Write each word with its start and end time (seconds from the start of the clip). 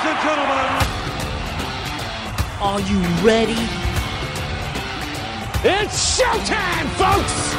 Ladies 0.00 0.16
and 0.16 0.22
gentlemen, 0.24 0.68
Are 2.62 2.80
you 2.80 2.98
ready? 3.20 3.60
it's 5.62 6.16
showtime, 6.16 6.88
folks! 6.96 7.52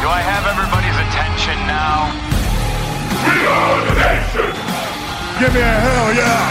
Do 0.00 0.06
I 0.08 0.20
have 0.24 0.44
everybody's 0.48 0.96
attention 1.04 1.58
now? 1.68 2.16
We 3.28 3.36
are 3.44 3.78
the 3.84 3.94
nation! 4.00 4.56
Give 5.38 5.52
me 5.52 5.60
a 5.60 5.62
hell 5.84 6.08
yeah! 6.14 6.48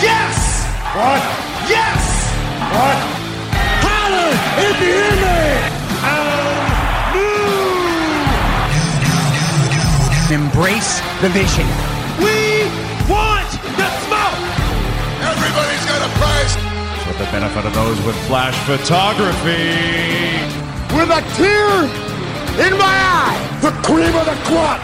Yes! 0.00 0.64
What? 0.96 1.22
Yes! 1.68 2.00
What? 2.72 2.98
Holler 3.84 4.32
if 4.64 4.80
you 4.80 4.94
hear 4.94 5.43
Embrace 10.54 11.00
the 11.20 11.28
vision. 11.30 11.66
We 12.22 12.70
want 13.10 13.50
the 13.74 13.90
smoke! 14.06 14.38
Everybody's 15.18 15.84
got 15.84 15.98
a 15.98 16.10
price! 16.14 16.54
For 17.02 17.12
the 17.18 17.28
benefit 17.32 17.66
of 17.66 17.74
those 17.74 18.00
with 18.06 18.14
flash 18.28 18.54
photography. 18.62 20.38
With 20.94 21.10
a 21.10 21.22
tear 21.34 21.90
in 22.70 22.78
my 22.78 22.86
eye! 22.86 23.58
The 23.62 23.72
cream 23.82 24.14
of 24.14 24.26
the 24.26 24.38
crop! 24.46 24.78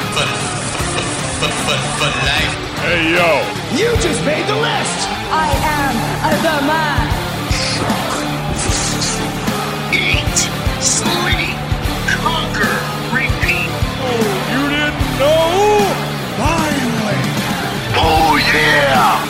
But 1.39 1.55
for 1.63 2.11
life, 2.27 2.55
hey 2.83 3.15
yo! 3.15 3.31
You 3.79 3.97
just 4.03 4.25
made 4.27 4.45
the 4.49 4.57
list! 4.57 5.07
I 5.31 5.55
am 5.71 6.43
the 6.43 6.67
man. 6.67 7.20
Yeah! 18.55 19.23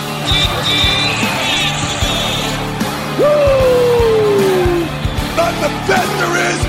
Woo! 3.18 4.84
Not 5.36 5.54
the 5.60 5.70
best 5.88 6.12
there 6.20 6.36
is, 6.50 6.60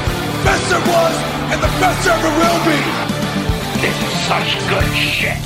best 0.44 0.66
there 0.70 0.80
was, 0.80 1.16
and 1.52 1.60
the 1.62 1.72
best 1.80 2.04
there 2.06 2.18
ever 2.18 2.32
will 2.40 2.60
be! 2.66 2.80
This 3.82 3.98
is 4.04 4.14
such 4.28 4.50
good 4.70 4.90
shit. 4.96 5.44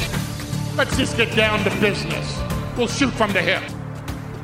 Let's 0.76 0.98
just 0.98 1.16
get 1.18 1.36
down 1.36 1.64
to 1.64 1.70
business. 1.80 2.40
We'll 2.78 2.88
shoot 2.88 3.14
from 3.14 3.32
the 3.34 3.42
hip. 3.42 3.75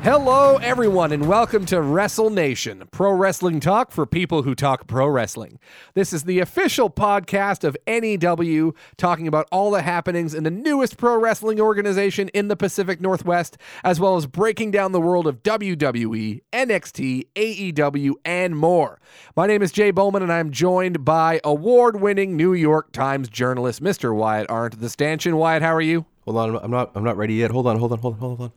Hello, 0.02 0.56
everyone, 0.56 1.12
and 1.12 1.28
welcome 1.28 1.64
to 1.66 1.80
Wrestle 1.80 2.28
Nation, 2.28 2.82
pro 2.90 3.12
wrestling 3.12 3.60
talk 3.60 3.92
for 3.92 4.04
people 4.04 4.42
who 4.42 4.52
talk 4.52 4.88
pro 4.88 5.06
wrestling. 5.06 5.60
This 5.94 6.12
is 6.12 6.24
the 6.24 6.40
official 6.40 6.90
podcast 6.90 7.62
of 7.62 7.76
NEW, 7.86 8.74
talking 8.96 9.28
about 9.28 9.46
all 9.52 9.70
the 9.70 9.82
happenings 9.82 10.34
in 10.34 10.42
the 10.42 10.50
newest 10.50 10.96
pro 10.96 11.16
wrestling 11.16 11.60
organization 11.60 12.30
in 12.30 12.48
the 12.48 12.56
Pacific 12.56 13.00
Northwest, 13.00 13.56
as 13.84 14.00
well 14.00 14.16
as 14.16 14.26
breaking 14.26 14.72
down 14.72 14.90
the 14.90 15.00
world 15.00 15.28
of 15.28 15.44
WWE, 15.44 16.40
NXT, 16.52 17.28
AEW, 17.36 18.14
and 18.24 18.56
more. 18.56 18.98
My 19.36 19.46
name 19.46 19.62
is 19.62 19.70
Jay 19.70 19.92
Bowman, 19.92 20.24
and 20.24 20.32
I'm 20.32 20.50
joined 20.50 21.04
by 21.04 21.40
award 21.44 22.00
winning 22.00 22.36
New 22.36 22.54
York 22.54 22.90
Times 22.90 23.28
journalist, 23.28 23.80
Mr. 23.80 24.12
Wyatt 24.12 24.50
Arndt, 24.50 24.80
the 24.80 24.90
stanchion. 24.90 25.36
Wyatt, 25.36 25.62
how 25.62 25.72
are 25.72 25.80
you? 25.80 26.06
Hold 26.24 26.38
on, 26.38 26.56
I'm 26.60 26.72
not. 26.72 26.90
I'm 26.96 27.04
not 27.04 27.16
ready 27.16 27.34
yet. 27.34 27.52
Hold 27.52 27.68
on, 27.68 27.78
hold 27.78 27.92
on, 27.92 28.00
hold 28.00 28.14
on, 28.14 28.20
hold 28.20 28.40
on. 28.40 28.52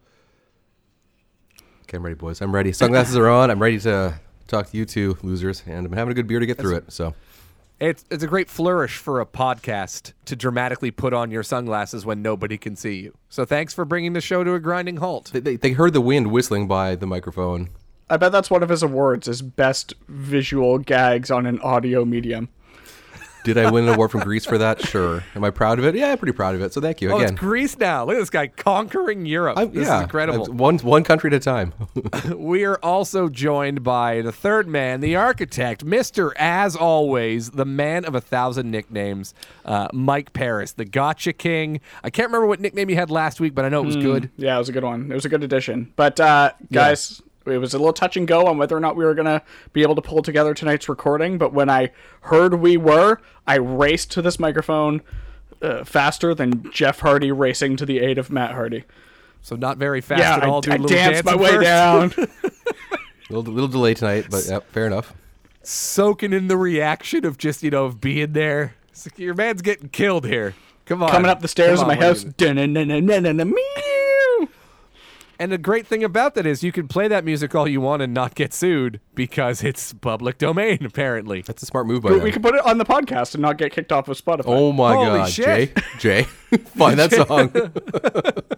Okay, 1.88 1.98
I'm 1.98 2.04
ready, 2.04 2.16
boys. 2.16 2.42
I'm 2.42 2.54
ready. 2.54 2.72
Sunglasses 2.72 3.16
are 3.16 3.30
on. 3.30 3.52
I'm 3.52 3.62
ready 3.62 3.80
to 3.82 4.20
talk 4.48 4.72
to 4.72 4.78
you 4.78 4.86
two 4.86 5.18
losers, 5.22 5.62
and 5.68 5.86
I'm 5.86 5.92
having 5.94 6.12
a 6.12 6.16
good 6.16 6.26
beer 6.26 6.40
to 6.40 6.46
get 6.46 6.58
through 6.58 6.78
it. 6.78 6.92
So, 6.92 7.14
It's 7.80 8.04
it's 8.10 8.24
a 8.24 8.28
great 8.28 8.50
flourish 8.50 8.98
for 8.98 9.22
a 9.22 9.26
podcast 9.26 10.14
to 10.26 10.36
dramatically 10.36 10.90
put 10.90 11.14
on 11.14 11.30
your 11.30 11.44
sunglasses 11.44 12.04
when 12.04 12.24
nobody 12.24 12.58
can 12.58 12.76
see 12.76 12.96
you. 12.96 13.16
So 13.30 13.46
thanks 13.46 13.74
for 13.74 13.86
bringing 13.86 14.14
the 14.14 14.22
show 14.22 14.44
to 14.44 14.56
a 14.56 14.60
grinding 14.60 14.98
halt. 14.98 15.30
they, 15.32 15.40
they, 15.40 15.58
they 15.58 15.72
heard 15.74 15.94
the 15.94 16.02
wind 16.02 16.32
whistling 16.32 16.68
by 16.68 16.96
the 16.96 17.06
microphone. 17.06 17.70
I 18.10 18.18
bet 18.18 18.32
that's 18.32 18.50
one 18.50 18.64
of 18.64 18.70
his 18.70 18.82
awards 18.82 19.28
is 19.28 19.42
best 19.42 19.94
visual 20.08 20.80
gags 20.80 21.30
on 21.30 21.46
an 21.46 21.60
audio 21.60 22.04
medium. 22.06 22.50
Did 23.46 23.60
I 23.60 23.70
win 23.70 23.88
an 23.88 23.94
award 23.94 24.10
from 24.10 24.22
Greece 24.22 24.44
for 24.44 24.58
that? 24.58 24.82
Sure. 24.82 25.24
Am 25.36 25.44
I 25.44 25.52
proud 25.52 25.78
of 25.78 25.86
it? 25.86 25.94
Yeah, 25.96 26.12
I'm 26.12 26.18
pretty 26.18 26.34
proud 26.34 26.56
of 26.56 26.62
it. 26.62 26.74
So 26.74 26.82
thank 26.82 27.00
you 27.00 27.12
Oh, 27.12 27.18
again. 27.18 27.34
it's 27.34 27.40
Greece 27.40 27.78
now. 27.78 28.04
Look 28.04 28.16
at 28.16 28.20
this 28.20 28.32
guy 28.32 28.48
conquering 28.48 29.28
Europe. 29.28 29.58
I- 29.58 29.66
this 29.66 29.86
yeah, 29.88 29.98
is 29.98 30.04
incredible. 30.04 30.46
One 30.48 30.80
one 30.80 31.04
country 31.04 31.30
at 31.30 31.36
a 31.36 31.40
time. 31.40 31.74
we 32.36 32.66
are 32.66 32.78
also 32.82 33.30
joined 33.30 33.84
by 33.84 34.22
the 34.22 34.32
third 34.32 34.68
man, 34.68 35.00
the 35.00 35.16
architect, 35.16 35.86
Mister, 35.86 36.34
as 36.40 36.76
always, 36.76 37.52
the 37.52 37.66
man 37.66 38.04
of 38.04 38.16
a 38.16 38.22
thousand 38.22 38.72
nicknames, 38.72 39.36
uh, 39.64 39.90
Mike 39.94 40.34
Paris, 40.34 40.72
the 40.74 40.86
Gotcha 40.86 41.32
King. 41.32 41.82
I 42.04 42.10
can't 42.10 42.30
remember 42.30 42.48
what 42.48 42.60
nickname 42.60 42.90
you 42.90 42.96
had 42.96 43.12
last 43.12 43.40
week, 43.40 43.54
but 43.54 43.64
I 43.64 43.70
know 43.70 43.82
it 43.82 43.86
was 43.86 43.96
good. 43.96 44.32
Yeah, 44.38 44.56
it 44.56 44.60
was 44.60 44.70
a 44.70 44.74
good 44.74 44.84
one. 44.84 45.12
It 45.12 45.14
was 45.14 45.26
a 45.26 45.30
good 45.30 45.44
addition. 45.44 45.94
But 45.96 46.20
uh, 46.20 46.54
guys, 46.72 47.22
it 47.46 47.58
was 47.60 47.74
a 47.74 47.78
little 47.78 47.94
touch 47.94 48.18
and 48.18 48.28
go 48.28 48.48
on 48.48 48.58
whether 48.58 48.76
or 48.76 48.80
not 48.80 48.96
we 48.96 49.06
were 49.06 49.14
gonna 49.14 49.42
be 49.74 49.82
able 49.84 49.96
to 49.96 50.02
pull 50.02 50.22
together 50.22 50.54
tonight's 50.54 50.90
recording. 50.90 51.38
But 51.38 51.54
when 51.54 51.70
I 51.70 51.92
heard 52.22 52.56
we 52.56 52.78
were, 52.78 53.20
I 53.48 53.56
raced 53.56 54.12
to 54.12 54.22
this 54.22 54.40
microphone 54.40 55.02
uh, 55.62 55.84
faster 55.84 56.34
than 56.36 56.70
Jeff 56.72 57.00
Hardy 57.00 57.32
racing 57.32 57.78
to 57.78 57.86
the 57.86 58.00
aid 58.00 58.18
of 58.18 58.30
Matt 58.32 58.52
Hardy. 58.54 58.84
So 59.42 59.56
not 59.56 59.78
very 59.78 60.02
fast 60.02 60.20
yeah, 60.22 60.38
at 60.38 60.44
all. 60.44 60.58
I, 60.58 60.62
Do 60.62 60.72
a 60.72 60.74
I 60.74 60.78
little 60.78 60.98
danced 60.98 61.24
my 61.26 61.36
way 61.36 61.50
first. 61.52 61.64
down. 61.64 62.14
little 63.30 63.54
little 63.54 63.68
delay 63.68 63.94
tonight, 63.94 64.26
but 64.30 64.46
yeah, 64.48 64.60
fair 64.72 64.88
enough. 64.88 65.14
soaking 65.64 66.34
in 66.34 66.48
the 66.48 66.58
reaction 66.58 67.26
of 67.26 67.38
just 67.38 67.62
you 67.64 67.70
know 67.70 67.86
of 67.86 68.02
being 68.02 68.34
there. 68.34 68.76
Like, 69.06 69.20
your 69.20 69.34
man's 69.36 69.62
getting 69.62 69.90
killed 69.90 70.26
here. 70.26 70.56
Come 70.86 71.04
on, 71.04 71.10
Coming 71.10 71.30
up 71.30 71.42
the 71.42 71.48
stairs 71.48 71.80
Come 71.80 71.90
of 71.92 71.96
my 71.98 72.00
what 72.00 72.06
house. 72.16 72.24
are 72.24 72.28
you 72.28 72.34
dun-dun-dun-dun-dun-dun, 72.38 73.50
meow. 73.50 74.48
And 75.40 75.52
the 75.52 75.58
great 75.58 75.86
thing 75.88 76.04
about 76.04 76.36
that 76.36 76.46
is 76.46 76.64
you 76.64 76.72
can 76.72 76.88
play 76.88 77.08
that 77.08 77.26
music 77.26 77.54
all 77.56 77.68
you 77.68 77.82
want 77.82 78.02
and 78.02 78.14
not 78.14 78.36
get 78.36 78.54
sued 78.54 79.00
because 79.14 79.64
it's 79.64 79.94
public 79.94 80.38
domain. 80.38 80.86
Apparently, 80.86 81.42
That's 81.42 81.64
a 81.64 81.66
smart 81.66 81.88
move 81.88 82.04
by 82.04 82.12
We, 82.12 82.20
we 82.20 82.32
can 82.32 82.42
put 82.42 82.56
it 82.56 82.66
on 82.66 82.78
the 82.78 82.86
podcast 82.86 83.34
and 83.36 83.42
not 83.42 83.58
get 83.58 83.72
kicked 83.72 83.92
off 83.92 84.08
of 84.08 84.18
Spotify. 84.18 84.44
Oh 84.48 84.72
my 84.72 84.94
Holy 84.94 85.20
god, 85.20 85.30
shit. 85.30 85.76
Jay, 85.76 85.82
Jay, 86.00 86.24
find 86.78 87.00
that 87.00 87.12
song. 87.12 87.52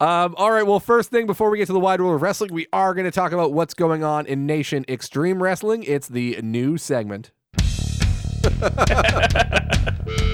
Um, 0.00 0.34
all 0.38 0.50
right. 0.50 0.66
Well, 0.66 0.80
first 0.80 1.10
thing 1.10 1.26
before 1.26 1.50
we 1.50 1.58
get 1.58 1.66
to 1.66 1.74
the 1.74 1.80
wide 1.80 2.00
world 2.00 2.14
of 2.14 2.22
wrestling, 2.22 2.54
we 2.54 2.66
are 2.72 2.94
going 2.94 3.04
to 3.04 3.10
talk 3.10 3.32
about 3.32 3.52
what's 3.52 3.74
going 3.74 4.02
on 4.02 4.24
in 4.24 4.46
Nation 4.46 4.86
Extreme 4.88 5.42
Wrestling. 5.42 5.82
It's 5.82 6.08
the 6.08 6.40
new 6.40 6.78
segment. 6.78 7.32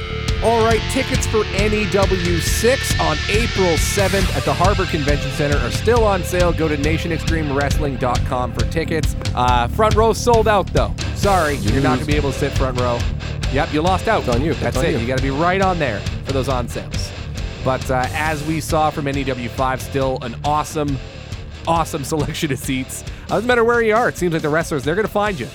All 0.46 0.64
right, 0.64 0.80
tickets 0.92 1.26
for 1.26 1.42
NEW 1.58 2.38
6 2.38 3.00
on 3.00 3.16
April 3.28 3.74
7th 3.74 4.36
at 4.36 4.44
the 4.44 4.54
Harbor 4.54 4.86
Convention 4.86 5.28
Center 5.32 5.56
are 5.56 5.72
still 5.72 6.04
on 6.04 6.22
sale. 6.22 6.52
Go 6.52 6.68
to 6.68 6.76
nationextremewrestling.com 6.76 8.52
for 8.52 8.60
tickets. 8.66 9.16
Uh, 9.34 9.66
front 9.66 9.96
row 9.96 10.12
sold 10.12 10.46
out, 10.46 10.68
though. 10.68 10.94
Sorry, 11.16 11.56
you're 11.56 11.82
not 11.82 11.96
going 11.96 11.98
to 11.98 12.06
be 12.06 12.14
able 12.14 12.30
to 12.30 12.38
sit 12.38 12.52
front 12.52 12.80
row. 12.80 13.00
Yep, 13.52 13.72
you 13.72 13.82
lost 13.82 14.06
out. 14.06 14.20
It's 14.20 14.28
on 14.28 14.40
you. 14.40 14.50
That's 14.54 14.62
That's 14.62 14.76
on 14.76 14.84
it. 14.84 14.92
you. 14.92 14.98
You 14.98 15.08
got 15.08 15.16
to 15.16 15.22
be 15.24 15.30
right 15.30 15.60
on 15.60 15.80
there 15.80 15.98
for 16.24 16.32
those 16.32 16.48
on 16.48 16.68
sales. 16.68 17.10
But 17.64 17.90
uh, 17.90 18.06
as 18.12 18.46
we 18.46 18.60
saw 18.60 18.90
from 18.90 19.06
NEW 19.06 19.48
5, 19.48 19.82
still 19.82 20.18
an 20.22 20.36
awesome, 20.44 20.96
awesome 21.66 22.04
selection 22.14 22.52
of 22.52 22.60
seats. 22.60 23.02
Doesn't 23.26 23.48
matter 23.48 23.64
where 23.64 23.82
you 23.82 23.96
are, 23.96 24.08
it 24.08 24.16
seems 24.16 24.32
like 24.32 24.42
the 24.42 24.48
wrestlers, 24.48 24.84
they're 24.84 24.94
going 24.94 25.08
to 25.08 25.12
find 25.12 25.40
you. 25.40 25.48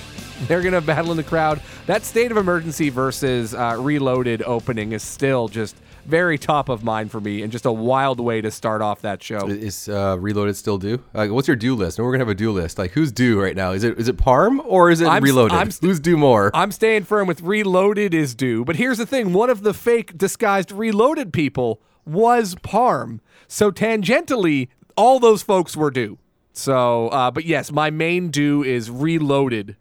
They're 0.48 0.62
going 0.62 0.74
to 0.74 0.82
battle 0.82 1.12
in 1.12 1.18
the 1.18 1.24
crowd. 1.24 1.62
That 1.86 2.04
State 2.04 2.32
of 2.32 2.38
Emergency 2.38 2.90
versus 2.90 3.54
uh, 3.54 3.78
Reloaded 3.80 4.42
opening 4.44 4.92
is 4.92 5.04
still 5.04 5.48
just 5.48 5.76
very 6.06 6.38
top 6.38 6.70
of 6.70 6.84
mind 6.84 7.12
for 7.12 7.22
me 7.22 7.44
and 7.44 7.52
just 7.52 7.66
a 7.66 7.72
wild 7.72 8.20
way 8.20 8.42
to 8.42 8.50
start 8.50 8.82
off 8.82 9.02
that 9.02 9.22
show. 9.22 9.48
Is 9.48 9.88
uh, 9.88 10.18
Reloaded 10.20 10.56
still 10.56 10.78
due? 10.78 11.04
Like, 11.14 11.32
what's 11.32 11.48
your 11.48 11.56
due 11.56 11.76
list? 11.76 12.00
And 12.00 12.06
we're 12.06 12.12
gonna 12.12 12.22
have 12.22 12.30
a 12.30 12.36
due 12.36 12.52
list. 12.52 12.78
Like, 12.78 12.92
who's 12.92 13.12
due 13.12 13.42
right 13.42 13.56
now? 13.56 13.72
Is 13.72 13.84
it 13.84 13.98
is 14.00 14.08
it 14.08 14.18
Parm 14.18 14.62
or 14.66 14.90
is 14.90 15.02
it 15.02 15.08
I'm 15.08 15.24
Reloaded? 15.24 15.56
I'm 15.56 15.72
st- 15.72 15.88
who's 15.88 16.00
due 16.00 16.18
more? 16.18 16.52
I'm 16.54 16.72
staying 16.72 17.04
firm 17.04 17.28
with 17.28 17.42
Reloaded 17.42 18.14
is 18.14 18.34
due. 18.34 18.66
But 18.66 18.78
here's 18.78 18.98
the 18.98 19.06
thing 19.06 19.34
one 19.34 19.50
of 19.50 19.62
the 19.62 19.74
fake 19.74 20.18
disguised 20.18 20.72
Reloaded 20.72 21.34
people 21.34 21.82
was 22.06 22.56
Parm. 22.56 23.20
So 23.48 23.72
tangentially, 23.72 24.70
all 24.98 25.20
those 25.20 25.44
folks 25.44 25.78
were 25.78 25.92
due. 25.92 26.18
So, 26.54 27.08
uh, 27.10 27.32
but 27.32 27.46
yes, 27.46 27.72
my 27.72 27.90
main 27.92 28.30
due 28.30 28.64
is 28.64 28.90
Reloaded 28.90 29.78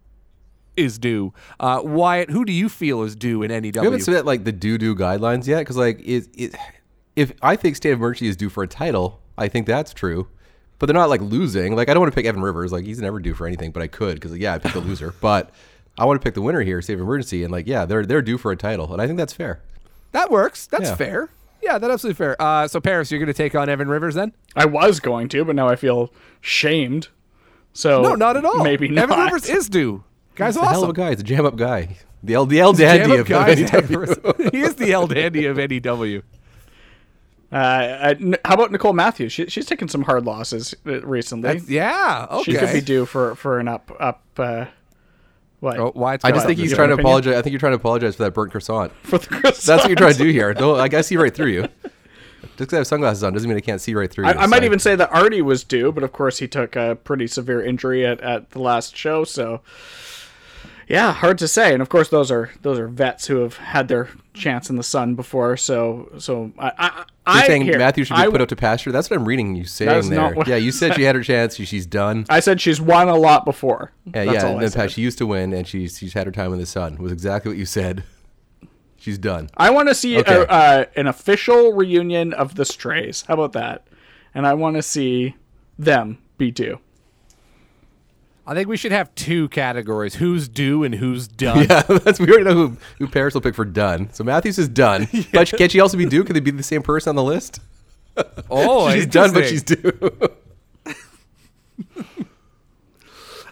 is 0.80 0.98
due. 0.98 1.32
Uh, 1.58 1.80
Wyatt, 1.84 2.30
who 2.30 2.44
do 2.44 2.52
you 2.52 2.68
feel 2.68 3.02
is 3.02 3.14
due 3.16 3.42
in 3.42 3.50
E 3.52 3.60
we 3.60 3.72
haven't 3.74 3.92
NEW? 3.92 3.98
set 4.00 4.24
like 4.26 4.44
the 4.44 4.52
do 4.52 4.78
do 4.78 4.94
guidelines 4.94 5.46
yet 5.46 5.60
because 5.60 5.76
like 5.76 6.00
it, 6.00 6.28
it 6.34 6.54
if 7.16 7.32
I 7.42 7.56
think 7.56 7.76
State 7.76 7.90
of 7.92 7.98
Emergency 7.98 8.28
is 8.28 8.36
due 8.36 8.48
for 8.48 8.62
a 8.62 8.68
title, 8.68 9.20
I 9.38 9.48
think 9.48 9.66
that's 9.66 9.92
true. 9.92 10.28
But 10.78 10.86
they're 10.86 10.94
not 10.94 11.10
like 11.10 11.20
losing. 11.20 11.76
Like 11.76 11.88
I 11.88 11.94
don't 11.94 12.00
want 12.00 12.12
to 12.12 12.16
pick 12.16 12.26
Evan 12.26 12.40
Rivers. 12.42 12.72
Like 12.72 12.84
he's 12.86 13.00
never 13.00 13.20
due 13.20 13.34
for 13.34 13.46
anything, 13.46 13.70
but 13.70 13.82
I 13.82 13.86
could 13.86 14.14
because 14.14 14.36
yeah, 14.38 14.54
I 14.54 14.58
picked 14.58 14.74
the 14.74 14.80
loser. 14.80 15.14
But 15.20 15.50
I 15.98 16.04
want 16.06 16.20
to 16.20 16.24
pick 16.24 16.34
the 16.34 16.40
winner 16.42 16.62
here, 16.62 16.80
State 16.80 16.94
of 16.94 17.00
Emergency, 17.00 17.42
and 17.44 17.52
like 17.52 17.66
yeah, 17.66 17.84
they're 17.84 18.06
they're 18.06 18.22
due 18.22 18.38
for 18.38 18.50
a 18.52 18.56
title, 18.56 18.92
and 18.92 19.02
I 19.02 19.06
think 19.06 19.18
that's 19.18 19.32
fair. 19.34 19.60
That 20.12 20.30
works. 20.30 20.66
That's 20.66 20.88
Yeah. 20.88 20.94
fair. 20.96 21.28
Yeah, 21.62 21.76
that's 21.76 21.92
absolutely 21.92 22.16
fair. 22.16 22.40
Uh, 22.40 22.66
so, 22.66 22.80
Paris, 22.80 23.10
you're 23.10 23.18
going 23.20 23.26
to 23.26 23.34
take 23.34 23.54
on 23.54 23.68
Evan 23.68 23.88
Rivers 23.88 24.14
then? 24.14 24.32
I 24.56 24.64
was 24.64 24.98
going 24.98 25.28
to, 25.28 25.44
but 25.44 25.54
now 25.54 25.68
I 25.68 25.76
feel 25.76 26.10
shamed. 26.40 27.08
So 27.74 28.00
No, 28.00 28.14
not 28.14 28.38
at 28.38 28.46
all. 28.46 28.64
Maybe 28.64 28.88
not. 28.88 29.10
Evan 29.10 29.24
Rivers 29.26 29.46
is 29.46 29.68
due. 29.68 30.02
Guy's 30.40 30.54
He's 30.56 30.62
a 30.64 30.68
hell 30.68 30.82
of 30.84 30.90
a 30.90 30.92
guy. 30.92 31.10
He's 31.10 31.20
a 31.20 31.24
jam 31.24 31.46
up 31.46 31.56
guy. 31.56 31.96
The 32.22 32.34
El, 32.34 32.46
the 32.46 32.60
El 32.60 32.72
Dandy 32.74 33.14
of, 33.14 33.20
of 33.20 33.26
guys, 33.28 33.58
NEW. 33.72 34.50
he 34.52 34.60
is 34.60 34.74
the 34.74 34.92
El 34.92 35.06
Dandy 35.06 35.46
of 35.46 35.56
NEW. 35.56 36.22
Uh, 37.52 37.56
uh, 37.56 38.14
n- 38.20 38.36
how 38.44 38.54
about 38.54 38.70
Nicole 38.70 38.92
Matthews? 38.92 39.32
She, 39.32 39.46
she's 39.46 39.66
taken 39.66 39.88
some 39.88 40.02
hard 40.02 40.24
losses 40.24 40.74
uh, 40.86 41.00
recently. 41.02 41.54
That's, 41.54 41.68
yeah, 41.68 42.26
okay. 42.30 42.52
She 42.52 42.58
could 42.58 42.72
be 42.72 42.80
due 42.80 43.06
for 43.06 43.34
for 43.34 43.58
an 43.58 43.68
up 43.68 43.90
up. 43.98 44.22
Uh, 44.38 44.66
what 45.60 45.78
Oh, 45.78 45.90
why 45.94 46.14
it's 46.14 46.24
I 46.24 46.30
just 46.30 46.46
think 46.46 46.58
he's 46.58 46.72
trying 46.74 46.88
to 46.88 46.94
opinion? 46.94 47.06
apologize. 47.06 47.34
I 47.36 47.42
think 47.42 47.52
you're 47.52 47.60
trying 47.60 47.72
to 47.72 47.76
apologize 47.76 48.16
for 48.16 48.22
that 48.24 48.34
burnt 48.34 48.52
croissant. 48.52 48.92
for 49.02 49.18
the 49.18 49.26
croissant? 49.26 49.56
That's 49.66 49.82
what 49.82 49.88
you're 49.88 49.96
trying 49.96 50.12
to 50.12 50.18
do 50.18 50.30
here. 50.30 50.54
No, 50.54 50.72
like 50.72 50.94
I 50.94 51.00
see 51.00 51.16
right 51.16 51.34
through 51.34 51.48
you. 51.48 51.62
Just 51.62 52.56
because 52.56 52.72
I 52.72 52.76
have 52.76 52.86
sunglasses 52.86 53.24
on 53.24 53.32
doesn't 53.32 53.48
mean 53.48 53.56
I 53.58 53.62
can't 53.62 53.80
see 53.80 53.94
right 53.94 54.10
through 54.10 54.26
you. 54.26 54.30
I, 54.32 54.42
I 54.44 54.46
might 54.46 54.64
even 54.64 54.78
say 54.78 54.94
that 54.96 55.10
Artie 55.12 55.42
was 55.42 55.64
due, 55.64 55.90
but 55.92 56.02
of 56.04 56.12
course 56.12 56.38
he 56.38 56.46
took 56.48 56.76
a 56.76 56.96
pretty 57.02 57.26
severe 57.26 57.62
injury 57.64 58.06
at, 58.06 58.20
at 58.20 58.50
the 58.50 58.60
last 58.60 58.96
show. 58.96 59.24
So, 59.24 59.60
yeah, 60.90 61.12
hard 61.12 61.38
to 61.38 61.48
say. 61.48 61.72
And 61.72 61.80
of 61.80 61.88
course, 61.88 62.08
those 62.08 62.30
are 62.30 62.50
those 62.62 62.78
are 62.78 62.88
vets 62.88 63.26
who 63.28 63.36
have 63.36 63.56
had 63.56 63.88
their 63.88 64.08
chance 64.34 64.68
in 64.68 64.76
the 64.76 64.82
sun 64.82 65.14
before. 65.14 65.56
So, 65.56 66.10
so 66.18 66.52
I, 66.58 66.72
I, 66.78 66.86
You're 66.96 67.04
I 67.26 67.46
saying 67.46 67.62
here, 67.62 67.78
Matthew 67.78 68.04
should 68.04 68.14
be 68.16 68.20
I- 68.22 68.28
put 68.28 68.40
out 68.40 68.48
to 68.50 68.56
pasture. 68.56 68.90
That's 68.92 69.08
what 69.08 69.16
I'm 69.18 69.24
reading 69.26 69.54
you 69.54 69.64
saying 69.64 70.10
there. 70.10 70.34
yeah, 70.46 70.56
you 70.56 70.72
said 70.72 70.94
she 70.96 71.02
had 71.04 71.14
her 71.14 71.22
chance. 71.22 71.54
She, 71.56 71.64
she's 71.64 71.86
done. 71.86 72.26
I 72.28 72.40
said 72.40 72.60
she's 72.60 72.80
won 72.80 73.08
a 73.08 73.16
lot 73.16 73.44
before. 73.44 73.92
Yeah, 74.06 74.24
That's 74.24 74.34
yeah. 74.36 74.42
all 74.44 74.48
And 74.50 74.58
I 74.58 74.60
then 74.62 74.70
said. 74.70 74.90
She 74.90 75.00
used 75.02 75.18
to 75.18 75.26
win, 75.26 75.52
and 75.52 75.66
she's 75.66 75.96
she's 75.98 76.12
had 76.12 76.26
her 76.26 76.32
time 76.32 76.52
in 76.52 76.58
the 76.58 76.66
sun. 76.66 76.96
Was 76.98 77.12
exactly 77.12 77.50
what 77.50 77.58
you 77.58 77.66
said. 77.66 78.02
She's 78.96 79.16
done. 79.16 79.48
I 79.56 79.70
want 79.70 79.88
to 79.88 79.94
see 79.94 80.18
Okay. 80.18 80.34
a, 80.42 80.42
uh, 80.42 80.84
an 80.94 81.06
official 81.06 81.72
reunion 81.72 82.34
of 82.34 82.56
the 82.56 82.66
Strays. 82.66 83.22
How 83.26 83.32
about 83.32 83.52
that? 83.52 83.86
And 84.34 84.46
I 84.46 84.52
want 84.52 84.76
to 84.76 84.82
see 84.82 85.36
them 85.78 86.18
be 86.36 86.50
due. 86.50 86.80
I 88.46 88.54
think 88.54 88.68
we 88.68 88.76
should 88.76 88.92
have 88.92 89.14
two 89.14 89.48
categories: 89.50 90.14
who's 90.14 90.48
due 90.48 90.82
and 90.82 90.94
who's 90.94 91.28
done. 91.28 91.58
Yeah, 91.70 91.82
that's 91.82 92.18
we 92.18 92.28
already 92.28 92.44
know 92.44 92.54
who 92.54 92.76
who 92.98 93.08
Paris 93.08 93.34
will 93.34 93.40
pick 93.40 93.54
for 93.54 93.64
done. 93.64 94.12
So 94.12 94.24
Matthews 94.24 94.58
is 94.58 94.68
done. 94.68 95.08
But 95.32 95.48
can 95.52 95.68
she 95.68 95.80
also 95.80 95.96
be 95.96 96.06
due? 96.06 96.24
Could 96.24 96.36
they 96.36 96.40
be 96.40 96.50
the 96.50 96.62
same 96.62 96.82
person 96.82 97.10
on 97.10 97.16
the 97.16 97.24
list? 97.24 97.60
Oh, 98.50 98.90
she's 98.90 99.06
done, 99.06 99.32
but 99.32 99.46
she's 99.46 99.62
due. 99.62 99.92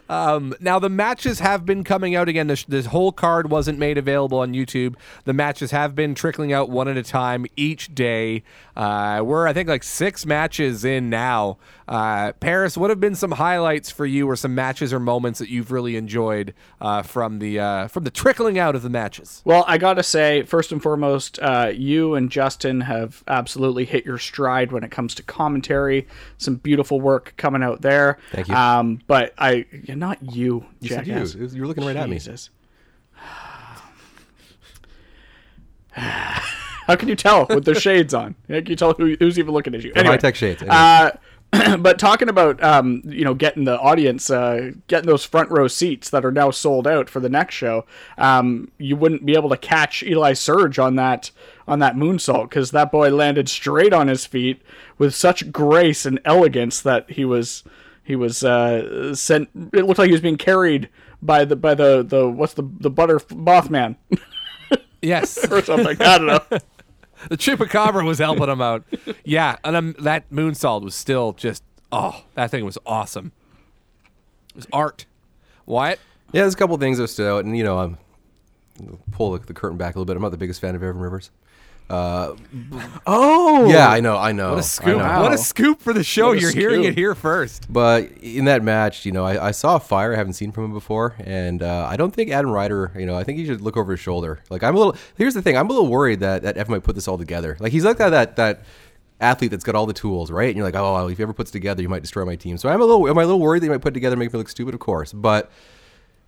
Now 0.08 0.78
the 0.78 0.88
matches 0.88 1.40
have 1.40 1.64
been 1.64 1.84
coming 1.84 2.14
out 2.14 2.28
again. 2.28 2.46
This, 2.46 2.64
this 2.64 2.86
whole 2.86 3.12
card 3.12 3.50
wasn't 3.50 3.78
made 3.78 3.98
available 3.98 4.38
on 4.38 4.52
YouTube. 4.52 4.96
The 5.24 5.32
matches 5.32 5.70
have 5.70 5.94
been 5.94 6.14
trickling 6.14 6.52
out 6.52 6.70
one 6.70 6.88
at 6.88 6.96
a 6.96 7.02
time 7.02 7.46
each 7.56 7.94
day. 7.94 8.42
Uh, 8.76 9.22
we're 9.24 9.46
I 9.46 9.52
think 9.52 9.68
like 9.68 9.82
six 9.82 10.26
matches 10.26 10.84
in 10.84 11.10
now. 11.10 11.58
Uh, 11.88 12.32
Paris, 12.34 12.76
what 12.76 12.90
have 12.90 13.00
been 13.00 13.14
some 13.14 13.30
highlights 13.32 13.90
for 13.90 14.04
you, 14.04 14.28
or 14.28 14.36
some 14.36 14.54
matches 14.54 14.92
or 14.92 15.00
moments 15.00 15.38
that 15.38 15.48
you've 15.48 15.72
really 15.72 15.96
enjoyed 15.96 16.52
uh, 16.82 17.00
from 17.02 17.38
the 17.38 17.58
uh, 17.58 17.88
from 17.88 18.04
the 18.04 18.10
trickling 18.10 18.58
out 18.58 18.76
of 18.76 18.82
the 18.82 18.90
matches? 18.90 19.40
Well, 19.46 19.64
I 19.66 19.78
gotta 19.78 20.02
say, 20.02 20.42
first 20.42 20.70
and 20.70 20.82
foremost, 20.82 21.38
uh, 21.40 21.72
you 21.74 22.14
and 22.14 22.30
Justin 22.30 22.82
have 22.82 23.24
absolutely 23.26 23.86
hit 23.86 24.04
your 24.04 24.18
stride 24.18 24.70
when 24.70 24.84
it 24.84 24.90
comes 24.90 25.14
to 25.14 25.22
commentary. 25.22 26.06
Some 26.36 26.56
beautiful 26.56 27.00
work 27.00 27.32
coming 27.38 27.62
out 27.62 27.80
there. 27.80 28.18
Thank 28.32 28.48
you. 28.48 28.54
Um, 28.54 29.00
but 29.06 29.32
I, 29.38 29.64
not 29.88 30.18
you, 30.22 30.66
You 30.80 30.90
said 30.90 31.06
you. 31.06 31.14
jackass. 31.14 31.34
It 31.34 31.40
was- 31.40 31.54
You 31.54 31.62
were 31.62 31.68
looking 31.68 31.86
right 31.86 31.96
at 31.96 32.08
me. 32.08 32.16
Jesus. 32.16 32.50
How 35.92 36.96
can 36.96 37.08
you 37.08 37.16
tell 37.16 37.46
with 37.46 37.64
the 37.64 37.74
shades 37.80 38.14
on? 38.14 38.34
How 38.48 38.56
can 38.56 38.66
you 38.66 38.76
tell 38.76 38.92
who, 38.94 39.14
who's 39.18 39.38
even 39.38 39.52
looking 39.52 39.74
at 39.74 39.82
you? 39.82 39.92
high 39.94 40.16
tech 40.16 40.34
shades, 40.36 40.62
anyway. 40.62 40.76
Uh, 40.76 41.10
but 41.78 41.98
talking 41.98 42.28
about 42.28 42.62
um, 42.62 43.02
you 43.04 43.24
know 43.24 43.34
getting 43.34 43.64
the 43.64 43.78
audience, 43.78 44.30
uh, 44.30 44.72
getting 44.86 45.06
those 45.06 45.24
front 45.24 45.50
row 45.50 45.68
seats 45.68 46.10
that 46.10 46.24
are 46.24 46.32
now 46.32 46.50
sold 46.50 46.86
out 46.86 47.08
for 47.08 47.20
the 47.20 47.28
next 47.28 47.54
show, 47.54 47.86
um, 48.18 48.70
you 48.78 48.96
wouldn't 48.96 49.24
be 49.24 49.34
able 49.34 49.48
to 49.48 49.56
catch 49.56 50.02
Eli 50.02 50.34
Surge 50.34 50.78
on 50.78 50.96
that 50.96 51.30
on 51.66 51.78
that 51.78 51.96
moonsault 51.96 52.50
because 52.50 52.70
that 52.70 52.92
boy 52.92 53.10
landed 53.10 53.48
straight 53.48 53.92
on 53.92 54.08
his 54.08 54.26
feet 54.26 54.62
with 54.98 55.14
such 55.14 55.50
grace 55.52 56.04
and 56.04 56.20
elegance 56.24 56.80
that 56.82 57.10
he 57.10 57.24
was 57.24 57.64
he 58.04 58.14
was 58.14 58.44
uh, 58.44 59.14
sent. 59.14 59.48
It 59.72 59.84
looked 59.84 59.98
like 59.98 60.08
he 60.08 60.12
was 60.12 60.20
being 60.20 60.36
carried 60.36 60.88
by 61.22 61.44
the 61.44 61.56
by 61.56 61.74
the 61.74 62.02
the 62.02 62.28
what's 62.28 62.54
the 62.54 62.68
the 62.78 62.90
butter 62.90 63.18
Mothman 63.18 63.96
Yes, 65.02 65.50
or 65.50 65.62
something. 65.62 65.96
I 66.00 66.18
don't 66.18 66.26
know. 66.26 66.58
the 67.28 67.36
chupacabra 67.36 68.04
was 68.04 68.18
helping 68.18 68.48
him 68.48 68.60
out. 68.60 68.84
Yeah, 69.24 69.56
and 69.64 69.76
um, 69.76 69.96
that 69.98 70.30
moonsault 70.30 70.82
was 70.82 70.94
still 70.94 71.32
just 71.32 71.62
oh, 71.92 72.24
that 72.34 72.50
thing 72.50 72.64
was 72.64 72.78
awesome. 72.86 73.32
It 74.50 74.56
was 74.56 74.66
art. 74.72 75.06
Wyatt. 75.66 76.00
Yeah, 76.32 76.42
there's 76.42 76.54
a 76.54 76.56
couple 76.56 76.76
things 76.78 76.98
that 76.98 77.08
stood 77.08 77.28
out, 77.30 77.44
and 77.44 77.56
you 77.56 77.64
know, 77.64 77.78
I'm 77.78 77.98
pull 79.10 79.32
the, 79.32 79.44
the 79.44 79.54
curtain 79.54 79.78
back 79.78 79.94
a 79.94 79.98
little 79.98 80.06
bit. 80.06 80.16
I'm 80.16 80.22
not 80.22 80.30
the 80.30 80.36
biggest 80.36 80.60
fan 80.60 80.74
of 80.74 80.82
Evan 80.82 81.00
Rivers. 81.00 81.30
Oh, 81.90 83.68
Yeah, 83.70 83.88
I 83.88 84.00
know, 84.00 84.16
I 84.16 84.32
know. 84.32 84.50
What 84.50 84.56
a 84.56 84.58
I 84.58 84.62
scoop! 84.62 84.98
know. 84.98 85.20
What 85.22 85.32
a 85.32 85.38
scoop 85.38 85.80
for 85.80 85.92
the 85.92 86.04
show! 86.04 86.32
You're 86.32 86.50
hearing 86.52 86.84
it 86.84 86.94
here 86.94 87.14
first. 87.14 87.72
But 87.72 88.10
in 88.20 88.44
that 88.46 88.62
match, 88.62 89.06
you 89.06 89.12
know, 89.12 89.24
I, 89.24 89.48
I 89.48 89.50
saw 89.52 89.76
a 89.76 89.80
fire 89.80 90.12
I 90.12 90.16
haven't 90.16 90.34
seen 90.34 90.52
from 90.52 90.64
him 90.66 90.72
before, 90.72 91.14
and 91.18 91.62
uh, 91.62 91.86
I 91.88 91.96
don't 91.96 92.14
think 92.14 92.30
Adam 92.30 92.50
Ryder, 92.50 92.92
you 92.96 93.06
know, 93.06 93.16
I 93.16 93.24
think 93.24 93.38
he 93.38 93.46
should 93.46 93.60
look 93.60 93.76
over 93.76 93.92
his 93.92 94.00
shoulder. 94.00 94.40
Like 94.50 94.62
I'm 94.62 94.74
a 94.74 94.78
little. 94.78 94.96
Here's 95.16 95.34
the 95.34 95.42
thing, 95.42 95.56
I'm 95.56 95.66
a 95.66 95.72
little 95.72 95.88
worried 95.88 96.20
that 96.20 96.42
that 96.42 96.56
Evan 96.56 96.72
might 96.72 96.84
put 96.84 96.94
this 96.94 97.08
all 97.08 97.18
together. 97.18 97.56
Like 97.60 97.72
he's 97.72 97.84
like 97.84 97.98
that 97.98 98.10
that 98.10 98.36
that 98.36 98.62
athlete 99.20 99.50
that's 99.50 99.64
got 99.64 99.74
all 99.74 99.86
the 99.86 99.92
tools, 99.92 100.30
right? 100.30 100.48
And 100.48 100.56
you're 100.56 100.64
like, 100.66 100.76
oh, 100.76 101.08
if 101.08 101.16
he 101.16 101.22
ever 101.22 101.32
puts 101.32 101.50
it 101.50 101.52
together, 101.52 101.82
you 101.82 101.88
might 101.88 102.02
destroy 102.02 102.24
my 102.24 102.36
team. 102.36 102.56
So 102.56 102.68
I'm 102.68 102.80
a 102.80 102.84
little, 102.84 103.08
am 103.08 103.18
I 103.18 103.22
a 103.22 103.26
little 103.26 103.40
worried 103.40 103.62
that 103.62 103.66
he 103.66 103.70
might 103.70 103.80
put 103.80 103.92
it 103.92 103.94
together, 103.94 104.14
and 104.14 104.20
make 104.20 104.32
me 104.32 104.38
look 104.38 104.48
stupid? 104.48 104.74
Of 104.74 104.80
course, 104.80 105.12
but 105.12 105.50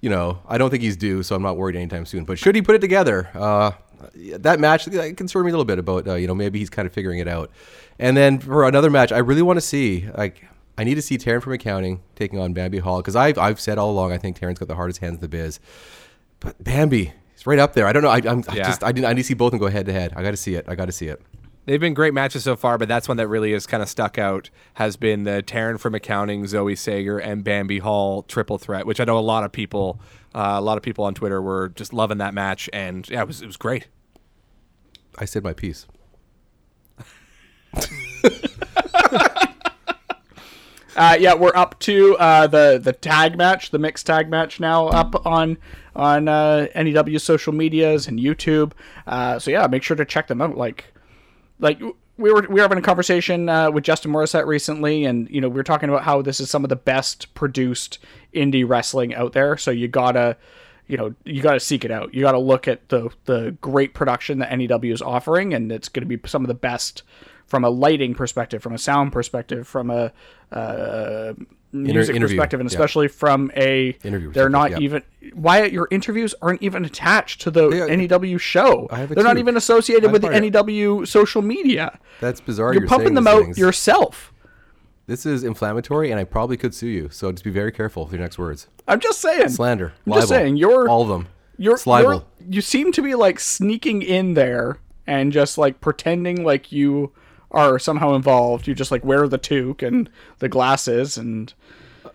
you 0.00 0.08
know, 0.08 0.38
I 0.48 0.56
don't 0.58 0.70
think 0.70 0.82
he's 0.82 0.96
due, 0.96 1.22
so 1.22 1.36
I'm 1.36 1.42
not 1.42 1.56
worried 1.58 1.76
anytime 1.76 2.06
soon. 2.06 2.24
But 2.24 2.38
should 2.38 2.54
he 2.54 2.62
put 2.62 2.74
it 2.74 2.80
together? 2.80 3.28
Uh, 3.34 3.72
that 4.14 4.60
match 4.60 4.84
that 4.86 5.16
concerned 5.16 5.44
me 5.46 5.50
a 5.50 5.52
little 5.52 5.64
bit 5.64 5.78
about, 5.78 6.06
uh, 6.08 6.14
you 6.14 6.26
know, 6.26 6.34
maybe 6.34 6.58
he's 6.58 6.70
kind 6.70 6.86
of 6.86 6.92
figuring 6.92 7.18
it 7.18 7.28
out. 7.28 7.50
And 7.98 8.16
then 8.16 8.38
for 8.38 8.66
another 8.66 8.90
match, 8.90 9.12
I 9.12 9.18
really 9.18 9.42
want 9.42 9.56
to 9.58 9.60
see, 9.60 10.08
like, 10.16 10.44
I 10.78 10.84
need 10.84 10.94
to 10.94 11.02
see 11.02 11.18
Taryn 11.18 11.42
from 11.42 11.52
accounting 11.52 12.00
taking 12.16 12.38
on 12.38 12.52
Bambi 12.54 12.78
Hall 12.78 12.98
because 13.00 13.14
I've, 13.16 13.36
I've 13.38 13.60
said 13.60 13.76
all 13.78 13.90
along 13.90 14.12
I 14.12 14.18
think 14.18 14.38
Taryn's 14.38 14.58
got 14.58 14.68
the 14.68 14.74
hardest 14.76 15.00
hands 15.00 15.16
in 15.16 15.20
the 15.20 15.28
biz. 15.28 15.60
But 16.40 16.62
Bambi, 16.62 17.12
he's 17.34 17.46
right 17.46 17.58
up 17.58 17.74
there. 17.74 17.86
I 17.86 17.92
don't 17.92 18.02
know. 18.02 18.08
I, 18.08 18.22
I'm 18.26 18.42
I 18.48 18.56
Yeah. 18.56 18.64
just 18.64 18.82
I, 18.82 18.92
didn't, 18.92 19.06
I 19.06 19.12
need 19.12 19.22
to 19.22 19.26
see 19.28 19.34
both 19.34 19.48
of 19.48 19.60
them 19.60 19.60
go 19.60 19.70
head 19.70 19.86
to 19.86 19.92
head. 19.92 20.12
I 20.16 20.22
got 20.22 20.30
to 20.30 20.36
see 20.38 20.54
it. 20.54 20.64
I 20.68 20.74
got 20.74 20.86
to 20.86 20.92
see 20.92 21.08
it. 21.08 21.20
They've 21.66 21.78
been 21.80 21.92
great 21.94 22.14
matches 22.14 22.42
so 22.44 22.56
far, 22.56 22.78
but 22.78 22.88
that's 22.88 23.06
one 23.06 23.18
that 23.18 23.28
really 23.28 23.52
has 23.52 23.66
kind 23.66 23.82
of 23.82 23.88
stuck 23.88 24.16
out. 24.18 24.48
Has 24.74 24.96
been 24.96 25.24
the 25.24 25.42
Taryn 25.46 25.78
from 25.78 25.94
accounting, 25.94 26.46
Zoe 26.46 26.74
Sager, 26.74 27.18
and 27.18 27.44
Bambi 27.44 27.78
Hall 27.80 28.22
triple 28.22 28.56
threat, 28.56 28.86
which 28.86 28.98
I 28.98 29.04
know 29.04 29.18
a 29.18 29.20
lot 29.20 29.44
of 29.44 29.52
people, 29.52 30.00
uh, 30.34 30.54
a 30.56 30.60
lot 30.62 30.78
of 30.78 30.82
people 30.82 31.04
on 31.04 31.14
Twitter 31.14 31.40
were 31.40 31.68
just 31.68 31.92
loving 31.92 32.16
that 32.18 32.32
match, 32.32 32.70
and 32.72 33.08
yeah, 33.10 33.20
it 33.20 33.26
was 33.26 33.42
it 33.42 33.46
was 33.46 33.58
great. 33.58 33.88
I 35.20 35.26
said 35.26 35.44
my 35.44 35.52
piece. 35.52 35.86
Uh, 40.96 41.16
yeah, 41.18 41.32
we're 41.32 41.54
up 41.54 41.78
to 41.78 42.14
uh, 42.18 42.46
the 42.46 42.78
the 42.82 42.92
tag 42.92 43.38
match, 43.38 43.70
the 43.70 43.78
mixed 43.78 44.06
tag 44.06 44.28
match 44.28 44.60
now 44.60 44.88
up 44.88 45.24
on 45.24 45.56
on 45.96 46.28
uh, 46.28 46.66
NEW 46.74 47.18
social 47.18 47.54
medias 47.54 48.06
and 48.06 48.18
YouTube. 48.18 48.72
Uh, 49.06 49.38
so 49.38 49.50
yeah, 49.50 49.66
make 49.66 49.82
sure 49.82 49.96
to 49.96 50.04
check 50.04 50.26
them 50.26 50.42
out. 50.42 50.58
Like 50.58 50.92
like 51.58 51.80
we 52.18 52.32
were 52.32 52.42
we 52.42 52.56
were 52.56 52.60
having 52.60 52.76
a 52.76 52.82
conversation 52.82 53.48
uh, 53.48 53.70
with 53.70 53.84
Justin 53.84 54.12
Morissette 54.12 54.46
recently, 54.46 55.04
and 55.04 55.30
you 55.30 55.40
know 55.40 55.48
we 55.48 55.54
were 55.54 55.62
talking 55.62 55.88
about 55.88 56.02
how 56.02 56.20
this 56.22 56.38
is 56.38 56.50
some 56.50 56.64
of 56.64 56.68
the 56.68 56.76
best 56.76 57.32
produced 57.34 57.98
indie 58.34 58.68
wrestling 58.68 59.14
out 59.14 59.32
there. 59.32 59.56
So 59.56 59.70
you 59.70 59.88
gotta 59.88 60.36
you 60.90 60.96
know 60.96 61.14
you 61.24 61.40
gotta 61.40 61.60
seek 61.60 61.84
it 61.84 61.90
out. 61.90 62.12
You 62.12 62.22
gotta 62.22 62.38
look 62.38 62.66
at 62.66 62.88
the 62.88 63.10
the 63.24 63.56
great 63.60 63.94
production 63.94 64.40
that 64.40 64.56
NEW 64.56 64.92
is 64.92 65.00
offering, 65.00 65.54
and 65.54 65.70
it's 65.70 65.88
going 65.88 66.06
to 66.06 66.16
be 66.16 66.28
some 66.28 66.42
of 66.42 66.48
the 66.48 66.54
best 66.54 67.04
from 67.46 67.64
a 67.64 67.70
lighting 67.70 68.14
perspective, 68.14 68.62
from 68.62 68.72
a 68.72 68.78
sound 68.78 69.12
perspective, 69.12 69.66
from 69.66 69.90
a 69.90 70.12
uh, 70.52 71.32
music 71.72 72.16
interview, 72.16 72.36
perspective, 72.36 72.60
and 72.60 72.70
yeah. 72.70 72.74
especially 72.74 73.08
from 73.08 73.50
a 73.56 73.96
Interview 74.02 74.32
they're 74.32 74.48
not 74.48 74.72
yeah. 74.72 74.78
even 74.78 75.02
Wyatt. 75.34 75.72
Your 75.72 75.86
interviews 75.90 76.34
aren't 76.42 76.62
even 76.62 76.84
attached 76.84 77.40
to 77.42 77.50
the 77.50 77.68
They- 77.68 77.96
NEW 77.96 78.38
show. 78.38 78.88
I 78.90 78.98
have 78.98 79.10
They're 79.10 79.24
not 79.24 79.38
even 79.38 79.56
associated 79.56 80.06
I'm 80.06 80.12
with 80.12 80.22
the 80.22 80.28
part 80.28 80.38
of 80.38 80.44
it. 80.44 80.52
NEW 80.52 81.06
social 81.06 81.42
media. 81.42 81.98
That's 82.20 82.40
bizarre. 82.40 82.72
You're, 82.72 82.82
You're, 82.82 82.88
pumping 82.88 83.14
them 83.14 83.26
out 83.26 83.42
things. 83.42 83.58
yourself. 83.58 84.29
This 85.10 85.26
is 85.26 85.42
inflammatory, 85.42 86.12
and 86.12 86.20
I 86.20 86.22
probably 86.22 86.56
could 86.56 86.72
sue 86.72 86.86
you. 86.86 87.08
So 87.10 87.32
just 87.32 87.42
be 87.42 87.50
very 87.50 87.72
careful 87.72 88.04
with 88.04 88.12
your 88.12 88.20
next 88.22 88.38
words. 88.38 88.68
I'm 88.86 89.00
just 89.00 89.20
saying. 89.20 89.48
Slander, 89.48 89.86
I'm 90.06 90.10
libel, 90.12 90.20
just 90.20 90.28
saying. 90.28 90.56
You're 90.56 90.88
all 90.88 91.02
of 91.02 91.08
them. 91.08 91.26
You're, 91.58 91.74
It's 91.74 91.84
libel. 91.84 92.12
you're 92.38 92.48
you 92.48 92.60
seem 92.60 92.92
to 92.92 93.02
be 93.02 93.16
like 93.16 93.40
sneaking 93.40 94.02
in 94.02 94.34
there 94.34 94.78
and 95.08 95.32
just 95.32 95.58
like 95.58 95.80
pretending 95.80 96.44
like 96.44 96.70
you 96.70 97.10
are 97.50 97.76
somehow 97.80 98.14
involved. 98.14 98.68
You 98.68 98.74
just 98.76 98.92
like 98.92 99.04
wear 99.04 99.26
the 99.26 99.36
toque 99.36 99.82
and 99.82 100.08
the 100.38 100.48
glasses 100.48 101.18
and 101.18 101.52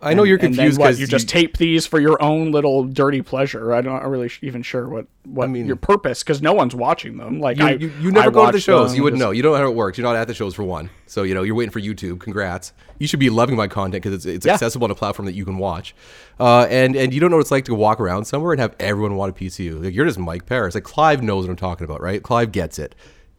I 0.02 0.14
know 0.14 0.22
you're 0.22 0.38
confused 0.38 0.78
because 0.78 1.00
you 1.00 1.06
just 1.06 1.28
tape 1.28 1.56
these 1.56 1.86
for 1.86 2.00
your 2.00 2.22
own 2.22 2.52
little 2.52 2.84
dirty 2.84 3.22
pleasure. 3.22 3.72
I'm 3.74 3.84
not 3.84 4.08
really 4.08 4.28
sh- 4.28 4.38
even 4.42 4.62
sure 4.62 4.88
what 4.88 5.06
what 5.24 5.50
mean- 5.50 5.66
your 5.66 5.76
purpose 5.76 6.22
because 6.22 6.40
no 6.40 6.52
one's 6.52 6.74
watching 6.74 7.16
them. 7.16 7.40
Like 7.40 7.58
You, 7.58 7.64
I, 7.66 7.70
you, 7.72 7.92
you 8.00 8.10
never 8.12 8.28
I 8.28 8.32
go 8.32 8.46
to 8.46 8.52
the 8.52 8.60
shows. 8.60 8.94
You 8.96 9.02
wouldn't 9.02 9.18
just- 9.20 9.26
know. 9.26 9.32
You 9.32 9.42
don't 9.42 9.52
know 9.54 9.58
how 9.58 9.68
it 9.70 9.74
works. 9.74 9.98
You're 9.98 10.06
not 10.06 10.16
at 10.16 10.28
the 10.28 10.34
shows 10.34 10.54
for 10.54 10.62
one. 10.62 10.90
So, 11.06 11.22
you 11.22 11.34
know, 11.34 11.42
you're 11.42 11.54
waiting 11.54 11.72
for 11.72 11.80
YouTube. 11.80 12.20
Congrats. 12.20 12.72
You 12.98 13.06
should 13.06 13.20
be 13.20 13.30
loving 13.30 13.56
my 13.56 13.66
content 13.68 14.02
because 14.04 14.14
it's, 14.14 14.26
it's 14.26 14.46
Yeah. 14.46 14.52
accessible 14.54 14.84
on 14.84 14.90
a 14.90 14.94
platform 14.94 15.26
that 15.26 15.34
you 15.34 15.44
can 15.44 15.58
watch. 15.58 15.94
Uh, 16.38 16.66
and, 16.70 16.94
and 16.96 17.12
you 17.14 17.20
don't 17.20 17.30
know 17.30 17.36
what 17.36 17.42
it's 17.42 17.50
like 17.50 17.64
to 17.66 17.74
walk 17.74 18.00
around 18.00 18.24
somewhere 18.26 18.52
and 18.52 18.60
have 18.60 18.74
everyone 18.78 19.16
want 19.16 19.30
a 19.30 19.32
piece 19.34 19.58
of 19.58 19.64
you. 19.64 19.78
Like, 19.78 19.94
you're 19.94 20.06
just 20.06 20.18
Mike 20.18 20.46
Paris. 20.46 20.74
Like, 20.74 20.84
Clive 20.84 21.22
knows 21.22 21.44
what 21.44 21.50
I'm 21.50 21.56
talking 21.56 21.84
about, 21.84 22.00
right? 22.00 22.22
Clive 22.22 22.52
gets 22.52 22.78
it. 22.78 22.94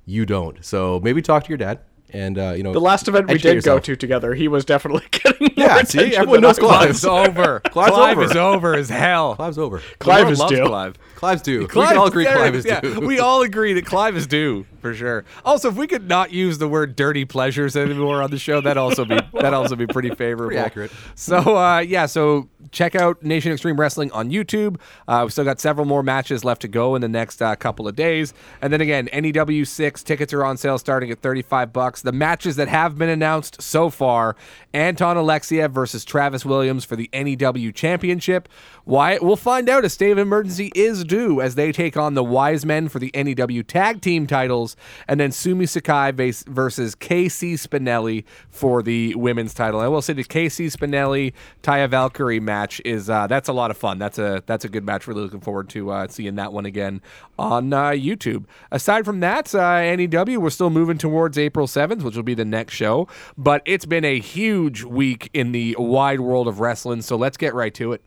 You 0.06 0.26
don't. 0.26 0.64
So 0.66 1.00
maybe 1.04 1.22
talk 1.22 1.44
to 1.44 1.50
your 1.50 1.58
dad 1.58 1.80
and, 2.12 2.38
uh, 2.38 2.54
you 2.56 2.64
know, 2.64 2.74
The 2.74 2.80
last 2.80 3.08
event 3.08 3.28
we 3.28 3.36
educate 3.36 3.56
did 3.56 3.64
go 3.64 3.80
to 3.80 3.96
together, 3.96 4.34
he 4.34 4.48
was 4.48 4.64
definitely 4.66 5.04
getting 5.12 5.50
more 5.58 5.68
Yeah, 5.68 5.84
see? 5.84 6.16
Everyone 6.16 6.42
knows 6.42 6.58
I 6.58 6.62
Clive. 6.62 6.88
was. 6.90 7.06
Over. 7.06 7.60
Clive's 7.70 7.92
Clive 7.96 8.18
over. 8.18 8.26
is 8.26 8.36
over 8.36 8.76
as 8.76 8.90
hell. 8.90 9.36
Clive's 9.36 9.58
over. 9.58 9.82
Clive 10.00 10.30
is 10.30 10.40
loves 10.40 10.52
due. 10.54 10.66
Clive. 10.66 10.96
Clive's 11.16 11.42
due. 11.42 11.60
we 11.62 11.68
Clive- 11.68 11.90
can 11.90 11.98
all 11.98 12.08
agree 12.08 12.24
there 12.24 12.36
Clive 12.38 12.56
it 12.56 12.58
is 12.60 12.66
yeah, 12.66 12.80
due. 12.82 13.00
We 13.06 13.20
all 13.28 13.42
agree 13.42 13.74
that 13.74 13.86
Clive 13.86 14.16
is 14.16 14.28
due 14.28 14.66
for 14.80 14.94
sure. 14.94 15.26
Also, 15.46 15.70
if 15.70 15.76
we 15.76 15.88
could 15.88 16.08
not 16.08 16.32
use 16.32 16.58
the 16.58 16.68
word 16.68 16.96
"dirty 16.96 17.26
pleasures" 17.26 17.76
anymore 17.76 18.22
on 18.22 18.32
the 18.32 18.38
show, 18.38 18.62
that 18.62 18.78
also 18.78 19.06
be 19.06 19.20
that 19.34 19.54
also 19.54 19.76
be 19.76 19.88
pretty 19.88 20.10
favorable. 20.10 20.48
Pretty 20.48 20.60
accurate. 20.60 20.92
So 21.16 21.58
uh, 21.58 21.80
yeah, 21.80 22.06
so 22.06 22.50
check 22.72 22.96
out 22.96 23.24
Nation 23.24 23.52
Extreme 23.52 23.80
Wrestling 23.80 24.12
on 24.12 24.30
YouTube. 24.30 24.80
Uh, 25.08 25.22
we've 25.24 25.32
still 25.32 25.46
got 25.46 25.60
several 25.60 25.86
more 25.86 26.04
matches 26.04 26.44
left 26.44 26.62
to 26.62 26.68
go 26.68 26.96
in 26.96 27.02
the 27.02 27.08
next 27.08 27.42
uh, 27.42 27.56
couple 27.56 27.88
of 27.88 27.96
days, 27.96 28.34
and 28.62 28.72
then 28.72 28.82
again, 28.82 29.10
NEW 29.14 29.66
six 29.66 30.04
tickets 30.04 30.34
are 30.34 30.44
on 30.44 30.58
sale 30.58 30.78
starting 30.78 31.12
at 31.12 31.22
thirty 31.22 31.42
five 31.42 31.74
bucks. 31.74 32.02
The 32.02 32.12
matches 32.12 32.56
that 32.58 32.68
have 32.68 32.98
been 32.98 33.10
announced 33.10 33.62
so 33.62 33.90
far: 33.90 34.36
Anton 34.74 35.18
Alexiev 35.18 35.72
versus 35.72 36.04
Travis 36.04 36.46
Williams 36.46 36.86
for 36.86 36.96
the 36.96 37.10
NEW 37.14 37.72
Championship. 37.72 38.50
Why? 38.84 39.18
We'll 39.22 39.36
find 39.36 39.70
out. 39.70 39.86
A 39.88 39.90
state 39.90 40.12
of 40.12 40.18
emergency 40.18 40.72
is 40.76 41.04
due 41.04 41.40
as 41.40 41.56
they 41.56 41.72
take 41.72 41.96
on 41.96 42.14
the 42.14 42.24
Wise 42.24 42.66
Men 42.66 42.90
for 42.90 43.00
the 43.00 43.12
NEW 43.14 43.64
Tag 43.64 44.02
Team 44.02 44.28
titles, 44.28 44.67
and 45.08 45.20
then 45.20 45.32
Sumi 45.32 45.66
Sakai 45.66 46.12
versus 46.12 46.96
KC 46.96 47.54
Spinelli 47.54 48.24
for 48.50 48.82
the 48.82 49.16
women's 49.16 49.54
title. 49.54 49.80
I 49.80 49.88
will 49.88 50.02
say 50.02 50.14
the 50.14 50.24
KC 50.24 50.72
Spinelli 50.72 51.34
Taya 51.64 51.90
Valkyrie 51.90 52.40
match 52.40 52.82
is 52.84 53.10
uh, 53.10 53.28
that's 53.28 53.48
a 53.48 53.54
lot 53.54 53.72
of 53.72 53.78
fun. 53.78 54.00
That's 54.00 54.18
a 54.18 54.44
that's 54.46 54.66
a 54.66 54.70
good 54.70 54.86
match. 54.86 55.08
Really 55.08 55.22
looking 55.22 55.42
forward 55.42 55.70
to 55.70 55.92
uh, 55.92 56.08
seeing 56.08 56.36
that 56.36 56.54
one 56.54 56.66
again 56.66 57.02
on 57.38 57.72
uh, 57.72 57.90
YouTube. 57.90 58.46
Aside 58.72 59.06
from 59.06 59.20
that, 59.22 59.54
uh, 59.54 59.96
NEW 59.96 60.40
we're 60.40 60.50
still 60.50 60.70
moving 60.70 60.98
towards 60.98 61.38
April 61.38 61.68
seventh, 61.68 62.04
which 62.04 62.16
will 62.16 62.24
be 62.24 62.34
the 62.34 62.46
next 62.46 62.74
show. 62.74 63.08
But 63.38 63.62
it's 63.66 63.86
been 63.86 64.06
a 64.06 64.20
huge 64.20 64.84
week 64.84 65.30
in 65.34 65.52
the 65.52 65.76
wide 65.80 66.20
world 66.20 66.48
of 66.48 66.60
wrestling. 66.60 67.02
So 67.02 67.16
let's 67.16 67.38
get 67.38 67.54
right 67.54 67.74
to 67.76 67.94
it. 67.94 68.02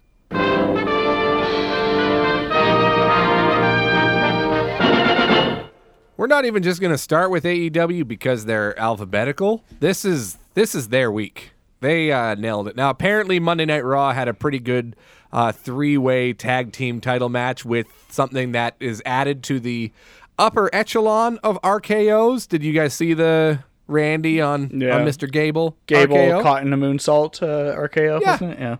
We're 6.20 6.26
not 6.26 6.44
even 6.44 6.62
just 6.62 6.82
going 6.82 6.92
to 6.92 6.98
start 6.98 7.30
with 7.30 7.44
AEW 7.44 8.06
because 8.06 8.44
they're 8.44 8.78
alphabetical. 8.78 9.64
This 9.80 10.04
is 10.04 10.36
this 10.52 10.74
is 10.74 10.88
their 10.88 11.10
week. 11.10 11.52
They 11.80 12.12
uh, 12.12 12.34
nailed 12.34 12.68
it. 12.68 12.76
Now, 12.76 12.90
apparently, 12.90 13.40
Monday 13.40 13.64
Night 13.64 13.86
Raw 13.86 14.12
had 14.12 14.28
a 14.28 14.34
pretty 14.34 14.58
good 14.58 14.96
uh, 15.32 15.50
three-way 15.52 16.34
tag 16.34 16.72
team 16.72 17.00
title 17.00 17.30
match 17.30 17.64
with 17.64 17.86
something 18.10 18.52
that 18.52 18.74
is 18.80 19.02
added 19.06 19.42
to 19.44 19.58
the 19.60 19.92
upper 20.38 20.68
echelon 20.74 21.38
of 21.42 21.58
RKO's. 21.62 22.46
Did 22.46 22.62
you 22.64 22.74
guys 22.74 22.92
see 22.92 23.14
the 23.14 23.60
Randy 23.86 24.42
on, 24.42 24.78
Yeah. 24.78 24.96
on 24.96 25.06
Mr. 25.06 25.26
Gable? 25.26 25.74
Gable 25.86 26.16
RKO? 26.18 26.42
caught 26.42 26.62
in 26.66 26.70
a 26.74 26.76
moonsault 26.76 27.42
uh, 27.42 27.74
RKO, 27.74 28.20
Yeah. 28.20 28.30
wasn't 28.32 28.52
it? 28.52 28.60
Yeah. 28.60 28.76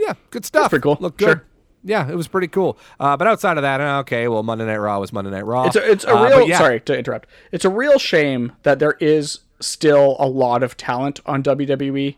Yeah, 0.00 0.14
good 0.30 0.44
stuff. 0.44 0.70
pretty 0.70 0.82
cool. 0.82 0.96
Look 0.98 1.16
good. 1.16 1.26
Sure. 1.26 1.44
Yeah, 1.84 2.08
it 2.08 2.14
was 2.14 2.28
pretty 2.28 2.48
cool. 2.48 2.78
Uh, 3.00 3.16
but 3.16 3.26
outside 3.26 3.56
of 3.58 3.62
that, 3.62 3.80
uh, 3.80 3.98
okay, 4.00 4.28
well, 4.28 4.42
Monday 4.42 4.64
Night 4.66 4.76
Raw 4.76 5.00
was 5.00 5.12
Monday 5.12 5.30
Night 5.30 5.44
Raw. 5.44 5.64
It's 5.64 5.76
a, 5.76 5.90
it's 5.90 6.04
a 6.04 6.14
Uh, 6.16 6.24
real 6.28 6.38
but 6.40 6.46
yeah. 6.48 6.58
sorry 6.58 6.80
to 6.80 6.96
interrupt. 6.96 7.28
It's 7.50 7.64
a 7.64 7.70
real 7.70 7.98
shame 7.98 8.52
that 8.62 8.78
there 8.78 8.96
is 9.00 9.40
still 9.60 10.16
a 10.18 10.26
lot 10.28 10.62
of 10.62 10.76
talent 10.76 11.20
on 11.26 11.42
WWE, 11.42 12.16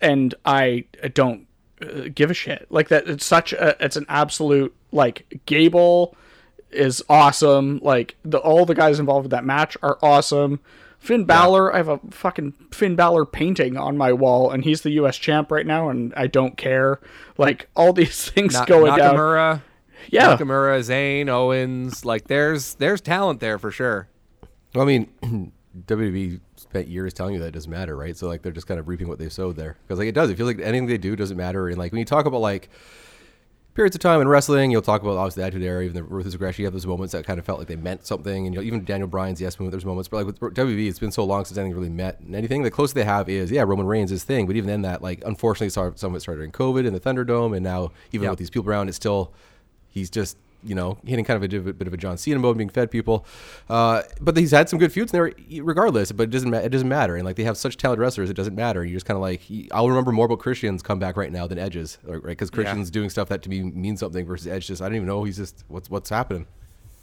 and 0.00 0.34
I 0.44 0.84
don't 1.14 1.46
uh, 1.82 2.08
give 2.14 2.30
a 2.30 2.34
shit. 2.34 2.66
Like 2.70 2.88
that, 2.88 3.08
it's 3.08 3.24
such 3.26 3.52
a 3.52 3.76
it's 3.84 3.96
an 3.96 4.06
absolute 4.08 4.74
like 4.92 5.40
Gable 5.46 6.16
is 6.70 7.02
awesome. 7.08 7.80
Like 7.82 8.16
the 8.24 8.38
all 8.38 8.64
the 8.66 8.74
guys 8.74 8.98
involved 9.00 9.24
with 9.24 9.30
that 9.32 9.44
match 9.44 9.76
are 9.82 9.98
awesome. 10.02 10.60
Finn 11.04 11.26
Balor, 11.26 11.74
I 11.74 11.76
have 11.76 11.88
a 11.88 12.00
fucking 12.10 12.54
Finn 12.72 12.96
Balor 12.96 13.26
painting 13.26 13.76
on 13.76 13.98
my 13.98 14.10
wall, 14.10 14.50
and 14.50 14.64
he's 14.64 14.80
the 14.80 14.90
U.S. 14.92 15.18
champ 15.18 15.52
right 15.52 15.66
now, 15.66 15.90
and 15.90 16.14
I 16.16 16.26
don't 16.28 16.56
care. 16.56 16.98
Like 17.36 17.68
all 17.76 17.92
these 17.92 18.30
things 18.30 18.54
Na- 18.54 18.64
going 18.64 18.96
down. 18.96 19.14
Nakamura, 19.14 19.62
Yeah, 20.08 20.34
Nakamura, 20.34 20.80
Zayn, 20.80 21.28
Owens, 21.28 22.06
like 22.06 22.28
there's 22.28 22.76
there's 22.76 23.02
talent 23.02 23.40
there 23.40 23.58
for 23.58 23.70
sure. 23.70 24.08
Well, 24.74 24.82
I 24.82 24.86
mean, 24.86 25.52
WWE 25.86 26.40
spent 26.56 26.88
years 26.88 27.12
telling 27.12 27.34
you 27.34 27.40
that 27.40 27.48
it 27.48 27.54
doesn't 27.54 27.70
matter, 27.70 27.94
right? 27.94 28.16
So 28.16 28.26
like 28.26 28.40
they're 28.40 28.50
just 28.50 28.66
kind 28.66 28.80
of 28.80 28.88
reaping 28.88 29.06
what 29.06 29.18
they 29.18 29.28
sowed 29.28 29.56
there 29.56 29.76
because 29.86 29.98
like 29.98 30.08
it 30.08 30.14
does. 30.14 30.30
It 30.30 30.36
feels 30.36 30.46
like 30.46 30.60
anything 30.60 30.86
they 30.86 30.96
do 30.96 31.16
doesn't 31.16 31.36
matter. 31.36 31.68
And 31.68 31.76
like 31.76 31.92
when 31.92 31.98
you 31.98 32.06
talk 32.06 32.24
about 32.24 32.40
like 32.40 32.70
periods 33.74 33.96
of 33.96 34.00
time 34.00 34.20
in 34.20 34.28
wrestling, 34.28 34.70
you'll 34.70 34.82
talk 34.82 35.02
about 35.02 35.16
obviously 35.16 35.42
the 35.42 35.46
Attitude 35.46 35.62
Era, 35.64 35.82
even 35.82 35.94
the 35.94 36.02
Ruthless 36.02 36.34
Aggression. 36.34 36.62
You 36.62 36.66
have 36.66 36.72
those 36.72 36.86
moments 36.86 37.12
that 37.12 37.24
kind 37.26 37.38
of 37.38 37.44
felt 37.44 37.58
like 37.58 37.68
they 37.68 37.76
meant 37.76 38.06
something, 38.06 38.46
and 38.46 38.54
you 38.54 38.60
know, 38.60 38.66
even 38.66 38.84
Daniel 38.84 39.08
Bryan's 39.08 39.40
Yes 39.40 39.58
movement. 39.58 39.72
There's 39.72 39.84
moments, 39.84 40.08
but 40.08 40.18
like 40.18 40.26
with 40.26 40.38
WWE, 40.40 40.88
it's 40.88 40.98
been 40.98 41.10
so 41.12 41.24
long 41.24 41.44
since 41.44 41.58
anything 41.58 41.76
really 41.76 41.90
meant 41.90 42.16
anything. 42.32 42.62
The 42.62 42.70
closest 42.70 42.94
they 42.94 43.04
have 43.04 43.28
is 43.28 43.50
yeah, 43.50 43.62
Roman 43.62 43.86
Reigns' 43.86 44.10
is 44.12 44.20
his 44.20 44.24
thing, 44.24 44.46
but 44.46 44.56
even 44.56 44.68
then, 44.68 44.82
that 44.82 45.02
like 45.02 45.22
unfortunately, 45.26 45.70
some 45.70 45.86
of 45.86 46.14
it 46.14 46.20
started 46.20 46.42
in 46.42 46.52
COVID 46.52 46.86
and 46.86 46.94
the 46.94 47.00
Thunderdome, 47.00 47.54
and 47.54 47.64
now 47.64 47.90
even 48.12 48.24
Yeah. 48.24 48.30
with 48.30 48.38
these 48.38 48.50
people 48.50 48.68
around, 48.70 48.88
it's 48.88 48.96
still 48.96 49.32
he's 49.88 50.10
just 50.10 50.36
you 50.64 50.74
know 50.74 50.98
hitting 51.04 51.24
kind 51.24 51.36
of 51.36 51.42
a 51.42 51.48
div- 51.48 51.78
bit 51.78 51.86
of 51.86 51.94
a 51.94 51.96
John 51.96 52.16
Cena 52.16 52.38
mode, 52.38 52.56
being 52.56 52.68
fed 52.68 52.90
people. 52.90 53.26
Uh, 53.68 54.02
but 54.20 54.36
he's 54.36 54.50
had 54.50 54.68
some 54.68 54.78
good 54.78 54.92
feuds 54.92 55.12
in 55.12 55.18
there, 55.18 55.62
regardless. 55.62 56.12
But 56.12 56.24
it 56.24 56.30
doesn't 56.30 56.50
ma- 56.50 56.58
it 56.58 56.70
doesn't 56.70 56.88
matter, 56.88 57.16
and 57.16 57.24
like 57.24 57.36
they 57.36 57.44
have 57.44 57.56
such 57.56 57.76
talented 57.76 58.00
wrestlers, 58.00 58.30
it 58.30 58.34
doesn't 58.34 58.54
matter. 58.54 58.84
You 58.84 58.94
just 58.94 59.06
kind 59.06 59.16
of 59.16 59.22
like 59.22 59.42
I'll 59.72 59.88
remember 59.88 60.12
more 60.12 60.26
about 60.26 60.38
Christian's 60.38 60.82
comeback 60.82 61.16
right 61.16 61.32
now 61.32 61.46
than 61.46 61.58
Edge's, 61.58 61.98
right? 62.04 62.22
Because 62.22 62.50
Christian's 62.50 62.90
doing 62.90 63.10
stuff 63.10 63.28
that 63.28 63.42
to 63.42 63.48
me 63.48 63.62
means 63.62 64.00
something 64.00 64.26
versus 64.26 64.46
Edge. 64.46 64.66
Just 64.66 64.82
I 64.82 64.86
don't 64.86 64.96
even 64.96 65.08
know. 65.08 65.24
He's 65.24 65.36
just 65.36 65.64
what's 65.68 65.90
what's 65.90 66.10
happening. 66.10 66.46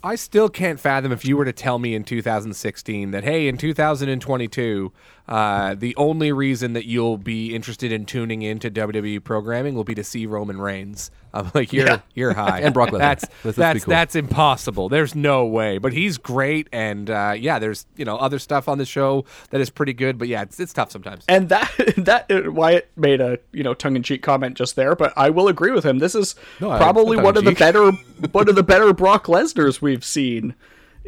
I 0.04 0.16
still 0.16 0.48
can't 0.48 0.80
fathom 0.80 1.12
if 1.12 1.24
you 1.24 1.36
were 1.36 1.44
to 1.44 1.52
tell 1.52 1.78
me 1.78 1.94
in 1.94 2.02
2016 2.02 3.12
that 3.12 3.22
hey, 3.22 3.46
in 3.46 3.56
2022, 3.56 4.92
uh, 5.28 5.74
the 5.76 5.94
only 5.96 6.32
reason 6.32 6.72
that 6.72 6.86
you'll 6.86 7.18
be 7.18 7.54
interested 7.54 7.92
in 7.92 8.04
tuning 8.04 8.42
into 8.42 8.68
WWE 8.68 9.22
programming 9.22 9.74
will 9.74 9.84
be 9.84 9.94
to 9.94 10.02
see 10.02 10.26
Roman 10.26 10.60
Reigns. 10.60 11.12
I'm 11.34 11.50
like, 11.54 11.72
you're 11.72 11.86
Yeah. 11.86 12.00
you're 12.14 12.32
high, 12.34 12.60
And 12.60 12.74
Brock 12.74 12.90
Lesnar. 12.90 12.98
That's 12.98 13.24
let's 13.44 13.56
that's 13.56 13.84
cool. 13.84 13.90
that's 13.92 14.14
impossible. 14.16 14.88
There's 14.88 15.14
no 15.14 15.46
way. 15.46 15.78
But 15.78 15.92
he's 15.92 16.18
great, 16.18 16.68
and 16.72 17.08
uh, 17.08 17.34
yeah, 17.38 17.58
there's 17.58 17.86
you 17.96 18.04
know 18.04 18.16
other 18.16 18.38
stuff 18.38 18.68
on 18.68 18.78
the 18.78 18.84
show 18.84 19.24
that 19.50 19.60
is 19.60 19.70
pretty 19.70 19.92
good. 19.94 20.18
But 20.18 20.28
yeah, 20.28 20.42
it's, 20.42 20.60
it's 20.60 20.72
tough 20.72 20.90
sometimes. 20.92 21.24
and 21.28 21.48
that 21.48 21.70
that 21.96 22.30
uh, 22.30 22.50
Wyatt 22.50 22.90
made 22.96 23.20
a 23.20 23.38
you 23.52 23.62
know 23.62 23.74
tongue 23.74 23.96
in 23.96 24.02
cheek 24.02 24.22
comment 24.22 24.56
just 24.56 24.76
there, 24.76 24.94
but 24.94 25.12
I 25.16 25.30
will 25.30 25.48
agree 25.48 25.70
with 25.70 25.84
him. 25.84 25.98
This 25.98 26.14
is 26.14 26.34
No, 26.60 26.76
probably 26.76 27.16
one 27.16 27.36
of 27.36 27.44
the 27.44 27.52
better 27.52 27.90
one 28.32 28.48
of 28.48 28.54
the 28.54 28.62
better 28.62 28.92
Brock 28.92 29.26
Lesnar's 29.26 29.80
we've 29.80 30.04
seen. 30.04 30.54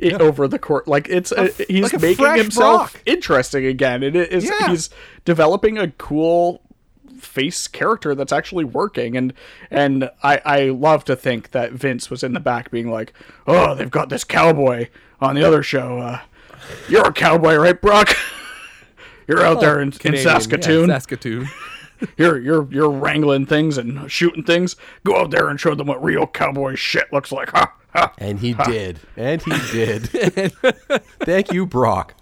i 0.02 0.11
over 0.14 0.49
the 0.49 0.59
court, 0.59 0.88
like 0.88 1.09
it's 1.09 1.31
uh, 1.31 1.49
he's 1.69 1.85
like 1.85 1.93
a 1.93 1.99
making 2.00 2.35
himself 2.35 2.93
Brock. 2.95 3.02
interesting 3.07 3.64
again. 3.66 4.02
It 4.02 4.16
is 4.16 4.45
Yeah. 4.45 4.69
he's 4.71 4.90
developing 5.25 5.78
a 5.78 5.90
cool 5.93 6.62
face 7.25 7.66
character 7.66 8.14
that's 8.14 8.33
actually 8.33 8.64
working 8.64 9.16
and 9.16 9.33
and 9.71 10.11
I, 10.23 10.40
I 10.45 10.61
love 10.69 11.04
to 11.04 11.16
think 11.16 11.50
that 11.52 11.73
Vince 11.73 12.11
was 12.11 12.23
in 12.23 12.33
the 12.33 12.40
back 12.40 12.71
being 12.71 12.90
like, 12.90 13.12
Oh, 13.47 13.75
they've 13.75 13.90
got 13.90 14.09
this 14.09 14.25
cowboy 14.25 14.88
on 15.21 15.35
the 15.35 15.45
other 15.45 15.62
show. 15.62 15.99
Uh, 15.99 16.21
you're 16.88 17.07
a 17.07 17.12
cowboy, 17.12 17.57
right, 17.57 17.81
Brock? 17.81 18.16
You're 19.26 19.40
out 19.40 19.61
there 19.61 19.81
in, 19.81 19.88
in 19.88 19.93
Canadian, 19.93 20.26
yeah, 20.26 20.35
Saskatoon. 20.35 20.88
Saskatoon. 20.88 21.49
you're 22.16 22.38
you're 22.38 22.69
you're 22.71 22.90
wrangling 22.90 23.47
things 23.47 23.78
and 23.78 24.11
shooting 24.11 24.43
things. 24.43 24.76
Go 25.04 25.16
out 25.16 25.31
there 25.31 25.49
and 25.49 25.59
show 25.59 25.75
them 25.75 25.87
what 25.87 26.02
real 26.02 26.26
cowboy 26.26 26.75
shit 26.75 27.12
looks 27.12 27.33
like. 27.33 27.50
Ha, 27.50 27.73
ha. 27.95 28.12
And 28.19 28.38
he 28.40 28.54
did, 28.54 29.00
and 29.16 29.40
he 29.43 29.52
did. 29.73 30.02
Thank 31.21 31.52
you, 31.52 31.66
Brock. 31.66 32.14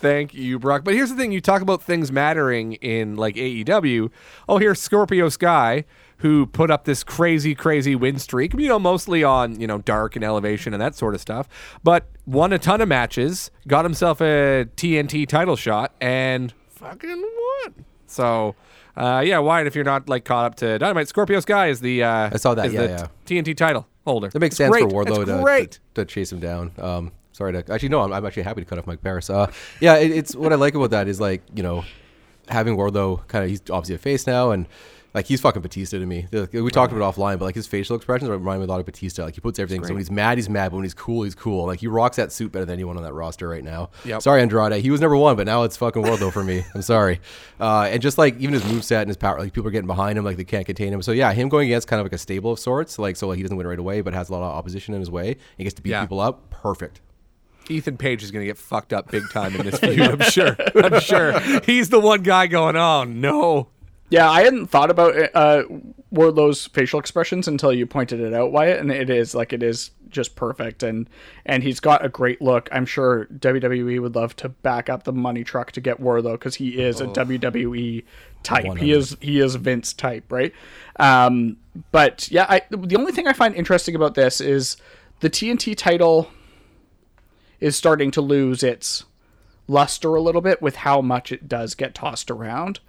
Thank 0.00 0.34
you, 0.34 0.58
Brock. 0.58 0.84
But 0.84 0.94
here's 0.94 1.10
the 1.10 1.16
thing: 1.16 1.32
you 1.32 1.40
talk 1.40 1.62
about 1.62 1.82
things 1.82 2.10
mattering 2.12 2.74
in 2.74 3.16
like 3.16 3.36
AEW. 3.36 4.10
Oh, 4.48 4.58
here's 4.58 4.80
Scorpio 4.80 5.28
Sky, 5.28 5.84
who 6.18 6.46
put 6.46 6.70
up 6.70 6.84
this 6.84 7.02
crazy, 7.04 7.54
crazy 7.54 7.94
win 7.94 8.18
streak. 8.18 8.54
You 8.54 8.68
know, 8.68 8.78
mostly 8.78 9.24
on 9.24 9.60
you 9.60 9.66
know 9.66 9.78
dark 9.78 10.16
and 10.16 10.24
elevation 10.24 10.72
and 10.74 10.80
that 10.80 10.94
sort 10.94 11.14
of 11.14 11.20
stuff. 11.20 11.48
But 11.82 12.06
won 12.26 12.52
a 12.52 12.58
ton 12.58 12.80
of 12.80 12.88
matches, 12.88 13.50
got 13.66 13.84
himself 13.84 14.20
a 14.20 14.66
TNT 14.76 15.26
title 15.28 15.56
shot, 15.56 15.92
and 16.00 16.52
fucking 16.68 17.22
won. 17.64 17.84
So. 18.06 18.54
Uh, 18.94 19.22
yeah, 19.24 19.38
Wyatt, 19.38 19.66
if 19.66 19.74
you're 19.74 19.86
not 19.86 20.06
like 20.06 20.26
caught 20.26 20.44
up 20.44 20.54
to 20.56 20.78
Dynamite, 20.78 21.08
Scorpio 21.08 21.40
Sky 21.40 21.68
is 21.68 21.80
the 21.80 22.02
uh, 22.02 22.28
I 22.30 22.36
saw 22.36 22.52
that, 22.52 22.70
yeah, 22.70 22.82
yeah. 22.82 23.06
TNT 23.24 23.56
title 23.56 23.88
holder. 24.04 24.28
That 24.28 24.38
makes 24.40 24.52
It's 24.52 24.56
sense 24.58 24.70
great. 24.70 24.82
for 24.82 25.02
Wardlow 25.02 25.24
to, 25.24 25.24
to, 25.70 25.80
to 25.94 26.04
chase 26.04 26.30
him 26.30 26.40
down. 26.40 26.72
Um, 26.76 27.10
sorry 27.32 27.52
to 27.52 27.72
actually 27.72 27.88
no, 27.88 28.00
I'm, 28.02 28.12
I'm 28.12 28.24
actually 28.24 28.44
happy 28.44 28.60
to 28.62 28.64
cut 28.66 28.78
off 28.78 28.86
Mike 28.86 29.02
Paris. 29.02 29.28
Uh, 29.30 29.50
yeah, 29.80 29.96
it, 29.96 30.10
it's 30.10 30.34
what 30.36 30.52
I 30.52 30.56
like 30.56 30.74
about 30.74 30.90
that 30.90 31.08
is 31.08 31.20
like 31.20 31.42
you 31.54 31.62
know, 31.62 31.84
having 32.48 32.76
Wardlow 32.76 33.26
kind 33.28 33.44
of 33.44 33.50
he's 33.50 33.60
obviously 33.70 33.94
a 33.94 33.98
face 33.98 34.26
now 34.26 34.50
and 34.50 34.66
like 35.14 35.26
he's 35.26 35.42
fucking 35.42 35.60
Batista 35.60 35.98
to 35.98 36.06
me. 36.06 36.26
Like, 36.32 36.54
we 36.54 36.70
talked 36.70 36.90
about 36.90 37.06
it 37.06 37.14
offline, 37.14 37.38
but 37.38 37.44
like 37.44 37.54
his 37.54 37.66
facial 37.66 37.94
expressions 37.96 38.30
remind 38.30 38.60
me 38.60 38.64
a 38.64 38.66
lot 38.66 38.80
of 38.80 38.86
Batista. 38.86 39.24
Like 39.24 39.34
he 39.34 39.42
puts 39.42 39.58
everything. 39.58 39.84
So 39.84 39.90
when 39.92 39.98
he's 40.00 40.10
mad, 40.10 40.38
he's 40.38 40.48
mad. 40.48 40.70
But 40.70 40.76
when 40.76 40.84
he's 40.84 40.94
cool, 40.94 41.24
he's 41.24 41.34
cool. 41.34 41.66
Like 41.66 41.80
he 41.80 41.86
rocks 41.86 42.16
that 42.16 42.32
suit 42.32 42.50
better 42.50 42.64
than 42.64 42.72
anyone 42.72 42.96
on 42.96 43.02
that 43.02 43.12
roster 43.12 43.46
right 43.46 43.62
now. 43.62 43.90
Yep. 44.06 44.22
Sorry, 44.22 44.40
Andrade. 44.40 44.72
He 44.82 44.90
was 44.90 45.02
number 45.02 45.18
one, 45.18 45.36
but 45.36 45.44
now 45.44 45.64
it's 45.64 45.76
fucking 45.76 46.02
Wardlow 46.02 46.32
for 46.32 46.42
me. 46.42 46.64
I'm 46.74 46.80
sorry. 46.80 47.20
Uh, 47.60 47.90
and 47.92 48.00
just 48.00 48.16
like 48.16 48.38
even 48.38 48.54
his 48.54 48.62
moveset 48.62 49.02
and 49.02 49.08
his 49.08 49.18
power, 49.18 49.38
like 49.38 49.52
people 49.52 49.68
are 49.68 49.70
getting 49.70 49.86
behind 49.86 50.16
him, 50.16 50.24
like 50.24 50.38
they 50.38 50.44
can't 50.44 50.64
contain 50.64 50.94
him. 50.94 51.02
So 51.02 51.12
yeah, 51.12 51.30
him 51.34 51.50
going 51.50 51.66
against 51.68 51.88
kind 51.88 52.00
of 52.00 52.06
like 52.06 52.14
a 52.14 52.18
stable 52.18 52.52
of 52.52 52.58
sorts, 52.58 52.98
like 52.98 53.16
so 53.16 53.28
like 53.28 53.36
he 53.36 53.42
doesn't 53.42 53.58
win 53.58 53.66
right 53.66 53.78
away, 53.78 54.00
but 54.00 54.14
has 54.14 54.30
a 54.30 54.32
lot 54.32 54.38
of 54.42 54.50
opposition 54.56 54.94
in 54.94 55.00
his 55.00 55.10
way. 55.10 55.36
He 55.58 55.64
gets 55.64 55.74
to 55.74 55.82
beat 55.82 55.90
Yeah. 55.90 56.00
people 56.00 56.20
up. 56.20 56.48
Perfect. 56.48 57.02
Ethan 57.72 57.96
Page 57.96 58.22
is 58.22 58.30
going 58.30 58.42
to 58.42 58.46
get 58.46 58.58
fucked 58.58 58.92
up 58.92 59.10
big 59.10 59.28
time 59.30 59.54
in 59.56 59.66
this 59.66 59.78
feud. 59.78 60.00
I'm 60.00 60.20
sure. 60.30 60.56
I'm 60.76 61.00
sure. 61.00 61.38
He's 61.60 61.88
the 61.88 62.00
one 62.00 62.22
guy 62.22 62.46
going, 62.46 62.76
oh 62.76 63.04
no. 63.04 63.68
Yeah, 64.10 64.30
I 64.30 64.42
hadn't 64.42 64.66
thought 64.66 64.90
about 64.90 65.14
uh, 65.34 65.62
Wardlow's 66.12 66.66
facial 66.66 67.00
expressions 67.00 67.48
until 67.48 67.72
you 67.72 67.86
pointed 67.86 68.20
it 68.20 68.34
out, 68.34 68.52
Wyatt, 68.52 68.78
and 68.78 68.90
it 68.92 69.08
is 69.08 69.34
like 69.34 69.54
it 69.54 69.62
is 69.62 69.90
just 70.10 70.36
perfect, 70.36 70.82
and 70.82 71.08
and 71.46 71.62
he's 71.62 71.80
got 71.80 72.04
a 72.04 72.10
great 72.10 72.42
look. 72.42 72.68
I'm 72.70 72.84
sure 72.84 73.26
WWE 73.38 74.02
would 74.02 74.14
love 74.14 74.36
to 74.36 74.50
back 74.50 74.90
up 74.90 75.04
the 75.04 75.14
money 75.14 75.44
truck 75.44 75.72
to 75.72 75.80
get 75.80 75.98
Wardlow 75.98 76.32
because 76.32 76.56
he 76.56 76.78
is 76.78 77.00
a 77.00 77.06
WWE 77.06 78.04
type. 78.42 78.76
He 78.76 78.92
is 78.92 79.16
he 79.22 79.40
is 79.40 79.54
Vince 79.54 79.94
type, 79.94 80.30
right? 80.30 80.52
Um, 80.96 81.56
but 81.90 82.30
yeah, 82.30 82.44
I 82.50 82.60
the 82.70 82.96
only 82.96 83.12
thing 83.12 83.26
I 83.26 83.32
find 83.32 83.54
interesting 83.54 83.94
about 83.94 84.14
this 84.14 84.42
is 84.42 84.76
the 85.20 85.30
TNT 85.30 85.74
title 85.74 86.28
is 87.62 87.76
starting 87.76 88.10
to 88.10 88.20
lose 88.20 88.62
its 88.62 89.04
luster 89.68 90.14
a 90.16 90.20
little 90.20 90.40
bit 90.40 90.60
with 90.60 90.76
how 90.76 91.00
much 91.00 91.30
it 91.30 91.48
does 91.48 91.74
get 91.74 91.94
tossed 91.94 92.30
around. 92.30 92.80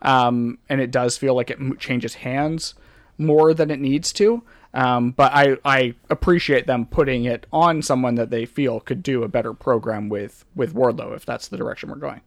Um, 0.00 0.58
and 0.68 0.80
it 0.80 0.90
does 0.90 1.18
feel 1.18 1.34
like 1.34 1.50
it 1.50 1.58
changes 1.78 2.14
hands 2.14 2.74
more 3.18 3.52
than 3.54 3.70
it 3.70 3.78
needs 3.78 4.12
to. 4.14 4.42
Um, 4.74 5.10
but 5.10 5.32
I, 5.32 5.58
I 5.66 5.94
appreciate 6.08 6.66
them 6.66 6.86
putting 6.86 7.26
it 7.26 7.46
on 7.52 7.82
someone 7.82 8.14
that 8.14 8.30
they 8.30 8.46
feel 8.46 8.80
could 8.80 9.02
do 9.02 9.22
a 9.22 9.28
better 9.28 9.52
program 9.52 10.08
with, 10.08 10.46
with 10.56 10.74
Wardlow 10.74 11.14
if 11.14 11.26
that's 11.26 11.48
the 11.48 11.58
direction 11.58 11.90
we're 11.90 11.96
going. 11.96 12.22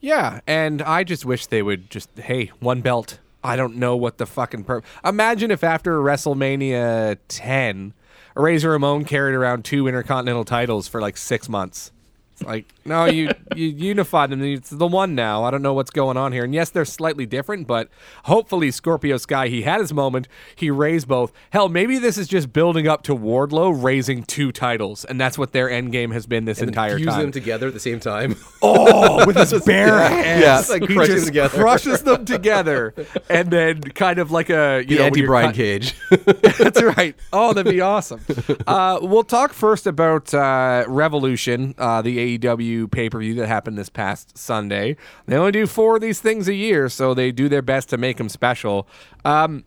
Yeah, 0.00 0.40
and 0.46 0.82
I 0.82 1.04
just 1.04 1.24
wish 1.24 1.46
they 1.46 1.62
would 1.62 1.90
just 1.90 2.10
hey, 2.18 2.46
one 2.58 2.82
belt. 2.82 3.18
I 3.42 3.56
don't 3.56 3.76
know 3.76 3.96
what 3.96 4.18
the 4.18 4.26
fucking 4.26 4.64
per. 4.64 4.82
Imagine 5.04 5.50
if 5.50 5.62
after 5.62 5.98
WrestleMania 5.98 7.18
10, 7.28 7.94
Razor 8.38 8.70
Ramon 8.70 9.04
carried 9.04 9.34
around 9.34 9.64
two 9.64 9.88
intercontinental 9.88 10.44
titles 10.44 10.86
for 10.86 11.00
like 11.00 11.16
six 11.16 11.48
months. 11.48 11.90
It's 12.38 12.46
like 12.46 12.66
no, 12.84 13.04
you 13.06 13.30
you 13.56 13.66
unified 13.66 14.30
them. 14.30 14.42
It's 14.42 14.70
the 14.70 14.86
one 14.86 15.14
now. 15.14 15.42
I 15.44 15.50
don't 15.50 15.62
know 15.62 15.74
what's 15.74 15.90
going 15.90 16.16
on 16.16 16.32
here. 16.32 16.44
And 16.44 16.54
yes, 16.54 16.70
they're 16.70 16.84
slightly 16.84 17.26
different, 17.26 17.66
but 17.66 17.88
hopefully 18.24 18.70
Scorpio 18.70 19.16
Sky 19.16 19.48
he 19.48 19.62
had 19.62 19.80
his 19.80 19.92
moment. 19.92 20.28
He 20.54 20.70
raised 20.70 21.08
both. 21.08 21.32
Hell, 21.50 21.68
maybe 21.68 21.98
this 21.98 22.16
is 22.16 22.28
just 22.28 22.52
building 22.52 22.86
up 22.86 23.02
to 23.04 23.14
Wardlow 23.16 23.82
raising 23.82 24.22
two 24.22 24.52
titles, 24.52 25.04
and 25.04 25.20
that's 25.20 25.36
what 25.36 25.52
their 25.52 25.68
end 25.68 25.90
game 25.92 26.12
has 26.12 26.26
been 26.26 26.44
this 26.44 26.60
entire 26.62 26.96
Fuse 26.96 27.08
time. 27.08 27.22
them 27.22 27.32
together 27.32 27.66
at 27.68 27.74
the 27.74 27.80
same 27.80 28.00
time. 28.00 28.36
Oh, 28.60 29.24
with 29.24 29.36
his 29.36 29.52
bare 29.64 30.00
hands. 30.00 30.42
Yeah, 30.42 30.74
like 30.74 30.88
he 30.88 30.94
just 30.96 31.26
together. 31.28 31.56
crushes 31.60 32.02
them 32.02 32.24
together, 32.24 32.92
and 33.30 33.50
then 33.52 33.80
kind 33.80 34.18
of 34.18 34.32
like 34.32 34.50
a 34.50 34.80
you 34.82 34.96
the 34.96 34.96
know 34.96 35.04
anti 35.04 35.26
Brian 35.26 35.50
cut- 35.50 35.54
Cage. 35.56 35.94
That's 36.58 36.82
right. 36.82 37.14
Oh, 37.32 37.52
that'd 37.52 37.70
be 37.72 37.80
awesome. 37.80 38.20
Uh, 38.66 38.98
we'll 39.00 39.22
talk 39.22 39.52
first 39.52 39.86
about 39.86 40.34
uh, 40.34 40.84
Revolution, 40.88 41.76
uh, 41.78 42.02
the 42.02 42.18
AEW 42.36 42.90
pay 42.90 43.08
per 43.08 43.18
view 43.18 43.34
that 43.34 43.46
happened 43.46 43.78
this 43.78 43.88
past 43.88 44.36
Sunday. 44.36 44.96
They 45.26 45.36
only 45.36 45.52
do 45.52 45.66
four 45.66 45.96
of 45.96 46.02
these 46.02 46.20
things 46.20 46.48
a 46.48 46.54
year, 46.54 46.88
so 46.88 47.14
they 47.14 47.32
do 47.32 47.48
their 47.48 47.62
best 47.62 47.88
to 47.90 47.96
make 47.96 48.16
them 48.16 48.28
special. 48.28 48.88
Um, 49.24 49.64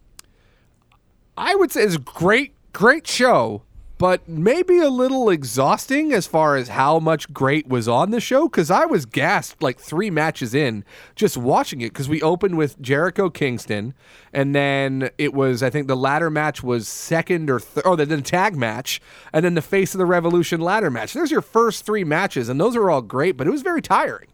I 1.38 1.56
would 1.56 1.72
say 1.72 1.84
it's 1.84 1.96
a 1.96 2.00
great, 2.00 2.54
great 2.74 3.08
show, 3.08 3.64
but 4.02 4.28
maybe 4.28 4.80
a 4.80 4.90
little 4.90 5.30
exhausting 5.30 6.12
as 6.12 6.26
far 6.26 6.56
as 6.56 6.70
how 6.70 6.98
much 6.98 7.32
great 7.32 7.68
was 7.68 7.88
on 7.88 8.10
the 8.10 8.20
show. 8.20 8.48
Because 8.48 8.72
I 8.72 8.84
was 8.86 9.06
gassed 9.06 9.62
like 9.62 9.80
three 9.80 10.10
matches 10.10 10.56
in 10.56 10.84
just 11.16 11.38
watching 11.38 11.82
it. 11.82 11.94
Because 11.94 12.10
we 12.10 12.20
opened 12.20 12.58
with 12.58 12.82
Jericho 12.82 13.30
Kingston, 13.30 13.94
and 14.34 14.56
then 14.56 15.12
it 15.20 15.36
was 15.36 15.62
I 15.62 15.70
think 15.70 15.88
the 15.88 15.96
ladder 15.96 16.32
match 16.32 16.64
was 16.64 16.88
second 16.88 17.48
or 17.52 17.60
th- 17.60 17.86
oh, 17.86 17.96
then 17.96 18.10
the 18.10 18.24
tag 18.24 18.56
match, 18.56 19.00
and 19.32 19.46
then 19.46 19.54
the 19.54 19.62
Face 19.62 19.94
of 19.94 20.00
the 20.00 20.08
Revolution 20.08 20.62
ladder 20.62 20.90
match. 20.90 21.14
There's 21.14 21.30
your 21.30 21.44
first 21.44 21.86
three 21.86 22.04
matches, 22.04 22.50
and 22.50 22.60
those 22.60 22.76
are 22.76 22.90
all 22.90 23.04
great, 23.04 23.38
but 23.38 23.46
it 23.46 23.52
was 23.52 23.62
very 23.62 23.84
tiring. 23.84 24.30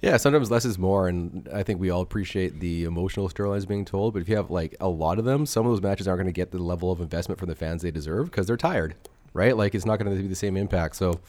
Yeah, 0.00 0.16
sometimes 0.16 0.50
less 0.50 0.64
is 0.64 0.78
more, 0.78 1.08
and 1.08 1.48
I 1.52 1.62
think 1.62 1.80
we 1.80 1.90
all 1.90 2.00
appreciate 2.00 2.60
the 2.60 2.84
emotional 2.84 3.28
storylines 3.28 3.66
being 3.66 3.84
told. 3.84 4.14
But 4.14 4.22
if 4.22 4.28
you 4.28 4.36
have 4.36 4.50
like 4.50 4.76
a 4.80 4.88
lot 4.88 5.18
of 5.18 5.24
them, 5.24 5.46
some 5.46 5.66
of 5.66 5.72
those 5.72 5.82
matches 5.82 6.06
aren't 6.06 6.18
going 6.18 6.26
to 6.26 6.32
get 6.32 6.50
the 6.50 6.58
level 6.58 6.90
of 6.90 7.00
investment 7.00 7.38
from 7.38 7.48
the 7.48 7.54
fans 7.54 7.82
they 7.82 7.90
deserve 7.90 8.26
because 8.26 8.46
they're 8.46 8.56
tired, 8.56 8.94
right? 9.32 9.56
Like 9.56 9.74
it's 9.74 9.86
not 9.86 9.98
going 9.98 10.14
to 10.14 10.22
be 10.22 10.28
the 10.28 10.34
same 10.34 10.56
impact. 10.56 10.96
So 10.96 11.20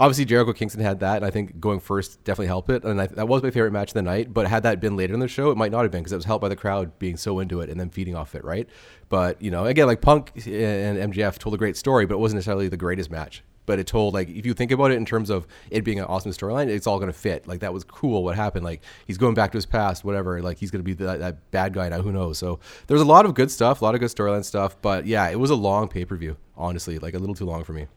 obviously 0.00 0.24
Jericho 0.24 0.52
Kingston 0.52 0.82
had 0.82 1.00
that, 1.00 1.16
and 1.16 1.24
I 1.24 1.30
think 1.30 1.60
going 1.60 1.80
first 1.80 2.22
definitely 2.24 2.46
helped 2.46 2.70
it. 2.70 2.84
And 2.84 3.00
I, 3.00 3.06
that 3.06 3.28
was 3.28 3.42
my 3.42 3.50
favorite 3.50 3.72
match 3.72 3.90
of 3.90 3.94
the 3.94 4.02
night. 4.02 4.32
But 4.32 4.46
had 4.46 4.62
that 4.64 4.80
been 4.80 4.96
later 4.96 5.14
in 5.14 5.20
the 5.20 5.28
show, 5.28 5.50
it 5.50 5.56
might 5.56 5.72
not 5.72 5.82
have 5.82 5.90
been 5.90 6.00
because 6.00 6.12
it 6.12 6.16
was 6.16 6.24
helped 6.24 6.42
by 6.42 6.48
the 6.48 6.56
crowd 6.56 6.98
being 6.98 7.16
so 7.16 7.38
into 7.40 7.60
it 7.60 7.70
and 7.70 7.78
then 7.78 7.90
feeding 7.90 8.16
off 8.16 8.34
it, 8.34 8.44
right? 8.44 8.68
But 9.08 9.40
you 9.40 9.50
know, 9.50 9.64
again, 9.64 9.86
like 9.86 10.00
Punk 10.00 10.32
and 10.46 11.12
MJF 11.12 11.38
told 11.38 11.54
a 11.54 11.58
great 11.58 11.76
story, 11.76 12.06
but 12.06 12.14
it 12.14 12.18
wasn't 12.18 12.38
necessarily 12.38 12.68
the 12.68 12.76
greatest 12.76 13.10
match 13.10 13.42
but 13.68 13.78
it 13.78 13.86
told 13.86 14.14
like 14.14 14.30
if 14.30 14.46
you 14.46 14.54
think 14.54 14.72
about 14.72 14.90
it 14.90 14.94
in 14.94 15.04
terms 15.04 15.28
of 15.28 15.46
it 15.70 15.84
being 15.84 15.98
an 16.00 16.06
awesome 16.06 16.32
storyline, 16.32 16.68
it's 16.68 16.86
all 16.86 16.98
gonna 16.98 17.12
fit. 17.12 17.46
Like 17.46 17.60
that 17.60 17.74
was 17.74 17.84
cool. 17.84 18.24
What 18.24 18.34
happened? 18.34 18.64
Like 18.64 18.80
he's 19.06 19.18
going 19.18 19.34
back 19.34 19.52
to 19.52 19.58
his 19.58 19.66
past, 19.66 20.04
whatever. 20.04 20.40
Like 20.40 20.56
he's 20.56 20.70
gonna 20.70 20.82
be 20.82 20.94
that, 20.94 21.18
that 21.18 21.50
bad 21.50 21.74
guy 21.74 21.90
now. 21.90 22.00
Who 22.00 22.10
knows? 22.10 22.38
So 22.38 22.60
there's 22.86 23.02
a 23.02 23.04
lot 23.04 23.26
of 23.26 23.34
good 23.34 23.50
stuff, 23.50 23.82
a 23.82 23.84
lot 23.84 23.94
of 23.94 24.00
good 24.00 24.08
storyline 24.08 24.42
stuff. 24.42 24.80
But 24.80 25.04
yeah, 25.06 25.28
it 25.28 25.38
was 25.38 25.50
a 25.50 25.54
long 25.54 25.86
pay 25.86 26.06
per 26.06 26.16
view. 26.16 26.38
Honestly, 26.56 26.98
like 26.98 27.12
a 27.12 27.18
little 27.18 27.34
too 27.34 27.44
long 27.44 27.62
for 27.62 27.74
me. 27.74 27.88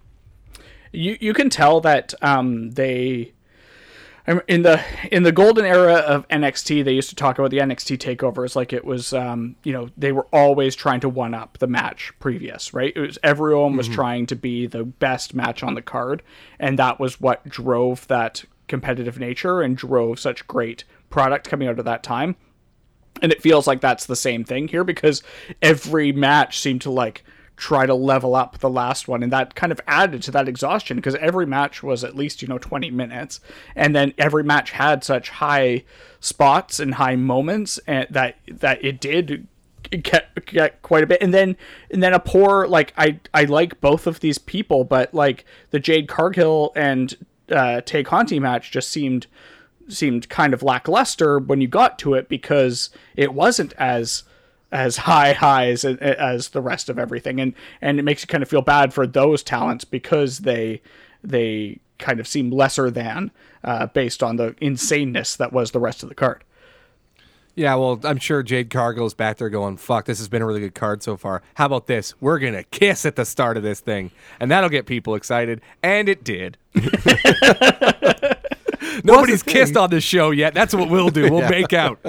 You 0.91 1.17
you 1.21 1.33
can 1.33 1.49
tell 1.49 1.79
that 1.81 2.13
um, 2.21 2.71
they 2.71 3.31
in 4.47 4.61
the 4.61 4.81
in 5.11 5.23
the 5.23 5.31
golden 5.31 5.65
era 5.65 5.95
of 5.95 6.27
NXT, 6.27 6.85
they 6.85 6.93
used 6.93 7.09
to 7.09 7.15
talk 7.15 7.39
about 7.39 7.51
the 7.51 7.57
NXT 7.57 7.97
takeovers 7.97 8.55
like 8.55 8.71
it 8.71 8.85
was, 8.85 9.13
um, 9.13 9.55
you 9.63 9.73
know, 9.73 9.89
they 9.97 10.11
were 10.11 10.27
always 10.31 10.75
trying 10.75 10.99
to 11.01 11.09
one 11.09 11.33
up 11.33 11.57
the 11.57 11.67
match 11.67 12.13
previous, 12.19 12.73
right? 12.73 12.93
It 12.95 12.99
was 12.99 13.17
everyone 13.23 13.77
was 13.77 13.87
trying 13.87 14.27
to 14.27 14.35
be 14.35 14.67
the 14.67 14.83
best 14.83 15.33
match 15.33 15.63
on 15.63 15.73
the 15.73 15.81
card, 15.81 16.21
and 16.59 16.77
that 16.77 16.99
was 16.99 17.19
what 17.19 17.47
drove 17.47 18.07
that 18.07 18.45
competitive 18.67 19.19
nature 19.19 19.61
and 19.61 19.75
drove 19.75 20.19
such 20.19 20.47
great 20.47 20.83
product 21.09 21.49
coming 21.49 21.67
out 21.67 21.79
of 21.79 21.85
that 21.85 22.03
time. 22.03 22.35
And 23.21 23.31
it 23.31 23.41
feels 23.41 23.67
like 23.67 23.81
that's 23.81 24.05
the 24.05 24.15
same 24.15 24.43
thing 24.43 24.67
here 24.67 24.83
because 24.83 25.21
every 25.61 26.11
match 26.11 26.59
seemed 26.59 26.81
to 26.81 26.91
like 26.91 27.23
try 27.61 27.85
to 27.85 27.93
level 27.93 28.33
up 28.33 28.57
the 28.57 28.69
last 28.69 29.07
one 29.07 29.21
and 29.21 29.31
that 29.31 29.53
kind 29.53 29.71
of 29.71 29.79
added 29.85 30.19
to 30.23 30.31
that 30.31 30.47
exhaustion 30.47 30.97
because 30.97 31.13
every 31.15 31.45
match 31.45 31.83
was 31.83 32.03
at 32.03 32.15
least 32.15 32.41
you 32.41 32.47
know 32.47 32.57
20 32.57 32.89
minutes 32.89 33.39
and 33.75 33.95
then 33.95 34.11
every 34.17 34.43
match 34.43 34.71
had 34.71 35.03
such 35.03 35.29
high 35.29 35.83
spots 36.19 36.79
and 36.79 36.95
high 36.95 37.15
moments 37.15 37.79
and 37.85 38.07
that 38.09 38.35
that 38.47 38.83
it 38.83 38.99
did 38.99 39.47
get, 39.91 40.45
get 40.45 40.81
quite 40.81 41.03
a 41.03 41.07
bit. 41.07 41.21
And 41.21 41.35
then 41.35 41.55
and 41.91 42.01
then 42.01 42.13
a 42.13 42.19
poor 42.19 42.67
like 42.67 42.95
I 42.97 43.19
I 43.31 43.43
like 43.43 43.79
both 43.79 44.07
of 44.07 44.21
these 44.21 44.39
people 44.39 44.83
but 44.83 45.13
like 45.13 45.45
the 45.69 45.79
Jade 45.79 46.07
Cargill 46.07 46.71
and 46.75 47.15
uh 47.51 47.81
Tay 47.81 48.03
Conti 48.03 48.39
match 48.39 48.71
just 48.71 48.89
seemed 48.89 49.27
seemed 49.87 50.29
kind 50.29 50.55
of 50.55 50.63
lackluster 50.63 51.37
when 51.37 51.61
you 51.61 51.67
got 51.67 51.99
to 51.99 52.15
it 52.15 52.27
because 52.27 52.89
it 53.15 53.35
wasn't 53.35 53.73
as 53.73 54.23
as 54.71 54.97
high 54.97 55.33
highs 55.33 55.83
as, 55.83 55.97
as 55.97 56.49
the 56.49 56.61
rest 56.61 56.89
of 56.89 56.97
everything 56.97 57.39
and 57.39 57.53
and 57.81 57.99
it 57.99 58.03
makes 58.03 58.23
you 58.23 58.27
kind 58.27 58.41
of 58.43 58.49
feel 58.49 58.61
bad 58.61 58.93
for 58.93 59.05
those 59.05 59.43
talents 59.43 59.83
because 59.83 60.39
they 60.39 60.81
they 61.23 61.79
kind 61.99 62.19
of 62.19 62.27
seem 62.27 62.49
lesser 62.49 62.89
than 62.89 63.31
uh, 63.63 63.85
based 63.87 64.23
on 64.23 64.37
the 64.37 64.53
insaneness 64.61 65.37
that 65.37 65.53
was 65.53 65.71
the 65.71 65.79
rest 65.79 66.03
of 66.03 66.09
the 66.09 66.15
card 66.15 66.43
Yeah, 67.53 67.75
well, 67.75 67.99
I'm 68.03 68.17
sure 68.17 68.41
Jade 68.43 68.69
Cargill's 68.69 69.13
back 69.13 69.37
there 69.37 69.49
going, 69.49 69.75
fuck, 69.77 70.05
this 70.05 70.19
has 70.19 70.29
been 70.29 70.41
a 70.41 70.45
really 70.45 70.61
good 70.61 70.73
card 70.73 71.03
so 71.03 71.17
far. 71.17 71.43
How 71.55 71.65
about 71.65 71.85
this? 71.85 72.15
We're 72.21 72.39
going 72.39 72.53
to 72.53 72.63
kiss 72.63 73.05
at 73.05 73.17
the 73.17 73.25
start 73.25 73.57
of 73.57 73.61
this 73.61 73.81
thing. 73.81 74.11
And 74.39 74.49
that'll 74.49 74.69
get 74.69 74.85
people 74.85 75.15
excited. 75.15 75.59
And 75.83 76.07
it 76.07 76.23
did. 76.23 76.57
Nobody's 79.03 79.43
kissed 79.43 79.77
on 79.77 79.89
this 79.89 80.03
show 80.03 80.31
yet. 80.31 80.53
That's 80.53 80.73
what 80.73 80.89
we'll 80.89 81.09
do. 81.09 81.31
We'll 81.31 81.49
make 81.49 81.73
out. 81.73 81.99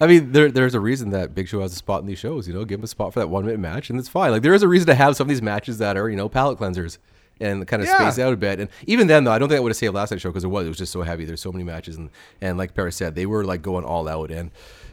I 0.00 0.06
mean, 0.06 0.32
there, 0.32 0.50
there's 0.50 0.74
a 0.74 0.80
reason 0.80 1.10
that 1.10 1.34
Big 1.34 1.48
Show 1.48 1.60
has 1.62 1.72
a 1.72 1.76
spot 1.76 2.00
in 2.02 2.06
these 2.06 2.18
shows. 2.18 2.46
You 2.46 2.52
know, 2.54 2.64
give 2.64 2.80
him 2.80 2.84
a 2.84 2.88
spot 2.88 3.14
for 3.14 3.20
that 3.20 3.28
one 3.28 3.44
minute 3.46 3.60
match, 3.60 3.88
and 3.90 3.98
it's 3.98 4.08
fine. 4.08 4.30
Like 4.30 4.42
there 4.42 4.52
is 4.54 4.62
a 4.62 4.68
reason 4.68 4.86
to 4.88 4.94
have 4.94 5.16
some 5.16 5.24
of 5.24 5.28
these 5.28 5.40
matches 5.42 5.78
that 5.78 5.96
are 5.96 6.08
you 6.10 6.16
know 6.16 6.28
palate 6.28 6.58
cleansers 6.58 6.98
and 7.40 7.66
kind 7.66 7.82
of 7.82 7.88
Yeah. 7.88 7.98
space 8.10 8.22
out 8.22 8.32
a 8.32 8.36
bit. 8.36 8.60
And 8.60 8.68
even 8.86 9.06
then, 9.08 9.24
though, 9.24 9.32
I 9.32 9.38
don't 9.38 9.48
think 9.48 9.56
I 9.58 9.60
would 9.60 9.70
have 9.70 9.76
saved 9.76 9.94
last 9.94 10.10
night's 10.10 10.22
show 10.22 10.30
because 10.30 10.44
it 10.44 10.48
was 10.48 10.66
it 10.66 10.68
was 10.70 10.78
just 10.78 10.92
so 10.92 11.02
heavy. 11.02 11.24
There's 11.24 11.40
so 11.40 11.52
many 11.52 11.64
matches, 11.64 11.96
and 11.96 12.10
and 12.40 12.58
like 12.58 12.74
Paris 12.74 12.96
said, 12.96 13.14
they 13.14 13.26
were 13.26 13.44
like 13.44 13.62
going 13.62 13.84
all 13.84 14.06
out. 14.08 14.30
And 14.30 14.50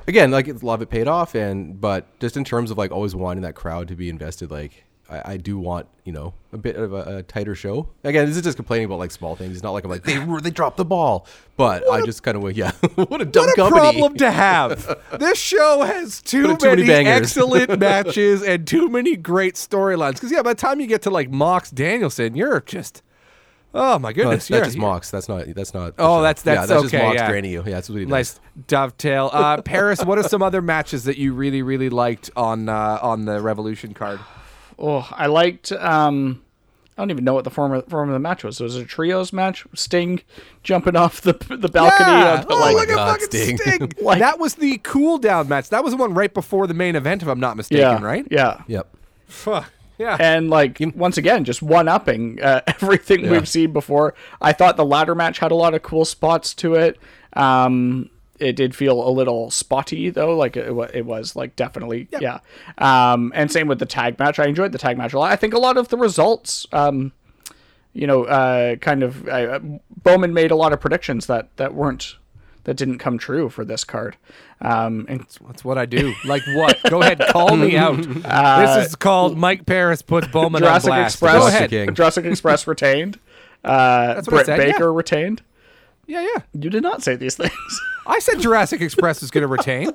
again, 0.07 0.31
like 0.31 0.47
a 0.47 0.53
lot 0.65 0.75
of 0.75 0.81
it 0.83 0.89
paid 0.89 1.07
off. 1.07 1.35
And 1.35 1.79
but 1.81 2.07
just 2.19 2.37
in 2.37 2.43
terms 2.45 2.71
of 2.71 2.77
like 2.77 2.91
always 2.91 3.13
wanting 3.15 3.43
that 3.43 3.55
crowd 3.55 3.87
to 3.89 3.95
be 3.95 4.09
invested, 4.09 4.51
like. 4.51 4.85
I, 5.13 5.33
I 5.33 5.37
do 5.37 5.57
want 5.57 5.87
you 6.05 6.11
know 6.13 6.33
a 6.51 6.57
bit 6.57 6.75
of 6.75 6.93
a, 6.93 7.17
a 7.17 7.23
tighter 7.23 7.55
show. 7.55 7.87
Again, 8.03 8.25
this 8.27 8.35
is 8.35 8.43
just 8.43 8.55
complaining 8.57 8.85
about 8.85 8.99
like 8.99 9.11
small 9.11 9.35
things. 9.35 9.53
It's 9.53 9.63
not 9.63 9.71
like 9.71 9.83
I'm 9.83 9.89
like 9.91 10.03
they 10.03 10.17
they 10.41 10.51
dropped 10.51 10.77
the 10.77 10.85
ball, 10.85 11.27
but 11.57 11.87
I 11.89 12.01
just 12.01 12.23
kind 12.23 12.37
of 12.37 12.57
yeah, 12.57 12.71
what 12.95 13.21
a 13.21 13.25
dumb 13.25 13.45
What 13.45 13.53
a 13.53 13.55
company. 13.55 13.79
problem 13.81 14.15
to 14.17 14.31
have. 14.31 14.97
this 15.19 15.37
show 15.39 15.81
has 15.83 16.21
too, 16.21 16.51
up 16.51 16.59
too 16.59 16.67
many 16.69 16.83
many, 16.83 17.05
bangers. 17.05 17.37
excellent 17.37 17.79
matches 17.79 18.43
and 18.43 18.67
too 18.67 18.89
many 18.89 19.15
great 19.15 19.55
storylines. 19.55 20.13
Because 20.13 20.31
yeah, 20.31 20.41
by 20.41 20.53
the 20.53 20.59
time 20.59 20.79
you 20.79 20.87
get 20.87 21.01
to 21.03 21.09
like 21.09 21.29
Mox 21.31 21.69
Danielson, 21.71 22.35
you're 22.35 22.61
just 22.61 23.01
oh 23.75 23.97
my 23.97 24.09
No, 24.09 24.13
goodness, 24.13 24.33
that's, 24.47 24.49
you're- 24.49 24.59
that's 24.61 24.73
just 24.73 24.77
Mox. 24.81 25.09
That's 25.11 25.27
not. 25.29 25.45
That's 25.55 25.73
not. 25.73 25.93
Oh, 25.97 26.17
show. 26.17 26.21
that's- 26.21 26.45
yeah, 26.45 26.55
that's 26.55 26.67
that's 26.69 26.81
just 26.83 26.93
okay, 26.93 27.03
Mox 27.05 27.15
yeah. 27.15 27.29
draining 27.29 27.51
you. 27.51 27.63
Yeah, 27.65 27.71
that's 27.71 27.89
what 27.89 27.97
he 27.99 28.05
does. 28.05 28.09
Nice 28.11 28.39
dovetail. 28.67 29.29
Uh, 29.33 29.61
Paris, 29.61 30.03
what 30.05 30.17
are 30.19 30.23
some 30.23 30.41
other 30.43 30.61
matches 30.61 31.05
that 31.05 31.17
you 31.17 31.33
really, 31.33 31.61
really 31.63 31.89
liked 31.89 32.29
on 32.35 32.69
uh, 32.69 32.99
on 33.01 33.25
the 33.25 33.41
Revolution 33.41 33.93
card? 33.93 34.19
Oh, 34.79 35.07
I 35.11 35.27
liked. 35.27 35.71
Um, 35.71 36.41
I 36.97 37.01
don't 37.01 37.09
even 37.11 37.23
know 37.23 37.33
what 37.33 37.43
the 37.43 37.49
form 37.49 37.71
of, 37.73 37.87
form 37.87 38.09
of 38.09 38.13
the 38.13 38.19
match 38.19 38.43
was. 38.43 38.59
It 38.59 38.63
was 38.63 38.75
it 38.77 38.83
a 38.83 38.85
trios 38.85 39.33
match? 39.33 39.65
Sting 39.73 40.21
jumping 40.61 40.95
off 40.95 41.21
the 41.21 41.33
the 41.49 41.67
balcony. 41.69 42.09
Yeah. 42.11 42.35
onto, 42.41 42.53
Oh, 42.53 42.59
like, 42.59 42.75
look 42.75 42.89
at 42.89 42.95
God, 42.95 43.11
fucking 43.13 43.25
Sting. 43.27 43.57
Sting. 43.57 43.91
Like- 44.01 44.19
that 44.19 44.37
was 44.39 44.55
the 44.55 44.77
cool 44.83 45.17
down 45.17 45.47
match. 45.47 45.69
That 45.69 45.83
was 45.83 45.93
the 45.93 45.97
one 45.97 46.13
right 46.13 46.33
before 46.33 46.67
the 46.67 46.73
main 46.75 46.95
event, 46.95 47.23
if 47.23 47.27
I'm 47.27 47.39
not 47.39 47.57
mistaken, 47.57 47.81
yeah, 47.81 48.03
right? 48.03 48.27
Yeah. 48.29 48.61
Yep. 48.67 48.95
Fuck. 49.27 49.71
Yeah. 49.97 50.17
And 50.19 50.49
like 50.49 50.79
once 50.95 51.17
again, 51.17 51.43
just 51.45 51.61
one 51.61 51.87
upping 51.87 52.41
uh, 52.41 52.61
everything 52.67 53.29
we've 53.29 53.47
seen 53.47 53.73
before. 53.73 54.13
I 54.41 54.51
thought 54.53 54.75
the 54.77 54.85
ladder 54.85 55.15
match 55.15 55.39
had 55.39 55.51
a 55.51 55.55
lot 55.55 55.73
of 55.73 55.81
cool 55.83 56.05
spots 56.05 56.53
to 56.55 56.75
it. 56.75 56.99
Um, 57.33 58.09
it 58.43 58.55
did 58.55 58.75
feel 58.75 59.07
a 59.07 59.09
little 59.09 59.49
spotty 59.49 60.09
though, 60.09 60.35
like 60.35 60.57
it, 60.57 60.67
it 60.93 61.05
was 61.05 61.35
like 61.35 61.55
definitely 61.55 62.07
yeah. 62.19 62.39
Um, 62.77 63.31
and 63.35 63.51
same 63.51 63.67
with 63.67 63.79
the 63.79 63.85
tag 63.85 64.19
match. 64.19 64.39
I 64.39 64.45
enjoyed 64.45 64.71
the 64.71 64.77
tag 64.77 64.97
match 64.97 65.13
a 65.13 65.19
lot. 65.19 65.31
I 65.31 65.35
think 65.35 65.53
a 65.53 65.59
lot 65.59 65.77
of 65.77 65.89
the 65.89 65.97
results. 65.97 66.67
Um, 66.71 67.13
you 67.93 68.07
know, 68.07 68.23
uh, 68.23 68.75
kind 68.77 69.03
of 69.03 69.27
uh, 69.27 69.59
Bowman 70.03 70.33
made 70.33 70.51
a 70.51 70.55
lot 70.55 70.73
of 70.73 70.81
predictions 70.81 71.27
that 71.27 71.55
that 71.57 71.73
weren't 71.73 72.15
that 72.63 72.75
didn't 72.75 72.97
come 72.97 73.17
true 73.17 73.49
for 73.49 73.65
this 73.65 73.83
card. 73.83 74.17
Um, 74.61 75.05
and 75.09 75.25
That's 75.47 75.65
what 75.65 75.77
I 75.77 75.85
do. 75.85 76.13
Like 76.25 76.41
what? 76.55 76.79
Go 76.89 77.01
ahead, 77.01 77.19
call 77.29 77.55
me 77.55 77.77
out. 77.77 77.97
this 77.97 78.87
is 78.87 78.95
called 78.95 79.37
Mike 79.37 79.65
Paris 79.65 80.01
puts 80.01 80.27
Bowman 80.27 80.61
Jurassic 80.61 80.91
on 80.91 80.99
blast. 80.99 81.15
Express, 81.15 81.39
Go 81.41 81.47
ahead. 81.47 81.69
King. 81.69 81.93
Jurassic 81.95 82.25
Express 82.25 82.65
retained. 82.67 83.19
Uh, 83.63 84.15
That's 84.15 84.27
what 84.27 84.33
I 84.33 84.37
Britt 84.37 84.45
said, 84.45 84.57
Baker 84.57 84.83
yeah. 84.85 84.97
retained. 84.97 85.41
Yeah, 86.05 86.21
yeah. 86.21 86.41
You 86.53 86.69
did 86.69 86.83
not 86.83 87.03
say 87.03 87.15
these 87.15 87.35
things. 87.35 87.51
I 88.05 88.19
said 88.19 88.39
Jurassic 88.39 88.81
Express 88.81 89.23
is 89.23 89.31
going 89.31 89.43
to 89.43 89.47
retain. 89.47 89.91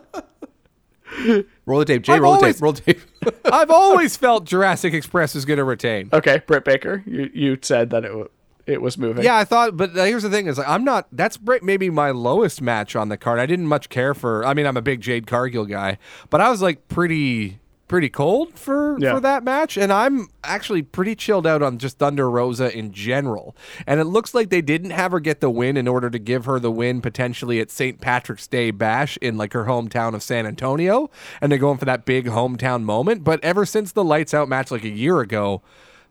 Roll 1.67 1.79
the 1.81 1.85
tape, 1.85 2.03
Jay. 2.03 2.13
I've 2.15 2.23
roll 2.23 2.35
always- 2.35 2.59
the 2.61 2.73
tape. 2.73 3.03
Roll 3.23 3.25
the 3.25 3.33
tape. 3.33 3.41
I've 3.53 3.71
always 3.71 4.17
felt 4.17 4.45
Jurassic 4.45 4.95
Express 4.95 5.35
is 5.35 5.45
going 5.45 5.57
to 5.59 5.65
retain. 5.65 6.11
okay, 6.13 6.43
Britt 6.47 6.65
Baker, 6.65 7.03
you 7.07 7.31
you 7.35 7.59
said 7.61 7.91
that 7.91 8.05
it 8.05 8.09
w- 8.09 8.29
it 8.67 8.83
was 8.83 8.99
moving. 8.99 9.25
Yeah, 9.25 9.37
I 9.37 9.45
thought, 9.45 9.77
but 9.77 9.97
uh, 9.97 10.05
here's 10.05 10.23
the 10.23 10.31
thing: 10.31 10.47
is 10.47 10.59
like, 10.59 10.69
I'm 10.69 10.85
not. 10.85 11.09
That's 11.11 11.39
maybe 11.63 11.89
my 11.91 12.11
lowest 12.11 12.61
match 12.63 12.95
on 12.95 13.09
the 13.09 13.17
card. 13.17 13.41
I 13.41 13.47
didn't 13.47 13.67
much 13.67 13.89
care 13.89 14.15
for. 14.15 14.45
I 14.45 14.53
mean, 14.55 14.67
I'm 14.67 14.77
a 14.77 14.83
big 14.83 15.01
Jade 15.01 15.27
Cargill 15.27 15.65
guy, 15.65 15.99
but 16.31 16.41
I 16.41 16.51
was 16.51 16.61
like 16.63 16.87
pretty 16.89 17.59
pretty 17.89 18.09
cold 18.09 18.59
for 18.59 18.97
Yeah. 19.01 19.15
for 19.15 19.21
that 19.21 19.43
match, 19.43 19.77
and 19.77 19.93
I'm 19.93 20.29
actually 20.45 20.83
pretty 20.83 21.15
chilled 21.17 21.47
out 21.47 21.63
on 21.63 21.79
just 21.79 21.99
Thunder 21.99 22.31
Rosa 22.31 22.77
in 22.77 22.93
general. 22.93 23.57
And 23.87 23.99
it 23.99 24.05
looks 24.05 24.35
like 24.35 24.51
they 24.51 24.61
didn't 24.61 24.91
have 24.91 25.13
her 25.13 25.21
get 25.21 25.41
the 25.41 25.51
win 25.51 25.77
in 25.77 25.89
order 25.89 26.11
to 26.11 26.19
give 26.19 26.45
her 26.45 26.61
the 26.61 26.71
win 26.71 27.01
potentially 27.01 27.61
at 27.61 27.71
St. 27.71 28.01
Patrick's 28.01 28.47
Day 28.47 28.71
Bash 28.71 29.17
in 29.19 29.37
like 29.37 29.53
her 29.55 29.65
hometown 29.65 30.15
of 30.15 30.23
San 30.23 30.47
Antonio, 30.47 31.11
and 31.41 31.51
they're 31.51 31.59
going 31.59 31.79
for 31.79 31.87
that 31.87 32.05
big 32.05 32.27
hometown 32.27 32.83
moment. 32.83 33.25
But 33.25 33.43
ever 33.43 33.65
since 33.67 33.93
the 33.93 34.05
lights 34.05 34.35
out 34.35 34.49
match 34.49 34.71
like 34.71 34.85
a 34.85 34.89
year 34.89 35.21
ago, 35.21 35.63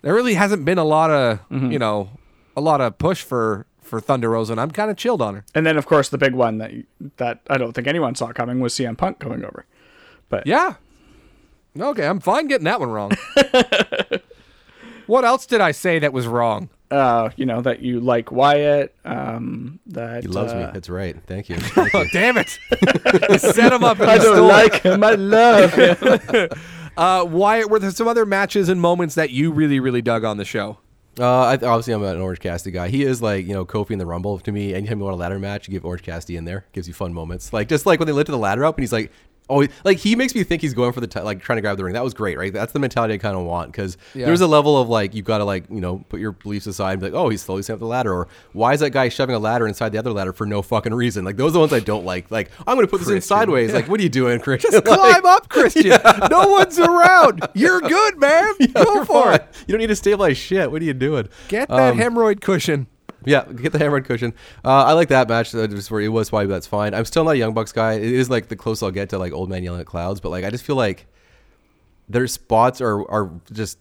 there 0.01 0.13
really 0.13 0.33
hasn't 0.33 0.65
been 0.65 0.77
a 0.77 0.83
lot 0.85 1.11
of 1.11 1.39
mm-hmm. 1.49 1.71
you 1.71 1.79
know 1.79 2.09
a 2.55 2.61
lot 2.61 2.81
of 2.81 2.97
push 2.97 3.21
for 3.21 3.65
for 3.81 4.01
Thunder 4.01 4.31
Rosa, 4.31 4.53
and 4.53 4.59
I'm 4.59 4.71
kind 4.71 4.91
of 4.91 4.97
chilled 4.97 5.21
on 5.21 5.35
her. 5.35 5.45
And 5.55 5.65
then 5.65 5.77
of 5.77 5.85
course 5.85 6.09
the 6.09 6.17
big 6.17 6.33
one 6.33 6.57
that 6.57 6.71
that 7.17 7.41
I 7.49 7.57
don't 7.57 7.73
think 7.73 7.87
anyone 7.87 8.15
saw 8.15 8.31
coming 8.33 8.59
was 8.59 8.73
CM 8.73 8.97
Punk 8.97 9.19
coming 9.19 9.45
over. 9.45 9.65
But 10.29 10.45
Yeah. 10.45 10.75
Okay, 11.81 12.05
I'm 12.07 12.19
fine 12.19 12.47
getting 12.47 12.65
that 12.65 12.79
one 12.79 12.89
wrong. 12.91 13.11
what 15.07 15.25
else 15.25 15.45
did 15.45 15.61
I 15.61 15.71
say 15.71 15.99
that 15.99 16.13
was 16.13 16.27
wrong? 16.27 16.69
uh, 16.89 17.29
you 17.35 17.45
know 17.45 17.59
that 17.61 17.81
you 17.81 17.99
like 17.99 18.31
Wyatt. 18.31 18.95
Um, 19.03 19.79
that 19.87 20.23
He 20.23 20.29
loves 20.29 20.53
me. 20.53 20.61
uh, 20.63 20.71
That's 20.71 20.89
right. 20.89 21.15
Thank 21.27 21.49
you. 21.49 21.57
Thank 21.59 21.93
Oh, 21.95 22.05
damn 22.13 22.37
it! 22.37 22.57
You 23.29 23.37
set 23.39 23.73
him 23.73 23.83
up. 23.83 23.99
In 23.99 24.07
I 24.07 24.17
the 24.17 24.23
don't 24.23 24.35
store. 24.35 24.47
like 24.47 24.81
him. 24.83 25.03
I 25.03 25.11
love 25.11 25.73
him. 25.73 26.49
Uh, 26.95 27.23
Wyatt, 27.25 27.69
were 27.69 27.77
there 27.79 27.91
some 27.91 28.07
other 28.07 28.25
matches 28.25 28.69
and 28.69 28.79
moments 28.81 29.15
that 29.15 29.29
you 29.29 29.51
really, 29.51 29.79
really 29.79 30.01
dug 30.01 30.23
on 30.23 30.37
the 30.37 30.45
show? 30.45 30.77
Uh, 31.19 31.41
I, 31.41 31.53
obviously, 31.53 31.93
I'm 31.93 32.03
an 32.03 32.21
Orange 32.21 32.39
Cassidy 32.39 32.71
guy. 32.71 32.87
He 32.89 33.03
is 33.03 33.21
like, 33.21 33.45
you 33.45 33.53
know, 33.53 33.65
Kofi 33.65 33.91
in 33.91 33.99
the 33.99 34.05
Rumble 34.05 34.39
to 34.39 34.51
me. 34.51 34.73
Anytime 34.73 34.99
you 34.99 35.03
want 35.05 35.13
a 35.15 35.17
ladder 35.17 35.39
match, 35.39 35.67
you 35.67 35.71
give 35.73 35.83
Orange 35.85 36.03
Cassidy 36.03 36.37
in 36.37 36.45
there. 36.45 36.65
Gives 36.73 36.87
you 36.87 36.93
fun 36.93 37.13
moments. 37.13 37.51
Like, 37.53 37.67
just 37.69 37.85
like 37.85 37.99
when 37.99 38.07
they 38.07 38.13
lifted 38.13 38.31
the 38.31 38.37
ladder 38.37 38.63
up 38.65 38.77
and 38.77 38.83
he's 38.83 38.93
like, 38.93 39.11
oh, 39.49 39.65
like 39.83 39.97
he 39.97 40.15
makes 40.15 40.33
me 40.35 40.43
think 40.43 40.61
he's 40.61 40.73
going 40.73 40.91
for 40.93 40.99
the, 41.01 41.07
t- 41.07 41.19
like, 41.21 41.41
trying 41.41 41.57
to 41.57 41.61
grab 41.61 41.77
the 41.77 41.83
ring. 41.83 41.93
That 41.93 42.03
was 42.03 42.13
great, 42.13 42.37
right? 42.37 42.51
That's 42.53 42.73
the 42.73 42.79
mentality 42.79 43.13
I 43.13 43.17
kind 43.17 43.35
of 43.37 43.43
want 43.45 43.71
because 43.71 43.97
Yeah. 44.13 44.25
there's 44.25 44.41
a 44.41 44.47
level 44.47 44.77
of 44.79 44.89
like, 44.89 45.13
you've 45.15 45.25
got 45.25 45.39
to, 45.39 45.43
like, 45.45 45.65
you 45.69 45.81
know, 45.81 46.03
put 46.09 46.19
your 46.19 46.33
beliefs 46.33 46.67
aside 46.67 46.93
and 46.93 47.01
be 47.01 47.07
like, 47.07 47.13
oh, 47.13 47.29
he's 47.29 47.41
slowly 47.41 47.63
up 47.69 47.79
the 47.79 47.85
ladder. 47.85 48.13
Or 48.13 48.27
why 48.53 48.73
is 48.73 48.79
that 48.81 48.91
guy 48.91 49.09
shoving 49.09 49.35
a 49.35 49.39
ladder 49.39 49.67
inside 49.67 49.89
the 49.93 49.97
other 49.97 50.11
ladder 50.11 50.33
for 50.33 50.45
no 50.45 50.61
fucking 50.61 50.93
reason? 50.93 51.25
Like, 51.25 51.37
those 51.37 51.51
are 51.51 51.53
the 51.53 51.59
ones 51.59 51.73
I 51.73 51.79
don't 51.79 52.05
like. 52.05 52.29
Like, 52.31 52.51
I'm 52.67 52.75
going 52.75 52.85
to 52.85 52.91
put 52.91 52.99
this 52.99 53.07
in 53.07 53.13
Christian. 53.15 53.37
sideways. 53.37 53.73
Like, 53.73 53.87
what 53.87 53.99
are 53.99 54.03
you 54.03 54.09
doing, 54.09 54.39
Christian? 54.39 54.71
Just 54.71 54.85
Like, 54.87 54.99
climb 54.99 55.25
up, 55.25 55.49
Christian. 55.49 55.99
No 56.29 56.47
one's 56.49 56.77
around. 56.79 57.47
You're 57.53 57.81
good, 57.81 58.17
man. 58.19 58.53
Go 58.73 59.05
for 59.05 59.23
fine. 59.23 59.35
it. 59.35 59.45
You 59.67 59.71
don't 59.73 59.79
need 59.79 59.87
to 59.87 59.95
stabilize 59.95 60.37
shit. 60.37 60.71
What 60.71 60.81
are 60.81 60.85
you 60.85 60.93
doing? 60.93 61.29
Get 61.47 61.69
that 61.69 61.91
Um, 61.93 61.97
hemorrhoid 61.97 62.41
cushion. 62.41 62.87
Yeah, 63.27 63.43
get 63.43 63.73
the 63.73 63.79
hammered 63.79 64.05
cushion. 64.05 64.33
Uh, 64.63 64.85
I 64.85 64.93
like 64.93 65.09
that 65.09 65.27
match. 65.27 65.53
Uh, 65.53 65.67
just 65.67 65.91
where 65.91 65.99
it 65.99 66.07
was 66.07 66.31
why 66.31 66.45
that's 66.45 66.65
fine. 66.65 66.93
I'm 66.93 67.03
still 67.03 67.25
not 67.25 67.31
a 67.31 67.37
Young 67.37 67.53
Bucks 67.53 67.73
guy. 67.73 67.93
It 67.95 68.03
is 68.13 68.29
like 68.29 68.47
the 68.47 68.55
closest 68.55 68.83
I'll 68.83 68.91
get 68.91 69.09
to 69.09 69.17
like 69.19 69.33
old 69.33 69.49
man 69.49 69.63
yelling 69.63 69.81
at 69.81 69.85
clouds. 69.85 70.21
But 70.21 70.29
like 70.29 70.45
I 70.45 70.49
just 70.49 70.63
feel 70.63 70.77
like 70.77 71.07
their 72.07 72.25
spots 72.27 72.79
are 72.79 73.05
are 73.11 73.29
just 73.51 73.79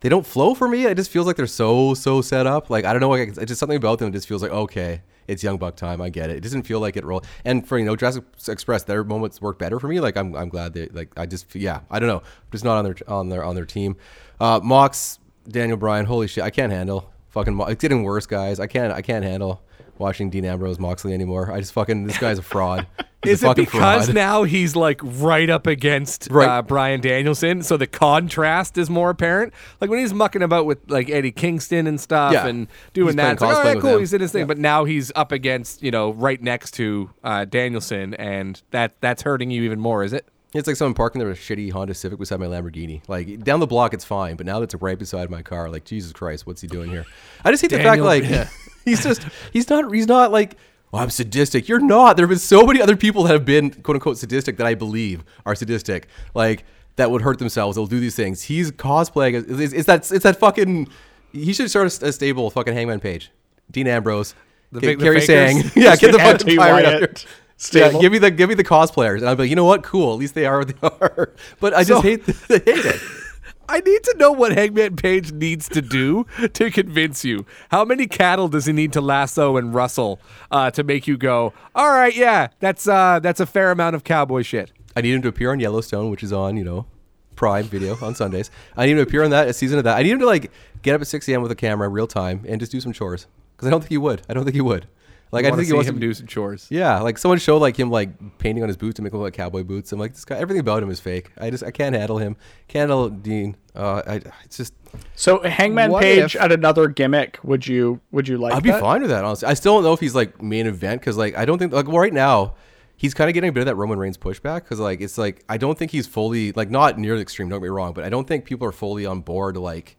they 0.00 0.10
don't 0.10 0.26
flow 0.26 0.54
for 0.54 0.68
me. 0.68 0.84
It 0.84 0.94
just 0.96 1.10
feels 1.10 1.26
like 1.26 1.36
they're 1.36 1.46
so 1.46 1.94
so 1.94 2.20
set 2.20 2.46
up. 2.46 2.68
Like 2.68 2.84
I 2.84 2.92
don't 2.92 3.00
know. 3.00 3.08
Like, 3.08 3.28
it's 3.28 3.38
just 3.46 3.58
something 3.58 3.78
about 3.78 3.98
them. 3.98 4.08
It 4.08 4.12
Just 4.12 4.28
feels 4.28 4.42
like 4.42 4.52
okay, 4.52 5.00
it's 5.26 5.42
Young 5.42 5.56
Buck 5.56 5.76
time. 5.76 6.02
I 6.02 6.10
get 6.10 6.28
it. 6.28 6.36
It 6.36 6.42
doesn't 6.42 6.64
feel 6.64 6.78
like 6.78 6.98
it 6.98 7.04
roll. 7.06 7.22
And 7.46 7.66
for 7.66 7.78
you 7.78 7.86
know 7.86 7.96
Jurassic 7.96 8.24
Express, 8.46 8.82
their 8.82 9.04
moments 9.04 9.40
work 9.40 9.58
better 9.58 9.80
for 9.80 9.88
me. 9.88 10.00
Like 10.00 10.18
I'm 10.18 10.36
I'm 10.36 10.50
glad 10.50 10.74
they 10.74 10.88
like 10.88 11.18
I 11.18 11.24
just 11.24 11.54
yeah 11.54 11.80
I 11.90 11.98
don't 11.98 12.08
know. 12.08 12.22
Just 12.52 12.62
not 12.62 12.76
on 12.76 12.84
their 12.84 12.96
on 13.08 13.30
their 13.30 13.42
on 13.42 13.54
their 13.54 13.64
team. 13.64 13.96
Uh, 14.38 14.60
Mox 14.62 15.18
Daniel 15.48 15.78
Bryan. 15.78 16.04
Holy 16.04 16.26
shit, 16.26 16.44
I 16.44 16.50
can't 16.50 16.72
handle 16.72 17.10
fucking. 17.36 17.60
It's 17.68 17.82
getting 17.82 18.02
worse, 18.02 18.26
guys. 18.26 18.58
I 18.60 18.66
can't 18.66 18.92
I 18.92 19.02
can't 19.02 19.24
handle 19.24 19.62
watching 19.98 20.28
Dean 20.30 20.44
Ambrose 20.44 20.78
Moxley 20.78 21.14
anymore. 21.14 21.50
I 21.52 21.60
just 21.60 21.72
fucking 21.72 22.06
this 22.06 22.18
guy's 22.18 22.38
a 22.38 22.42
fraud. 22.42 22.86
He's 23.22 23.38
Is 23.38 23.44
a 23.44 23.50
it 23.50 23.56
because 23.56 24.04
fraud. 24.04 24.14
now 24.14 24.44
he's 24.44 24.76
like 24.76 25.00
right 25.02 25.50
up 25.50 25.66
against 25.66 26.28
Right. 26.30 26.48
uh, 26.48 26.62
Bryan 26.62 27.00
Danielson, 27.00 27.62
so 27.62 27.76
the 27.76 27.86
contrast 27.86 28.78
is 28.78 28.88
more 28.88 29.10
apparent? 29.10 29.52
Like 29.80 29.90
when 29.90 29.98
he's 29.98 30.14
mucking 30.14 30.42
about 30.42 30.64
with 30.64 30.78
like 30.88 31.10
Eddie 31.10 31.32
Kingston 31.32 31.88
and 31.88 32.00
stuff 32.00 32.32
Yeah. 32.34 32.46
and 32.46 32.68
doing 32.92 33.08
He's 33.08 33.16
that, 33.16 33.32
it's 33.32 33.42
like, 33.42 33.56
oh, 33.56 33.68
yeah, 33.68 33.74
cool, 33.80 33.90
them. 33.92 33.98
he's 34.00 34.12
in 34.12 34.20
his 34.20 34.30
thing. 34.30 34.46
But 34.46 34.58
now 34.58 34.84
he's 34.84 35.10
up 35.16 35.32
against 35.32 35.82
you 35.82 35.90
know 35.90 36.12
right 36.12 36.40
next 36.40 36.72
to 36.74 37.10
uh, 37.24 37.46
Danielson, 37.46 38.14
and 38.14 38.62
that 38.70 38.94
that's 39.00 39.22
hurting 39.22 39.50
you 39.50 39.62
even 39.64 39.80
more, 39.80 40.04
is 40.04 40.12
it? 40.12 40.28
It's 40.56 40.66
like 40.66 40.76
someone 40.76 40.94
parking 40.94 41.20
their 41.20 41.32
shitty 41.34 41.70
Honda 41.70 41.94
Civic 41.94 42.18
beside 42.18 42.40
my 42.40 42.46
Lamborghini. 42.46 43.02
Like 43.08 43.44
down 43.44 43.60
the 43.60 43.66
block, 43.66 43.94
it's 43.94 44.04
fine, 44.04 44.36
but 44.36 44.46
now 44.46 44.60
that's 44.60 44.74
right 44.76 44.98
beside 44.98 45.30
my 45.30 45.42
car. 45.42 45.68
Like 45.68 45.84
Jesus 45.84 46.12
Christ, 46.12 46.46
what's 46.46 46.60
he 46.60 46.66
doing 46.66 46.90
here? 46.90 47.06
I 47.44 47.50
just 47.50 47.62
hate 47.62 47.70
the 47.70 47.78
fact 47.78 48.02
like 48.02 48.24
yeah. 48.24 48.48
he's 48.84 49.02
just 49.02 49.26
he's 49.52 49.68
not 49.68 49.92
he's 49.94 50.06
not 50.06 50.32
like 50.32 50.56
oh, 50.92 50.98
I'm 50.98 51.10
sadistic. 51.10 51.68
You're 51.68 51.80
not. 51.80 52.16
There 52.16 52.24
have 52.24 52.30
been 52.30 52.38
so 52.38 52.64
many 52.64 52.80
other 52.80 52.96
people 52.96 53.24
that 53.24 53.32
have 53.32 53.44
been 53.44 53.70
quote 53.70 53.96
unquote 53.96 54.18
sadistic 54.18 54.56
that 54.56 54.66
I 54.66 54.74
believe 54.74 55.24
are 55.44 55.54
sadistic. 55.54 56.08
Like 56.34 56.64
that 56.96 57.10
would 57.10 57.22
hurt 57.22 57.38
themselves. 57.38 57.76
They'll 57.76 57.86
do 57.86 58.00
these 58.00 58.16
things. 58.16 58.42
He's 58.42 58.72
cosplaying. 58.72 59.60
It's, 59.60 59.72
it's 59.72 59.86
that 59.86 60.10
it's 60.10 60.24
that 60.24 60.38
fucking. 60.38 60.88
He 61.32 61.52
should 61.52 61.68
start 61.68 62.02
a, 62.02 62.06
a 62.06 62.12
stable 62.12 62.48
fucking 62.50 62.72
Hangman 62.72 63.00
Page, 63.00 63.30
Dean 63.70 63.86
Ambrose, 63.88 64.34
The 64.72 64.80
K- 64.80 64.86
big- 64.86 65.00
Carrie 65.00 65.20
Sang. 65.26 65.58
Yeah, 65.74 65.96
get 65.96 66.12
the 66.12 66.18
fucking 66.18 66.56
pirate 66.56 66.86
out 66.86 67.26
Yeah, 67.72 67.92
give 67.92 68.12
me 68.12 68.18
the 68.18 68.30
give 68.30 68.48
me 68.48 68.54
the 68.54 68.64
cosplayers, 68.64 69.18
and 69.18 69.28
I'll 69.28 69.36
be 69.36 69.44
like, 69.44 69.50
you 69.50 69.56
know 69.56 69.64
what, 69.64 69.82
cool. 69.82 70.12
At 70.12 70.18
least 70.18 70.34
they 70.34 70.44
are 70.46 70.58
what 70.58 70.68
they 70.68 70.88
are. 71.00 71.32
But 71.60 71.72
I 71.74 71.78
just 71.84 71.88
So- 71.88 72.00
hate, 72.02 72.24
the, 72.26 72.34
I 72.66 72.70
hate 72.70 72.84
it. 72.84 73.00
I 73.68 73.80
need 73.80 74.04
to 74.04 74.14
know 74.16 74.30
what 74.30 74.52
Hangman 74.52 74.94
Page 74.94 75.32
needs 75.32 75.68
to 75.70 75.82
do 75.82 76.24
to 76.52 76.70
convince 76.70 77.24
you. 77.24 77.46
How 77.70 77.84
many 77.84 78.06
cattle 78.06 78.46
does 78.46 78.66
he 78.66 78.72
need 78.72 78.92
to 78.92 79.00
lasso 79.00 79.56
and 79.56 79.74
rustle 79.74 80.20
uh, 80.52 80.70
to 80.70 80.84
make 80.84 81.08
you 81.08 81.16
go, 81.16 81.52
all 81.74 81.90
right, 81.90 82.14
yeah, 82.14 82.46
that's 82.60 82.86
uh, 82.86 83.18
that's 83.20 83.40
a 83.40 83.46
fair 83.46 83.72
amount 83.72 83.96
of 83.96 84.04
cowboy 84.04 84.42
shit. 84.42 84.70
I 84.94 85.00
need 85.00 85.14
him 85.14 85.22
to 85.22 85.28
appear 85.28 85.50
on 85.50 85.58
Yellowstone, 85.58 86.10
which 86.10 86.22
is 86.22 86.32
on 86.32 86.56
you 86.56 86.62
know 86.62 86.86
Prime 87.34 87.64
Video 87.64 87.96
on 88.02 88.14
Sundays. 88.14 88.50
I 88.76 88.84
need 88.86 88.92
him 88.92 88.98
to 88.98 89.02
appear 89.02 89.24
on 89.24 89.30
that 89.30 89.48
a 89.48 89.52
season 89.52 89.78
of 89.78 89.84
that. 89.84 89.96
I 89.96 90.02
need 90.02 90.12
him 90.12 90.20
to 90.20 90.26
like 90.26 90.52
get 90.82 90.94
up 90.94 91.00
at 91.00 91.08
6 91.08 91.28
a.m. 91.28 91.42
with 91.42 91.50
a 91.50 91.56
camera, 91.56 91.88
real 91.88 92.06
time, 92.06 92.44
and 92.46 92.60
just 92.60 92.70
do 92.70 92.80
some 92.80 92.92
chores. 92.92 93.26
Because 93.56 93.66
I 93.66 93.70
don't 93.70 93.80
think 93.80 93.90
he 93.90 93.98
would. 93.98 94.22
I 94.28 94.34
don't 94.34 94.44
think 94.44 94.54
he 94.54 94.60
would. 94.60 94.86
Like 95.32 95.44
I 95.44 95.48
I 95.48 95.50
think 95.52 95.66
he 95.66 95.72
wants 95.72 95.88
him 95.88 95.96
to 95.96 96.00
do 96.00 96.14
some 96.14 96.26
chores. 96.26 96.66
Yeah, 96.70 97.00
like 97.00 97.18
someone 97.18 97.38
showed 97.38 97.58
like 97.58 97.76
him 97.78 97.90
like 97.90 98.38
painting 98.38 98.62
on 98.62 98.68
his 98.68 98.76
boots 98.76 98.96
to 98.96 99.02
make 99.02 99.12
them 99.12 99.20
look 99.20 99.26
like 99.26 99.34
cowboy 99.34 99.64
boots. 99.64 99.90
I'm 99.92 99.98
like, 99.98 100.12
this 100.12 100.24
guy, 100.24 100.36
everything 100.36 100.60
about 100.60 100.82
him 100.82 100.90
is 100.90 101.00
fake. 101.00 101.30
I 101.36 101.50
just 101.50 101.64
I 101.64 101.70
can't 101.72 101.94
handle 101.96 102.18
him. 102.18 102.36
Can't 102.68 102.88
handle 102.90 103.08
Dean. 103.10 103.56
Uh, 103.74 104.02
I 104.06 104.14
it's 104.44 104.56
just 104.56 104.72
So 105.16 105.40
Hangman 105.42 105.90
What 105.90 106.02
Page 106.02 106.36
if- 106.36 106.40
at 106.40 106.52
another 106.52 106.88
gimmick. 106.88 107.38
Would 107.42 107.66
you 107.66 108.00
would 108.12 108.28
you 108.28 108.38
like? 108.38 108.54
I'd 108.54 108.62
be 108.62 108.70
that? 108.70 108.80
fine 108.80 109.00
with 109.02 109.10
that. 109.10 109.24
Honestly, 109.24 109.48
I 109.48 109.54
still 109.54 109.74
don't 109.74 109.82
know 109.84 109.92
if 109.92 110.00
he's 110.00 110.14
like 110.14 110.40
main 110.40 110.66
event 110.66 111.00
because 111.00 111.16
like 111.16 111.36
I 111.36 111.44
don't 111.44 111.58
think 111.58 111.72
like 111.72 111.88
well, 111.88 111.98
right 111.98 112.12
now 112.12 112.54
he's 112.96 113.12
kind 113.12 113.28
of 113.28 113.34
getting 113.34 113.48
a 113.50 113.52
bit 113.52 113.60
of 113.60 113.66
that 113.66 113.74
Roman 113.74 113.98
Reigns 113.98 114.16
pushback 114.16 114.62
because 114.62 114.78
like 114.80 115.00
it's 115.00 115.18
like 115.18 115.44
I 115.48 115.58
don't 115.58 115.76
think 115.76 115.90
he's 115.90 116.06
fully 116.06 116.52
like 116.52 116.70
not 116.70 116.98
near 116.98 117.16
the 117.16 117.22
extreme. 117.22 117.48
Don't 117.48 117.58
get 117.58 117.64
me 117.64 117.68
wrong, 117.70 117.92
but 117.92 118.04
I 118.04 118.08
don't 118.08 118.26
think 118.28 118.44
people 118.44 118.66
are 118.68 118.72
fully 118.72 119.04
on 119.04 119.20
board. 119.22 119.56
Like 119.56 119.96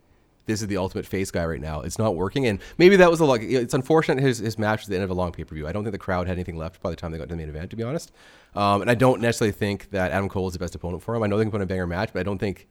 this 0.48 0.62
is 0.62 0.68
the 0.68 0.78
ultimate 0.78 1.06
face 1.06 1.30
guy 1.30 1.46
right 1.46 1.62
now. 1.62 1.82
It's 1.82 2.00
not 2.00 2.16
working, 2.16 2.48
and 2.48 2.60
maybe 2.78 2.96
that 2.96 3.12
was 3.12 3.20
a 3.20 3.26
like. 3.26 3.42
It's 3.44 3.74
unfortunate 3.74 4.24
his 4.24 4.40
his 4.40 4.58
match 4.58 4.82
was 4.82 4.88
the 4.88 4.96
end 4.96 5.04
of 5.04 5.12
a 5.12 5.14
long 5.14 5.32
pay 5.32 5.44
per 5.44 5.54
view. 5.54 5.68
I 5.68 5.72
don't 5.72 5.84
think 5.84 5.92
the 5.92 6.00
crowd 6.00 6.28
had 6.28 6.38
anything 6.38 6.58
left 6.58 6.82
by 6.82 6.90
the 6.90 6.96
time 6.96 7.12
they 7.12 7.18
got 7.18 7.26
to 7.26 7.30
the 7.30 7.36
main 7.36 7.50
event, 7.50 7.70
to 7.70 7.76
be 7.76 7.84
honest. 7.84 8.12
Um, 8.56 8.82
and 8.82 8.90
I 8.90 8.96
don't 8.96 9.22
necessarily 9.22 9.52
think 9.52 9.92
that 9.92 10.12
Adam 10.12 10.30
Cole 10.30 10.48
is 10.48 10.54
the 10.54 10.60
best 10.60 10.74
opponent 10.74 11.04
for 11.04 11.16
him. 11.16 11.22
I 11.22 11.28
know 11.28 11.38
they 11.38 11.44
can 11.44 11.52
put 11.52 11.58
in 11.58 11.64
a 11.64 11.68
banger 11.68 11.86
match, 11.86 12.10
but 12.14 12.22
I 12.22 12.24
don't 12.24 12.40
think 12.40 12.68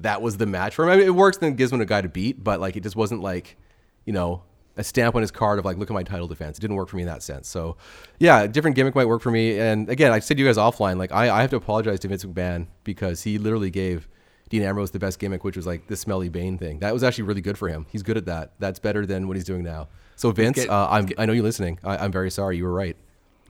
that 0.00 0.20
was 0.20 0.36
the 0.36 0.46
match 0.46 0.74
for 0.74 0.84
him. 0.84 0.90
I 0.90 0.96
mean, 0.96 1.06
it 1.06 1.14
works, 1.14 1.36
then 1.36 1.54
gives 1.54 1.72
him 1.72 1.80
a 1.80 1.86
guy 1.86 2.00
to 2.00 2.08
beat, 2.08 2.42
but 2.42 2.60
like 2.60 2.76
it 2.76 2.82
just 2.82 2.96
wasn't 2.96 3.22
like, 3.22 3.56
you 4.04 4.12
know, 4.12 4.42
a 4.76 4.82
stamp 4.82 5.14
on 5.14 5.20
his 5.20 5.30
card 5.30 5.58
of 5.58 5.64
like, 5.64 5.76
look 5.76 5.90
at 5.90 5.94
my 5.94 6.02
title 6.02 6.26
defense. 6.26 6.58
It 6.58 6.60
didn't 6.62 6.76
work 6.76 6.88
for 6.88 6.96
me 6.96 7.02
in 7.02 7.08
that 7.08 7.22
sense. 7.22 7.46
So, 7.46 7.76
yeah, 8.18 8.40
a 8.42 8.48
different 8.48 8.74
gimmick 8.74 8.94
might 8.94 9.04
work 9.04 9.22
for 9.22 9.30
me. 9.30 9.58
And 9.58 9.88
again, 9.88 10.12
I 10.12 10.18
said 10.18 10.38
to 10.38 10.42
you 10.42 10.48
guys 10.48 10.56
offline, 10.56 10.96
like 10.96 11.12
I, 11.12 11.30
I 11.30 11.40
have 11.42 11.50
to 11.50 11.56
apologize 11.56 12.00
to 12.00 12.08
Vince 12.08 12.24
McMahon 12.24 12.66
because 12.82 13.22
he 13.22 13.38
literally 13.38 13.70
gave 13.70 14.08
Dean 14.52 14.62
Ambrose 14.64 14.90
the 14.90 14.98
best 14.98 15.18
gimmick, 15.18 15.44
which 15.44 15.56
was 15.56 15.66
like 15.66 15.86
the 15.86 15.96
smelly 15.96 16.28
Bane 16.28 16.58
thing. 16.58 16.80
That 16.80 16.92
was 16.92 17.02
actually 17.02 17.24
really 17.24 17.40
good 17.40 17.56
for 17.56 17.68
him. 17.70 17.86
He's 17.90 18.02
good 18.02 18.18
at 18.18 18.26
that. 18.26 18.52
That's 18.58 18.78
better 18.78 19.06
than 19.06 19.26
what 19.26 19.34
he's 19.38 19.46
doing 19.46 19.64
now. 19.64 19.88
So 20.14 20.30
Vince, 20.30 20.56
get- 20.58 20.68
uh, 20.68 20.88
I'm, 20.90 21.08
I 21.16 21.24
know 21.24 21.32
you're 21.32 21.42
listening. 21.42 21.78
I, 21.82 21.96
I'm 21.96 22.12
very 22.12 22.30
sorry. 22.30 22.58
You 22.58 22.64
were 22.64 22.72
right. 22.74 22.94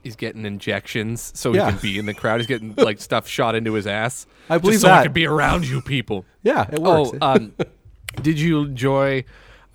He's 0.01 0.15
getting 0.15 0.45
injections 0.45 1.33
so 1.35 1.53
Yeah. 1.53 1.65
he 1.65 1.71
can 1.71 1.81
be 1.81 1.99
in 1.99 2.05
the 2.05 2.13
crowd. 2.13 2.39
He's 2.39 2.47
getting 2.47 2.73
like 2.77 3.01
stuff 3.01 3.27
shot 3.27 3.53
into 3.53 3.73
his 3.73 3.85
ass. 3.85 4.25
I 4.49 4.57
believe 4.59 4.75
just 4.75 4.83
so 4.85 4.91
I 4.91 4.95
that. 4.99 5.03
can 5.03 5.11
be 5.11 5.27
around 5.27 5.67
you 5.67 5.81
people. 5.81 6.23
Yeah, 6.41 6.69
it 6.71 6.79
works. 6.79 7.11
Oh, 7.21 7.33
um, 7.33 7.53
did 8.21 8.39
you 8.39 8.61
enjoy 8.63 9.25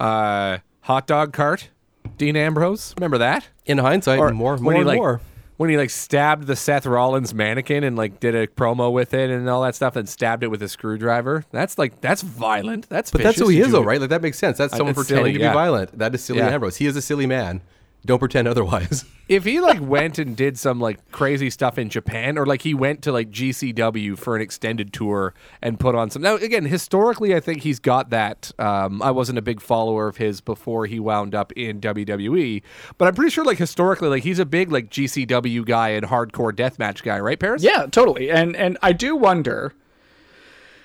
uh, 0.00 0.58
hot 0.80 1.06
dog 1.06 1.34
cart? 1.34 1.68
Dean 2.16 2.36
Ambrose, 2.36 2.94
remember 2.96 3.18
that? 3.18 3.46
in 3.66 3.76
hindsight, 3.76 4.18
more, 4.34 4.56
more 4.56 4.72
he 4.72 4.82
like 4.82 4.96
more. 4.96 5.20
When 5.58 5.68
he 5.68 5.76
like 5.76 5.90
stabbed 5.90 6.46
the 6.46 6.56
Seth 6.56 6.86
Rollins 6.86 7.34
mannequin 7.34 7.84
and 7.84 7.96
like 7.96 8.18
did 8.20 8.34
a 8.34 8.46
promo 8.46 8.90
with 8.90 9.12
it 9.12 9.28
and 9.28 9.46
all 9.50 9.62
that 9.62 9.74
stuff, 9.74 9.94
and 9.96 10.08
stabbed 10.08 10.42
it 10.42 10.48
with 10.48 10.62
a 10.62 10.68
screwdriver. 10.68 11.44
That's 11.50 11.76
like 11.76 12.00
that's 12.00 12.22
violent. 12.22 12.88
That's 12.88 13.10
But 13.10 13.22
that's 13.22 13.38
who 13.38 13.48
he 13.48 13.56
Did 13.56 13.60
is, 13.62 13.66
you- 13.66 13.72
though, 13.74 13.82
right? 13.82 14.00
Like 14.00 14.10
that 14.10 14.22
makes 14.22 14.38
sense. 14.38 14.56
That's 14.56 14.74
someone 14.74 14.92
it's 14.92 14.98
pretending 15.00 15.24
silly, 15.26 15.32
to 15.34 15.40
yeah. 15.40 15.50
be 15.50 15.54
violent. 15.54 15.98
That 15.98 16.14
is 16.14 16.24
silly 16.24 16.38
Yeah. 16.38 16.48
Ambrose. 16.48 16.76
He 16.76 16.86
is 16.86 16.96
a 16.96 17.02
silly 17.02 17.26
man. 17.26 17.60
Don't 18.04 18.18
pretend 18.18 18.48
otherwise. 18.48 19.04
If 19.28 19.44
he 19.44 19.60
like 19.60 19.78
went 19.82 20.18
and 20.18 20.34
did 20.34 20.58
some 20.58 20.80
like 20.80 21.12
crazy 21.12 21.50
stuff 21.50 21.76
in 21.76 21.90
Japan, 21.90 22.38
or 22.38 22.46
like 22.46 22.62
he 22.62 22.72
went 22.72 23.02
to 23.02 23.12
like 23.12 23.30
GCW 23.30 24.16
for 24.16 24.34
an 24.34 24.40
extended 24.40 24.90
tour 24.90 25.34
and 25.60 25.78
put 25.78 25.94
on 25.94 26.08
some. 26.08 26.22
Now 26.22 26.36
again, 26.36 26.64
historically, 26.64 27.34
I 27.34 27.40
think 27.40 27.60
he's 27.60 27.78
got 27.78 28.08
that. 28.08 28.52
Um, 28.58 29.02
I 29.02 29.10
wasn't 29.10 29.36
a 29.36 29.42
big 29.42 29.60
follower 29.60 30.08
of 30.08 30.16
his 30.16 30.40
before 30.40 30.86
he 30.86 30.98
wound 30.98 31.34
up 31.34 31.52
in 31.52 31.78
WWE, 31.78 32.62
but 32.96 33.06
I'm 33.06 33.14
pretty 33.14 33.28
sure 33.28 33.44
like 33.44 33.58
historically, 33.58 34.08
like 34.08 34.22
he's 34.22 34.38
a 34.38 34.46
big 34.46 34.72
like 34.72 34.88
GCW 34.88 35.66
guy 35.66 35.90
and 35.90 36.06
hardcore 36.06 36.50
deathmatch 36.50 37.02
guy, 37.02 37.20
right, 37.20 37.38
Paris? 37.38 37.62
Yeah, 37.62 37.84
totally. 37.84 38.30
And 38.30 38.56
and 38.56 38.78
I 38.82 38.94
do 38.94 39.14
wonder 39.14 39.74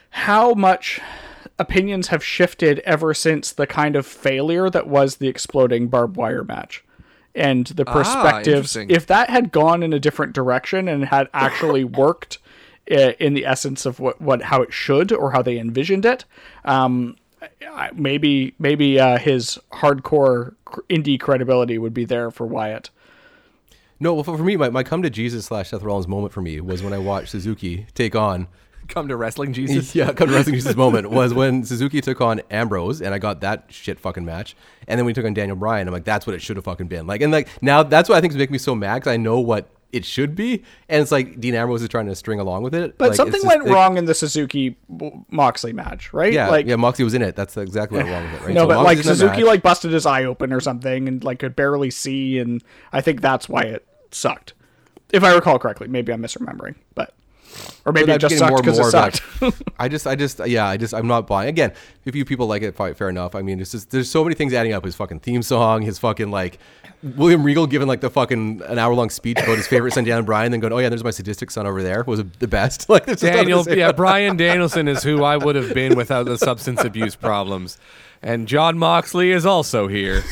how 0.10 0.54
much 0.54 1.00
opinions 1.58 2.10
have 2.10 2.26
shifted 2.26 2.80
ever 2.80 3.14
since 3.14 3.54
the 3.54 3.68
kind 3.68 3.96
of 3.96 4.06
failure 4.06 4.70
that 4.70 4.88
was 4.88 5.16
the 5.16 5.30
exploding 5.30 5.88
barbed 5.88 6.18
wire 6.18 6.44
match. 6.44 6.84
And 7.36 7.66
the 7.66 7.86
perspectives, 7.86 8.76
interesting. 8.76 8.90
if 8.92 9.08
that 9.08 9.30
had 9.30 9.52
gone 9.52 9.82
in 9.82 9.92
a 9.92 10.00
different 10.00 10.34
direction 10.34 10.88
and 10.88 11.06
had 11.06 11.30
actually 11.34 11.84
worked 12.04 12.38
uh, 12.92 13.14
in 13.20 13.34
the 13.34 13.46
essence 13.46 13.86
of 13.86 14.00
what, 14.00 14.22
what 14.22 14.44
how 14.44 14.62
it 14.62 14.72
should 14.72 15.12
or 15.12 15.32
how 15.32 15.42
they 15.42 15.58
envisioned 15.58 16.06
it, 16.06 16.26
um, 16.66 17.18
maybe 17.96 18.54
maybe 18.60 19.00
uh, 19.00 19.18
his 19.18 19.58
hardcore 19.72 20.54
indie 20.90 21.20
credibility 21.20 21.78
would 21.78 21.94
be 21.94 22.06
there 22.06 22.30
for 22.30 22.46
Wyatt. 22.46 22.90
no, 24.00 24.14
well, 24.14 24.24
for 24.24 24.38
for 24.38 24.44
me, 24.44 24.56
my, 24.56 24.70
my 24.70 24.84
come 24.84 25.02
to 25.02 25.10
Jesus 25.10 25.46
slash 25.46 25.70
Seth 25.70 25.82
Rollins 25.82 26.08
moment 26.08 26.34
for 26.34 26.42
me 26.42 26.62
was 26.62 26.84
when 26.84 26.94
I 26.94 27.00
watched 27.00 27.30
Suzuki 27.30 27.88
take 27.96 28.16
on. 28.16 28.48
Come 28.94 29.08
to 29.08 29.16
wrestling, 29.16 29.54
Jesus. 29.54 29.96
Yeah, 29.96 30.14
come 30.14 30.28
to 30.28 30.34
wrestling 30.36 30.54
Jesus 30.56 30.76
moment 30.76 31.10
was 31.10 31.34
when 31.34 31.64
Suzuki 31.64 32.00
took 32.00 32.22
on 32.22 32.42
Ambrose, 32.52 33.02
and 33.02 33.12
I 33.14 33.18
got 33.18 33.42
that 33.42 33.66
shit 33.70 34.00
fucking 34.00 34.24
match. 34.24 34.56
And 34.88 35.00
then 35.00 35.06
we 35.06 35.14
took 35.14 35.26
on 35.26 35.34
Daniel 35.34 35.56
Bryan. 35.58 35.88
I'm 35.88 35.94
like, 35.94 36.04
that's 36.04 36.28
what 36.28 36.36
it 36.36 36.42
should 36.44 36.58
have 36.58 36.66
fucking 36.66 36.88
been. 36.88 37.08
Like, 37.08 37.22
and 37.22 37.32
like 37.32 37.48
now 37.62 37.82
that's 37.82 38.08
what 38.08 38.18
I 38.18 38.22
think 38.22 38.34
is 38.34 38.38
making 38.38 38.52
me 38.54 38.60
so 38.60 38.76
mad 38.76 38.96
because 39.00 39.12
I 39.12 39.18
know 39.18 39.40
what 39.40 39.68
it 39.92 40.06
should 40.06 40.36
be, 40.36 40.64
and 40.90 41.02
it's 41.02 41.12
like 41.12 41.40
Dean 41.40 41.56
Ambrose 41.56 41.82
is 41.82 41.90
trying 41.90 42.06
to 42.06 42.16
string 42.16 42.40
along 42.40 42.62
with 42.64 42.76
it. 42.76 42.98
But 43.00 43.10
Like, 43.10 43.16
something 43.16 43.34
just- 43.42 43.48
went 43.48 43.64
like- 43.66 43.74
wrong 43.74 43.98
in 43.98 44.06
the 44.06 44.14
Suzuki 44.14 44.76
Moxley 45.32 45.74
match, 45.74 46.14
right? 46.14 46.32
Yeah, 46.34 46.50
like 46.50 46.66
yeah, 46.68 46.76
Moxley 46.76 47.04
was 47.06 47.14
in 47.16 47.22
it. 47.24 47.36
That's 47.36 47.58
exactly 47.58 47.98
what 47.98 48.06
went 48.08 48.16
wrong 48.16 48.32
with 48.32 48.42
it, 48.42 48.46
right? 48.46 48.54
no, 48.54 48.62
So 48.62 48.68
but 48.68 48.78
like 48.78 48.98
Moxley's 48.98 49.06
in 49.06 49.12
the 49.12 49.16
Suzuki 49.34 49.44
like 49.44 49.62
busted 49.64 49.92
his 49.92 50.06
eye 50.06 50.24
open 50.26 50.54
or 50.54 50.60
something 50.60 51.08
and 51.08 51.24
like 51.24 51.40
could 51.40 51.56
barely 51.56 51.90
see, 51.92 52.38
and 52.40 52.64
I 52.92 53.02
think 53.02 53.22
that's 53.22 53.50
why 53.50 53.62
it 53.64 53.86
sucked. 54.12 54.54
If 55.12 55.24
I 55.24 55.34
recall 55.34 55.60
correctly, 55.60 55.88
maybe 55.88 56.12
I'm 56.12 56.22
misremembering, 56.24 56.76
but 56.96 57.14
or 57.86 57.92
maybe 57.92 58.08
But 58.08 58.16
it 58.16 58.30
just 58.30 58.42
I'm 58.42 58.50
sucked 58.50 58.64
because 58.64 58.80
it 58.80 58.82
more 58.82 58.92
more 58.92 59.06
of 59.06 59.16
sucked. 59.16 59.64
I 59.80 59.88
just, 59.90 60.08
I 60.08 60.16
just, 60.16 60.46
yeah, 60.48 60.66
I 60.68 60.78
just, 60.78 60.94
I'm 60.94 61.08
not 61.08 61.28
buying. 61.28 61.50
Again, 61.50 61.74
if 62.06 62.16
you 62.16 62.24
people 62.26 62.48
like 62.48 62.62
it, 62.62 62.76
fi- 62.76 62.94
fair 62.94 63.10
enough. 63.10 63.36
I 63.36 63.42
mean, 63.42 63.60
it's 63.60 63.72
just 63.72 63.92
there's 63.92 64.10
so 64.10 64.24
many 64.24 64.36
things 64.36 64.54
adding 64.54 64.74
up. 64.74 64.86
His 64.86 64.96
fucking 64.96 65.20
theme 65.20 65.44
song, 65.44 65.82
his 65.82 66.00
fucking 66.00 66.32
like 66.32 66.60
William 67.04 67.44
Regal 67.44 67.68
giving 67.68 67.88
like 67.88 68.02
the 68.02 68.10
fucking 68.10 68.62
an 68.66 68.80
hour 68.80 68.94
long 68.94 69.10
speech 69.10 69.38
about 69.38 69.58
his 69.58 69.68
favorite 69.68 69.94
son, 69.94 70.06
Dan 70.06 70.24
Bryan, 70.24 70.52
then 70.52 70.62
going, 70.62 70.72
oh 70.72 70.80
yeah, 70.80 70.90
there's 70.90 71.04
my 71.04 71.12
sadistic 71.12 71.52
son 71.52 71.68
over 71.68 71.84
there 71.84 72.04
was 72.04 72.24
the 72.40 72.48
best. 72.48 72.88
Like 72.94 73.06
there's 73.06 73.22
just 73.22 73.32
nothing 73.32 73.48
Daniel, 73.48 73.64
say 73.64 73.80
yeah. 73.80 73.92
Bryan 74.04 74.38
Danielson 74.38 74.88
is 74.88 75.02
who 75.02 75.24
I 75.24 75.36
would 75.36 75.56
have 75.56 75.74
been 75.74 75.96
without 75.96 76.26
the 76.26 76.38
substance 76.38 76.84
abuse 76.84 77.16
problems. 77.16 77.80
And 78.22 78.48
Jon 78.48 78.78
Moxley 78.78 79.32
is 79.32 79.46
also 79.46 79.88
here. 79.88 80.24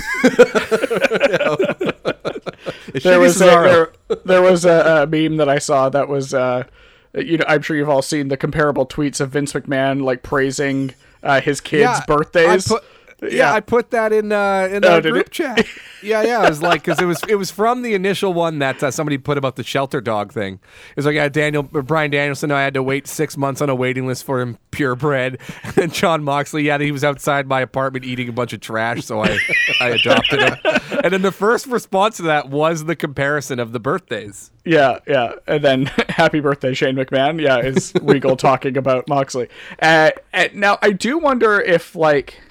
There 3.04 3.20
was 3.20 3.42
a, 3.42 3.46
there, 3.46 3.92
there 4.26 4.42
was 4.42 4.66
a, 4.66 5.04
a 5.04 5.08
meme 5.08 5.38
that 5.38 5.50
I 5.50 5.60
saw 5.60 5.90
that 5.90 6.08
was 6.08 6.34
uh, 6.34 6.66
you 7.16 7.38
know 7.38 7.46
I'm 7.48 7.62
sure 7.62 7.76
you've 7.76 7.90
all 7.90 8.02
seen 8.02 8.28
the 8.28 8.38
comparable 8.38 8.86
tweets 8.86 9.20
of 9.20 9.32
Vince 9.32 9.54
McMahon 9.54 10.04
like 10.04 10.24
praising 10.24 10.94
uh, 11.24 11.42
his 11.42 11.62
kids' 11.62 12.00
birthdays. 12.08 12.72
I 12.72 12.76
put, 12.76 12.84
yeah, 13.22 13.30
Yeah. 13.30 13.54
I 13.54 13.60
put 13.60 13.92
that 13.92 14.12
in 14.14 14.32
uh, 14.32 14.68
in 14.72 14.84
Oh, 14.86 14.96
the 14.96 15.02
did 15.02 15.12
group 15.12 15.26
it? 15.28 15.32
chat. 15.32 15.66
Yeah, 16.04 16.24
yeah. 16.24 16.40
I 16.40 16.50
was 16.50 16.64
like, 16.64 16.82
because 16.84 17.00
it 17.00 17.06
was 17.06 17.22
it 17.30 17.36
was 17.36 17.52
from 17.52 17.84
the 17.84 17.94
initial 17.94 18.34
one 18.34 18.58
that 18.58 18.82
uh, 18.82 18.90
somebody 18.90 19.20
put 19.20 19.38
about 19.38 19.56
the 19.56 19.64
shelter 19.64 20.02
dog 20.02 20.34
thing. 20.34 20.56
It 20.56 20.96
was 20.96 21.06
like, 21.06 21.14
yeah, 21.14 21.30
Daniel 21.30 21.70
or 21.76 21.84
Bryan 21.84 22.10
Danielson. 22.10 22.52
I 22.52 22.64
had 22.64 22.74
to 22.74 22.82
wait 22.82 23.06
six 23.06 23.38
months 23.38 23.62
on 23.62 23.70
a 23.70 23.76
waiting 23.76 24.08
list 24.08 24.24
for 24.24 24.42
him 24.42 24.58
purebred. 24.72 25.40
And 25.78 25.94
Jon 25.94 26.24
Moxley, 26.24 26.64
yeah, 26.64 26.80
he 26.80 26.92
was 26.92 27.04
outside 27.04 27.46
my 27.46 27.62
apartment 27.62 28.04
eating 28.04 28.28
a 28.30 28.32
bunch 28.32 28.52
of 28.52 28.62
trash, 28.62 29.06
so 29.06 29.22
I 29.24 29.38
I 29.80 29.90
adopted 29.90 30.40
him. 30.42 30.56
And 31.04 31.14
then 31.14 31.22
the 31.22 31.32
first 31.32 31.68
response 31.68 32.18
to 32.18 32.24
that 32.24 32.50
was 32.50 32.86
the 32.86 32.96
comparison 32.96 33.60
of 33.60 33.72
the 33.72 33.80
birthdays. 33.80 34.50
Yeah, 34.66 34.98
yeah. 35.06 35.34
And 35.46 35.64
then 35.64 35.86
happy 36.10 36.40
birthday, 36.40 36.74
Shane 36.74 36.96
McMahon. 36.96 37.40
Yeah, 37.40 37.60
is 37.60 37.94
Regal 38.02 38.38
talking 38.38 38.76
about 38.76 39.08
Moxley. 39.08 39.50
Uh, 39.80 40.10
and 40.34 40.56
now 40.56 40.80
I 40.82 40.94
do 40.94 41.20
wonder 41.20 41.62
if 41.62 41.96
like 41.96 42.42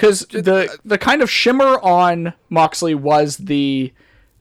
because 0.00 0.20
the 0.26 0.78
the 0.84 0.98
kind 0.98 1.22
of 1.22 1.30
shimmer 1.30 1.78
on 1.80 2.32
Moxley 2.48 2.94
was 2.94 3.36
the 3.36 3.92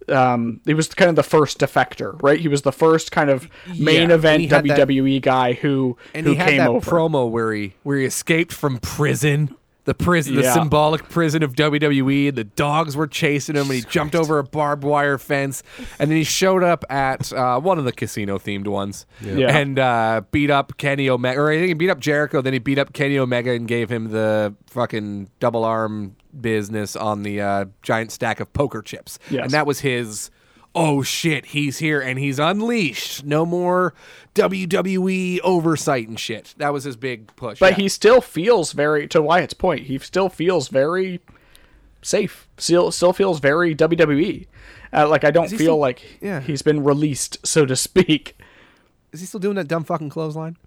um 0.08 0.60
he 0.66 0.74
was 0.74 0.88
kind 0.90 1.10
of 1.10 1.16
the 1.16 1.24
first 1.24 1.60
defector, 1.60 2.20
right? 2.24 2.40
He 2.40 2.48
was 2.48 2.64
the 2.64 2.72
first 2.72 3.12
kind 3.12 3.30
of 3.30 3.48
main 3.78 4.10
Yeah, 4.10 4.16
event 4.16 4.50
had 4.50 4.66
that- 4.68 4.88
WWE 4.88 5.22
guy 5.22 5.54
who 5.54 5.98
And 6.16 6.26
who 6.26 6.32
he 6.32 6.38
had 6.38 6.50
came 6.50 6.58
that 6.60 6.70
over. 6.70 6.90
promo 6.92 7.30
where 7.30 7.54
he 7.54 7.74
where 7.84 7.98
he 8.00 8.06
escaped 8.06 8.52
from 8.54 8.80
prison, 8.80 9.54
the 9.90 9.96
prison, 9.96 10.36
the 10.36 10.54
symbolic 10.54 11.10
prison 11.10 11.42
of 11.42 11.54
WWE. 11.56 12.30
And 12.30 12.38
the 12.38 12.44
dogs 12.44 12.96
were 12.96 13.08
chasing 13.08 13.56
him, 13.56 13.64
and 13.64 13.74
he 13.74 13.82
jumped 13.82 14.16
over 14.16 14.38
a 14.38 14.44
barbed 14.44 14.84
wire 14.84 15.18
fence, 15.18 15.64
and 15.98 16.12
then 16.12 16.18
he 16.18 16.24
showed 16.24 16.64
up 16.64 16.86
at 16.90 17.34
uh, 17.34 17.60
one 17.60 17.80
of 17.80 17.86
the 17.86 17.92
casino 17.92 18.38
themed 18.38 18.68
ones, 18.68 19.06
Yeah. 19.22 19.58
and 19.58 19.80
uh, 19.80 20.22
beat 20.32 20.52
up 20.52 20.78
Kenny 20.78 21.10
Omega, 21.10 21.40
or 21.40 21.52
I 21.52 21.58
think 21.58 21.68
he 21.70 21.74
beat 21.74 21.90
up 21.90 22.00
Jericho. 22.00 22.42
Then 22.42 22.54
he 22.54 22.60
beat 22.60 22.78
up 22.78 22.94
Kenny 22.94 23.18
Omega 23.18 23.52
and 23.52 23.68
gave 23.68 23.90
him 23.90 24.12
the 24.12 24.54
fucking 24.68 25.30
double 25.40 25.66
arm 25.66 26.16
business 26.40 26.96
on 26.96 27.24
the 27.24 27.42
uh, 27.42 27.66
giant 27.82 28.12
stack 28.12 28.40
of 28.40 28.54
poker 28.54 28.82
chips, 28.84 29.18
Yes. 29.32 29.44
and 29.46 29.52
that 29.52 29.66
was 29.66 29.80
his 29.80 30.30
oh 30.76 31.02
shit, 31.04 31.48
he's 31.48 31.80
here 31.80 32.00
and 32.02 32.18
he's 32.20 32.40
unleashed. 32.40 33.24
No 33.26 33.46
more 33.46 33.94
WWE 34.36 35.40
oversight 35.44 36.08
and 36.08 36.20
shit. 36.20 36.54
That 36.58 36.72
was 36.74 36.84
his 36.84 36.96
big 36.96 37.36
push. 37.36 37.60
but 37.60 37.72
yeah. 37.74 37.78
he 37.84 37.90
still 37.90 38.22
feels 38.22 38.72
very 38.72 39.08
to 39.10 39.22
Wyatt's 39.22 39.54
point. 39.54 39.88
He 39.88 39.98
still 40.00 40.30
feels 40.30 40.70
very 40.70 41.20
safe. 42.02 42.48
Still, 42.58 42.92
still 42.92 43.14
feels 43.14 43.40
very 43.40 43.76
WWE. 43.76 44.48
Uh, 44.94 45.08
like 45.08 45.24
I 45.24 45.32
don't 45.32 45.50
feel 45.50 45.58
still- 45.58 45.78
like 45.78 46.02
yeah. 46.22 46.40
he's 46.40 46.62
been 46.62 46.84
released, 46.84 47.46
so 47.46 47.66
to 47.66 47.76
speak. 47.76 48.38
is 49.12 49.20
he 49.20 49.26
still 49.26 49.40
doing 49.40 49.56
that 49.56 49.68
dumb 49.68 49.84
fucking 49.84 50.10
clothesline? 50.10 50.58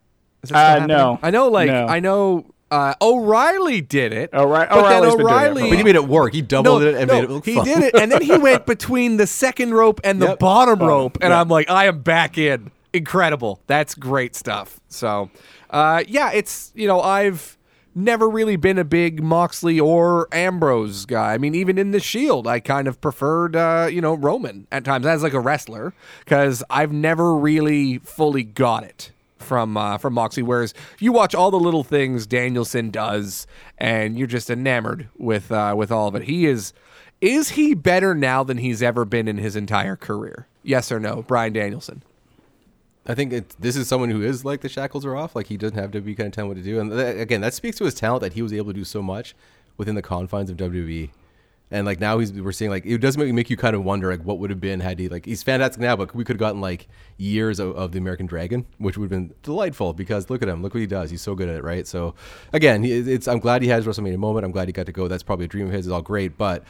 Is 0.42 0.50
that 0.50 0.56
Uh, 0.56 0.58
still 0.58 0.80
happening? 0.80 0.96
no. 0.96 1.18
I 1.22 1.30
know, 1.30 1.48
like 1.48 1.68
No. 1.68 1.86
I 1.86 2.00
know. 2.00 2.46
Uh, 2.72 2.94
O'Reilly 3.02 3.82
did 3.82 4.14
it. 4.14 4.30
O'Ri- 4.32 4.66
but 4.70 4.88
then 4.88 5.04
O'Reilly's 5.04 5.14
been 5.14 5.18
doing 5.18 5.20
it 5.20 5.20
for 5.20 5.20
a 5.20 5.24
O'Reilly, 5.24 5.62
while. 5.62 5.70
But 5.70 5.78
he 5.78 5.84
made 5.84 5.94
it 5.94 6.08
work. 6.08 6.32
He 6.32 6.40
doubled 6.42 6.80
no, 6.82 6.88
it 6.88 6.94
and 6.94 7.06
no, 7.08 7.14
made 7.14 7.24
it 7.24 7.30
look 7.30 7.44
he 7.44 7.54
fun. 7.54 7.64
did 7.66 7.78
it, 7.82 7.94
and 7.94 8.10
then 8.10 8.22
he 8.22 8.36
went 8.38 8.64
between 8.64 9.18
the 9.18 9.26
second 9.26 9.74
rope 9.74 10.00
and 10.04 10.22
the 10.22 10.28
Yep. 10.28 10.38
bottom 10.38 10.78
rope, 10.78 11.18
and 11.20 11.30
yeah. 11.32 11.40
I'm 11.40 11.48
like, 11.48 11.68
I 11.68 11.84
am 11.86 12.00
back 12.00 12.38
in. 12.38 12.70
Incredible. 12.94 13.60
That's 13.66 13.94
great 13.94 14.34
stuff. 14.34 14.80
So, 14.88 15.30
uh, 15.70 16.02
yeah, 16.08 16.32
it's 16.32 16.72
you 16.74 16.86
know 16.86 17.00
I've 17.00 17.58
never 17.94 18.26
really 18.28 18.56
been 18.56 18.78
a 18.78 18.84
big 18.84 19.22
Moxley 19.22 19.78
or 19.78 20.26
Ambrose 20.32 21.04
guy. 21.04 21.34
I 21.34 21.38
mean, 21.38 21.54
even 21.54 21.76
in 21.76 21.90
the 21.90 22.00
Shield, 22.00 22.46
I 22.46 22.58
kind 22.60 22.88
of 22.88 23.00
preferred 23.02 23.54
uh, 23.54 23.88
you 23.92 24.00
know 24.00 24.14
Roman 24.14 24.66
at 24.72 24.84
times 24.84 25.04
as 25.06 25.22
like 25.22 25.34
a 25.34 25.40
wrestler 25.40 25.92
because 26.24 26.64
I've 26.70 26.92
never 26.92 27.34
really 27.36 27.98
fully 27.98 28.44
got 28.44 28.82
it 28.84 29.11
from 29.42 29.76
uh, 29.76 29.98
from 29.98 30.14
Moxley. 30.14 30.42
Whereas 30.42 30.72
you 30.98 31.12
watch 31.12 31.34
all 31.34 31.50
the 31.50 31.60
little 31.60 31.84
things 31.84 32.26
Danielson 32.26 32.90
does, 32.90 33.46
and 33.78 34.18
you're 34.18 34.26
just 34.26 34.48
enamored 34.50 35.08
with 35.18 35.52
uh, 35.52 35.74
with 35.76 35.92
all 35.92 36.08
of 36.08 36.14
it. 36.14 36.22
He 36.22 36.46
is 36.46 36.72
is 37.20 37.50
he 37.50 37.74
better 37.74 38.14
now 38.14 38.42
than 38.42 38.58
he's 38.58 38.82
ever 38.82 39.04
been 39.04 39.28
in 39.28 39.38
his 39.38 39.54
entire 39.54 39.96
career? 39.96 40.48
Yes 40.62 40.90
or 40.90 40.98
no, 40.98 41.22
Bryan 41.22 41.52
Danielson? 41.52 42.02
I 43.06 43.14
think 43.14 43.32
it, 43.32 43.56
this 43.58 43.76
is 43.76 43.88
someone 43.88 44.10
who 44.10 44.22
is 44.22 44.44
like 44.44 44.60
the 44.60 44.68
shackles 44.68 45.04
are 45.04 45.16
off. 45.16 45.34
Like 45.34 45.46
he 45.46 45.56
doesn't 45.56 45.78
have 45.78 45.90
to 45.92 46.00
be 46.00 46.14
kind 46.14 46.28
of 46.28 46.32
telling 46.32 46.48
what 46.48 46.56
to 46.56 46.62
do. 46.62 46.80
And 46.80 46.92
again, 46.92 47.40
that 47.40 47.54
speaks 47.54 47.78
to 47.78 47.84
his 47.84 47.94
talent 47.94 48.22
that 48.22 48.34
he 48.34 48.42
was 48.42 48.52
able 48.52 48.68
to 48.68 48.72
do 48.72 48.84
so 48.84 49.02
much 49.02 49.34
within 49.76 49.94
the 49.94 50.02
confines 50.02 50.50
of 50.50 50.56
WWE. 50.56 51.10
And 51.72 51.86
like 51.86 51.98
now 52.00 52.18
he's 52.18 52.32
we're 52.32 52.52
seeing 52.52 52.70
like 52.70 52.84
it 52.84 52.98
does 52.98 53.16
make, 53.16 53.32
make 53.32 53.48
you 53.48 53.56
kind 53.56 53.74
of 53.74 53.82
wonder 53.82 54.10
like 54.10 54.24
what 54.24 54.38
would 54.38 54.50
have 54.50 54.60
been 54.60 54.78
had 54.78 54.98
he 54.98 55.08
like 55.08 55.24
he's 55.24 55.42
fantastic 55.42 55.80
now, 55.80 55.96
but 55.96 56.14
we 56.14 56.22
could 56.22 56.34
have 56.34 56.38
gotten 56.40 56.60
like 56.60 56.86
years 57.16 57.58
of, 57.58 57.74
of 57.76 57.92
the 57.92 57.98
American 57.98 58.26
Dragon, 58.26 58.66
which 58.76 58.98
would 58.98 59.04
have 59.04 59.10
been 59.10 59.34
delightful 59.42 59.94
because 59.94 60.28
look 60.28 60.42
at 60.42 60.48
him, 60.48 60.62
look 60.62 60.74
what 60.74 60.80
he 60.80 60.86
does. 60.86 61.10
He's 61.10 61.22
so 61.22 61.34
good 61.34 61.48
at 61.48 61.56
it, 61.56 61.64
right? 61.64 61.86
So 61.86 62.14
again, 62.52 62.84
it's 62.84 63.26
I'm 63.26 63.38
glad 63.38 63.62
he 63.62 63.68
has 63.68 63.86
WrestleMania 63.86 64.18
moment. 64.18 64.44
I'm 64.44 64.52
glad 64.52 64.68
he 64.68 64.72
got 64.72 64.86
to 64.86 64.92
go. 64.92 65.08
That's 65.08 65.22
probably 65.22 65.46
a 65.46 65.48
dream 65.48 65.66
of 65.66 65.72
his. 65.72 65.86
It's 65.86 65.92
all 65.92 66.02
great, 66.02 66.36
but 66.36 66.62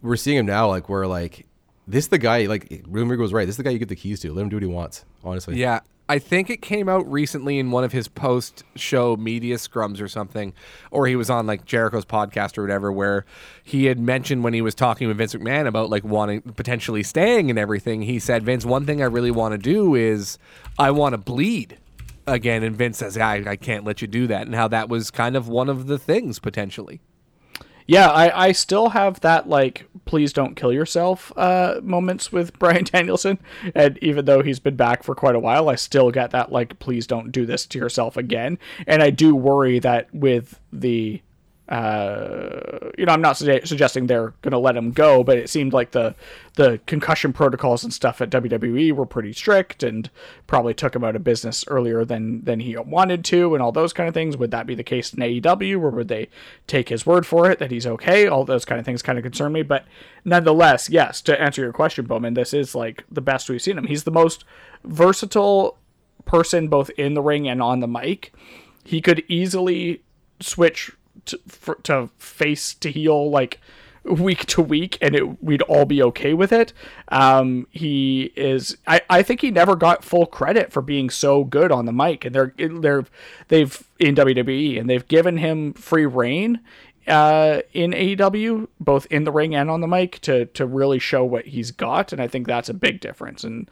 we're 0.00 0.16
seeing 0.16 0.38
him 0.38 0.46
now 0.46 0.68
like 0.68 0.88
where 0.88 1.06
like 1.06 1.46
this 1.86 2.06
is 2.06 2.08
the 2.08 2.18
guy 2.18 2.46
like 2.46 2.82
Rumor 2.88 3.16
was 3.18 3.32
right. 3.34 3.44
This 3.44 3.54
is 3.54 3.58
the 3.58 3.62
guy 3.62 3.70
you 3.70 3.78
get 3.78 3.88
the 3.88 3.96
keys 3.96 4.20
to. 4.20 4.32
Let 4.32 4.42
him 4.42 4.48
do 4.48 4.56
what 4.56 4.62
he 4.62 4.68
wants. 4.68 5.04
Honestly, 5.22 5.56
Yeah. 5.56 5.80
I 6.08 6.20
think 6.20 6.50
it 6.50 6.62
came 6.62 6.88
out 6.88 7.10
recently 7.10 7.58
in 7.58 7.72
one 7.72 7.82
of 7.82 7.90
his 7.90 8.06
post 8.06 8.62
show 8.76 9.16
media 9.16 9.56
scrums 9.56 10.00
or 10.00 10.06
something, 10.06 10.52
or 10.92 11.06
he 11.06 11.16
was 11.16 11.28
on 11.30 11.46
like 11.46 11.64
Jericho's 11.64 12.04
podcast 12.04 12.56
or 12.56 12.62
whatever, 12.62 12.92
where 12.92 13.24
he 13.64 13.86
had 13.86 13.98
mentioned 13.98 14.44
when 14.44 14.54
he 14.54 14.62
was 14.62 14.74
talking 14.74 15.08
with 15.08 15.16
Vince 15.16 15.34
McMahon 15.34 15.66
about 15.66 15.90
like 15.90 16.04
wanting 16.04 16.42
potentially 16.42 17.02
staying 17.02 17.50
and 17.50 17.58
everything. 17.58 18.02
He 18.02 18.20
said, 18.20 18.44
Vince, 18.44 18.64
one 18.64 18.86
thing 18.86 19.02
I 19.02 19.06
really 19.06 19.32
want 19.32 19.52
to 19.52 19.58
do 19.58 19.96
is 19.96 20.38
I 20.78 20.92
want 20.92 21.14
to 21.14 21.18
bleed 21.18 21.78
again. 22.26 22.62
And 22.62 22.76
Vince 22.76 22.98
says, 22.98 23.18
I, 23.18 23.42
I 23.46 23.56
can't 23.56 23.84
let 23.84 24.00
you 24.00 24.08
do 24.08 24.26
that. 24.28 24.46
And 24.46 24.54
how 24.54 24.68
that 24.68 24.88
was 24.88 25.10
kind 25.10 25.36
of 25.36 25.48
one 25.48 25.68
of 25.68 25.86
the 25.86 25.98
things 25.98 26.38
potentially. 26.38 27.00
Yeah, 27.86 28.08
I, 28.08 28.48
I 28.48 28.52
still 28.52 28.90
have 28.90 29.20
that 29.20 29.48
like 29.48 29.86
please 30.04 30.32
don't 30.32 30.54
kill 30.54 30.72
yourself 30.72 31.32
uh, 31.36 31.80
moments 31.82 32.32
with 32.32 32.52
Bryan 32.58 32.84
Danielson, 32.84 33.38
and 33.74 33.98
even 34.02 34.24
though 34.24 34.42
he's 34.42 34.60
been 34.60 34.76
back 34.76 35.02
for 35.02 35.14
quite 35.14 35.34
a 35.34 35.40
while, 35.40 35.68
I 35.68 35.74
still 35.74 36.10
get 36.10 36.30
that 36.30 36.50
like 36.50 36.78
please 36.78 37.06
don't 37.06 37.32
do 37.32 37.46
this 37.46 37.66
to 37.66 37.78
yourself 37.78 38.16
again. 38.16 38.58
And 38.86 39.02
I 39.02 39.10
do 39.10 39.34
worry 39.34 39.78
that 39.80 40.12
with 40.14 40.60
the 40.72 41.22
uh, 41.68 42.90
you 42.96 43.06
know, 43.06 43.12
I'm 43.12 43.20
not 43.20 43.36
su- 43.36 43.60
suggesting 43.64 44.06
they're 44.06 44.34
going 44.42 44.52
to 44.52 44.58
let 44.58 44.76
him 44.76 44.92
go, 44.92 45.24
but 45.24 45.36
it 45.36 45.50
seemed 45.50 45.72
like 45.72 45.90
the 45.90 46.14
the 46.54 46.80
concussion 46.86 47.32
protocols 47.32 47.82
and 47.82 47.92
stuff 47.92 48.20
at 48.20 48.30
WWE 48.30 48.92
were 48.92 49.04
pretty 49.04 49.32
strict, 49.32 49.82
and 49.82 50.08
probably 50.46 50.74
took 50.74 50.94
him 50.94 51.02
out 51.02 51.16
of 51.16 51.24
business 51.24 51.64
earlier 51.66 52.04
than 52.04 52.44
than 52.44 52.60
he 52.60 52.76
wanted 52.76 53.24
to, 53.26 53.54
and 53.54 53.62
all 53.62 53.72
those 53.72 53.92
kind 53.92 54.08
of 54.08 54.14
things. 54.14 54.36
Would 54.36 54.52
that 54.52 54.66
be 54.66 54.76
the 54.76 54.84
case 54.84 55.12
in 55.12 55.20
AEW, 55.20 55.80
or 55.80 55.90
would 55.90 56.08
they 56.08 56.28
take 56.68 56.88
his 56.88 57.04
word 57.04 57.26
for 57.26 57.50
it 57.50 57.58
that 57.58 57.72
he's 57.72 57.86
okay? 57.86 58.28
All 58.28 58.44
those 58.44 58.64
kind 58.64 58.78
of 58.78 58.84
things 58.84 59.02
kind 59.02 59.18
of 59.18 59.24
concern 59.24 59.52
me, 59.52 59.62
but 59.62 59.84
nonetheless, 60.24 60.88
yes. 60.88 61.20
To 61.22 61.40
answer 61.40 61.62
your 61.62 61.72
question, 61.72 62.06
Bowman, 62.06 62.34
this 62.34 62.54
is 62.54 62.76
like 62.76 63.02
the 63.10 63.20
best 63.20 63.50
we've 63.50 63.60
seen 63.60 63.76
him. 63.76 63.88
He's 63.88 64.04
the 64.04 64.12
most 64.12 64.44
versatile 64.84 65.78
person, 66.26 66.68
both 66.68 66.90
in 66.90 67.14
the 67.14 67.22
ring 67.22 67.48
and 67.48 67.60
on 67.60 67.80
the 67.80 67.88
mic. 67.88 68.32
He 68.84 69.00
could 69.00 69.24
easily 69.26 70.02
switch 70.38 70.92
to, 71.26 71.38
to 71.82 72.10
face 72.18 72.74
to 72.74 72.90
heel 72.90 73.30
like 73.30 73.60
week 74.04 74.46
to 74.46 74.62
week 74.62 74.96
and 75.00 75.16
it 75.16 75.42
we'd 75.42 75.62
all 75.62 75.84
be 75.84 76.02
okay 76.02 76.32
with 76.32 76.52
it 76.52 76.72
um 77.08 77.66
he 77.70 78.32
is 78.36 78.76
i 78.86 79.00
i 79.10 79.22
think 79.22 79.40
he 79.40 79.50
never 79.50 79.74
got 79.74 80.04
full 80.04 80.26
credit 80.26 80.72
for 80.72 80.80
being 80.80 81.10
so 81.10 81.42
good 81.42 81.72
on 81.72 81.86
the 81.86 81.92
mic 81.92 82.24
and 82.24 82.34
they're 82.34 82.54
they're 82.56 83.04
they've 83.48 83.88
in 83.98 84.14
wwe 84.14 84.78
and 84.78 84.88
they've 84.88 85.08
given 85.08 85.38
him 85.38 85.72
free 85.74 86.06
reign 86.06 86.60
uh, 87.06 87.60
in 87.72 87.92
AEW, 87.92 88.66
both 88.80 89.06
in 89.06 89.24
the 89.24 89.30
ring 89.30 89.54
and 89.54 89.70
on 89.70 89.80
the 89.80 89.86
mic, 89.86 90.20
to 90.22 90.46
to 90.46 90.66
really 90.66 90.98
show 90.98 91.24
what 91.24 91.46
he's 91.46 91.70
got, 91.70 92.12
and 92.12 92.20
I 92.20 92.26
think 92.26 92.46
that's 92.46 92.68
a 92.68 92.74
big 92.74 93.00
difference. 93.00 93.44
And 93.44 93.70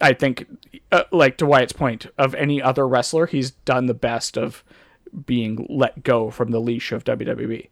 I 0.00 0.12
think, 0.12 0.46
uh, 0.90 1.04
like 1.12 1.36
to 1.36 1.46
Wyatt's 1.46 1.72
point, 1.72 2.06
of 2.18 2.34
any 2.34 2.60
other 2.60 2.86
wrestler, 2.88 3.26
he's 3.26 3.52
done 3.52 3.86
the 3.86 3.94
best 3.94 4.36
of 4.36 4.64
being 5.26 5.66
let 5.68 6.02
go 6.02 6.30
from 6.30 6.50
the 6.50 6.60
leash 6.60 6.92
of. 6.92 7.04
WWE. 7.04 7.68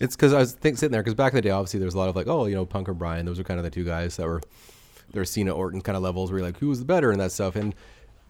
It's 0.00 0.14
because 0.14 0.32
I 0.32 0.38
was 0.38 0.52
think, 0.52 0.76
sitting 0.76 0.92
there 0.92 1.02
because 1.02 1.14
back 1.14 1.32
in 1.32 1.36
the 1.36 1.42
day, 1.42 1.50
obviously, 1.50 1.78
there 1.78 1.86
was 1.86 1.94
a 1.94 1.98
lot 1.98 2.08
of 2.08 2.16
like, 2.16 2.26
oh, 2.26 2.46
you 2.46 2.54
know, 2.54 2.66
Punk 2.66 2.88
or 2.88 2.94
Bryan. 2.94 3.24
Those 3.24 3.38
were 3.38 3.44
kind 3.44 3.58
of 3.58 3.64
the 3.64 3.70
two 3.70 3.84
guys 3.84 4.16
that 4.16 4.26
were 4.26 4.42
there. 5.12 5.24
Cena 5.24 5.54
Orton 5.54 5.80
kind 5.80 5.96
of 5.96 6.02
levels 6.02 6.30
where 6.30 6.38
you're 6.38 6.46
like, 6.46 6.58
who 6.58 6.68
was 6.68 6.80
the 6.80 6.84
better 6.84 7.10
and 7.10 7.20
that 7.20 7.32
stuff. 7.32 7.56
And 7.56 7.74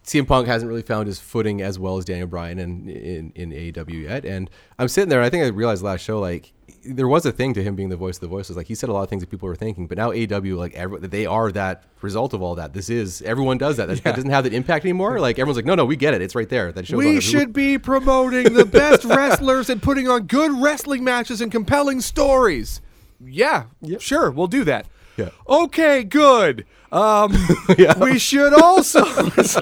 CM 0.06 0.26
Punk 0.26 0.46
hasn't 0.46 0.68
really 0.68 0.82
found 0.82 1.08
his 1.08 1.18
footing 1.18 1.60
as 1.60 1.78
well 1.80 1.98
as 1.98 2.04
Daniel 2.04 2.28
Bryan 2.28 2.60
in 2.60 2.88
in, 2.88 3.32
in 3.34 3.50
AEW 3.50 4.04
yet. 4.04 4.24
And 4.24 4.48
I'm 4.78 4.86
sitting 4.88 5.08
there, 5.08 5.18
and 5.18 5.26
I 5.26 5.30
think 5.30 5.44
I 5.44 5.48
realized 5.48 5.82
last 5.82 6.02
show 6.02 6.20
like 6.20 6.52
there 6.84 7.08
was 7.08 7.26
a 7.26 7.32
thing 7.32 7.52
to 7.54 7.62
him 7.62 7.74
being 7.74 7.88
the 7.88 7.96
voice 7.96 8.16
of 8.16 8.20
the 8.20 8.28
voices. 8.28 8.56
Like 8.56 8.68
he 8.68 8.76
said 8.76 8.88
a 8.88 8.92
lot 8.92 9.02
of 9.02 9.08
things 9.10 9.22
that 9.22 9.30
people 9.30 9.48
were 9.48 9.56
thinking, 9.56 9.88
but 9.88 9.98
now 9.98 10.10
AEW 10.12 10.56
like 10.56 10.74
every, 10.74 11.00
they 11.00 11.26
are 11.26 11.50
that 11.52 11.82
result 12.02 12.34
of 12.34 12.42
all 12.42 12.54
that. 12.54 12.72
This 12.72 12.88
is 12.88 13.20
everyone 13.22 13.58
does 13.58 13.78
that. 13.78 13.88
That 13.88 14.04
that 14.04 14.14
doesn't 14.14 14.30
have 14.30 14.44
that 14.44 14.54
impact 14.54 14.84
anymore. 14.84 15.16
Like 15.26 15.40
everyone's 15.40 15.56
like, 15.56 15.64
no, 15.64 15.74
no, 15.74 15.84
we 15.84 15.96
get 15.96 16.14
it. 16.14 16.22
It's 16.22 16.36
right 16.36 16.48
there. 16.48 16.70
That 16.70 16.86
shows. 16.86 16.98
We 16.98 17.20
should 17.20 17.52
be 17.52 17.78
promoting 17.78 18.52
the 18.52 18.64
best 18.64 19.04
wrestlers 19.04 19.68
and 19.68 19.82
putting 19.82 20.06
on 20.08 20.28
good 20.28 20.52
wrestling 20.52 21.02
matches 21.02 21.40
and 21.40 21.50
compelling 21.50 22.00
stories. 22.00 22.80
Yeah, 23.18 23.64
sure, 23.98 24.30
we'll 24.30 24.46
do 24.46 24.62
that. 24.64 24.86
Yeah. 25.16 25.30
Okay, 25.48 26.04
good. 26.04 26.66
Um, 26.92 27.34
we 28.00 28.18
should 28.18 28.54
also. 28.54 29.04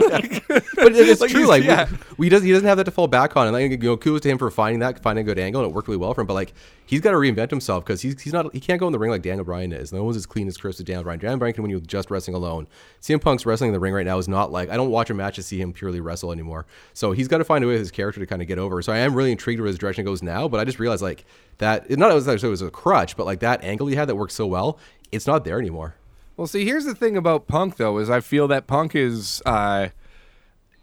Like- 0.05 0.47
but 0.77 0.93
it's 0.95 1.21
Like, 1.21 1.31
true. 1.31 1.47
Like 1.47 1.65
yeah. 1.65 1.89
we, 1.91 1.97
we 2.19 2.29
does 2.29 2.43
he 2.43 2.53
doesn't 2.53 2.67
have 2.69 2.77
that 2.77 2.85
to 2.85 2.91
fall 2.91 3.07
back 3.09 3.37
on, 3.37 3.47
and 3.47 3.55
like, 3.55 3.71
you 3.71 3.79
know, 3.79 3.97
kudos 3.97 4.21
to 4.23 4.29
him 4.29 4.39
for 4.39 4.51
finding 4.51 4.81
that, 4.81 5.01
finding 5.01 5.25
a 5.25 5.27
good 5.27 5.39
angle, 5.39 5.63
and 5.63 5.71
it 5.71 5.75
worked 5.75 5.89
really 5.89 5.99
well 5.99 6.13
for 6.15 6.21
him. 6.21 6.27
But 6.27 6.35
like 6.35 6.53
he's 6.87 7.01
got 7.01 7.13
to 7.13 7.17
reinvent 7.17 7.51
himself 7.51 7.85
because 7.85 8.03
he's 8.03 8.21
he's 8.21 8.33
not 8.33 8.53
he 8.53 8.61
can't 8.61 8.79
go 8.79 8.87
in 8.87 8.93
the 8.93 8.99
ring 8.99 9.11
like 9.11 9.23
Daniel 9.23 9.45
Bryan 9.45 9.73
is. 9.73 9.93
No 9.93 10.05
one's 10.05 10.17
as 10.17 10.27
clean 10.27 10.47
as 10.49 10.57
Chris 10.57 10.79
as 10.79 10.85
Daniel 10.85 11.03
Bryan. 11.05 11.19
Daniel 11.19 11.39
Bryan 11.39 11.55
can 11.55 11.63
win 11.63 11.71
you 11.71 11.81
just 11.81 12.11
wrestling 12.11 12.35
alone. 12.37 12.67
CM 13.01 13.21
Punk's 13.21 13.47
wrestling 13.47 13.69
in 13.69 13.73
the 13.75 13.81
ring 13.81 13.95
right 13.95 14.07
now 14.07 14.19
is 14.19 14.29
not 14.29 14.53
like 14.53 14.69
I 14.69 14.77
don't 14.77 14.91
watch 14.91 15.09
a 15.11 15.15
match 15.15 15.37
to 15.37 15.43
see 15.43 15.61
him 15.61 15.73
purely 15.73 16.01
wrestle 16.01 16.31
anymore. 16.31 16.67
So 16.93 17.13
he's 17.13 17.29
got 17.29 17.39
to 17.39 17.45
find 17.45 17.65
a 17.65 17.67
way 17.67 17.75
with 17.75 17.81
his 17.81 17.91
character 17.91 18.21
to 18.21 18.27
kind 18.27 18.43
of 18.43 18.49
get 18.49 18.59
over. 18.59 18.83
So 18.83 18.93
I 18.93 18.99
am 18.99 19.15
really 19.15 19.33
intrigued 19.33 19.61
where 19.61 19.69
his 19.69 19.79
direction 19.79 20.05
goes 20.05 20.23
now. 20.23 20.47
But 20.47 20.61
I 20.61 20.65
just 20.65 20.79
realized 20.79 21.03
like 21.03 21.25
that 21.59 21.87
it 21.89 21.99
not 21.99 22.11
as 22.13 22.29
I 22.29 22.37
said 22.37 22.49
it 22.49 22.51
was 22.51 22.63
a 22.63 22.71
crutch, 22.71 23.17
but 23.17 23.25
like 23.25 23.41
that 23.41 23.65
angle 23.65 23.87
he 23.87 23.95
had 23.97 24.09
that 24.09 24.17
worked 24.17 24.33
so 24.33 24.47
well, 24.47 24.79
it's 25.15 25.27
not 25.27 25.45
there 25.45 25.59
anymore. 25.59 25.95
Well, 26.37 26.47
see, 26.47 26.65
here's 26.65 26.85
the 26.85 26.95
thing 26.95 27.17
about 27.17 27.47
Punk, 27.47 27.77
though, 27.77 27.99
is 27.99 28.11
I 28.11 28.21
feel 28.21 28.49
that 28.49 28.67
Punk 28.67 28.95
is, 28.95 29.41
uh, 29.47 29.89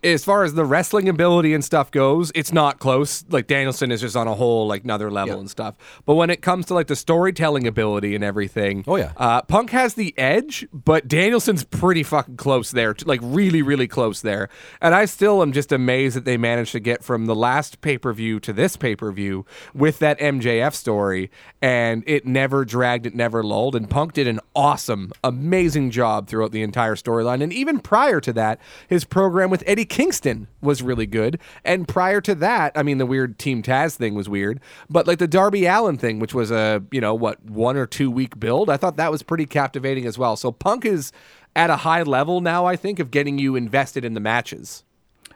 as 0.03 0.23
far 0.25 0.43
as 0.43 0.53
the 0.53 0.65
wrestling 0.65 1.07
ability 1.09 1.53
and 1.53 1.63
stuff 1.63 1.91
goes, 1.91 2.31
it's 2.35 2.51
not 2.51 2.79
close. 2.79 3.23
Like 3.29 3.47
Danielson 3.47 3.91
is 3.91 4.01
just 4.01 4.15
on 4.15 4.27
a 4.27 4.33
whole 4.35 4.67
like 4.67 4.83
another 4.83 5.11
level 5.11 5.39
and 5.39 5.49
stuff. 5.49 5.75
But 6.05 6.15
when 6.15 6.29
it 6.29 6.41
comes 6.41 6.65
to 6.67 6.73
like 6.73 6.87
the 6.87 6.95
storytelling 6.95 7.67
ability 7.67 8.15
and 8.15 8.23
everything, 8.23 8.83
Oh, 8.87 8.95
yeah. 8.95 9.11
uh, 9.17 9.41
Punk 9.43 9.69
has 9.71 9.93
the 9.93 10.17
edge, 10.17 10.67
but 10.73 11.07
Danielson's 11.07 11.63
pretty 11.63 12.03
fucking 12.03 12.37
close 12.37 12.71
there, 12.71 12.95
like 13.05 13.19
really, 13.23 13.61
really 13.61 13.87
close 13.87 14.21
there. 14.21 14.49
And 14.81 14.95
I 14.95 15.05
still 15.05 15.41
am 15.41 15.51
just 15.51 15.71
amazed 15.71 16.15
that 16.15 16.25
they 16.25 16.37
managed 16.37 16.71
to 16.71 16.79
get 16.79 17.03
from 17.03 17.25
the 17.25 17.35
last 17.35 17.81
pay 17.81 17.97
per 17.97 18.11
view 18.13 18.39
to 18.41 18.53
this 18.53 18.77
pay 18.77 18.95
per 18.95 19.11
view 19.11 19.45
with 19.73 19.99
that 19.99 20.19
MJF 20.19 20.73
story, 20.73 21.29
and 21.61 22.03
it 22.07 22.25
never 22.25 22.65
dragged, 22.65 23.05
it 23.05 23.15
never 23.15 23.43
lulled. 23.43 23.75
And 23.75 23.89
Punk 23.89 24.13
did 24.13 24.27
an 24.27 24.39
awesome, 24.55 25.11
amazing 25.23 25.91
job 25.91 26.27
throughout 26.27 26.51
the 26.51 26.63
entire 26.63 26.95
storyline. 26.95 27.41
And 27.43 27.53
even 27.53 27.79
prior 27.79 28.19
to 28.21 28.33
that, 28.33 28.59
his 28.87 29.03
program 29.05 29.49
with 29.49 29.63
Eddie 29.67 29.85
Kingston 29.91 30.47
was 30.61 30.81
really 30.81 31.05
good. 31.05 31.37
And 31.65 31.85
prior 31.85 32.21
to 32.21 32.33
that, 32.35 32.71
I 32.75 32.81
mean, 32.81 32.97
the 32.97 33.05
weird 33.05 33.37
Team 33.37 33.61
Taz 33.61 33.97
thing 33.97 34.15
was 34.15 34.29
weird, 34.29 34.61
but 34.89 35.05
like 35.05 35.19
the 35.19 35.27
Darby 35.27 35.65
Allin 35.65 35.97
thing, 35.97 36.17
which 36.19 36.33
was 36.33 36.49
a 36.49 36.81
you 36.91 37.01
know 37.01 37.13
what 37.13 37.43
one 37.43 37.75
or 37.75 37.85
two 37.85 38.09
week 38.09 38.39
build, 38.39 38.69
I 38.69 38.77
thought 38.77 38.95
that 38.95 39.11
was 39.11 39.21
pretty 39.21 39.45
captivating 39.45 40.05
as 40.05 40.17
well. 40.17 40.37
So 40.37 40.49
Punk 40.53 40.85
is 40.85 41.11
at 41.57 41.69
a 41.69 41.75
high 41.75 42.03
level 42.03 42.39
now, 42.39 42.65
I 42.65 42.77
think, 42.77 42.99
of 42.99 43.11
getting 43.11 43.37
you 43.37 43.57
invested 43.57 44.05
in 44.05 44.13
the 44.13 44.21
matches. 44.21 44.83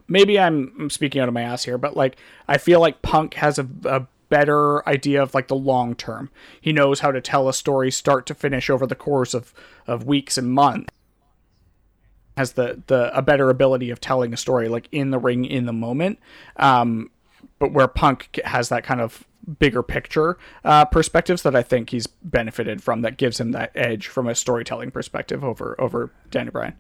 maybe 0.08 0.40
I'm, 0.40 0.90
speaking 0.90 1.22
out 1.22 1.28
of 1.28 1.34
my 1.34 1.42
ass 1.42 1.66
here, 1.66 1.78
but 1.78 1.98
like 1.98 2.16
I 2.48 2.58
feel 2.58 2.80
like 2.80 3.02
Punk 3.02 3.34
has 3.34 3.60
a, 3.60 3.68
a 3.84 4.08
better 4.30 4.88
idea 4.88 5.22
of 5.22 5.34
like 5.34 5.50
the 5.50 5.56
long 5.56 5.96
term. 5.96 6.30
He 6.62 6.72
knows 6.72 7.02
how 7.02 7.12
to 7.12 7.20
tell 7.20 7.50
a 7.50 7.54
story 7.54 7.92
start 7.92 8.26
to 8.28 8.34
finish 8.34 8.70
over 8.70 8.88
the 8.88 8.96
course 8.96 9.34
of 9.34 9.54
of 9.86 10.06
weeks 10.06 10.38
and 10.38 10.50
months. 10.50 10.95
Has 12.38 12.54
the 12.54 12.82
the 12.88 13.16
a 13.18 13.22
better 13.22 13.50
ability 13.50 13.90
of 13.90 14.02
telling 14.02 14.34
a 14.34 14.38
story 14.38 14.68
like 14.68 14.90
in 14.92 15.12
the 15.12 15.20
ring 15.20 15.46
in 15.46 15.66
the 15.66 15.74
moment. 15.74 16.20
Um, 16.58 17.12
but 17.60 17.72
where 17.72 17.88
Punk 17.88 18.40
has 18.44 18.70
that 18.70 18.84
kind 18.84 19.00
of 19.02 19.26
bigger 19.60 19.84
picture 19.84 20.38
uh, 20.64 20.86
perspectives 20.86 21.44
that 21.44 21.56
I 21.56 21.62
think 21.62 21.92
he's 21.92 22.08
benefited 22.08 22.82
from 22.82 23.02
that 23.02 23.18
gives 23.18 23.40
him 23.40 23.52
that 23.52 23.72
edge 23.76 24.08
from 24.08 24.28
a 24.28 24.36
storytelling 24.36 24.92
perspective 24.92 25.44
over 25.44 25.80
over 25.80 26.12
Danny 26.32 26.50
Bryan. 26.50 26.76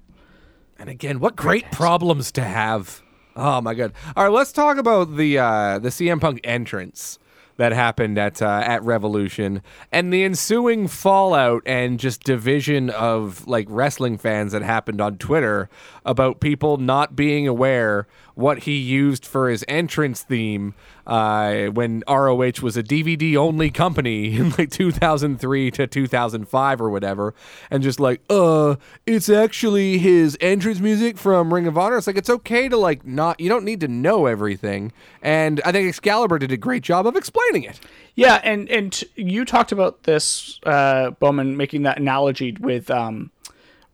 And 0.78 0.89
again, 0.89 1.20
what 1.20 1.36
great 1.36 1.72
problems 1.72 2.32
to 2.34 2.41
have. 2.41 3.01
Oh 3.36 3.62
my 3.62 3.74
god. 3.74 3.93
All 4.16 4.26
right, 4.26 4.34
let's 4.34 4.51
talk 4.51 4.78
about 4.78 5.16
the 5.16 5.38
uh 5.39 5.80
the 5.80 5.89
CM 5.89 6.20
Punk 6.20 6.41
entrance 6.43 7.20
that 7.58 7.72
happened 7.72 8.18
at 8.18 8.41
uh, 8.41 8.64
at 8.66 8.84
Revolution. 8.84 9.62
And 9.91 10.12
the 10.12 10.24
ensuing 10.24 10.88
fallout 10.88 11.64
and 11.66 11.99
just 11.99 12.24
division 12.24 12.89
of 12.89 13.47
like 13.47 13.68
wrestling 13.70 14.18
fans 14.18 14.51
that 14.51 14.62
happened 14.62 15.01
on 15.01 15.18
Twitter 15.18 15.70
about 16.06 16.39
people 16.39 16.78
not 16.78 17.16
being 17.16 17.47
aware 17.47 18.08
what 18.36 18.60
he 18.60 18.76
used 18.76 19.26
for 19.26 19.49
his 19.49 19.64
entrance 19.68 20.22
theme 20.22 20.76
uh, 21.08 21.66
when 21.68 22.03
ROH 22.08 22.62
was 22.62 22.76
a 22.76 22.84
DVD 22.84 23.36
only 23.36 23.72
company 23.72 24.36
in 24.38 24.51
like 24.51 24.70
2003 24.70 25.72
to 25.72 25.88
2005 25.88 26.82
or 26.82 26.89
whatever, 26.89 27.34
and 27.72 27.82
just 27.82 27.99
like, 27.99 28.22
uh, 28.30 28.76
it's 29.06 29.30
actually 29.30 29.97
his 29.97 30.38
entrance 30.41 30.80
music 30.80 31.18
from 31.18 31.53
Ring 31.53 31.66
of 31.68 31.78
Honor. 31.78 31.97
It's 31.97 32.08
like 32.08 32.18
it's 32.18 32.30
okay 32.30 32.68
to 32.68 32.78
like 32.78 33.06
not, 33.06 33.39
you 33.39 33.49
don't 33.49 33.66
need 33.66 33.80
to 33.82 33.88
know 33.88 34.26
everything, 34.26 34.91
and 35.22 35.62
I 35.66 35.72
think 35.72 35.88
Excalibur 35.88 36.38
did 36.39 36.51
a 36.51 36.58
great 36.58 36.84
job 36.84 37.08
of 37.08 37.16
explaining 37.16 37.64
it. 37.64 37.80
Yeah, 38.16 38.39
and 38.43 38.70
and 38.70 39.03
you 39.16 39.45
talked 39.45 39.72
about 39.72 40.03
this, 40.03 40.60
uh, 40.66 41.12
Bowman, 41.12 41.58
making 41.58 41.84
that 41.84 41.99
analogy 41.99 42.56
with 42.60 42.89
um, 42.89 43.32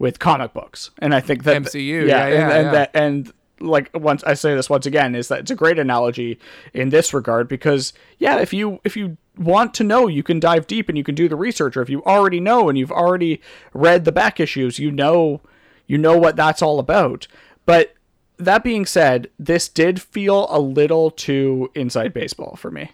with 0.02 0.18
comic 0.18 0.52
books, 0.52 0.90
and 0.98 1.14
I 1.14 1.20
think 1.20 1.44
that 1.44 1.62
MCU, 1.62 2.08
yeah, 2.08 2.08
yeah, 2.08 2.26
and, 2.26 2.52
and 2.52 2.66
yeah. 2.66 2.72
that 2.72 2.92
and 2.96 3.32
like 3.60 3.92
once 3.94 4.24
I 4.24 4.34
say 4.34 4.56
this 4.56 4.68
once 4.68 4.88
again 4.88 5.14
is 5.14 5.28
that 5.28 5.42
it's 5.42 5.52
a 5.52 5.56
great 5.56 5.78
analogy 5.78 6.40
in 6.74 6.90
this 6.90 7.14
regard 7.14 7.48
because 7.48 7.94
yeah, 8.18 8.40
if 8.40 8.52
you 8.52 8.80
if 8.84 8.98
you 8.98 9.18
want 9.38 9.76
to 9.76 9.84
know, 9.84 10.08
you 10.08 10.24
can 10.24 10.40
dive 10.40 10.66
deep 10.66 10.90
and 10.90 10.98
you 10.98 11.04
can 11.04 11.14
do 11.14 11.30
the 11.30 11.36
research, 11.36 11.78
or 11.78 11.84
if 11.84 11.90
you 11.90 12.04
already 12.04 12.40
know 12.40 12.68
and 12.68 12.80
you've 12.80 12.92
already 12.92 13.40
read 13.74 14.04
the 14.06 14.12
back 14.12 14.40
issues, 14.40 14.80
you 14.80 14.92
know 14.92 15.42
you 15.86 16.00
know 16.00 16.18
what 16.18 16.36
that's 16.36 16.64
all 16.64 16.80
about. 16.80 17.28
But 17.68 17.94
that 18.38 18.64
being 18.64 18.88
said, 18.88 19.30
this 19.38 19.70
did 19.70 20.02
feel 20.02 20.48
a 20.50 20.60
little 20.60 21.12
too 21.12 21.70
inside 21.76 22.12
baseball 22.12 22.56
for 22.56 22.72
me 22.72 22.90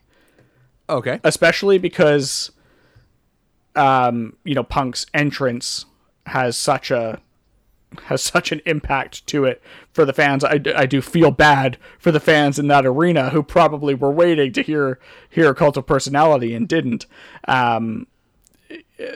Okay. 0.90 1.22
especially 1.24 1.78
because 1.78 2.52
um 3.78 4.36
you 4.44 4.56
know 4.56 4.64
punk's 4.64 5.06
entrance 5.14 5.86
has 6.28 6.58
such 6.58 6.92
a 6.92 7.22
has 8.06 8.22
such 8.22 8.52
an 8.52 8.62
impact 8.66 9.26
to 9.28 9.46
it 9.46 9.62
for 9.94 10.04
the 10.04 10.14
fans. 10.14 10.44
I, 10.44 10.60
I 10.76 10.86
do 10.86 11.02
feel 11.02 11.32
bad 11.32 11.78
for 11.98 12.12
the 12.12 12.20
fans 12.20 12.60
in 12.60 12.68
that 12.68 12.86
arena 12.86 13.30
who 13.30 13.42
probably 13.42 13.94
were 13.94 14.12
waiting 14.12 14.52
to 14.54 14.62
hear 14.62 15.00
hear 15.30 15.54
cult 15.54 15.78
of 15.78 15.86
personality 15.86 16.54
and 16.54 16.68
didn't. 16.68 17.06
Um 17.48 18.08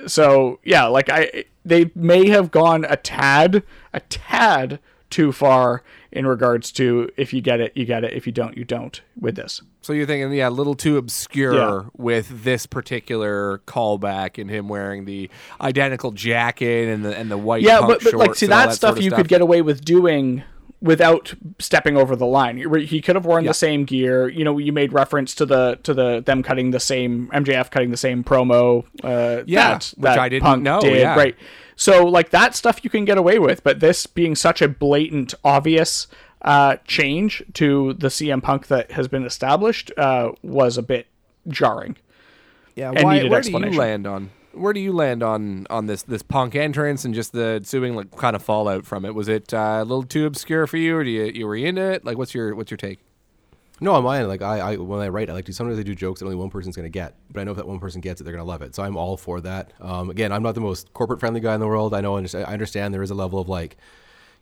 so 0.07 0.59
yeah 0.63 0.85
like 0.85 1.09
i 1.09 1.43
they 1.65 1.91
may 1.95 2.29
have 2.29 2.51
gone 2.51 2.85
a 2.85 2.95
tad 2.95 3.63
a 3.93 3.99
tad 4.01 4.79
too 5.09 5.31
far 5.31 5.83
in 6.11 6.27
regards 6.27 6.71
to 6.73 7.09
if 7.17 7.33
you 7.33 7.41
get 7.41 7.59
it 7.61 7.71
you 7.75 7.85
get 7.85 8.03
it 8.03 8.13
if 8.13 8.25
you 8.25 8.33
don't 8.33 8.57
you 8.57 8.63
don't 8.65 9.01
with 9.19 9.35
this 9.35 9.61
So 9.81 9.93
you're 9.93 10.05
thinking, 10.05 10.31
yeah, 10.33 10.49
a 10.49 10.51
little 10.51 10.75
too 10.75 10.97
obscure 10.97 11.55
Yeah. 11.55 11.81
with 11.97 12.43
this 12.43 12.65
particular 12.65 13.59
callback 13.65 14.39
and 14.39 14.49
him 14.49 14.67
wearing 14.67 15.05
the 15.05 15.29
identical 15.59 16.11
jacket 16.11 16.89
and 16.89 17.03
the 17.05 17.17
and 17.17 17.31
the 17.31 17.37
white 17.37 17.61
yeah, 17.63 17.79
but, 17.81 18.03
but 18.03 18.13
like 18.13 18.35
see 18.35 18.45
that, 18.47 18.67
that 18.67 18.75
stuff 18.75 18.89
sort 18.95 18.97
of 18.99 19.03
you 19.05 19.11
could 19.11 19.27
get 19.27 19.41
away 19.41 19.61
with 19.61 19.83
doing 19.85 20.43
without 20.81 21.33
stepping 21.59 21.95
over 21.95 22.15
the 22.15 22.25
line. 22.25 22.57
He- 22.57 23.01
could 23.01 23.15
have 23.15 23.25
worn 23.25 23.45
the 23.45 23.53
same 23.53 23.85
gear. 23.85 24.27
You 24.27 24.43
know, 24.43 24.57
you 24.57 24.71
made 24.73 24.93
reference 24.93 25.35
to 25.35 25.45
the 25.45 25.79
to 25.83 25.93
the 25.93 26.21
them 26.21 26.41
cutting 26.43 26.71
the 26.71 26.79
same 26.79 27.27
MJF 27.33 27.69
cutting 27.69 27.91
the 27.91 27.97
same 27.97 28.23
promo. 28.23 28.83
Uh, 29.03 29.43
Yeah, 29.45 29.73
that, 29.73 29.93
which 29.95 30.03
that 30.03 30.19
I 30.19 30.29
didn't 30.29 30.43
Punk 30.43 30.63
know, 30.63 30.81
Did, 30.81 30.97
yeah. 30.97 31.15
right. 31.15 31.35
So 31.81 32.05
like 32.05 32.29
that 32.29 32.53
stuff 32.53 32.83
you 32.83 32.91
can 32.91 33.05
get 33.05 33.17
away 33.17 33.39
with, 33.39 33.63
but 33.63 33.79
this 33.79 34.05
being 34.05 34.35
such 34.35 34.61
a 34.61 34.67
blatant, 34.67 35.33
obvious 35.43 36.05
uh, 36.43 36.75
change 36.85 37.41
to 37.53 37.93
the 37.93 38.09
CM 38.09 38.43
Punk 38.43 38.67
that 38.67 38.91
has 38.91 39.07
been 39.07 39.25
established 39.25 39.91
uh, 39.97 40.33
was 40.43 40.77
a 40.77 40.83
bit 40.83 41.07
jarring. 41.47 41.97
Yeah, 42.75 42.91
why, 42.91 43.15
needed 43.15 43.31
where 43.31 43.41
do 43.41 43.49
you 43.49 43.55
explanation. 43.55 43.77
land 43.79 44.05
on 44.05 44.29
where 44.51 44.73
do 44.73 44.79
you 44.79 44.93
land 44.93 45.23
on 45.23 45.65
on 45.71 45.87
this 45.87 46.03
this 46.03 46.21
punk 46.21 46.53
entrance 46.53 47.03
and 47.03 47.15
just 47.15 47.31
the 47.31 47.53
ensuing 47.55 47.95
like 47.95 48.15
kind 48.15 48.35
of 48.35 48.43
fallout 48.43 48.85
from 48.85 49.03
it? 49.03 49.15
Was 49.15 49.27
it 49.27 49.51
uh, 49.51 49.79
a 49.81 49.83
little 49.83 50.03
too 50.03 50.27
obscure 50.27 50.67
for 50.67 50.77
you, 50.77 50.97
or 50.97 51.03
do 51.03 51.09
you 51.09 51.31
you 51.33 51.47
were 51.47 51.55
into 51.55 51.81
it? 51.81 52.05
Like, 52.05 52.15
what's 52.15 52.35
your 52.35 52.53
what's 52.53 52.69
your 52.69 52.77
take? 52.77 52.99
No, 53.83 53.93
on 53.95 54.03
mine, 54.03 54.27
like 54.27 54.43
I, 54.43 54.59
I 54.59 54.77
when 54.77 55.01
I 55.01 55.09
write, 55.09 55.31
I 55.31 55.33
like 55.33 55.45
to 55.45 55.53
sometimes 55.53 55.79
I 55.79 55.83
do 55.83 55.95
jokes 55.95 56.19
that 56.19 56.27
only 56.27 56.37
one 56.37 56.51
person's 56.51 56.75
gonna 56.75 56.87
get, 56.87 57.15
but 57.31 57.41
I 57.41 57.43
know 57.43 57.51
if 57.51 57.57
that 57.57 57.67
one 57.67 57.79
person 57.79 57.99
gets 57.99 58.21
it, 58.21 58.25
they're 58.25 58.33
gonna 58.33 58.45
love 58.45 58.61
it. 58.61 58.75
So 58.75 58.83
I'm 58.83 58.95
all 58.95 59.17
for 59.17 59.41
that. 59.41 59.73
Um, 59.81 60.11
again, 60.11 60.31
I'm 60.31 60.43
not 60.43 60.53
the 60.53 60.61
most 60.61 60.93
corporate 60.93 61.19
friendly 61.19 61.39
guy 61.39 61.55
in 61.55 61.59
the 61.59 61.67
world. 61.67 61.95
I 61.95 62.01
know, 62.01 62.15
I 62.15 62.21
understand 62.43 62.93
there 62.93 63.01
is 63.01 63.09
a 63.09 63.15
level 63.15 63.39
of 63.39 63.49
like, 63.49 63.77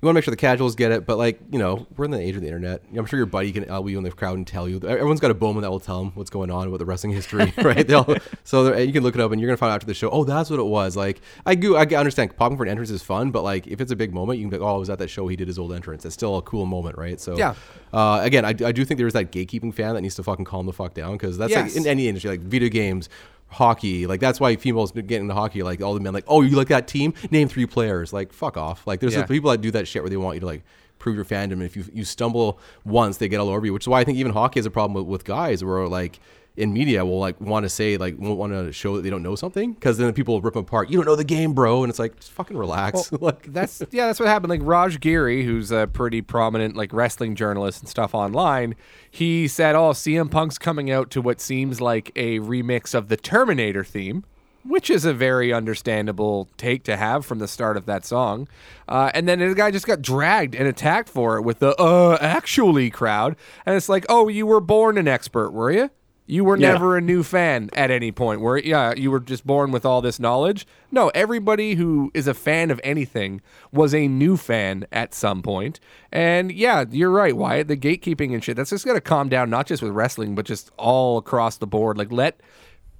you 0.01 0.05
want 0.05 0.13
to 0.13 0.17
make 0.17 0.23
sure 0.23 0.31
the 0.31 0.37
casuals 0.37 0.75
get 0.75 0.91
it, 0.93 1.05
but 1.05 1.17
like 1.17 1.39
you 1.51 1.59
know, 1.59 1.85
we're 1.97 2.05
in 2.05 2.11
the 2.11 2.19
age 2.19 2.35
of 2.35 2.41
the 2.41 2.47
internet. 2.47 2.81
I'm 2.95 3.05
sure 3.05 3.17
your 3.17 3.25
buddy 3.25 3.51
can 3.51 3.65
elbow 3.65 3.89
you 3.89 3.97
in 3.97 4.03
the 4.05 4.11
crowd 4.11 4.37
and 4.37 4.47
tell 4.47 4.67
you. 4.69 4.77
Everyone's 4.77 5.19
got 5.19 5.29
a 5.29 5.33
Bowman 5.33 5.61
that 5.63 5.69
will 5.69 5.79
tell 5.81 5.99
them 5.99 6.11
what's 6.15 6.29
going 6.29 6.49
on 6.51 6.71
with 6.71 6.79
the 6.79 6.85
wrestling 6.85 7.11
history, 7.11 7.53
right? 7.61 7.85
They 7.85 7.93
all, 7.93 8.15
so 8.45 8.75
you 8.77 8.93
can 8.93 9.03
look 9.03 9.15
it 9.15 9.21
up 9.21 9.31
and 9.31 9.41
you're 9.41 9.49
gonna 9.49 9.57
find 9.57 9.71
out 9.71 9.75
after 9.75 9.87
the 9.87 9.93
show. 9.93 10.09
Oh, 10.09 10.23
that's 10.23 10.49
what 10.49 10.59
it 10.59 10.65
was. 10.65 10.95
Like 10.95 11.19
I 11.45 11.55
do, 11.55 11.75
I 11.75 11.83
understand 11.83 12.35
popping 12.37 12.57
for 12.57 12.63
an 12.63 12.69
entrance 12.69 12.89
is 12.91 13.03
fun, 13.03 13.31
but 13.31 13.43
like 13.43 13.67
if 13.67 13.81
it's 13.81 13.91
a 13.91 13.95
big 13.95 14.13
moment, 14.13 14.39
you 14.39 14.45
can 14.45 14.49
be 14.51 14.57
like, 14.57 14.65
oh, 14.65 14.75
I 14.75 14.77
was 14.77 14.89
at 14.89 14.99
that 14.99 15.09
show. 15.09 15.27
He 15.27 15.35
did 15.35 15.47
his 15.47 15.59
old 15.59 15.73
entrance. 15.73 16.05
It's 16.05 16.13
still 16.13 16.37
a 16.37 16.41
cool 16.43 16.65
moment, 16.65 16.97
right? 16.97 17.19
So 17.19 17.37
Yeah. 17.37 17.55
uh, 17.93 18.19
again, 18.23 18.45
I, 18.45 18.49
I 18.49 18.71
do 18.71 18.85
think 18.85 18.99
there's 18.99 19.13
that 19.13 19.31
gatekeeping 19.33 19.73
fan 19.73 19.95
that 19.95 20.01
needs 20.01 20.15
to 20.15 20.23
fucking 20.23 20.45
calm 20.45 20.65
the 20.65 20.73
fuck 20.73 20.93
down 20.93 21.13
because 21.13 21.37
that's 21.37 21.51
Yes. 21.51 21.75
like 21.75 21.77
in 21.83 21.87
any 21.87 22.07
industry, 22.07 22.29
like 22.31 22.39
video 22.41 22.69
games, 22.69 23.09
hockey. 23.49 24.07
Like 24.07 24.19
that's 24.19 24.39
why 24.39 24.55
females 24.55 24.91
get 24.91 25.11
into 25.11 25.33
hockey. 25.33 25.63
Like 25.63 25.81
all 25.81 25.93
the 25.93 25.99
men, 25.99 26.13
like, 26.13 26.25
oh, 26.27 26.41
you 26.41 26.55
like 26.55 26.67
that 26.69 26.87
team? 26.87 27.13
Name 27.31 27.47
three 27.47 27.65
players. 27.65 28.13
Like 28.13 28.31
fuck 28.33 28.57
off. 28.57 28.85
Like 28.87 28.99
there's 28.99 29.13
Yeah. 29.13 29.21
the 29.21 29.27
people 29.27 29.51
that 29.51 29.61
do 29.61 29.71
that 29.71 29.87
shit 29.87 30.01
where 30.03 30.09
they 30.09 30.17
want 30.17 30.35
you 30.35 30.39
to 30.41 30.45
like 30.45 30.63
prove 30.99 31.15
your 31.15 31.25
fandom. 31.25 31.53
And 31.53 31.63
if 31.63 31.75
you 31.75 31.85
you 31.93 32.03
stumble 32.05 32.59
once, 32.85 33.17
they 33.17 33.27
get 33.27 33.39
all 33.39 33.49
over 33.49 33.65
you. 33.65 33.73
Which 33.73 33.83
is 33.83 33.87
why 33.87 33.99
I 34.01 34.03
think 34.03 34.17
even 34.17 34.33
hockey 34.33 34.59
has 34.59 34.65
a 34.65 34.71
problem 34.71 34.93
with, 34.93 35.05
with 35.05 35.23
guys 35.25 35.63
where 35.63 35.87
like. 35.87 36.19
In 36.59 36.73
media, 36.73 37.05
will 37.05 37.19
like 37.19 37.39
want 37.39 37.63
to 37.63 37.69
say 37.69 37.95
like 37.95 38.19
won't 38.19 38.37
want 38.37 38.51
to 38.51 38.73
show 38.73 38.97
that 38.97 39.01
they 39.03 39.09
don't 39.09 39.23
know 39.23 39.35
something 39.35 39.71
because 39.71 39.97
then 39.97 40.11
people 40.13 40.33
will 40.33 40.41
rip 40.41 40.55
them 40.55 40.63
apart. 40.63 40.89
You 40.89 40.97
don't 40.97 41.05
know 41.05 41.15
the 41.15 41.23
game, 41.23 41.53
bro, 41.53 41.83
and 41.83 41.89
it's 41.89 41.99
like 41.99 42.17
just 42.17 42.31
fucking 42.33 42.57
relax. 42.57 43.11
like 43.21 43.51
That's 43.53 43.81
yeah, 43.91 44.07
that's 44.07 44.19
what 44.19 44.27
happened. 44.27 44.49
Like 44.49 44.59
Raj 44.63 44.99
Giri, 44.99 45.45
who's 45.45 45.71
a 45.71 45.87
pretty 45.87 46.21
prominent 46.21 46.75
like 46.75 46.91
wrestling 46.91 47.35
journalist 47.35 47.79
and 47.79 47.87
stuff 47.87 48.13
online, 48.13 48.75
he 49.09 49.47
said, 49.47 49.73
"Oh, 49.75 49.91
CM 49.91 50.29
Punk's 50.29 50.57
coming 50.57 50.91
out 50.91 51.09
to 51.11 51.21
what 51.21 51.39
seems 51.39 51.79
like 51.79 52.11
a 52.17 52.39
remix 52.39 52.93
of 52.93 53.07
the 53.07 53.15
Terminator 53.15 53.85
theme." 53.85 54.25
Which 54.65 54.89
is 54.89 55.05
a 55.05 55.13
very 55.13 55.53
understandable 55.53 56.49
take 56.57 56.83
to 56.83 56.97
have 56.97 57.25
from 57.25 57.39
the 57.39 57.47
start 57.47 57.77
of 57.77 57.85
that 57.85 58.05
song. 58.05 58.49
Uh, 58.89 59.09
and 59.13 59.27
then 59.27 59.39
the 59.39 59.55
guy 59.55 59.71
just 59.71 59.87
got 59.87 60.01
dragged 60.01 60.53
and 60.53 60.67
attacked 60.67 61.07
for 61.07 61.37
it 61.37 61.43
with 61.43 61.59
the 61.59 61.73
uh, 61.81 62.17
actually 62.19 62.89
crowd. 62.89 63.37
And 63.65 63.77
it's 63.77 63.87
like, 63.87 64.05
oh, 64.09 64.27
you 64.27 64.45
were 64.45 64.59
born 64.59 64.97
an 64.97 65.07
expert, 65.07 65.51
were 65.51 65.71
you? 65.71 65.89
You 66.31 66.43
were 66.45 66.57
Yeah. 66.57 66.73
never 66.73 66.95
a 66.95 67.01
new 67.01 67.23
fan 67.23 67.71
at 67.73 67.89
any 67.89 68.11
point. 68.11 68.39
Were 68.39 68.59
yeah, 68.59 68.93
you 68.95 69.09
were 69.09 69.19
just 69.19 69.47
born 69.47 69.71
with 69.71 69.83
all 69.83 69.99
this 69.99 70.19
knowledge. 70.19 70.67
No, 70.91 71.09
everybody 71.15 71.73
who 71.73 72.11
is 72.13 72.27
a 72.27 72.35
fan 72.35 72.69
of 72.69 72.79
anything 72.83 73.41
was 73.71 73.95
a 73.95 74.07
new 74.07 74.37
fan 74.37 74.85
at 74.91 75.15
some 75.15 75.41
point. 75.41 75.79
And 76.11 76.51
yeah, 76.51 76.85
you're 76.91 77.09
right, 77.09 77.35
Wyatt. 77.35 77.67
The 77.67 77.75
gatekeeping 77.75 78.31
and 78.31 78.43
shit. 78.43 78.57
That's 78.57 78.69
just 78.69 78.85
gonna 78.85 79.01
calm 79.01 79.27
down, 79.27 79.49
not 79.49 79.65
just 79.65 79.81
with 79.81 79.91
wrestling, 79.91 80.35
but 80.35 80.45
just 80.45 80.69
all 80.77 81.17
across 81.17 81.57
the 81.57 81.65
board. 81.65 81.97
Like 81.97 82.11
let 82.11 82.39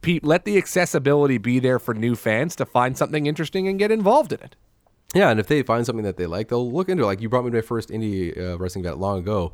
pe- 0.01 0.21
let 0.23 0.45
the 0.45 0.57
accessibility 0.57 1.37
be 1.37 1.59
there 1.59 1.77
for 1.77 1.93
new 1.93 2.15
fans 2.15 2.55
to 2.55 2.65
find 2.65 2.97
something 2.97 3.27
interesting 3.27 3.67
and 3.67 3.77
get 3.77 3.91
involved 3.91 4.33
in 4.33 4.39
it. 4.41 4.55
Yeah, 5.13 5.29
and 5.29 5.39
if 5.39 5.45
they 5.47 5.61
find 5.63 5.85
something 5.85 6.05
that 6.05 6.17
they 6.17 6.25
like, 6.25 6.47
they'll 6.49 6.71
look 6.71 6.89
into 6.89 7.03
it. 7.03 7.05
Like 7.07 7.21
you 7.21 7.29
brought 7.29 7.43
me 7.45 7.51
to 7.51 7.57
my 7.57 7.61
first 7.61 7.89
indie 7.89 8.35
uh, 8.39 8.57
wrestling 8.57 8.85
event 8.85 8.99
long 8.99 9.19
ago. 9.19 9.53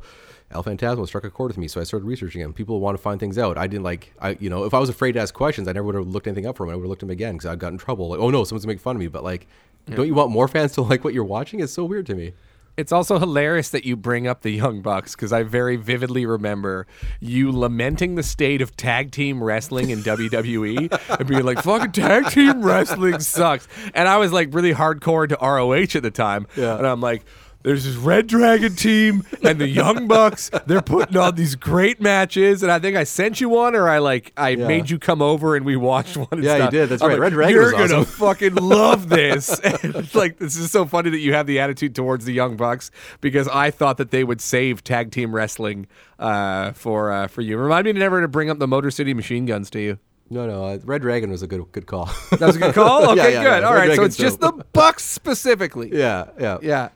El 0.50 0.62
Phantasmo 0.62 1.06
struck 1.06 1.24
a 1.24 1.30
chord 1.30 1.50
with 1.50 1.58
me, 1.58 1.66
so 1.66 1.80
I 1.80 1.84
started 1.84 2.06
researching 2.06 2.40
him. 2.40 2.52
People 2.52 2.78
want 2.80 2.96
to 2.96 3.02
find 3.02 3.18
things 3.18 3.36
out. 3.36 3.58
I 3.58 3.66
didn't 3.66 3.82
like, 3.82 4.12
I 4.20 4.36
you 4.40 4.48
know, 4.48 4.64
if 4.64 4.74
I 4.74 4.78
was 4.78 4.88
afraid 4.88 5.12
to 5.12 5.20
ask 5.20 5.34
questions, 5.34 5.66
I 5.66 5.72
never 5.72 5.86
would 5.86 5.94
have 5.96 6.06
looked 6.06 6.26
anything 6.26 6.46
up 6.46 6.56
for 6.56 6.64
him. 6.64 6.70
I 6.70 6.76
would 6.76 6.82
have 6.82 6.88
looked 6.90 7.02
him 7.02 7.10
again 7.10 7.34
because 7.34 7.46
I 7.46 7.56
got 7.56 7.72
in 7.72 7.78
trouble. 7.78 8.10
Like, 8.10 8.20
oh 8.20 8.30
no, 8.30 8.44
someone's 8.44 8.64
gonna 8.64 8.74
make 8.74 8.80
fun 8.80 8.96
of 8.96 9.00
me. 9.00 9.08
But 9.08 9.24
like, 9.24 9.48
don't 9.90 10.06
you 10.06 10.14
want 10.14 10.30
more 10.30 10.48
fans 10.48 10.72
to 10.72 10.82
like 10.82 11.04
what 11.04 11.14
you're 11.14 11.24
watching? 11.24 11.60
It's 11.60 11.72
so 11.72 11.84
weird 11.84 12.06
to 12.06 12.14
me. 12.14 12.32
It's 12.76 12.92
also 12.92 13.18
hilarious 13.18 13.70
that 13.70 13.86
you 13.86 13.96
bring 13.96 14.26
up 14.26 14.42
the 14.42 14.50
Young 14.50 14.82
Bucks 14.82 15.16
because 15.16 15.32
I 15.32 15.44
very 15.44 15.76
vividly 15.76 16.26
remember 16.26 16.86
you 17.20 17.50
lamenting 17.50 18.16
the 18.16 18.22
state 18.22 18.60
of 18.60 18.76
tag 18.76 19.12
team 19.12 19.42
wrestling 19.42 19.88
in 19.88 20.00
WWE 20.00 21.18
and 21.18 21.26
being 21.26 21.42
like, 21.42 21.62
fucking 21.62 21.92
tag 21.92 22.28
team 22.28 22.62
wrestling 22.62 23.18
sucks. 23.20 23.66
And 23.94 24.06
I 24.06 24.18
was 24.18 24.30
like 24.30 24.52
really 24.52 24.74
hardcore 24.74 25.26
to 25.26 25.38
ROH 25.40 25.96
at 25.96 26.02
the 26.02 26.10
time. 26.10 26.46
Yeah. 26.54 26.76
And 26.76 26.86
I'm 26.86 27.00
like, 27.00 27.24
there's 27.62 27.84
this 27.84 27.96
Red 27.96 28.28
Dragon 28.28 28.76
team 28.76 29.24
and 29.42 29.58
the 29.58 29.66
Young 29.68 30.06
Bucks. 30.06 30.50
They're 30.66 30.82
putting 30.82 31.16
on 31.16 31.34
these 31.34 31.54
great 31.56 32.00
matches, 32.00 32.62
and 32.62 32.70
I 32.70 32.78
think 32.78 32.96
I 32.96 33.02
sent 33.04 33.40
you 33.40 33.48
one, 33.48 33.74
or 33.74 33.88
I 33.88 33.98
like 33.98 34.32
I 34.36 34.54
made 34.56 34.88
you 34.88 34.98
come 34.98 35.20
over 35.20 35.56
and 35.56 35.64
we 35.66 35.74
watched 35.76 36.16
one. 36.16 36.42
Yeah, 36.42 36.64
you 36.66 36.70
did. 36.70 36.88
That's 36.90 37.02
I'm 37.02 37.08
right. 37.08 37.14
like, 37.14 37.22
Red 37.22 37.32
Dragon 37.32 37.54
You're 37.54 37.64
was 37.64 37.72
gonna 37.72 38.00
awesome." 38.02 38.04
fucking 38.26 38.54
love 38.54 39.08
this. 39.08 39.58
And 39.82 39.96
it's 39.96 40.14
like 40.14 40.38
this 40.38 40.56
is 40.56 40.70
so 40.70 40.86
funny 40.86 41.10
that 41.10 41.18
you 41.18 41.32
have 41.34 41.46
the 41.46 41.58
attitude 41.58 41.94
towards 41.94 42.24
the 42.24 42.32
Young 42.32 42.56
Bucks 42.56 42.90
because 43.20 43.48
I 43.48 43.70
thought 43.70 43.96
that 43.98 44.10
they 44.10 44.22
would 44.24 44.40
save 44.40 44.84
tag 44.84 45.10
team 45.10 45.34
wrestling 45.34 45.86
uh, 46.18 46.72
for 46.72 47.10
uh, 47.12 47.26
for 47.26 47.40
you. 47.42 47.58
Remind 47.58 47.84
me 47.86 47.92
never 47.94 48.20
to 48.20 48.28
bring 48.28 48.48
up 48.48 48.58
the 48.58 48.68
Motor 48.68 48.90
City 48.90 49.12
Machine 49.12 49.44
Guns 49.44 49.70
to 49.70 49.80
you. 49.80 49.98
No, 50.30 50.46
no, 50.46 50.64
uh, 50.64 50.78
Red 50.84 51.02
Dragon 51.02 51.30
was 51.30 51.42
a 51.42 51.46
good 51.46 51.64
good 51.72 51.86
call. 51.86 52.06
That 52.32 52.40
was 52.40 52.56
a 52.56 52.58
good 52.60 52.74
call. 52.74 53.04
Okay, 53.10 53.16
Yeah, 53.16 53.28
yeah, 53.28 53.42
good. 53.42 53.62
yeah. 53.62 53.66
All 53.68 53.74
Red 53.74 53.78
right, 53.80 53.90
so 53.90 53.94
Dragon's 53.96 54.06
it's 54.06 54.16
just 54.16 54.40
the. 54.40 54.52
Bucks 54.72 55.04
specifically. 55.04 55.90
yeah, 55.92 56.26
yeah, 56.40 56.58
Yeah. 56.62 56.88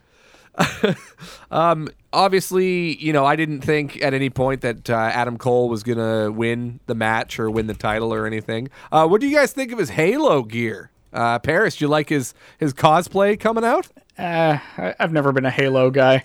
um, 1.51 1.89
obviously, 2.13 2.97
you 2.97 3.13
know, 3.13 3.25
I 3.25 3.37
didn't 3.37 3.61
think 3.63 4.03
at 4.03 4.15
any 4.15 4.31
point 4.31 4.61
that 4.63 4.89
uh, 4.91 4.95
Adam 4.95 5.39
Cole 5.39 5.69
was 5.69 5.83
going 5.83 5.99
to 5.99 6.31
win 6.31 6.81
the 6.87 6.95
match 6.95 7.39
or 7.39 7.51
win 7.51 7.67
the 7.67 7.75
title 7.75 8.13
or 8.13 8.27
anything. 8.27 8.69
Uh, 8.93 9.07
what 9.07 9.21
do 9.21 9.29
you 9.29 9.37
guys 9.37 9.53
think 9.53 9.73
of 9.73 9.79
his 9.79 9.91
Halo 9.91 10.43
gear? 10.43 10.91
Uh, 11.13 11.39
Paris, 11.39 11.77
do 11.77 11.85
you 11.85 11.89
like 11.89 12.09
his, 12.09 12.35
his 12.59 12.73
cosplay 12.73 13.39
coming 13.39 13.65
out? 13.65 13.89
Uh, 14.19 14.59
I've 14.99 15.13
never 15.13 15.33
been 15.33 15.45
a 15.47 15.51
Halo 15.51 15.91
guy. 15.91 16.25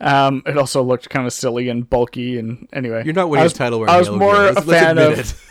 Um, 0.00 0.42
it 0.46 0.56
also 0.56 0.82
looked 0.82 1.08
kind 1.10 1.26
of 1.26 1.32
silly 1.32 1.68
and 1.68 1.88
bulky. 1.88 2.38
And 2.38 2.68
anyway, 2.72 3.02
You're 3.04 3.14
not 3.14 3.30
winning 3.30 3.44
was, 3.44 3.52
title 3.52 3.80
wearing 3.80 3.94
I 3.94 3.98
was 3.98 4.06
Halo 4.08 4.18
more 4.18 4.34
gear. 4.34 4.48
a 4.50 4.52
Let's- 4.54 4.66
fan 4.66 4.98
of. 4.98 5.44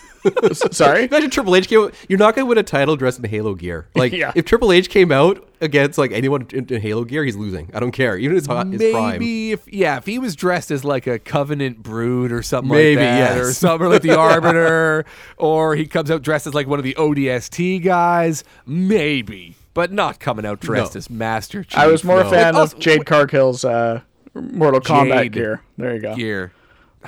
Sorry. 0.72 1.06
Imagine 1.06 1.30
Triple 1.30 1.56
H 1.56 1.68
came. 1.68 1.92
You're 2.10 2.20
not 2.20 2.36
gonna 2.36 2.46
win 2.46 2.58
a 2.58 2.64
title 2.64 2.96
dressed 2.96 3.20
in 3.20 3.26
Halo 3.30 3.56
gear. 3.56 3.88
Like 3.96 4.12
Yeah. 4.14 4.32
if 4.36 4.46
Triple 4.46 4.72
H 4.72 4.90
came 4.90 5.12
out 5.12 5.44
against 5.60 5.98
like 5.98 6.12
anyone 6.12 6.48
in, 6.54 6.66
in 6.72 6.82
Halo 6.82 7.04
gear, 7.04 7.24
he's 7.24 7.36
losing. 7.36 7.70
I 7.74 7.80
don't 7.80 7.92
care. 7.92 8.18
Even 8.18 8.36
his 8.36 8.46
hot 8.46 8.68
his 8.68 8.82
prime. 8.92 9.14
Maybe 9.14 9.52
if 9.54 9.72
yeah, 9.72 9.98
if 9.98 10.06
he 10.06 10.20
was 10.20 10.36
dressed 10.36 10.70
as 10.72 10.84
like 10.86 11.08
a 11.08 11.18
Covenant 11.20 11.82
Brute 11.84 12.32
or 12.32 12.42
something 12.44 12.70
Maybe, 12.72 12.96
like 12.98 13.06
that, 13.06 13.36
yes. 13.38 13.46
or 13.46 13.54
something 13.54 13.88
or 13.88 13.90
like 13.92 14.02
the 14.04 14.18
Arbiter, 14.18 15.06
or 15.38 15.76
he 15.76 15.86
comes 15.86 16.12
out 16.12 16.22
dressed 16.22 16.48
as 16.48 16.54
like 16.54 16.68
one 16.68 16.80
of 16.80 16.84
the 16.84 16.94
ODST 16.96 17.84
guys, 17.84 18.44
maybe, 18.66 19.56
but 19.74 19.92
not 19.92 20.20
coming 20.20 20.46
out 20.46 20.60
dressed 20.60 20.96
No. 20.96 21.00
as 21.00 21.10
Master 21.10 21.64
Chief. 21.64 21.78
I 21.78 21.88
was 21.88 22.04
more 22.04 22.22
a 22.22 22.30
fan 22.30 22.56
Also- 22.56 22.76
of 22.76 22.82
Jade 22.82 23.06
Cargill's 23.06 23.66
uh, 23.66 24.02
Mortal 24.34 24.80
Kombat 24.82 25.24
Jade 25.24 25.32
gear. 25.34 25.62
There 25.78 25.96
you 25.96 26.02
go. 26.02 26.16
gear. 26.16 26.52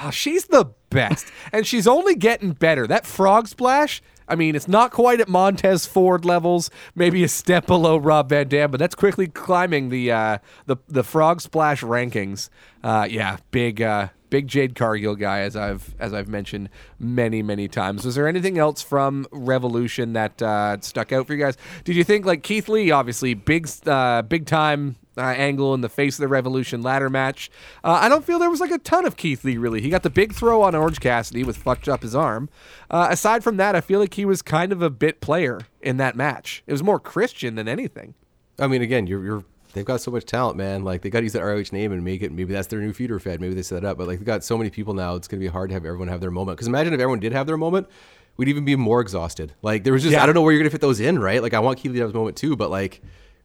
Oh, 0.01 0.09
she's 0.11 0.45
the 0.45 0.71
best, 0.89 1.27
and 1.51 1.65
she's 1.65 1.87
only 1.87 2.15
getting 2.15 2.51
better. 2.51 2.87
That 2.87 3.05
frog 3.05 3.47
splash. 3.47 4.01
I 4.27 4.35
mean, 4.35 4.55
it's 4.55 4.67
not 4.67 4.91
quite 4.91 5.19
at 5.19 5.27
Montez 5.27 5.87
Ford 5.87 6.23
levels, 6.23 6.69
maybe 6.93 7.23
a 7.23 7.27
step 7.27 7.65
below 7.65 7.97
Rob 7.97 8.29
Van 8.29 8.47
Dam, 8.47 8.69
but 8.69 8.79
that's 8.79 8.93
quickly 8.93 9.27
climbing 9.27 9.89
the 9.89 10.11
uh, 10.11 10.37
the 10.67 10.77
the 10.87 11.03
frog 11.03 11.41
splash 11.41 11.81
rankings. 11.81 12.49
Uh, 12.83 13.07
yeah, 13.09 13.37
big 13.49 13.81
uh, 13.81 14.09
big 14.29 14.47
Jade 14.47 14.75
Cargill 14.75 15.15
guy, 15.15 15.39
as 15.39 15.55
I've 15.55 15.95
as 15.99 16.13
I've 16.13 16.27
mentioned 16.27 16.69
many 16.99 17.41
many 17.41 17.67
times. 17.67 18.05
Was 18.05 18.15
there 18.15 18.27
anything 18.27 18.57
else 18.57 18.81
from 18.81 19.25
Revolution 19.31 20.13
that 20.13 20.41
uh, 20.41 20.79
stuck 20.81 21.11
out 21.11 21.27
for 21.27 21.33
you 21.33 21.39
guys? 21.39 21.57
Did 21.83 21.95
you 21.95 22.03
think 22.03 22.25
like 22.25 22.43
Keith 22.43 22.69
Lee, 22.69 22.91
obviously 22.91 23.33
big 23.33 23.67
uh, 23.87 24.21
big 24.21 24.45
time 24.45 24.95
uh, 25.19 25.23
angle 25.23 25.73
in 25.73 25.81
the 25.81 25.89
face 25.89 26.17
of 26.17 26.21
the 26.21 26.27
Revolution 26.27 26.81
ladder 26.81 27.09
match. 27.09 27.51
Uh, 27.83 27.99
I 28.01 28.09
don't 28.09 28.25
feel 28.25 28.39
there 28.39 28.49
was 28.49 28.59
like 28.61 28.71
a 28.71 28.77
ton 28.79 29.05
of 29.05 29.17
Keith 29.17 29.43
Lee 29.43 29.57
really. 29.57 29.81
He 29.81 29.89
got 29.89 30.03
the 30.03 30.09
big 30.09 30.33
throw 30.33 30.61
on 30.63 30.73
Orange 30.73 30.99
Cassidy 30.99 31.43
with 31.43 31.57
fucked 31.57 31.87
up 31.87 32.01
his 32.01 32.15
arm. 32.15 32.49
Uh, 32.89 33.07
aside 33.11 33.43
from 33.43 33.57
that, 33.57 33.75
I 33.75 33.81
feel 33.81 33.99
like 33.99 34.15
he 34.15 34.25
was 34.25 34.41
kind 34.41 34.71
of 34.71 34.81
a 34.81 34.89
bit 34.89 35.21
player 35.21 35.59
in 35.81 35.97
that 35.97 36.15
match. 36.15 36.63
It 36.65 36.71
was 36.71 36.81
more 36.81 36.99
Christian 36.99 37.55
than 37.55 37.67
anything. 37.67 38.15
I 38.57 38.67
mean, 38.67 38.81
again, 38.81 39.05
you're 39.07 39.23
you're. 39.23 39.43
They've 39.73 39.85
got 39.85 40.01
so 40.01 40.09
much 40.09 40.25
talent, 40.25 40.57
man. 40.57 40.83
Like 40.83 41.03
they 41.03 41.11
got 41.11 41.19
to 41.19 41.25
use 41.25 41.33
that 41.33 41.43
ROH 41.43 41.65
name 41.71 41.91
and 41.91 42.03
make 42.03 42.23
it. 42.23 42.31
Maybe 42.31 42.53
that's 42.53 42.67
their 42.67 42.79
new 42.79 42.91
feeder 42.91 43.19
fed. 43.19 43.39
Maybe 43.39 43.53
they 43.53 43.61
set 43.61 43.77
it 43.77 43.85
up. 43.85 43.99
But 43.99 44.07
like 44.07 44.17
they've 44.17 44.25
got 44.25 44.43
so 44.43 44.57
many 44.57 44.71
people 44.71 44.95
now, 44.95 45.13
it's 45.15 45.27
gonna 45.27 45.39
be 45.39 45.47
hard 45.47 45.69
to 45.69 45.75
have 45.75 45.85
everyone 45.85 46.07
have 46.07 46.21
their 46.21 46.31
moment. 46.31 46.57
Because 46.57 46.67
imagine 46.67 46.91
if 46.93 46.99
everyone 46.99 47.19
did 47.19 47.33
have 47.33 47.45
their 47.45 47.55
moment, 47.55 47.87
we'd 48.35 48.47
even 48.49 48.65
be 48.65 48.75
more 48.75 48.99
exhausted. 48.99 49.53
Like 49.61 49.83
there 49.83 49.93
was 49.93 50.01
just 50.01 50.13
Yeah. 50.13 50.23
I 50.23 50.25
don't 50.25 50.33
know 50.33 50.41
where 50.41 50.51
you're 50.53 50.61
gonna 50.61 50.71
fit 50.71 50.81
those 50.81 50.99
in, 50.99 51.19
right? 51.19 51.39
Like 51.41 51.53
I 51.53 51.59
want 51.59 51.77
Keith 51.77 51.91
Lee 51.91 51.97
to 51.97 52.01
have 52.01 52.09
his 52.09 52.15
moment 52.15 52.35
too, 52.35 52.55
but 52.55 52.71
like 52.71 52.99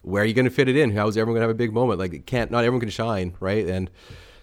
where 0.04 0.22
are 0.22 0.26
you 0.26 0.34
gonna 0.34 0.50
fit 0.50 0.68
it 0.68 0.76
in? 0.76 0.90
How 0.94 1.08
is 1.08 1.16
everyone 1.16 1.36
gonna 1.36 1.48
have 1.48 1.54
a 1.54 1.58
big 1.58 1.72
moment? 1.72 1.98
Like 1.98 2.12
it 2.12 2.26
can't. 2.26 2.50
Not 2.50 2.58
everyone 2.64 2.80
can 2.80 2.90
shine, 2.90 3.34
right? 3.40 3.66
And 3.66 3.90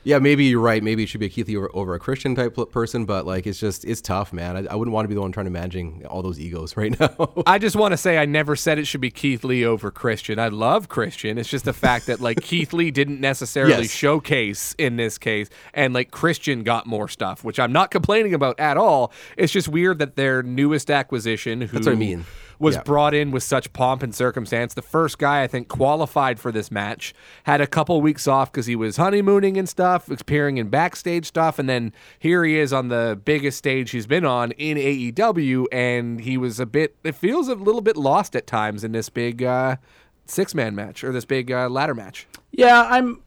yeah, 0.03 0.18
maybe 0.18 0.45
you're 0.45 0.59
right. 0.59 0.82
Maybe 0.82 1.03
it 1.03 1.09
should 1.09 1.20
be 1.20 1.28
a 1.28 1.30
Keith 1.30 1.47
Lee 1.47 1.55
over, 1.55 1.70
over 1.76 1.93
a 1.93 1.99
Christian 1.99 2.34
type 2.34 2.57
person, 2.72 3.05
but 3.05 3.28
like 3.28 3.45
it's 3.45 3.59
just 3.59 3.86
it's 3.86 4.01
tough, 4.01 4.34
man. 4.34 4.57
I, 4.57 4.72
I 4.72 4.76
wouldn't 4.76 4.93
want 4.95 5.03
to 5.05 5.07
be 5.09 5.14
the 5.14 5.22
one 5.22 5.32
trying 5.32 5.45
to 5.45 5.51
managing 5.51 6.03
all 6.07 6.24
those 6.24 6.39
egos 6.39 6.76
right 6.78 6.99
now. 6.99 7.43
I 7.45 7.59
just 7.59 7.76
want 7.76 7.91
to 7.91 7.97
say 7.97 8.18
I 8.18 8.26
never 8.26 8.55
said 8.55 8.80
it 8.80 8.86
should 8.88 8.99
be 9.01 9.12
Keith 9.12 9.43
Lee 9.43 9.64
over 9.64 9.91
Christian. 9.91 10.39
I 10.39 10.47
love 10.47 10.89
Christian. 10.89 11.38
It's 11.38 11.49
just 11.49 11.66
the 11.66 11.74
fact 11.74 12.07
that 12.07 12.20
like 12.20 12.41
Keith 12.41 12.74
Lee 12.74 12.89
didn't 12.89 13.20
necessarily 13.22 13.84
Yes. 13.84 13.91
showcase 13.91 14.74
in 14.80 14.95
this 14.95 15.20
case, 15.20 15.49
and 15.76 15.93
like 15.93 16.09
Christian 16.09 16.64
got 16.64 16.88
more 16.88 17.07
stuff, 17.07 17.43
which 17.43 17.59
I'm 17.59 17.72
not 17.72 17.91
complaining 17.91 18.34
about 18.34 18.59
at 18.59 18.78
all. 18.78 19.12
It's 19.38 19.53
just 19.53 19.68
weird 19.68 19.99
that 19.99 20.16
their 20.16 20.41
newest 20.41 20.89
acquisition, 20.89 21.62
who 21.62 21.68
That's 21.68 21.86
what 21.86 21.93
I 21.93 21.95
mean. 21.95 22.26
Was 22.62 22.76
Yeah. 22.76 22.84
brought 22.84 23.14
in 23.14 23.32
with 23.32 23.43
such 23.43 23.74
pomp 23.74 24.03
and 24.03 24.14
circumstance, 24.16 24.74
the 24.74 24.82
first 24.82 25.18
guy 25.18 25.41
I 25.43 25.47
think 25.47 25.68
qualified 25.68 26.39
for 26.39 26.51
this 26.51 26.72
match, 26.72 27.14
had 27.43 27.59
a 27.59 27.68
couple 27.68 27.99
weeks 28.01 28.28
off 28.28 28.51
because 28.51 28.68
he 28.68 28.76
was 28.76 28.97
honeymooning 28.97 29.57
and 29.57 29.68
stuff, 29.68 30.09
appearing 30.09 30.57
in 30.57 30.70
backstage 30.70 31.26
stuff, 31.26 31.59
and 31.59 31.68
then 31.68 31.91
here 32.20 32.43
he 32.45 32.57
is 32.59 32.72
on 32.72 32.88
the 32.89 33.20
biggest 33.26 33.57
stage 33.57 33.91
he's 33.91 34.07
been 34.07 34.24
on 34.26 34.51
in 34.51 34.78
AEW, 34.78 35.66
and 35.72 36.22
he 36.22 36.38
was 36.38 36.59
a 36.59 36.66
bit. 36.66 36.95
It 37.03 37.16
feels 37.16 37.47
a 37.49 37.55
little 37.55 37.82
bit 37.82 37.97
lost 37.97 38.36
at 38.36 38.45
times 38.47 38.84
in 38.84 38.91
this 38.91 39.09
big 39.09 39.43
uh, 39.43 39.78
six 40.26 40.53
man 40.55 40.76
match 40.76 41.03
or 41.03 41.12
this 41.12 41.26
big 41.26 41.51
uh, 41.51 41.68
ladder 41.68 41.95
match. 41.95 42.28
Yeah, 42.51 42.82
I'm, 42.89 43.22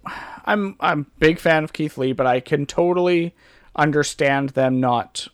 I'm, 0.45 0.77
I'm 0.81 1.07
big 1.19 1.39
fan 1.41 1.65
of 1.65 1.73
Keith 1.73 1.99
Lee, 1.99 2.13
but 2.13 2.27
I 2.27 2.41
can 2.41 2.67
totally 2.67 3.35
understand 3.75 4.51
them 4.51 4.81
not 4.81 5.27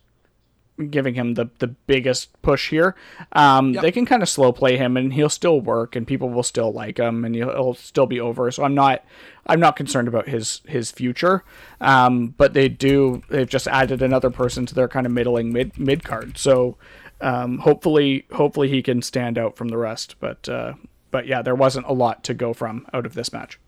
giving 0.88 1.14
him 1.14 1.34
the 1.34 1.46
the 1.58 1.68
biggest 1.68 2.40
push 2.42 2.70
here. 2.70 2.94
Um, 3.32 3.72
They 3.82 3.92
can 3.92 4.06
kind 4.06 4.22
of 4.22 4.28
slow 4.28 4.52
play 4.52 4.76
him, 4.76 4.96
and 4.96 5.12
he'll 5.12 5.28
still 5.28 5.60
work, 5.60 5.96
and 5.96 6.06
people 6.06 6.28
will 6.28 6.42
still 6.42 6.72
like 6.72 6.98
him, 6.98 7.24
and 7.24 7.34
he'll, 7.34 7.50
he'll 7.52 7.74
still 7.74 8.06
be 8.06 8.20
over. 8.20 8.50
So 8.50 8.64
I'm 8.64 8.74
not, 8.74 9.04
I'm 9.46 9.60
not 9.60 9.76
concerned 9.76 10.08
about 10.08 10.28
his 10.28 10.62
his 10.66 10.90
future. 10.90 11.44
Um, 11.80 12.28
but 12.36 12.52
they 12.54 12.68
do, 12.68 13.22
they've 13.28 13.48
just 13.48 13.68
added 13.68 14.02
another 14.02 14.30
person 14.30 14.66
to 14.66 14.74
their 14.74 14.88
kind 14.88 15.06
of 15.06 15.12
middling 15.12 15.52
mid 15.52 15.78
mid 15.78 16.04
card. 16.04 16.38
So 16.38 16.76
um, 17.20 17.58
hopefully, 17.58 18.26
hopefully 18.32 18.68
he 18.68 18.82
can 18.82 19.02
stand 19.02 19.38
out 19.38 19.56
from 19.56 19.68
the 19.68 19.78
rest. 19.78 20.16
But 20.20 20.48
uh, 20.48 20.74
but 21.10 21.26
yeah, 21.26 21.42
there 21.42 21.54
wasn't 21.54 21.86
a 21.86 21.92
lot 21.92 22.24
to 22.24 22.34
go 22.34 22.52
from 22.52 22.86
out 22.92 23.06
of 23.06 23.14
this 23.14 23.32
match. 23.32 23.58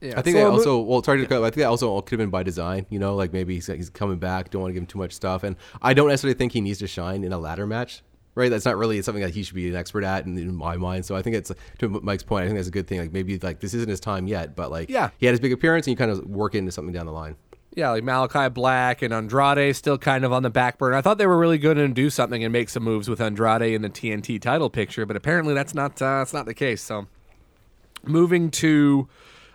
Yeah, 0.00 0.18
I 0.18 0.22
think 0.22 0.36
so 0.36 0.44
that 0.44 0.50
also 0.50 0.80
well, 0.80 1.02
sorry 1.02 1.20
to 1.20 1.26
cut. 1.26 1.38
I 1.42 1.46
think 1.50 1.56
that 1.56 1.64
also 1.66 2.00
could 2.00 2.12
have 2.12 2.18
been 2.18 2.30
by 2.30 2.42
design. 2.42 2.86
You 2.88 2.98
know, 2.98 3.14
like 3.16 3.32
maybe 3.32 3.54
he's, 3.54 3.66
he's 3.66 3.90
coming 3.90 4.18
back. 4.18 4.50
Don't 4.50 4.62
want 4.62 4.70
to 4.70 4.74
give 4.74 4.82
him 4.82 4.86
too 4.86 4.98
much 4.98 5.12
stuff, 5.12 5.42
and 5.44 5.56
I 5.82 5.92
don't 5.94 6.08
necessarily 6.08 6.36
think 6.38 6.52
he 6.52 6.60
needs 6.60 6.78
to 6.78 6.86
shine 6.86 7.22
in 7.24 7.32
a 7.32 7.38
ladder 7.38 7.66
match. 7.66 8.02
Right, 8.36 8.48
that's 8.48 8.64
not 8.64 8.78
really 8.78 9.02
something 9.02 9.22
that 9.22 9.34
he 9.34 9.42
should 9.42 9.56
be 9.56 9.68
an 9.68 9.74
expert 9.74 10.04
at 10.04 10.24
in, 10.24 10.38
in 10.38 10.54
my 10.54 10.76
mind. 10.76 11.04
So 11.04 11.16
I 11.16 11.20
think 11.22 11.34
it's 11.36 11.50
to 11.80 11.88
Mike's 11.88 12.22
point. 12.22 12.44
I 12.44 12.46
think 12.46 12.58
that's 12.58 12.68
a 12.68 12.70
good 12.70 12.86
thing. 12.86 13.00
Like 13.00 13.12
maybe 13.12 13.36
like 13.38 13.58
this 13.60 13.74
isn't 13.74 13.88
his 13.90 13.98
time 14.00 14.28
yet, 14.28 14.54
but 14.54 14.70
like 14.70 14.88
Yeah. 14.88 15.10
he 15.18 15.26
had 15.26 15.32
his 15.32 15.40
big 15.40 15.52
appearance, 15.52 15.86
and 15.86 15.92
you 15.92 15.96
kind 15.96 16.12
of 16.12 16.24
work 16.24 16.54
into 16.54 16.70
something 16.70 16.92
down 16.94 17.06
the 17.06 17.12
line. 17.12 17.36
Yeah, 17.74 17.90
like 17.90 18.02
Malachi 18.04 18.48
Black 18.48 19.02
and 19.02 19.12
Andrade 19.12 19.74
still 19.76 19.98
kind 19.98 20.24
of 20.24 20.32
on 20.32 20.42
the 20.42 20.50
back 20.50 20.78
burner. 20.78 20.96
I 20.96 21.02
thought 21.02 21.18
they 21.18 21.26
were 21.26 21.38
really 21.38 21.58
good 21.58 21.76
and 21.76 21.94
do 21.94 22.08
something 22.08 22.42
and 22.42 22.52
make 22.52 22.68
some 22.68 22.82
moves 22.84 23.08
with 23.10 23.20
Andrade 23.20 23.74
in 23.74 23.82
the 23.82 23.90
TNT 23.90 24.40
title 24.40 24.70
picture, 24.70 25.04
but 25.06 25.16
apparently 25.16 25.52
that's 25.52 25.74
not 25.74 26.00
uh, 26.00 26.18
that's 26.18 26.32
not 26.32 26.46
the 26.46 26.54
case. 26.54 26.82
So 26.82 27.06
moving 28.04 28.50
to 28.52 29.08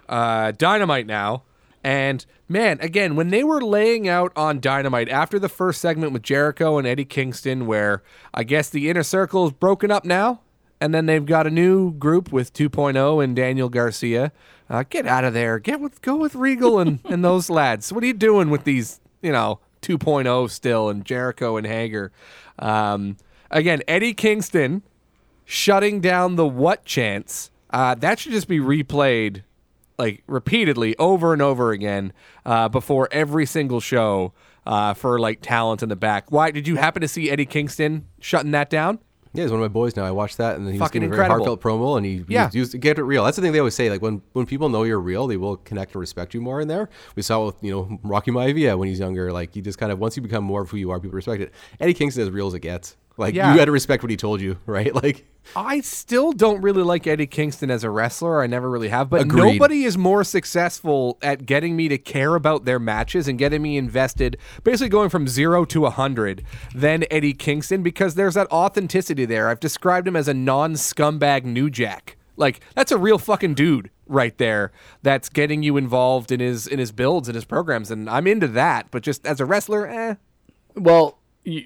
uh, 0.08 0.52
Dynamite 0.52 1.08
now. 1.08 1.44
And 1.84 2.26
man, 2.50 2.80
again, 2.82 3.16
when 3.16 3.30
they 3.30 3.44
were 3.44 3.62
laying 3.62 4.08
out 4.08 4.32
on 4.36 4.60
Dynamite 4.60 5.08
after 5.08 5.38
the 5.38 5.50
first 5.50 5.80
segment 5.80 6.14
with 6.14 6.24
Jericho 6.24 6.80
and 6.80 6.88
Eddie 6.88 7.06
Kingston, 7.06 7.68
where 7.68 8.02
I 8.34 8.44
guess 8.44 8.70
the 8.70 8.90
inner 8.90 9.04
circle 9.04 9.46
is 9.46 9.52
broken 9.52 9.92
up 9.92 10.04
now, 10.04 10.42
and 10.82 10.94
then 10.94 11.06
they've 11.06 11.26
got 11.26 11.48
a 11.48 11.52
new 11.52 11.94
group 11.94 12.32
with 12.32 12.54
2.0 12.54 13.24
and 13.24 13.36
Daniel 13.36 13.70
Garcia. 13.70 14.32
Uh, 14.70 14.84
get 14.90 15.06
out 15.06 15.24
of 15.24 15.34
there. 15.34 15.60
Get 15.60 15.80
with 15.80 16.02
go 16.02 16.16
with 16.16 16.36
Regal 16.36 16.80
and, 16.80 17.00
and 17.06 17.24
those 17.24 17.50
lads. 17.50 17.94
What 17.94 18.04
are 18.04 18.08
you 18.08 18.14
doing 18.14 18.50
with 18.50 18.64
these, 18.64 19.00
you 19.22 19.32
know, 19.32 19.60
2.0 19.82 20.50
still 20.50 20.90
and 20.90 21.06
Jericho 21.06 21.56
and 21.56 21.68
Hager? 21.68 22.12
Um, 22.58 23.18
again, 23.52 23.84
Eddie 23.88 24.14
Kingston 24.14 24.82
shutting 25.46 26.02
down 26.02 26.36
the 26.36 26.48
what 26.48 26.84
chance. 26.84 27.52
Uh, 27.70 27.94
that 27.96 28.20
should 28.20 28.32
just 28.32 28.48
be 28.48 28.60
replayed 28.60 29.44
like 29.98 30.24
repeatedly 30.28 30.96
over 30.98 31.34
and 31.34 31.42
over 31.42 31.72
again 31.72 32.14
uh, 32.46 32.70
before 32.70 33.08
every 33.12 33.46
single 33.46 33.80
show 33.80 34.34
uh, 34.66 34.94
for 34.94 35.20
like 35.20 35.40
talent 35.42 35.84
in 35.84 35.90
the 35.90 35.96
back. 35.96 36.32
Why 36.32 36.52
did 36.52 36.68
you 36.68 36.76
happen 36.78 37.02
to 37.02 37.08
see 37.08 37.30
Eddie 37.30 37.46
Kingston 37.46 38.08
shutting 38.20 38.52
that 38.52 38.70
down? 38.70 39.00
Yeah, 39.34 39.44
he's 39.44 39.52
one 39.52 39.60
of 39.60 39.64
my 39.66 39.74
boys 39.74 39.98
now. 39.98 40.06
I 40.06 40.12
watched 40.12 40.38
that, 40.38 40.56
and 40.56 40.72
he 40.74 40.80
was 40.80 40.90
giving 40.92 41.08
a 41.08 41.14
very 41.14 41.26
incredible. 41.26 41.46
heartfelt 41.46 41.62
promo, 41.62 41.98
and 41.98 42.06
he 42.06 42.24
Yeah. 42.30 42.46
used, 42.46 42.56
used 42.56 42.80
get 42.80 42.98
it 42.98 43.04
real. 43.04 43.26
That's 43.26 43.36
the 43.36 43.42
thing 43.42 43.52
they 43.52 43.60
always 43.60 43.76
say. 43.76 43.90
Like 43.90 44.02
when 44.02 44.22
when 44.32 44.46
people 44.46 44.70
know 44.70 44.84
you're 44.84 45.00
real, 45.00 45.28
they 45.28 45.36
will 45.36 45.58
connect 45.58 45.94
and 45.94 46.00
respect 46.00 46.34
you 46.34 46.40
more. 46.40 46.62
In 46.62 46.70
there, 46.70 46.90
we 47.18 47.22
saw 47.22 47.46
with 47.48 47.56
you 47.62 47.70
know 47.72 48.00
Rocky 48.04 48.32
Maivia 48.32 48.78
when 48.78 48.88
he's 48.88 49.00
younger. 49.00 49.34
Like 49.34 49.54
you 49.56 49.62
just 49.62 49.78
kind 49.78 49.92
of 49.92 50.00
once 50.00 50.16
you 50.16 50.24
become 50.24 50.46
more 50.46 50.62
of 50.62 50.70
who 50.72 50.78
you 50.78 50.90
are, 50.92 51.02
people 51.02 51.16
respect 51.18 51.42
it. 51.42 51.54
Eddie 51.82 51.94
Kingston 51.94 52.22
is 52.22 52.30
as 52.30 52.34
real 52.34 52.48
as 52.48 52.54
it 52.54 52.62
gets. 52.62 52.96
Like 53.18 53.34
Yeah. 53.36 53.52
you 53.52 53.58
got 53.58 53.66
to 53.66 53.72
respect 53.72 54.04
what 54.04 54.10
he 54.10 54.18
told 54.18 54.42
you, 54.42 54.58
right? 54.66 54.94
Like 54.94 55.26
I 55.56 55.82
still 55.82 56.32
don't 56.32 56.62
really 56.62 56.82
like 56.82 57.06
Eddie 57.06 57.28
Kingston 57.28 57.70
as 57.70 57.84
a 57.84 57.90
wrestler. 57.90 58.42
I 58.42 58.48
never 58.48 58.68
really 58.70 58.88
have. 58.90 59.10
But 59.12 59.22
Agreed. 59.22 59.54
nobody 59.54 59.84
is 59.84 59.96
more 59.98 60.24
successful 60.24 61.18
at 61.22 61.46
getting 61.46 61.76
me 61.76 61.88
to 61.88 61.98
care 62.00 62.34
about 62.36 62.66
their 62.66 62.80
matches 62.80 63.28
and 63.28 63.38
getting 63.38 63.62
me 63.62 63.78
invested, 63.78 64.38
basically 64.64 64.90
going 64.90 65.10
from 65.10 65.28
zero 65.28 65.64
to 65.66 65.86
a 65.86 65.92
hundred, 65.92 66.44
than 66.74 67.06
Eddie 67.12 67.34
Kingston 67.34 67.84
because 67.84 68.16
there's 68.16 68.34
that 68.34 68.50
authenticity 68.52 69.26
there. 69.26 69.50
I've 69.50 69.60
described 69.60 70.08
him 70.08 70.16
as 70.16 70.28
a 70.28 70.34
non-scumbag 70.34 71.44
New 71.46 71.70
Jack. 71.70 72.18
Like 72.38 72.60
that's 72.74 72.92
a 72.92 72.98
real 72.98 73.18
fucking 73.20 73.54
dude 73.54 73.92
right 74.08 74.38
there. 74.38 74.72
That's 75.04 75.30
getting 75.30 75.64
you 75.64 75.78
involved 75.78 76.32
in 76.32 76.40
his 76.42 76.68
in 76.68 76.80
his 76.80 76.92
builds 76.92 77.30
and 77.30 77.36
his 77.36 77.46
programs, 77.46 77.92
and 77.92 78.10
I'm 78.10 78.28
into 78.28 78.48
that. 78.50 78.88
But 78.92 79.04
just 79.04 79.26
as 79.26 79.40
a 79.40 79.46
wrestler, 79.46 79.88
eh. 79.88 80.16
Well, 80.76 81.06
y- 81.06 81.14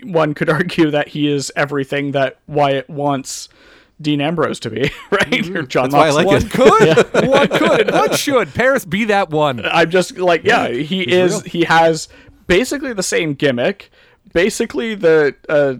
one 0.04 0.34
could 0.34 0.50
argue 0.50 0.92
that 0.92 1.10
he 1.10 1.28
is 1.28 1.52
everything 1.56 2.12
that 2.12 2.40
Wyatt 2.48 2.90
wants 2.90 3.50
Dean 4.02 4.22
Ambrose 4.22 4.60
to 4.62 4.70
be, 4.70 4.92
right? 5.12 5.50
Or 5.50 5.64
John 5.64 5.90
That's 5.90 5.94
why 5.94 6.08
I 6.08 6.12
like 6.12 6.28
One 6.28 6.46
it. 6.46 6.52
could, 6.52 7.28
one 7.28 7.48
could, 7.50 7.82
and 7.82 7.92
one 7.92 8.14
should. 8.16 8.54
Paris 8.54 8.86
be 8.86 9.06
that 9.06 9.30
one. 9.30 9.66
I'm 9.66 9.90
just 9.90 10.18
like, 10.18 10.44
yeah, 10.44 10.70
he 10.70 11.02
is. 11.02 11.44
He 11.44 11.64
has 11.66 12.08
basically 12.48 12.94
the 12.94 13.04
same 13.04 13.34
gimmick, 13.34 13.92
basically 14.34 14.96
the 14.96 15.36
uh, 15.48 15.76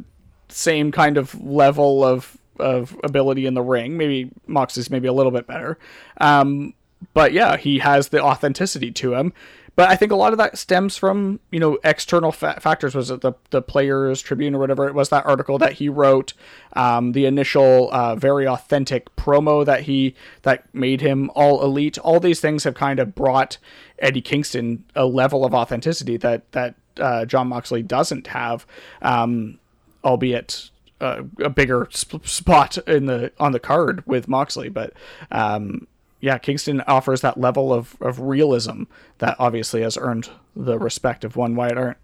same 0.50 0.92
kind 0.92 1.18
of 1.18 1.40
level 1.42 2.04
of 2.04 2.38
of 2.60 2.98
ability 3.06 3.46
in 3.46 3.54
the 3.54 3.62
ring. 3.62 3.98
Maybe 3.98 4.30
Moxley's 4.48 4.90
maybe 4.90 5.08
a 5.08 5.14
little 5.14 5.32
bit 5.32 5.48
better, 5.48 5.80
um, 6.20 6.74
but 7.14 7.32
yeah, 7.32 7.56
he 7.56 7.80
has 7.80 8.10
the 8.10 8.22
authenticity 8.22 8.92
to 8.92 9.14
him. 9.14 9.34
But 9.80 9.88
I 9.88 9.96
think 9.96 10.12
a 10.12 10.18
lot 10.18 10.34
of 10.34 10.38
that 10.40 10.58
stems 10.58 10.98
from 10.98 11.40
you 11.52 11.60
know 11.62 11.78
external 11.86 12.34
fa- 12.34 12.60
factors. 12.60 12.94
Was 12.94 13.12
it 13.12 13.22
the 13.22 13.32
the 13.52 13.62
Players 13.62 14.22
Tribune 14.22 14.54
or 14.54 14.60
whatever 14.60 14.90
it 14.90 14.94
was 14.94 15.08
that 15.08 15.26
article 15.26 15.58
that 15.58 15.72
he 15.72 15.88
wrote, 15.88 16.34
um, 16.74 17.14
the 17.14 17.26
initial 17.26 17.90
uh, 17.94 18.14
very 18.18 18.46
authentic 18.46 19.16
promo 19.16 19.64
that 19.64 19.84
he 19.84 20.16
that 20.42 20.66
made 20.76 21.00
him 21.00 21.32
all 21.34 21.64
elite. 21.64 21.98
All 21.98 22.20
these 22.20 22.42
things 22.42 22.66
have 22.66 22.76
kind 22.76 23.00
of 23.00 23.16
brought 23.16 23.58
Eddie 24.00 24.20
Kingston 24.20 24.84
a 24.98 25.06
level 25.06 25.46
of 25.46 25.54
authenticity 25.54 26.18
that 26.18 26.52
that 26.52 26.76
uh, 27.00 27.24
Jon 27.24 27.48
Moxley 27.48 27.82
doesn't 27.82 28.28
have, 28.28 28.66
um, 29.02 29.60
albeit 30.04 30.72
uh, 31.00 31.24
a 31.40 31.50
bigger 31.50 31.88
sp- 31.96 32.28
spot 32.28 32.78
in 32.80 33.06
the 33.06 33.32
on 33.40 33.54
the 33.54 33.62
card 33.62 34.06
with 34.06 34.28
Moxley. 34.28 34.68
But 34.68 34.92
um, 35.32 35.88
yeah, 36.22 36.38
Kingston 36.38 36.82
offers 36.82 37.22
that 37.22 37.40
level 37.40 37.74
of, 37.74 37.96
of 38.02 38.20
realism 38.20 38.84
that 39.20 39.36
obviously 39.40 39.82
has 39.82 39.98
earned 39.98 40.30
the 40.56 40.78
respect 40.78 41.24
of 41.24 41.36
one 41.36 41.56
Wyatt 41.56 41.78
Earp. 41.78 41.98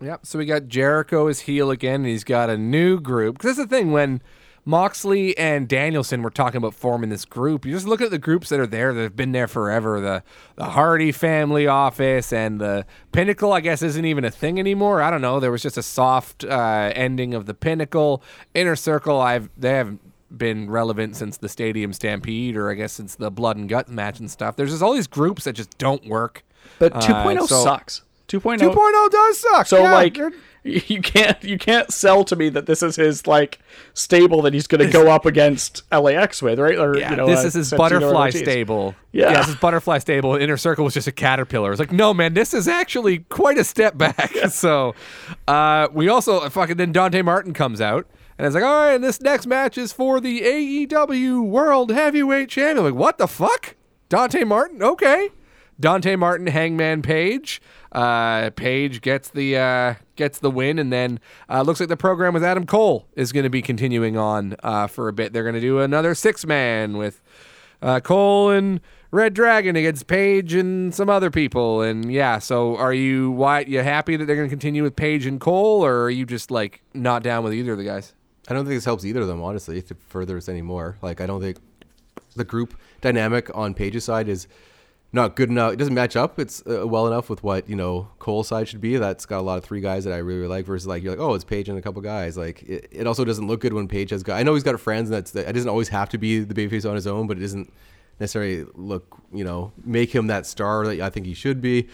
Yep. 0.00 0.26
So 0.26 0.38
we 0.38 0.46
got 0.46 0.68
Jericho 0.68 1.26
as 1.26 1.40
heel 1.40 1.70
again, 1.70 1.96
and 1.96 2.06
he's 2.06 2.24
got 2.24 2.48
a 2.50 2.56
new 2.56 3.00
group. 3.00 3.36
Because 3.36 3.56
that's 3.56 3.68
the 3.68 3.76
thing 3.76 3.92
when 3.92 4.22
Moxley 4.64 5.36
and 5.36 5.68
Danielson 5.68 6.22
were 6.22 6.30
talking 6.30 6.58
about 6.58 6.74
forming 6.74 7.10
this 7.10 7.24
group. 7.24 7.66
You 7.66 7.72
just 7.72 7.86
look 7.86 8.00
at 8.00 8.10
the 8.10 8.18
groups 8.18 8.48
that 8.50 8.60
are 8.60 8.66
there 8.66 8.94
that 8.94 9.02
have 9.02 9.16
been 9.16 9.32
there 9.32 9.48
forever. 9.48 10.00
The 10.00 10.22
the 10.56 10.70
Hardy 10.70 11.12
family 11.12 11.66
office 11.66 12.32
and 12.32 12.60
the 12.60 12.86
Pinnacle. 13.12 13.52
I 13.52 13.60
guess 13.60 13.82
isn't 13.82 14.04
even 14.04 14.24
a 14.24 14.30
thing 14.30 14.58
anymore. 14.58 15.02
I 15.02 15.10
don't 15.10 15.22
know. 15.22 15.40
There 15.40 15.50
was 15.50 15.62
just 15.62 15.76
a 15.76 15.82
soft 15.82 16.44
uh, 16.44 16.92
ending 16.94 17.34
of 17.34 17.46
the 17.46 17.54
Pinnacle. 17.54 18.22
Inner 18.54 18.76
Circle. 18.76 19.20
I've 19.20 19.50
they 19.56 19.70
haven't 19.70 20.00
been 20.36 20.70
relevant 20.70 21.16
since 21.16 21.36
the 21.36 21.48
Stadium 21.48 21.92
Stampede, 21.92 22.56
or 22.56 22.70
I 22.70 22.74
guess 22.74 22.92
since 22.92 23.14
the 23.16 23.30
Blood 23.30 23.56
and 23.56 23.68
Guts 23.68 23.90
match 23.90 24.20
and 24.20 24.30
stuff. 24.30 24.56
There's 24.56 24.70
just 24.70 24.82
all 24.82 24.94
these 24.94 25.06
groups 25.06 25.44
that 25.44 25.54
just 25.54 25.76
don't 25.78 26.06
work. 26.06 26.44
But 26.78 26.94
Uh, 26.94 27.00
2.0 27.00 27.46
so- 27.48 27.64
sucks. 27.64 28.02
2.0 28.28 28.58
2.0 28.60 29.10
does 29.10 29.38
suck. 29.40 29.66
So 29.66 29.78
yeah, 29.78 29.92
like 29.94 30.16
you're- 30.16 30.32
you 30.62 31.00
can't 31.00 31.42
you 31.42 31.56
can't 31.58 31.90
sell 31.90 32.22
to 32.22 32.36
me 32.36 32.48
that 32.50 32.66
this 32.66 32.80
is 32.82 32.94
his 32.94 33.26
like 33.26 33.58
stable 33.94 34.42
that 34.42 34.52
he's 34.54 34.66
going 34.66 34.84
to 34.86 34.92
go 34.92 35.10
up 35.10 35.24
against 35.26 35.82
LAX 35.90 36.40
with, 36.42 36.60
right? 36.60 36.78
Or 36.78 36.96
Yeah, 36.96 37.10
you 37.10 37.16
know, 37.16 37.26
this 37.26 37.42
uh, 37.42 37.46
is 37.48 37.54
his 37.54 37.70
butterfly 37.72 38.30
stable. 38.30 38.94
Yeah. 39.10 39.32
this 39.38 39.48
is 39.48 39.56
butterfly 39.56 39.98
stable. 39.98 40.36
Inner 40.36 40.58
Circle 40.58 40.84
was 40.84 40.94
just 40.94 41.08
a 41.08 41.12
caterpillar. 41.12 41.72
It's 41.72 41.80
like, 41.80 41.92
no, 41.92 42.12
man, 42.14 42.34
this 42.34 42.52
is 42.54 42.68
actually 42.68 43.20
quite 43.30 43.58
a 43.58 43.64
step 43.64 43.96
back. 43.98 44.30
so, 44.50 44.94
uh, 45.48 45.88
we 45.92 46.08
also 46.08 46.48
fucking 46.50 46.76
then 46.76 46.92
Dante 46.92 47.22
Martin 47.22 47.52
comes 47.54 47.80
out 47.80 48.06
and 48.40 48.46
it's 48.46 48.54
like, 48.54 48.64
all 48.64 48.86
right, 48.86 48.94
and 48.94 49.04
this 49.04 49.20
next 49.20 49.46
match 49.46 49.76
is 49.76 49.92
for 49.92 50.18
the 50.18 50.40
AEW 50.40 51.44
World 51.44 51.90
Heavyweight 51.90 52.48
Champion. 52.48 52.86
like, 52.86 52.94
what 52.94 53.18
the 53.18 53.28
fuck? 53.28 53.76
Dante 54.08 54.44
Martin? 54.44 54.82
Okay. 54.82 55.28
Dante 55.78 56.16
Martin, 56.16 56.46
Hangman 56.46 57.02
Page. 57.02 57.60
Uh, 57.92 58.48
Page 58.48 59.02
gets 59.02 59.28
the 59.28 59.58
uh, 59.58 59.94
gets 60.16 60.38
the 60.38 60.50
win, 60.50 60.78
and 60.78 60.90
then 60.90 61.20
uh, 61.50 61.60
looks 61.60 61.80
like 61.80 61.90
the 61.90 61.98
program 61.98 62.32
with 62.32 62.42
Adam 62.42 62.64
Cole 62.64 63.06
is 63.14 63.30
going 63.30 63.44
to 63.44 63.50
be 63.50 63.60
continuing 63.60 64.16
on 64.16 64.56
uh, 64.62 64.86
for 64.86 65.08
a 65.08 65.12
bit. 65.12 65.34
They're 65.34 65.42
going 65.42 65.54
to 65.54 65.60
do 65.60 65.80
another 65.80 66.14
six 66.14 66.46
man 66.46 66.96
with 66.96 67.20
uh, 67.82 68.00
Cole 68.00 68.48
and 68.48 68.80
Red 69.10 69.34
Dragon 69.34 69.76
against 69.76 70.06
Page 70.06 70.54
and 70.54 70.94
some 70.94 71.10
other 71.10 71.30
people. 71.30 71.82
And 71.82 72.10
yeah, 72.10 72.38
so 72.38 72.74
are 72.78 72.94
you 72.94 73.32
why 73.32 73.60
you 73.60 73.80
happy 73.80 74.16
that 74.16 74.24
they're 74.24 74.36
going 74.36 74.48
to 74.48 74.52
continue 74.52 74.82
with 74.82 74.96
Page 74.96 75.26
and 75.26 75.38
Cole, 75.38 75.84
or 75.84 76.04
are 76.04 76.10
you 76.10 76.24
just 76.24 76.50
like 76.50 76.80
not 76.94 77.22
down 77.22 77.44
with 77.44 77.52
either 77.52 77.72
of 77.72 77.78
the 77.78 77.84
guys? 77.84 78.14
I 78.50 78.54
don't 78.54 78.64
think 78.64 78.76
this 78.76 78.84
helps 78.84 79.04
either 79.04 79.20
of 79.20 79.28
them, 79.28 79.42
honestly, 79.42 79.78
if 79.78 79.90
it 79.90 79.96
furthers 80.08 80.44
us 80.44 80.48
anymore. 80.48 80.96
Like, 81.02 81.20
I 81.20 81.26
don't 81.26 81.40
think 81.40 81.58
the 82.34 82.44
group 82.44 82.78
dynamic 83.00 83.54
on 83.56 83.74
Page's 83.74 84.04
side 84.04 84.28
is 84.28 84.48
not 85.12 85.34
good 85.34 85.48
enough. 85.48 85.72
It 85.72 85.76
doesn't 85.76 85.94
match 85.94 86.16
up. 86.16 86.38
It's 86.38 86.62
uh, 86.66 86.86
well 86.86 87.06
enough 87.06 87.28
with 87.28 87.42
what 87.42 87.68
you 87.68 87.74
know 87.74 88.08
Cole's 88.18 88.48
side 88.48 88.68
should 88.68 88.80
be. 88.80 88.96
That's 88.96 89.26
got 89.26 89.40
a 89.40 89.42
lot 89.42 89.58
of 89.58 89.64
three 89.64 89.80
guys 89.80 90.04
that 90.04 90.12
I 90.12 90.18
really, 90.18 90.40
really 90.40 90.50
like. 90.50 90.66
Versus 90.66 90.86
like 90.86 91.02
you're 91.02 91.12
like, 91.12 91.20
oh, 91.20 91.34
it's 91.34 91.44
Page 91.44 91.68
and 91.68 91.78
a 91.78 91.82
couple 91.82 92.00
guys. 92.02 92.36
Like 92.36 92.62
it, 92.62 92.88
it 92.92 93.06
also 93.06 93.24
doesn't 93.24 93.46
look 93.46 93.60
good 93.60 93.72
when 93.72 93.88
Page 93.88 94.10
has 94.10 94.22
got. 94.22 94.36
I 94.38 94.42
know 94.42 94.54
he's 94.54 94.62
got 94.62 94.78
friends, 94.80 95.10
and 95.10 95.16
that's 95.16 95.34
it 95.34 95.52
doesn't 95.52 95.68
always 95.68 95.88
have 95.88 96.08
to 96.10 96.18
be 96.18 96.40
the 96.40 96.54
babyface 96.54 96.88
on 96.88 96.94
his 96.94 97.06
own, 97.06 97.26
but 97.26 97.38
it 97.38 97.40
doesn't 97.40 97.72
necessarily 98.20 98.66
look 98.74 99.16
you 99.32 99.42
know 99.42 99.72
make 99.84 100.14
him 100.14 100.28
that 100.28 100.46
star 100.46 100.86
that 100.86 101.00
I 101.00 101.10
think 101.10 101.26
he 101.26 101.34
should 101.34 101.60
be. 101.60 101.88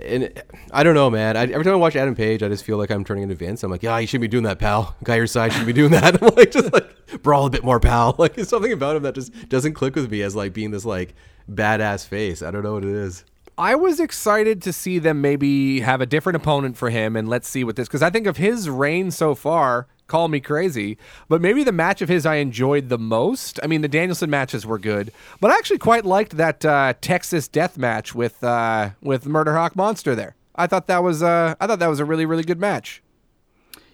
And 0.00 0.42
I 0.70 0.82
don't 0.82 0.94
know, 0.94 1.10
man. 1.10 1.36
I, 1.36 1.42
every 1.42 1.64
time 1.64 1.74
I 1.74 1.76
watch 1.76 1.96
Adam 1.96 2.14
Page, 2.14 2.42
I 2.42 2.48
just 2.48 2.64
feel 2.64 2.78
like 2.78 2.90
I'm 2.90 3.04
turning 3.04 3.24
into 3.24 3.34
Vince. 3.34 3.62
I'm 3.62 3.70
like, 3.70 3.82
yeah, 3.82 3.98
you 3.98 4.06
shouldn't 4.06 4.22
be 4.22 4.28
doing 4.28 4.44
that, 4.44 4.58
pal. 4.58 4.96
Guy 5.04 5.16
your 5.16 5.26
side 5.26 5.52
shouldn't 5.52 5.66
be 5.66 5.72
doing 5.72 5.90
that. 5.90 6.14
I'm 6.22 6.34
like, 6.34 6.50
just 6.50 6.72
like 6.72 7.22
brawl 7.22 7.46
a 7.46 7.50
bit 7.50 7.64
more, 7.64 7.78
pal. 7.78 8.14
Like, 8.22 8.38
something 8.40 8.72
about 8.72 8.96
him 8.96 9.02
that 9.02 9.14
just 9.14 9.48
doesn't 9.48 9.74
click 9.74 9.96
with 9.96 10.10
me 10.10 10.22
as 10.22 10.36
like 10.36 10.52
being 10.52 10.70
this 10.70 10.84
like 10.84 11.14
badass 11.50 12.06
face. 12.06 12.40
I 12.42 12.50
don't 12.50 12.62
know 12.62 12.74
what 12.74 12.84
it 12.84 12.90
is. 12.90 13.24
I 13.58 13.74
was 13.74 14.00
excited 14.00 14.62
to 14.62 14.72
see 14.72 14.98
them 14.98 15.20
maybe 15.20 15.80
have 15.80 16.00
a 16.00 16.06
different 16.06 16.36
opponent 16.36 16.76
for 16.76 16.90
him, 16.90 17.16
and 17.16 17.28
let's 17.28 17.48
see 17.48 17.64
what 17.64 17.76
this. 17.76 17.88
Because 17.88 18.02
I 18.02 18.10
think 18.10 18.26
of 18.26 18.38
his 18.38 18.70
reign 18.70 19.10
so 19.10 19.34
far, 19.34 19.86
call 20.06 20.28
me 20.28 20.40
crazy, 20.40 20.96
but 21.28 21.42
maybe 21.42 21.62
the 21.62 21.72
match 21.72 22.00
of 22.00 22.08
his 22.08 22.24
I 22.24 22.36
enjoyed 22.36 22.88
the 22.88 22.98
most. 22.98 23.60
I 23.62 23.66
mean, 23.66 23.82
the 23.82 23.88
Danielson 23.88 24.30
matches 24.30 24.64
were 24.64 24.78
good, 24.78 25.12
but 25.40 25.50
I 25.50 25.56
actually 25.56 25.78
quite 25.78 26.04
liked 26.04 26.36
that 26.38 26.64
uh, 26.64 26.94
Texas 27.00 27.46
Death 27.46 27.76
match 27.76 28.14
with 28.14 28.42
uh, 28.42 28.90
with 29.02 29.26
Murder 29.26 29.54
Hawk 29.54 29.76
Monster. 29.76 30.14
There, 30.14 30.34
I 30.56 30.66
thought 30.66 30.86
that 30.86 31.02
was 31.02 31.22
uh, 31.22 31.54
I 31.60 31.66
thought 31.66 31.78
that 31.78 31.88
was 31.88 32.00
a 32.00 32.04
really 32.04 32.24
really 32.26 32.44
good 32.44 32.60
match. 32.60 33.02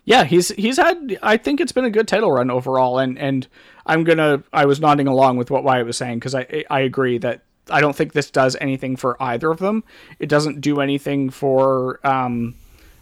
Yeah, 0.05 0.25
he's 0.25 0.49
he's 0.51 0.79
had. 0.79 1.19
I 1.23 1.37
think 1.37 1.61
it's 1.61 1.73
been 1.73 1.85
a 1.85 1.91
good 1.91 2.09
title 2.09 2.31
run 2.33 2.51
overall, 2.51 2.99
and 2.99 3.19
and 3.19 3.47
I'm 3.85 4.05
gonna. 4.05 4.43
I 4.53 4.67
was 4.67 4.81
nodding 4.81 5.09
along 5.09 5.37
with 5.37 5.51
what 5.51 5.65
Wyatt 5.65 5.85
was 5.85 5.97
saying 5.97 6.21
because 6.21 6.35
I 6.35 6.65
I 6.71 6.81
agree 6.81 7.19
that 7.19 7.43
I 7.71 7.81
don't 7.81 7.95
think 7.95 8.13
this 8.13 8.31
does 8.31 8.57
anything 8.61 8.97
for 8.97 9.21
either 9.23 9.51
of 9.51 9.59
them. 9.59 9.85
It 10.19 10.29
doesn't 10.29 10.61
do 10.61 10.81
anything 10.81 11.31
for 11.31 12.01
um, 12.07 12.55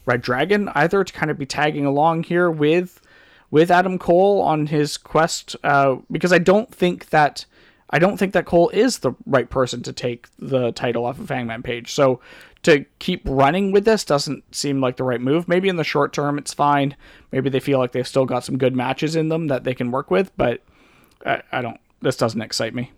Red 0.05 0.23
Dragon 0.23 0.71
either 0.75 1.05
to 1.05 1.12
kind 1.12 1.31
of 1.31 1.39
be 1.39 1.47
tagging 1.47 1.87
along 1.87 2.25
here 2.25 2.51
with 2.51 3.01
with 3.51 3.71
Adam 3.71 3.99
Cole 3.99 4.41
on 4.43 4.67
his 4.67 4.97
quest 4.97 5.55
uh, 5.62 5.97
because 6.11 6.33
I 6.33 6.39
don't 6.39 6.75
think 6.75 7.11
that 7.11 7.45
I 7.91 7.99
don't 7.99 8.17
think 8.17 8.33
that 8.33 8.47
Cole 8.47 8.69
is 8.71 8.99
the 8.99 9.12
right 9.27 9.49
person 9.49 9.83
to 9.85 9.93
take 9.93 10.27
the 10.39 10.73
title 10.73 11.05
off 11.05 11.21
of 11.21 11.29
Hangman 11.29 11.62
Page. 11.62 11.93
So 11.93 12.21
to 12.64 12.85
keep 12.99 13.23
running 13.25 13.71
with 13.71 13.85
this 13.85 14.05
doesn't 14.05 14.55
seem 14.55 14.81
like 14.81 14.97
the 14.97 15.05
right 15.05 15.21
move. 15.21 15.47
Maybe 15.47 15.69
in 15.69 15.77
the 15.77 15.85
short 15.85 16.12
term 16.12 16.39
it's 16.39 16.53
fine. 16.53 16.97
Maybe 17.31 17.49
they 17.49 17.61
feel 17.61 17.79
like 17.79 17.93
they've 17.93 18.07
still 18.07 18.27
got 18.27 18.45
some 18.45 18.59
good 18.59 18.75
matches 18.75 19.14
in 19.14 19.29
them 19.29 19.47
that 19.49 19.62
they 19.62 19.75
can 19.75 19.93
work 19.93 20.11
with, 20.11 20.37
but 20.37 20.62
I, 21.25 21.43
I 21.53 21.62
don't. 21.62 21.79
This 22.03 22.17
doesn't 22.17 22.43
excite 22.43 22.75
me. 22.75 22.93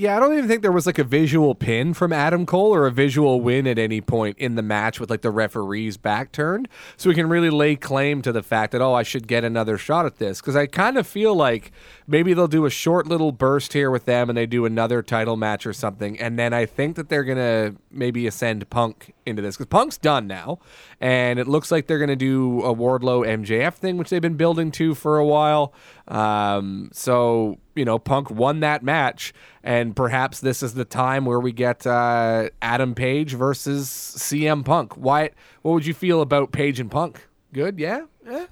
Yeah, 0.00 0.16
I 0.16 0.20
don't 0.20 0.32
even 0.34 0.46
think 0.46 0.62
there 0.62 0.70
was 0.70 0.86
like 0.86 1.00
a 1.00 1.04
visual 1.04 1.56
pin 1.56 1.92
from 1.92 2.12
Adam 2.12 2.46
Cole 2.46 2.72
or 2.72 2.86
a 2.86 2.92
visual 2.92 3.40
win 3.40 3.66
at 3.66 3.80
any 3.80 4.00
point 4.00 4.38
in 4.38 4.54
the 4.54 4.62
match 4.62 5.00
with 5.00 5.10
like 5.10 5.22
the 5.22 5.30
referee's 5.32 5.96
back 5.96 6.30
turned. 6.30 6.68
So 6.96 7.08
we 7.08 7.16
can 7.16 7.28
really 7.28 7.50
lay 7.50 7.74
claim 7.74 8.22
to 8.22 8.30
the 8.30 8.44
fact 8.44 8.70
that, 8.70 8.80
oh, 8.80 8.94
I 8.94 9.02
should 9.02 9.26
get 9.26 9.42
another 9.42 9.76
shot 9.76 10.06
at 10.06 10.18
this. 10.18 10.40
Because 10.40 10.54
I 10.54 10.66
kind 10.66 10.98
of 10.98 11.06
feel 11.08 11.34
like 11.34 11.72
maybe 12.06 12.32
they'll 12.32 12.46
do 12.46 12.64
a 12.64 12.70
short 12.70 13.08
little 13.08 13.32
burst 13.32 13.72
here 13.72 13.90
with 13.90 14.04
them 14.04 14.28
and 14.28 14.38
they 14.38 14.46
do 14.46 14.64
another 14.64 15.02
title 15.02 15.36
match 15.36 15.66
or 15.66 15.72
something. 15.72 16.16
And 16.20 16.38
then 16.38 16.52
I 16.52 16.64
think 16.64 16.94
that 16.94 17.08
they're 17.08 17.24
going 17.24 17.38
to 17.38 17.74
maybe 17.90 18.28
ascend 18.28 18.70
Punk 18.70 19.14
into 19.28 19.42
this. 19.42 19.56
Because 19.56 19.66
Punk's 19.66 19.98
done 19.98 20.26
now. 20.26 20.58
And 21.00 21.38
it 21.38 21.46
looks 21.46 21.70
like 21.70 21.86
they're 21.86 21.98
going 21.98 22.08
to 22.08 22.16
do 22.16 22.62
a 22.62 22.74
Wardlow 22.74 23.26
MJF 23.26 23.74
thing, 23.74 23.96
which 23.96 24.10
they've 24.10 24.22
been 24.22 24.36
building 24.36 24.70
to 24.72 24.94
for 24.94 25.18
a 25.18 25.24
while. 25.24 25.72
Um, 26.08 26.90
so 26.92 27.58
you 27.78 27.84
know, 27.84 27.98
Punk 27.98 28.28
won 28.28 28.60
that 28.60 28.82
match, 28.82 29.32
and 29.62 29.94
perhaps 29.94 30.40
this 30.40 30.64
is 30.64 30.74
the 30.74 30.84
time 30.84 31.24
where 31.24 31.38
we 31.38 31.52
get 31.52 31.86
uh, 31.86 32.48
Adam 32.60 32.94
Page 32.96 33.34
versus 33.34 33.88
CM 33.88 34.64
Punk. 34.64 34.94
Why? 34.96 35.30
What 35.62 35.72
would 35.72 35.86
you 35.86 35.94
feel 35.94 36.20
about 36.20 36.50
Page 36.50 36.80
and 36.80 36.90
Punk? 36.90 37.28
Good, 37.52 37.78
yeah. 37.78 38.02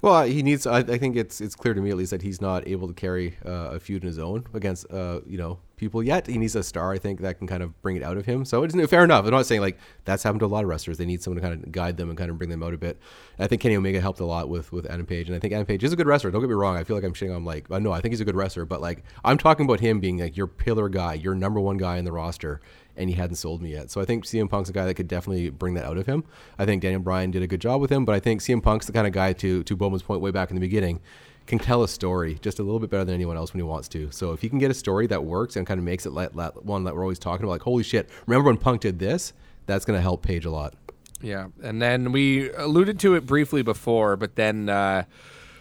Well, 0.01 0.23
he 0.23 0.43
needs. 0.43 0.65
I, 0.65 0.79
I 0.79 0.97
think 0.97 1.15
it's 1.15 1.41
it's 1.41 1.55
clear 1.55 1.73
to 1.73 1.81
me 1.81 1.89
at 1.89 1.97
least 1.97 2.11
that 2.11 2.21
he's 2.21 2.41
not 2.41 2.67
able 2.67 2.87
to 2.87 2.93
carry 2.93 3.37
uh, 3.45 3.71
a 3.71 3.79
feud 3.79 4.03
in 4.03 4.07
his 4.07 4.19
own 4.19 4.45
against 4.53 4.91
uh, 4.91 5.21
you 5.25 5.37
know 5.37 5.59
people 5.77 6.01
yet. 6.01 6.27
He 6.27 6.37
needs 6.37 6.55
a 6.55 6.63
star, 6.63 6.91
I 6.91 6.97
think, 6.97 7.21
that 7.21 7.37
can 7.37 7.47
kind 7.47 7.61
of 7.61 7.79
bring 7.81 7.95
it 7.95 8.03
out 8.03 8.17
of 8.17 8.25
him. 8.25 8.43
So 8.43 8.63
it's 8.63 8.75
fair 8.89 9.03
enough. 9.03 9.25
I'm 9.25 9.31
not 9.31 9.45
saying 9.45 9.61
like 9.61 9.77
that's 10.05 10.23
happened 10.23 10.39
to 10.41 10.45
a 10.45 10.47
lot 10.47 10.63
of 10.63 10.69
wrestlers. 10.69 10.97
They 10.97 11.05
need 11.05 11.21
someone 11.21 11.41
to 11.41 11.47
kind 11.47 11.63
of 11.63 11.71
guide 11.71 11.97
them 11.97 12.09
and 12.09 12.17
kind 12.17 12.31
of 12.31 12.37
bring 12.37 12.49
them 12.49 12.63
out 12.63 12.73
a 12.73 12.77
bit. 12.77 12.97
And 13.37 13.45
I 13.45 13.47
think 13.47 13.61
Kenny 13.61 13.75
Omega 13.75 14.01
helped 14.01 14.19
a 14.19 14.25
lot 14.25 14.49
with 14.49 14.71
with 14.71 14.85
Adam 14.87 15.05
Page, 15.05 15.27
and 15.27 15.35
I 15.35 15.39
think 15.39 15.53
Adam 15.53 15.65
Page 15.65 15.83
is 15.83 15.93
a 15.93 15.95
good 15.95 16.07
wrestler. 16.07 16.31
Don't 16.31 16.41
get 16.41 16.49
me 16.49 16.55
wrong. 16.55 16.75
I 16.75 16.83
feel 16.83 16.95
like 16.95 17.05
I'm 17.05 17.13
shitting 17.13 17.35
on 17.35 17.45
like, 17.45 17.69
no, 17.69 17.91
I 17.91 18.01
think 18.01 18.11
he's 18.11 18.21
a 18.21 18.25
good 18.25 18.35
wrestler, 18.35 18.65
but 18.65 18.81
like 18.81 19.03
I'm 19.23 19.37
talking 19.37 19.65
about 19.65 19.79
him 19.79 19.99
being 19.99 20.17
like 20.17 20.35
your 20.35 20.47
pillar 20.47 20.89
guy, 20.89 21.13
your 21.13 21.35
number 21.35 21.59
one 21.59 21.77
guy 21.77 21.97
in 21.97 22.05
the 22.05 22.11
roster 22.11 22.59
and 22.97 23.09
he 23.09 23.15
hadn't 23.15 23.35
sold 23.35 23.61
me 23.61 23.71
yet. 23.71 23.91
So 23.91 24.01
I 24.01 24.05
think 24.05 24.25
CM 24.25 24.49
Punk's 24.49 24.69
a 24.69 24.73
guy 24.73 24.85
that 24.85 24.95
could 24.95 25.07
definitely 25.07 25.49
bring 25.49 25.75
that 25.75 25.85
out 25.85 25.97
of 25.97 26.05
him. 26.05 26.23
I 26.57 26.65
think 26.65 26.81
Daniel 26.81 27.01
Bryan 27.01 27.31
did 27.31 27.43
a 27.43 27.47
good 27.47 27.61
job 27.61 27.79
with 27.79 27.91
him, 27.91 28.05
but 28.05 28.15
I 28.15 28.19
think 28.19 28.41
CM 28.41 28.61
Punk's 28.61 28.87
the 28.87 28.91
kind 28.91 29.07
of 29.07 29.13
guy 29.13 29.33
to 29.33 29.63
to 29.63 29.75
Bowman's 29.75 30.03
point 30.03 30.21
way 30.21 30.31
back 30.31 30.49
in 30.49 30.55
the 30.55 30.61
beginning 30.61 30.99
can 31.45 31.59
tell 31.59 31.81
a 31.83 31.87
story 31.87 32.37
just 32.41 32.59
a 32.59 32.63
little 32.63 32.79
bit 32.79 32.89
better 32.89 33.05
than 33.05 33.15
anyone 33.15 33.37
else 33.37 33.53
when 33.53 33.59
he 33.59 33.63
wants 33.63 33.87
to. 33.87 34.11
So 34.11 34.33
if 34.33 34.41
he 34.41 34.49
can 34.49 34.59
get 34.59 34.69
a 34.69 34.73
story 34.73 35.07
that 35.07 35.23
works 35.23 35.55
and 35.55 35.65
kind 35.65 35.77
of 35.77 35.85
makes 35.85 36.05
it 36.05 36.11
let, 36.11 36.35
let 36.35 36.65
one 36.65 36.83
that 36.83 36.95
we're 36.95 37.03
always 37.03 37.19
talking 37.19 37.45
about, 37.45 37.51
like 37.51 37.61
holy 37.61 37.83
shit, 37.83 38.09
remember 38.25 38.47
when 38.47 38.57
Punk 38.57 38.81
did 38.81 38.99
this? 38.99 39.33
That's 39.65 39.85
going 39.85 39.97
to 39.97 40.01
help 40.01 40.23
Page 40.23 40.45
a 40.45 40.51
lot. 40.51 40.73
Yeah, 41.21 41.47
and 41.63 41.81
then 41.81 42.11
we 42.11 42.51
alluded 42.51 42.99
to 42.99 43.15
it 43.15 43.25
briefly 43.25 43.61
before, 43.61 44.17
but 44.17 44.35
then. 44.35 44.69
Uh, 44.69 45.05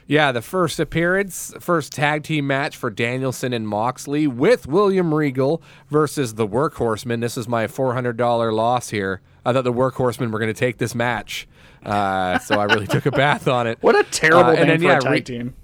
yeah, 0.06 0.32
the 0.32 0.42
first 0.42 0.78
appearance, 0.80 1.52
first 1.60 1.92
tag 1.92 2.22
team 2.22 2.46
match 2.46 2.76
for 2.76 2.90
Danielson 2.90 3.52
and 3.52 3.66
Moxley 3.66 4.26
with 4.26 4.66
William 4.66 5.12
Regal 5.14 5.62
versus 5.88 6.34
the 6.34 6.46
Workhorsemen. 6.46 7.20
This 7.20 7.36
is 7.36 7.48
my 7.48 7.66
$400 7.66 8.52
loss 8.54 8.90
here. 8.90 9.20
I 9.44 9.52
thought 9.52 9.64
the 9.64 9.72
Workhorsemen 9.72 10.30
were 10.30 10.38
going 10.38 10.52
to 10.52 10.58
take 10.58 10.78
this 10.78 10.94
match, 10.94 11.46
uh, 11.84 12.38
so 12.40 12.58
I 12.58 12.64
really 12.64 12.86
took 12.86 13.06
a 13.06 13.10
bath 13.12 13.46
on 13.48 13.66
it. 13.66 13.78
What 13.80 13.94
a 13.96 14.02
terrible 14.04 14.50
Uh, 14.50 14.52
name 14.54 14.60
and 14.62 14.70
then, 14.70 14.78
for 14.80 14.84
yeah, 14.86 14.96
a 14.96 15.00
tag 15.00 15.12
Re- 15.12 15.20
team. 15.20 15.54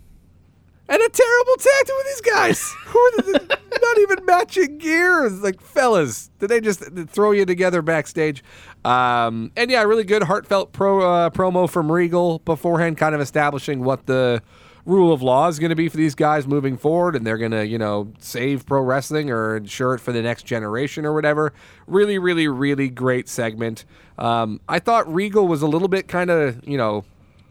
And 0.93 1.01
a 1.01 1.09
terrible 1.09 1.57
tactic 1.57 1.95
with 1.97 2.07
these 2.07 2.21
guys 2.21 2.73
who 2.85 2.99
are 2.99 3.11
the, 3.23 3.59
not 3.81 3.99
even 3.99 4.27
matching 4.27 4.77
gears. 4.77 5.41
Like, 5.41 5.61
fellas, 5.63 6.31
did 6.39 6.51
they 6.51 6.61
just 6.61 6.83
throw 7.09 7.31
you 7.31 7.47
together 7.47 7.81
backstage? 7.81 8.45
Um, 8.85 9.53
and 9.57 9.71
yeah, 9.71 9.83
really 9.85 10.05
good, 10.05 10.25
heartfelt 10.25 10.73
pro 10.73 11.01
uh, 11.01 11.31
promo 11.31 11.69
from 11.69 11.91
Regal 11.91 12.41
beforehand, 12.41 12.99
kind 12.99 13.15
of 13.15 13.23
establishing 13.23 13.83
what 13.83 14.05
the 14.05 14.43
rule 14.85 15.15
of 15.15 15.23
law 15.23 15.49
is 15.49 15.59
going 15.59 15.71
to 15.71 15.77
be 15.77 15.89
for 15.89 15.97
these 15.97 16.15
guys 16.15 16.47
moving 16.47 16.77
forward, 16.77 17.17
and 17.17 17.27
they're 17.27 17.39
going 17.39 17.53
to, 17.53 17.67
you 17.67 17.79
know, 17.79 18.13
save 18.19 18.67
pro 18.67 18.83
wrestling 18.83 19.31
or 19.31 19.57
ensure 19.57 19.95
it 19.95 20.01
for 20.01 20.13
the 20.13 20.21
next 20.21 20.43
generation 20.43 21.07
or 21.07 21.15
whatever. 21.15 21.55
Really, 21.87 22.19
really, 22.19 22.49
really 22.49 22.91
great 22.91 23.31
segment. 23.31 23.87
Um, 24.19 24.61
I 24.69 24.79
thought 24.79 25.11
Regal 25.11 25.49
was 25.49 25.63
a 25.63 25.67
little 25.67 25.89
bit 25.89 26.07
kind 26.07 26.29
of, 26.29 26.69
you 26.69 26.77
know, 26.77 27.05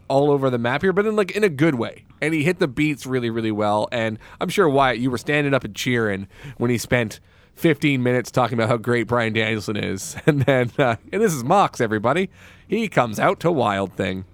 all 0.06 0.30
over 0.30 0.48
the 0.48 0.58
map 0.58 0.82
here, 0.82 0.92
but 0.92 1.06
in 1.06 1.16
like 1.16 1.32
in 1.32 1.42
a 1.42 1.48
good 1.48 1.74
way. 1.74 2.04
And 2.22 2.32
he 2.32 2.44
hit 2.44 2.58
the 2.58 2.68
beats 2.68 3.04
really, 3.04 3.28
really 3.28 3.52
well. 3.52 3.88
And 3.92 4.18
I'm 4.40 4.48
sure 4.48 4.68
Wyatt, 4.68 4.98
you 4.98 5.10
were 5.10 5.18
standing 5.18 5.52
up 5.52 5.64
and 5.64 5.74
cheering 5.74 6.28
when 6.56 6.70
he 6.70 6.78
spent 6.78 7.20
15 7.56 8.02
minutes 8.02 8.30
talking 8.30 8.56
about 8.56 8.68
how 8.68 8.76
great 8.76 9.06
Bryan 9.06 9.32
Danielson 9.32 9.76
is, 9.76 10.16
and 10.26 10.42
then 10.42 10.70
uh, 10.78 10.96
and 11.12 11.22
this 11.22 11.32
is 11.32 11.44
Mox, 11.44 11.80
everybody. 11.80 12.30
He 12.68 12.88
comes 12.88 13.18
out 13.18 13.40
to 13.40 13.52
Wild 13.52 13.94
Thing. 13.94 14.24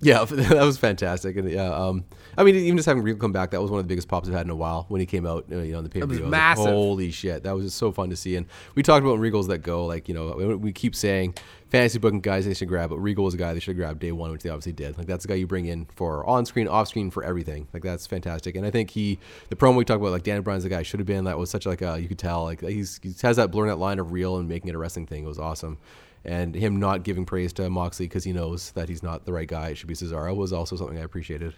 Yeah, 0.00 0.24
that 0.30 0.62
was 0.62 0.76
fantastic, 0.76 1.36
and 1.36 1.50
yeah, 1.50 1.72
um, 1.72 2.04
I 2.36 2.44
mean, 2.44 2.54
even 2.54 2.76
just 2.76 2.86
having 2.86 3.02
Regal 3.02 3.18
come 3.18 3.32
back, 3.32 3.50
that 3.52 3.62
was 3.62 3.70
one 3.70 3.80
of 3.80 3.86
the 3.86 3.88
biggest 3.88 4.08
pops 4.08 4.28
I've 4.28 4.34
had 4.34 4.44
in 4.44 4.50
a 4.50 4.56
while 4.56 4.84
when 4.88 5.00
he 5.00 5.06
came 5.06 5.26
out, 5.26 5.46
uh, 5.50 5.56
you 5.56 5.72
know, 5.72 5.78
on 5.78 5.84
the 5.84 5.90
pay 5.90 6.00
per 6.00 6.06
was 6.06 6.18
view. 6.18 6.26
massive. 6.26 6.66
Holy 6.66 7.10
shit, 7.10 7.44
that 7.44 7.54
was 7.54 7.64
just 7.64 7.78
so 7.78 7.90
fun 7.92 8.10
to 8.10 8.16
see. 8.16 8.36
And 8.36 8.46
we 8.74 8.82
talked 8.82 9.04
about 9.04 9.18
Regals 9.20 9.48
that 9.48 9.58
go, 9.58 9.86
like 9.86 10.06
you 10.08 10.14
know, 10.14 10.56
we 10.56 10.72
keep 10.72 10.94
saying 10.94 11.34
fantasy 11.68 11.98
booking 11.98 12.20
guys 12.20 12.46
they 12.46 12.54
should 12.54 12.68
grab, 12.68 12.90
but 12.90 12.98
Regal 12.98 13.24
was 13.24 13.34
a 13.34 13.36
guy 13.36 13.52
they 13.54 13.60
should 13.60 13.76
grab 13.76 13.98
day 13.98 14.12
one, 14.12 14.30
which 14.30 14.42
they 14.42 14.50
obviously 14.50 14.72
did. 14.72 14.96
Like 14.96 15.06
that's 15.06 15.24
the 15.24 15.28
guy 15.28 15.34
you 15.34 15.46
bring 15.46 15.66
in 15.66 15.86
for 15.96 16.24
on 16.26 16.46
screen, 16.46 16.68
off 16.68 16.88
screen, 16.88 17.10
for 17.10 17.24
everything. 17.24 17.68
Like 17.72 17.82
that's 17.82 18.06
fantastic. 18.06 18.54
And 18.54 18.64
I 18.64 18.70
think 18.70 18.90
he, 18.90 19.18
the 19.48 19.56
promo 19.56 19.76
we 19.76 19.84
talked 19.84 20.00
about, 20.00 20.12
like 20.12 20.22
Dan 20.22 20.42
Bryan's 20.42 20.64
the 20.64 20.68
guy 20.68 20.82
should 20.82 21.00
have 21.00 21.06
been. 21.06 21.24
That 21.24 21.38
was 21.38 21.50
such 21.50 21.66
like 21.66 21.82
a 21.82 21.98
you 22.00 22.08
could 22.08 22.18
tell 22.18 22.44
like 22.44 22.60
he's 22.60 23.00
he 23.02 23.14
has 23.22 23.36
that 23.36 23.50
blurring 23.50 23.68
that 23.68 23.78
line 23.78 23.98
of 23.98 24.12
real 24.12 24.36
and 24.38 24.48
making 24.48 24.68
it 24.68 24.74
a 24.74 24.78
wrestling 24.78 25.06
thing. 25.06 25.24
It 25.24 25.28
was 25.28 25.38
awesome 25.38 25.78
and 26.24 26.56
him 26.56 26.80
not 26.80 27.04
giving 27.04 27.24
praise 27.24 27.52
to 27.52 27.70
Moxley 27.70 28.06
because 28.06 28.24
he 28.24 28.32
knows 28.32 28.72
that 28.72 28.88
he's 28.88 29.02
not 29.02 29.24
the 29.24 29.32
right 29.32 29.46
guy. 29.46 29.68
It 29.68 29.76
should 29.76 29.86
be 29.86 29.94
Cesaro 29.94 30.34
was 30.34 30.52
also 30.52 30.74
something 30.74 30.98
I 30.98 31.02
appreciated. 31.02 31.54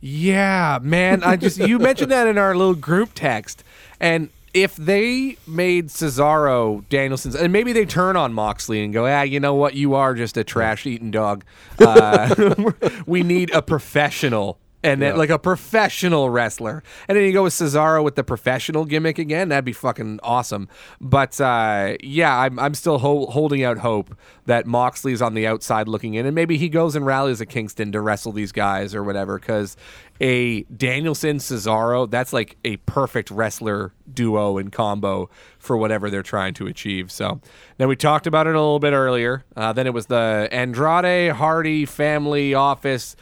Yeah, 0.00 0.78
man. 0.80 1.24
I 1.24 1.36
just 1.36 1.58
you 1.58 1.78
mentioned 1.78 2.12
that 2.12 2.26
in 2.28 2.38
our 2.38 2.54
little 2.54 2.74
group 2.74 3.10
text, 3.14 3.64
and 3.98 4.30
if 4.56 4.74
they 4.74 5.36
made 5.46 5.88
Cesaro 5.88 6.82
Danielson's, 6.88 7.34
and 7.34 7.52
maybe 7.52 7.74
they 7.74 7.84
turn 7.84 8.16
on 8.16 8.32
Moxley 8.32 8.82
and 8.82 8.90
go, 8.90 9.06
ah, 9.06 9.20
you 9.20 9.38
know 9.38 9.54
what, 9.54 9.74
you 9.74 9.94
are 9.94 10.14
just 10.14 10.38
a 10.38 10.44
trash 10.44 10.86
eating 10.86 11.10
dog. 11.10 11.44
Uh, 11.78 12.54
we 13.06 13.22
need 13.22 13.50
a 13.52 13.60
professional. 13.60 14.58
And 14.86 15.02
then, 15.02 15.16
like 15.16 15.30
a 15.30 15.38
professional 15.38 16.30
wrestler, 16.30 16.82
and 17.08 17.16
then 17.16 17.24
you 17.24 17.32
go 17.32 17.42
with 17.42 17.54
Cesaro 17.54 18.04
with 18.04 18.14
the 18.14 18.22
professional 18.22 18.84
gimmick 18.84 19.18
again. 19.18 19.48
That'd 19.48 19.64
be 19.64 19.72
fucking 19.72 20.20
awesome. 20.22 20.68
But 21.00 21.40
uh, 21.40 21.96
yeah, 22.00 22.38
I'm, 22.38 22.58
I'm 22.58 22.74
still 22.74 22.98
ho- 22.98 23.26
holding 23.26 23.64
out 23.64 23.78
hope 23.78 24.16
that 24.46 24.64
Moxley's 24.66 25.20
on 25.20 25.34
the 25.34 25.46
outside 25.46 25.88
looking 25.88 26.14
in, 26.14 26.24
and 26.24 26.34
maybe 26.34 26.56
he 26.56 26.68
goes 26.68 26.94
and 26.94 27.04
rallies 27.04 27.40
at 27.40 27.48
Kingston 27.48 27.90
to 27.92 28.00
wrestle 28.00 28.32
these 28.32 28.52
guys 28.52 28.94
or 28.94 29.02
whatever. 29.02 29.38
Because 29.38 29.76
a 30.20 30.62
Danielson 30.64 31.38
Cesaro, 31.38 32.08
that's 32.08 32.32
like 32.32 32.56
a 32.64 32.76
perfect 32.78 33.30
wrestler 33.30 33.92
duo 34.12 34.56
and 34.56 34.72
combo 34.72 35.28
for 35.58 35.76
whatever 35.76 36.10
they're 36.10 36.22
trying 36.22 36.54
to 36.54 36.66
achieve. 36.66 37.10
So 37.10 37.40
then 37.78 37.88
we 37.88 37.96
talked 37.96 38.26
about 38.26 38.46
it 38.46 38.54
a 38.54 38.60
little 38.60 38.78
bit 38.78 38.92
earlier. 38.92 39.44
Uh, 39.56 39.72
then 39.72 39.86
it 39.86 39.92
was 39.92 40.06
the 40.06 40.48
Andrade 40.50 41.32
Hardy 41.32 41.84
family 41.84 42.54
office 42.54 43.16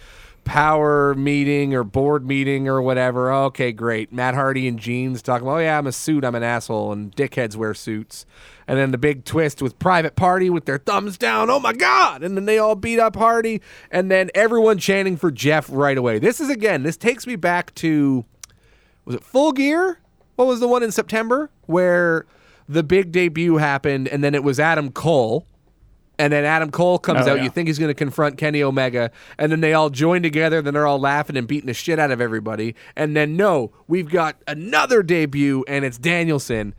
power 0.45 1.15
meeting 1.15 1.75
or 1.75 1.85
board 1.85 2.27
meeting 2.27 2.69
or 2.69 2.81
whatever. 2.81 3.33
Okay, 3.33 3.73
great. 3.73 4.13
Matt 4.13 4.35
Hardy 4.35 4.69
and 4.69 4.79
jeans 4.79 5.23
talking, 5.23 5.49
oh 5.49 5.59
yeah, 5.59 5.79
I'm 5.79 5.87
a 5.87 5.93
suit, 5.93 6.25
I'm 6.25 6.35
an 6.35 6.43
asshole, 6.43 6.93
and 6.93 7.15
dickheads 7.15 7.57
wear 7.57 7.75
suits. 7.75 8.27
And 8.67 8.79
then 8.79 8.91
the 8.93 8.99
big 8.99 9.25
twist 9.25 9.61
with 9.61 9.79
Private 9.79 10.17
Party 10.17 10.49
with 10.49 10.65
their 10.65 10.79
thumbs 10.79 11.19
down. 11.19 11.51
Oh 11.51 11.61
my 11.61 11.73
God. 11.73 12.23
And 12.23 12.37
then 12.37 12.45
they 12.45 12.59
all 12.59 12.75
beat 12.77 12.99
up 12.99 13.17
Hardy. 13.17 13.61
And 13.91 14.11
then 14.11 14.31
everyone 14.35 14.79
chanting 14.79 15.17
for 15.17 15.31
Jeff 15.31 15.69
right 15.71 15.99
away. 15.99 16.19
This 16.19 16.41
is 16.41 16.49
again, 16.49 16.83
this 16.83 16.97
takes 16.97 17.27
me 17.27 17.37
back 17.37 17.75
to 17.77 18.25
was 19.05 19.17
it 19.17 19.25
Full 19.25 19.53
Gear? 19.53 19.99
What 20.37 20.49
was 20.49 20.61
the 20.61 20.69
one 20.69 20.83
in 20.83 20.93
September 20.93 21.51
where 21.67 22.27
the 22.69 22.83
big 22.83 23.13
debut 23.13 23.57
happened 23.59 24.09
and 24.09 24.25
then 24.25 24.35
it 24.35 24.43
was 24.43 24.59
Adam 24.59 24.91
Cole 24.91 25.47
and 26.19 26.33
then 26.33 26.45
Adam 26.45 26.71
Cole 26.71 26.99
comes 26.99 27.27
Oh, 27.27 27.33
out. 27.33 27.37
yeah. 27.39 27.45
You 27.45 27.51
think 27.51 27.69
he's 27.69 27.79
going 27.79 27.89
to 27.91 27.95
confront 27.95 28.39
Kenny 28.39 28.63
Omega, 28.63 29.11
and 29.39 29.51
then 29.51 29.61
they 29.61 29.73
all 29.75 29.91
join 29.91 30.23
together. 30.23 30.63
Then 30.63 30.75
they're 30.75 30.87
all 30.87 30.99
laughing 31.01 31.37
and 31.37 31.47
beating 31.49 31.67
the 31.67 31.75
shit 31.75 31.99
out 31.99 32.11
of 32.11 32.21
everybody. 32.21 32.75
And 32.97 33.17
then 33.17 33.37
no, 33.37 33.73
we've 33.89 34.09
got 34.09 34.37
another 34.47 35.03
debut, 35.03 35.65
and 35.69 35.85
it's 35.85 35.99
Danielson. 35.99 36.75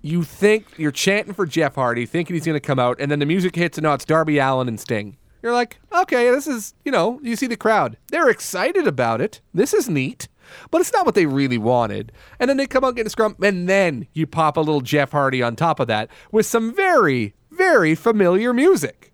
You 0.00 0.22
think 0.22 0.66
you're 0.76 0.92
chanting 0.92 1.34
for 1.34 1.44
Jeff 1.46 1.74
Hardy, 1.74 2.06
thinking 2.06 2.34
he's 2.34 2.46
going 2.46 2.54
to 2.54 2.60
come 2.60 2.78
out, 2.78 2.98
and 3.00 3.10
then 3.10 3.18
the 3.18 3.26
music 3.26 3.56
hits, 3.56 3.78
and 3.78 3.82
no, 3.82 3.94
it's 3.94 4.04
Darby 4.04 4.38
Allin 4.38 4.68
and 4.68 4.78
Sting. 4.78 5.16
You're 5.42 5.52
like, 5.52 5.78
okay, 5.92 6.30
this 6.30 6.46
is 6.46 6.74
you 6.84 6.90
know, 6.92 7.20
you 7.22 7.36
see 7.36 7.46
the 7.46 7.56
crowd. 7.56 7.96
They're 8.10 8.28
excited 8.28 8.86
about 8.86 9.20
it. 9.20 9.40
This 9.54 9.72
is 9.74 9.88
neat. 9.88 10.28
But 10.70 10.80
it's 10.80 10.92
not 10.94 11.04
what 11.04 11.14
they 11.14 11.26
really 11.26 11.58
wanted. 11.58 12.10
And 12.40 12.48
then 12.48 12.56
they 12.56 12.66
come 12.66 12.82
out 12.82 12.96
getting 12.96 13.10
scrum, 13.10 13.36
and 13.42 13.68
then 13.68 14.06
you 14.14 14.26
pop 14.26 14.56
a 14.56 14.60
little 14.60 14.80
Jeff 14.80 15.12
Hardy 15.12 15.42
on 15.42 15.56
top 15.56 15.78
of 15.78 15.88
that 15.88 16.08
with 16.32 16.46
some 16.46 16.74
very, 16.74 17.34
very 17.58 17.94
familiar 17.94 18.54
music. 18.54 19.12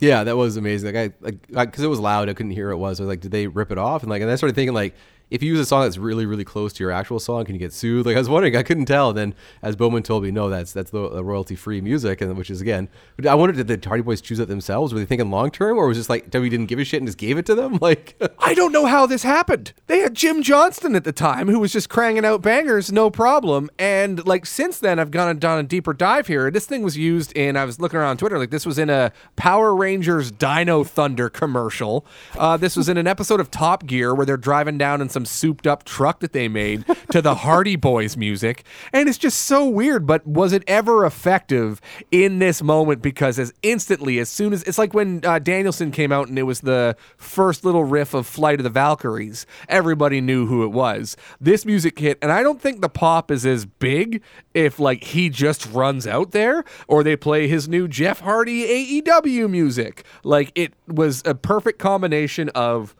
Yeah, 0.00 0.24
that 0.24 0.36
was 0.36 0.58
amazing. 0.58 0.94
Like 0.94 1.14
I 1.22 1.30
like 1.48 1.70
because 1.70 1.82
it 1.82 1.88
was 1.88 2.00
loud, 2.00 2.28
I 2.28 2.34
couldn't 2.34 2.52
hear 2.52 2.68
what 2.68 2.74
it 2.74 2.78
was. 2.78 3.00
I 3.00 3.04
was 3.04 3.08
like, 3.08 3.20
did 3.20 3.30
they 3.30 3.46
rip 3.46 3.72
it 3.72 3.78
off? 3.78 4.02
And 4.02 4.10
like, 4.10 4.20
and 4.20 4.30
I 4.30 4.36
started 4.36 4.54
thinking 4.54 4.74
like, 4.74 4.94
if 5.30 5.42
you 5.42 5.50
use 5.50 5.60
a 5.60 5.66
song 5.66 5.82
that's 5.82 5.98
really, 5.98 6.24
really 6.24 6.44
close 6.44 6.72
to 6.74 6.84
your 6.84 6.92
actual 6.92 7.18
song, 7.18 7.44
can 7.44 7.54
you 7.54 7.58
get 7.58 7.72
sued? 7.72 8.06
Like 8.06 8.16
I 8.16 8.18
was 8.18 8.28
wondering, 8.28 8.56
I 8.56 8.62
couldn't 8.62 8.86
tell. 8.86 9.10
And 9.10 9.18
then 9.18 9.34
as 9.62 9.74
Bowman 9.74 10.02
told 10.02 10.22
me, 10.22 10.30
no, 10.30 10.48
that's 10.48 10.72
that's 10.72 10.90
the, 10.90 11.08
the 11.08 11.24
royalty 11.24 11.56
free 11.56 11.80
music, 11.80 12.20
and 12.20 12.36
which 12.36 12.50
is 12.50 12.60
again, 12.60 12.88
I 13.28 13.34
wondered 13.34 13.56
did 13.56 13.82
the 13.82 13.88
Hardy 13.88 14.02
Boys 14.02 14.20
choose 14.20 14.38
it 14.38 14.48
themselves? 14.48 14.92
Were 14.92 15.00
they 15.00 15.06
thinking 15.06 15.30
long 15.30 15.50
term, 15.50 15.78
or 15.78 15.86
was 15.86 15.96
just 15.96 16.08
like 16.08 16.30
WWE 16.30 16.50
didn't 16.50 16.66
give 16.66 16.78
a 16.78 16.84
shit 16.84 17.00
and 17.00 17.08
just 17.08 17.18
gave 17.18 17.38
it 17.38 17.46
to 17.46 17.54
them? 17.54 17.78
Like, 17.86 18.20
I 18.40 18.54
don't 18.54 18.72
know 18.72 18.86
how 18.86 19.06
this 19.06 19.22
happened. 19.22 19.72
They 19.86 20.00
had 20.00 20.12
Jim 20.12 20.42
Johnston 20.42 20.96
at 20.96 21.04
the 21.04 21.12
time 21.12 21.46
who 21.46 21.60
was 21.60 21.72
just 21.72 21.88
cranking 21.88 22.24
out 22.24 22.42
bangers, 22.42 22.90
no 22.90 23.10
problem. 23.10 23.70
And 23.78 24.26
like 24.26 24.44
since 24.44 24.80
then, 24.80 24.98
I've 24.98 25.12
gone 25.12 25.28
and 25.28 25.38
done 25.38 25.60
a 25.60 25.62
deeper 25.62 25.92
dive 25.92 26.26
here. 26.26 26.50
This 26.50 26.66
thing 26.66 26.82
was 26.82 26.96
used 26.96 27.32
in, 27.36 27.56
I 27.56 27.64
was 27.64 27.80
looking 27.80 28.00
around 28.00 28.16
Twitter, 28.16 28.40
like 28.40 28.50
this 28.50 28.66
was 28.66 28.76
in 28.76 28.90
a 28.90 29.12
Power 29.36 29.76
Rangers 29.76 30.32
Dino 30.32 30.82
Thunder 30.82 31.28
commercial. 31.28 32.04
Uh, 32.36 32.56
this 32.56 32.74
was 32.76 32.88
in 32.88 32.96
an 32.96 33.06
episode 33.06 33.38
of 33.38 33.52
Top 33.52 33.86
Gear 33.86 34.12
where 34.12 34.26
they're 34.26 34.36
driving 34.36 34.78
down 34.78 35.00
in 35.00 35.08
some 35.16 35.24
souped 35.24 35.66
up 35.66 35.82
truck 35.84 36.20
that 36.20 36.34
they 36.34 36.46
made 36.46 36.84
to 37.10 37.22
the 37.22 37.36
Hardy 37.36 37.74
Boys 37.90 38.18
music. 38.18 38.66
And 38.92 39.08
it's 39.08 39.16
just 39.16 39.44
so 39.44 39.66
weird. 39.66 40.06
But 40.06 40.26
was 40.26 40.52
it 40.52 40.62
ever 40.66 41.06
effective 41.06 41.80
in 42.10 42.38
this 42.38 42.62
moment? 42.62 43.00
Because 43.00 43.38
as 43.38 43.54
instantly, 43.62 44.18
as 44.18 44.28
soon 44.28 44.52
as 44.52 44.62
it's 44.64 44.76
like 44.76 44.92
when 44.92 45.24
uh, 45.24 45.38
Danielson 45.38 45.90
came 45.90 46.12
out 46.12 46.28
and 46.28 46.38
it 46.38 46.42
was 46.42 46.60
the 46.60 46.98
first 47.16 47.64
little 47.64 47.84
riff 47.84 48.12
of 48.12 48.26
Flight 48.26 48.60
of 48.60 48.64
the 48.64 48.68
Valkyries, 48.68 49.46
everybody 49.70 50.20
knew 50.20 50.44
who 50.44 50.64
it 50.64 50.70
was. 50.70 51.16
This 51.40 51.64
music 51.64 51.98
hit, 51.98 52.18
and 52.20 52.30
I 52.30 52.42
don't 52.42 52.60
think 52.60 52.82
the 52.82 52.90
pop 52.90 53.30
is 53.30 53.46
as 53.46 53.64
big 53.64 54.20
if 54.52 54.78
like 54.78 55.02
he 55.02 55.30
just 55.30 55.64
runs 55.72 56.06
out 56.06 56.32
there 56.32 56.62
or 56.88 57.02
they 57.02 57.16
play 57.16 57.48
his 57.48 57.70
new 57.70 57.88
Jeff 57.88 58.20
Hardy 58.20 59.00
AEW 59.02 59.48
music. 59.48 60.04
Like 60.22 60.52
it 60.54 60.74
was 60.86 61.22
a 61.24 61.34
perfect 61.34 61.78
combination 61.78 62.50
of. 62.50 62.94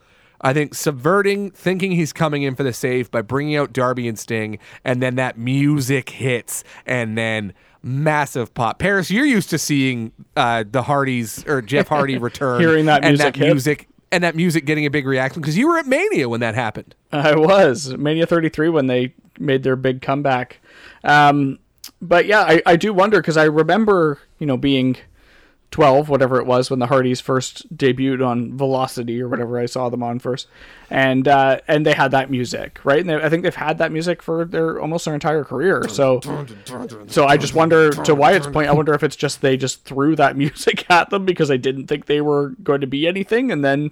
I 0.46 0.52
think 0.52 0.74
subverting, 0.74 1.50
thinking 1.50 1.90
he's 1.90 2.12
coming 2.12 2.44
in 2.44 2.54
for 2.54 2.62
the 2.62 2.72
save 2.72 3.10
by 3.10 3.20
bringing 3.20 3.56
out 3.56 3.72
Darby 3.72 4.06
and 4.06 4.16
Sting, 4.16 4.60
and 4.84 5.02
then 5.02 5.16
that 5.16 5.36
music 5.36 6.08
hits, 6.10 6.62
and 6.86 7.18
then 7.18 7.52
massive 7.82 8.54
pop. 8.54 8.78
Paris, 8.78 9.10
you're 9.10 9.26
used 9.26 9.50
to 9.50 9.58
seeing 9.58 10.12
uh, 10.36 10.62
the 10.70 10.82
Hardys 10.82 11.44
or 11.48 11.62
Jeff 11.62 11.88
Hardy 11.88 12.16
return, 12.18 12.60
Hearing 12.60 12.86
that 12.86 13.02
and 13.04 13.14
music 13.14 13.34
that 13.34 13.36
hit. 13.36 13.52
music 13.52 13.88
and 14.12 14.22
that 14.22 14.36
music 14.36 14.66
getting 14.66 14.86
a 14.86 14.90
big 14.90 15.04
reaction 15.04 15.42
because 15.42 15.58
you 15.58 15.66
were 15.66 15.78
at 15.78 15.86
Mania 15.88 16.28
when 16.28 16.38
that 16.38 16.54
happened. 16.54 16.94
I 17.10 17.34
was 17.34 17.96
Mania 17.96 18.24
33 18.24 18.68
when 18.68 18.86
they 18.86 19.14
made 19.40 19.64
their 19.64 19.74
big 19.74 20.00
comeback. 20.00 20.60
Um, 21.02 21.58
but 22.00 22.26
yeah, 22.26 22.42
I, 22.42 22.62
I 22.66 22.76
do 22.76 22.92
wonder 22.92 23.20
because 23.20 23.36
I 23.36 23.44
remember 23.46 24.20
you 24.38 24.46
know 24.46 24.56
being 24.56 24.96
12, 25.72 26.08
whatever 26.08 26.38
it 26.38 26.46
was, 26.46 26.70
when 26.70 26.78
the 26.78 26.86
Hardys 26.86 27.20
first 27.20 27.76
debuted 27.76 28.26
on 28.26 28.56
Velocity 28.56 29.20
or 29.20 29.28
whatever 29.28 29.58
I 29.58 29.66
saw 29.66 29.88
them 29.88 30.02
on 30.02 30.18
first, 30.18 30.48
and 30.90 31.26
uh, 31.26 31.60
and 31.66 31.84
they 31.84 31.92
had 31.92 32.12
that 32.12 32.30
music, 32.30 32.78
right? 32.84 33.00
And 33.00 33.10
they, 33.10 33.14
I 33.16 33.28
think 33.28 33.42
they've 33.42 33.54
had 33.54 33.78
that 33.78 33.92
music 33.92 34.22
for 34.22 34.44
their 34.44 34.80
almost 34.80 35.04
their 35.04 35.14
entire 35.14 35.44
career. 35.44 35.86
So, 35.88 36.20
so 37.08 37.26
I 37.26 37.36
just 37.36 37.54
wonder 37.54 37.90
to 37.90 38.14
Wyatt's 38.14 38.46
point, 38.46 38.68
I 38.68 38.72
wonder 38.72 38.94
if 38.94 39.02
it's 39.02 39.16
just 39.16 39.42
they 39.42 39.56
just 39.56 39.84
threw 39.84 40.16
that 40.16 40.36
music 40.44 40.88
at 40.90 41.10
them 41.10 41.24
because 41.24 41.48
they 41.48 41.58
didn't 41.58 41.88
think 41.88 42.06
they 42.06 42.20
were 42.20 42.50
going 42.62 42.80
to 42.80 42.86
be 42.86 43.06
anything, 43.06 43.50
and 43.50 43.64
then. 43.64 43.90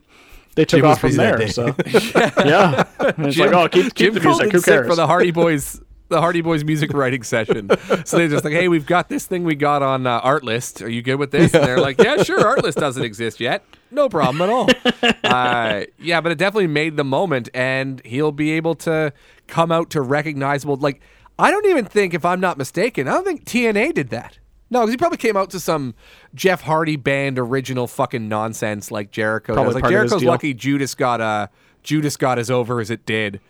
They 0.56 0.64
took 0.64 0.82
Jim 0.82 0.86
off 0.86 1.00
from 1.00 1.16
there, 1.16 1.48
so 1.48 1.74
yeah. 1.86 2.84
And 3.00 3.26
it's 3.26 3.36
like, 3.36 3.52
oh, 3.52 3.66
keep, 3.68 3.86
keep 3.86 3.96
Jim 3.96 4.14
the 4.14 4.20
music. 4.20 4.44
in 4.44 4.50
Who 4.52 4.58
sick 4.60 4.72
cares? 4.72 4.86
for 4.86 4.94
the 4.94 5.04
Hardy 5.04 5.32
Boys? 5.32 5.80
The 6.14 6.20
Hardy 6.20 6.40
Boys 6.40 6.64
music 6.64 6.92
writing 6.94 7.22
session. 7.22 7.68
So 8.04 8.16
they're 8.18 8.28
just 8.28 8.44
like, 8.44 8.54
"Hey, 8.54 8.68
we've 8.68 8.86
got 8.86 9.08
this 9.08 9.26
thing 9.26 9.44
we 9.44 9.54
got 9.54 9.82
on 9.82 10.06
uh, 10.06 10.20
Artlist. 10.20 10.80
Are 10.84 10.88
you 10.88 11.02
good 11.02 11.16
with 11.16 11.32
this?" 11.32 11.52
And 11.52 11.64
they're 11.64 11.80
like, 11.80 12.00
"Yeah, 12.00 12.22
sure. 12.22 12.40
Artlist 12.40 12.76
doesn't 12.76 13.02
exist 13.02 13.40
yet. 13.40 13.64
No 13.90 14.08
problem 14.08 14.42
at 14.42 14.48
all." 14.48 14.68
Uh, 15.24 15.84
yeah, 15.98 16.20
but 16.20 16.30
it 16.30 16.38
definitely 16.38 16.68
made 16.68 16.96
the 16.96 17.02
moment, 17.02 17.48
and 17.54 18.00
he'll 18.04 18.30
be 18.30 18.52
able 18.52 18.76
to 18.76 19.12
come 19.48 19.72
out 19.72 19.90
to 19.90 20.00
recognizable. 20.00 20.76
Like, 20.76 21.00
I 21.40 21.50
don't 21.50 21.66
even 21.66 21.86
think, 21.86 22.14
if 22.14 22.24
I'm 22.24 22.38
not 22.38 22.56
mistaken, 22.56 23.08
I 23.08 23.12
don't 23.12 23.24
think 23.24 23.44
TNA 23.44 23.94
did 23.94 24.10
that. 24.10 24.38
No, 24.70 24.80
because 24.80 24.92
he 24.92 24.96
probably 24.96 25.18
came 25.18 25.36
out 25.36 25.50
to 25.50 25.58
some 25.58 25.94
Jeff 26.34 26.60
Hardy 26.60 26.94
band 26.96 27.38
original 27.38 27.88
fucking 27.88 28.28
nonsense 28.28 28.90
like 28.92 29.10
Jericho. 29.10 29.54
Probably 29.54 29.72
does. 29.72 29.74
Like 29.74 29.82
part 29.82 29.94
of 29.94 30.02
his 30.02 30.10
Jericho's 30.10 30.24
lucky 30.24 30.54
Judas 30.54 30.94
got 30.94 31.20
uh 31.20 31.48
Judas 31.82 32.16
got 32.16 32.38
as 32.38 32.50
over 32.50 32.80
as 32.80 32.90
it 32.90 33.04
did. 33.04 33.40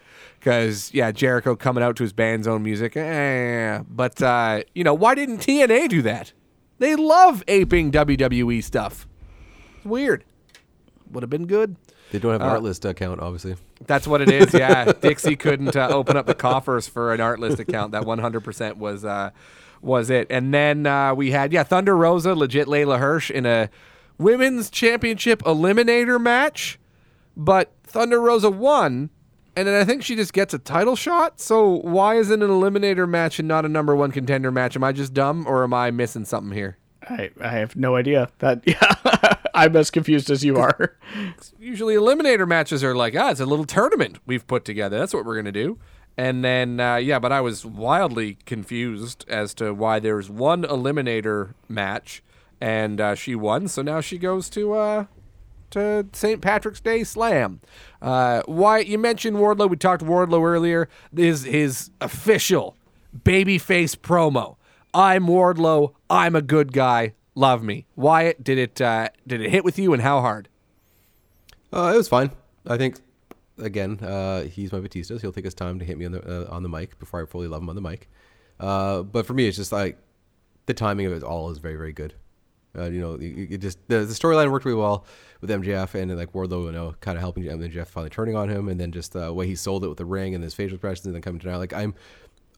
Because 0.44 0.92
yeah, 0.92 1.10
Jericho 1.10 1.56
coming 1.56 1.82
out 1.82 1.96
to 1.96 2.02
his 2.02 2.12
band's 2.12 2.46
own 2.46 2.62
music, 2.62 2.98
eh, 2.98 3.80
but 3.88 4.20
uh, 4.20 4.62
you 4.74 4.84
know 4.84 4.92
why 4.92 5.14
didn't 5.14 5.38
TNA 5.38 5.88
do 5.88 6.02
that? 6.02 6.34
They 6.78 6.96
love 6.96 7.42
aping 7.48 7.90
WWE 7.90 8.62
stuff. 8.62 9.08
It's 9.78 9.86
weird. 9.86 10.22
Would 11.10 11.22
have 11.22 11.30
been 11.30 11.46
good. 11.46 11.76
They 12.12 12.18
don't 12.18 12.32
have 12.32 12.42
an 12.42 12.62
Artlist 12.62 12.86
account, 12.86 13.20
obviously. 13.20 13.56
That's 13.86 14.06
what 14.06 14.20
it 14.20 14.30
is. 14.30 14.52
Yeah, 14.52 14.92
Dixie 15.00 15.34
couldn't 15.34 15.74
uh, 15.76 15.88
open 15.90 16.18
up 16.18 16.26
the 16.26 16.34
coffers 16.34 16.86
for 16.86 17.14
an 17.14 17.20
Artlist 17.20 17.58
account. 17.58 17.92
That 17.92 18.02
100% 18.02 18.76
was 18.76 19.02
uh, 19.02 19.30
was 19.80 20.10
it. 20.10 20.26
And 20.28 20.52
then 20.52 20.84
uh, 20.84 21.14
we 21.14 21.30
had 21.30 21.54
yeah 21.54 21.62
Thunder 21.62 21.96
Rosa, 21.96 22.34
legit 22.34 22.68
Leyla 22.68 22.98
Hirsch 22.98 23.30
in 23.30 23.46
a 23.46 23.70
women's 24.18 24.68
championship 24.68 25.42
eliminator 25.44 26.20
match, 26.20 26.78
but 27.34 27.72
Thunder 27.84 28.20
Rosa 28.20 28.50
won. 28.50 29.08
And 29.56 29.68
then 29.68 29.80
I 29.80 29.84
think 29.84 30.02
she 30.02 30.16
just 30.16 30.32
gets 30.32 30.52
a 30.52 30.58
title 30.58 30.96
shot. 30.96 31.40
So 31.40 31.68
why 31.68 32.16
is 32.16 32.30
it 32.30 32.42
an 32.42 32.48
eliminator 32.50 33.08
match 33.08 33.38
and 33.38 33.46
not 33.46 33.64
a 33.64 33.68
number 33.68 33.94
one 33.94 34.10
contender 34.10 34.50
match? 34.50 34.74
Am 34.74 34.82
I 34.82 34.92
just 34.92 35.14
dumb 35.14 35.46
or 35.46 35.62
am 35.62 35.72
I 35.72 35.90
missing 35.90 36.24
something 36.24 36.52
here? 36.52 36.76
I, 37.08 37.30
I 37.40 37.48
have 37.50 37.76
no 37.76 37.96
idea. 37.96 38.30
That 38.38 38.62
yeah, 38.66 39.34
I'm 39.54 39.76
as 39.76 39.90
confused 39.90 40.30
as 40.30 40.44
you 40.44 40.56
are. 40.56 40.96
usually 41.58 41.94
eliminator 41.94 42.48
matches 42.48 42.82
are 42.82 42.94
like, 42.94 43.14
ah, 43.16 43.30
it's 43.30 43.40
a 43.40 43.46
little 43.46 43.64
tournament 43.66 44.18
we've 44.26 44.46
put 44.46 44.64
together. 44.64 44.98
That's 44.98 45.14
what 45.14 45.24
we're 45.24 45.36
gonna 45.36 45.52
do. 45.52 45.78
And 46.16 46.44
then 46.44 46.80
uh, 46.80 46.96
yeah, 46.96 47.18
but 47.18 47.32
I 47.32 47.40
was 47.40 47.66
wildly 47.66 48.38
confused 48.46 49.24
as 49.28 49.54
to 49.54 49.72
why 49.74 49.98
there's 49.98 50.30
one 50.30 50.62
eliminator 50.62 51.54
match, 51.68 52.22
and 52.60 53.00
uh, 53.00 53.14
she 53.14 53.34
won. 53.34 53.68
So 53.68 53.82
now 53.82 54.00
she 54.00 54.18
goes 54.18 54.48
to 54.50 54.74
uh, 54.74 55.04
to 55.74 56.06
St. 56.12 56.40
Patrick's 56.40 56.80
Day 56.80 57.04
Slam. 57.04 57.60
Uh, 58.02 58.42
why 58.46 58.78
you 58.78 58.98
mentioned 58.98 59.36
Wardlow? 59.36 59.68
We 59.68 59.76
talked 59.76 60.00
to 60.00 60.06
Wardlow 60.06 60.42
earlier. 60.42 60.88
Is 61.14 61.44
his 61.44 61.90
official 62.00 62.76
babyface 63.16 63.96
promo. 63.96 64.56
I'm 64.92 65.26
Wardlow. 65.26 65.94
I'm 66.08 66.34
a 66.34 66.42
good 66.42 66.72
guy. 66.72 67.14
Love 67.34 67.62
me. 67.62 67.86
Wyatt, 67.96 68.42
did 68.42 68.58
it 68.58 68.80
uh, 68.80 69.08
did 69.26 69.40
it 69.40 69.50
hit 69.50 69.64
with 69.64 69.78
you, 69.78 69.92
and 69.92 70.02
how 70.02 70.20
hard? 70.20 70.48
Uh, 71.72 71.92
it 71.92 71.96
was 71.96 72.08
fine. 72.08 72.30
I 72.66 72.76
think 72.76 72.98
again, 73.58 73.98
uh, 74.00 74.44
he's 74.44 74.72
my 74.72 74.80
Batista, 74.80 75.14
so 75.14 75.20
he'll 75.20 75.32
take 75.32 75.44
his 75.44 75.54
time 75.54 75.78
to 75.80 75.84
hit 75.84 75.98
me 75.98 76.06
on 76.06 76.12
the 76.12 76.46
uh, 76.48 76.54
on 76.54 76.62
the 76.62 76.68
mic 76.68 76.98
before 76.98 77.22
I 77.22 77.26
fully 77.26 77.48
love 77.48 77.62
him 77.62 77.68
on 77.68 77.74
the 77.74 77.82
mic. 77.82 78.08
Uh, 78.60 79.02
but 79.02 79.26
for 79.26 79.34
me, 79.34 79.48
it's 79.48 79.56
just 79.56 79.72
like 79.72 79.98
the 80.66 80.74
timing 80.74 81.06
of 81.06 81.12
it 81.12 81.22
all 81.24 81.50
is 81.50 81.58
very 81.58 81.76
very 81.76 81.92
good. 81.92 82.14
Uh, 82.76 82.84
you 82.90 83.00
know, 83.00 83.14
it, 83.14 83.52
it 83.52 83.58
just 83.58 83.78
the, 83.88 84.00
the 84.00 84.14
storyline 84.14 84.50
worked 84.50 84.64
really 84.64 84.78
well 84.78 85.04
with 85.40 85.50
MJF 85.50 85.94
and 85.94 86.16
like 86.16 86.32
Wardlow, 86.32 86.66
you 86.66 86.72
know, 86.72 86.94
kind 87.00 87.16
of 87.16 87.20
helping 87.20 87.46
and 87.46 87.62
then 87.62 87.70
Jeff 87.70 87.88
finally 87.88 88.10
turning 88.10 88.36
on 88.36 88.48
him, 88.48 88.68
and 88.68 88.80
then 88.80 88.90
just 88.92 89.12
the 89.12 89.32
way 89.32 89.46
he 89.46 89.54
sold 89.54 89.84
it 89.84 89.88
with 89.88 89.98
the 89.98 90.04
ring 90.04 90.34
and 90.34 90.42
his 90.42 90.54
facial 90.54 90.74
expressions, 90.76 91.06
and 91.06 91.14
then 91.14 91.22
coming 91.22 91.40
to 91.40 91.46
now. 91.48 91.58
Like 91.58 91.72
I'm, 91.72 91.94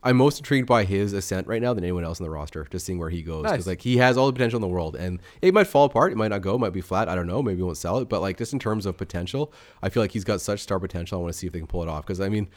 I'm 0.03 0.15
most 0.15 0.37
intrigued 0.37 0.67
by 0.67 0.85
his 0.85 1.11
ascent 1.13 1.47
right 1.47 1.61
now 1.61 1.73
than 1.73 1.83
anyone 1.83 2.03
else 2.03 2.19
in 2.19 2.23
the 2.23 2.29
roster. 2.29 2.65
Just 2.69 2.85
seeing 2.85 2.99
where 2.99 3.09
he 3.09 3.21
goes 3.21 3.43
because 3.43 3.65
Nice. 3.65 3.67
like 3.67 3.81
he 3.81 3.97
has 3.97 4.15
all 4.17 4.27
the 4.27 4.33
potential 4.33 4.57
in 4.57 4.61
the 4.61 4.67
world, 4.67 4.95
and 4.95 5.19
it 5.41 5.53
might 5.53 5.67
fall 5.67 5.85
apart, 5.85 6.11
it 6.11 6.17
might 6.17 6.29
not 6.29 6.41
go, 6.41 6.55
it 6.55 6.59
might 6.59 6.73
be 6.73 6.81
flat. 6.81 7.09
I 7.09 7.15
don't 7.15 7.27
know. 7.27 7.41
Maybe 7.43 7.57
he 7.57 7.63
won't 7.63 7.77
sell 7.77 7.97
it, 7.97 8.07
but 8.09 8.21
like 8.21 8.37
just 8.37 8.53
in 8.53 8.59
terms 8.59 8.85
of 8.85 8.95
potential, 8.97 9.51
I 9.81 9.89
feel 9.89 10.01
like 10.01 10.11
he's 10.11 10.23
got 10.23 10.39
such 10.41 10.61
star 10.61 10.79
potential. 10.79 11.19
I 11.19 11.21
want 11.21 11.33
to 11.33 11.37
see 11.39 11.47
if 11.47 11.53
they 11.53 11.59
can 11.59 11.67
pull 11.67 11.83
it 11.83 11.89
off 11.89 12.05
because 12.05 12.21
I 12.21 12.29
mean. 12.29 12.47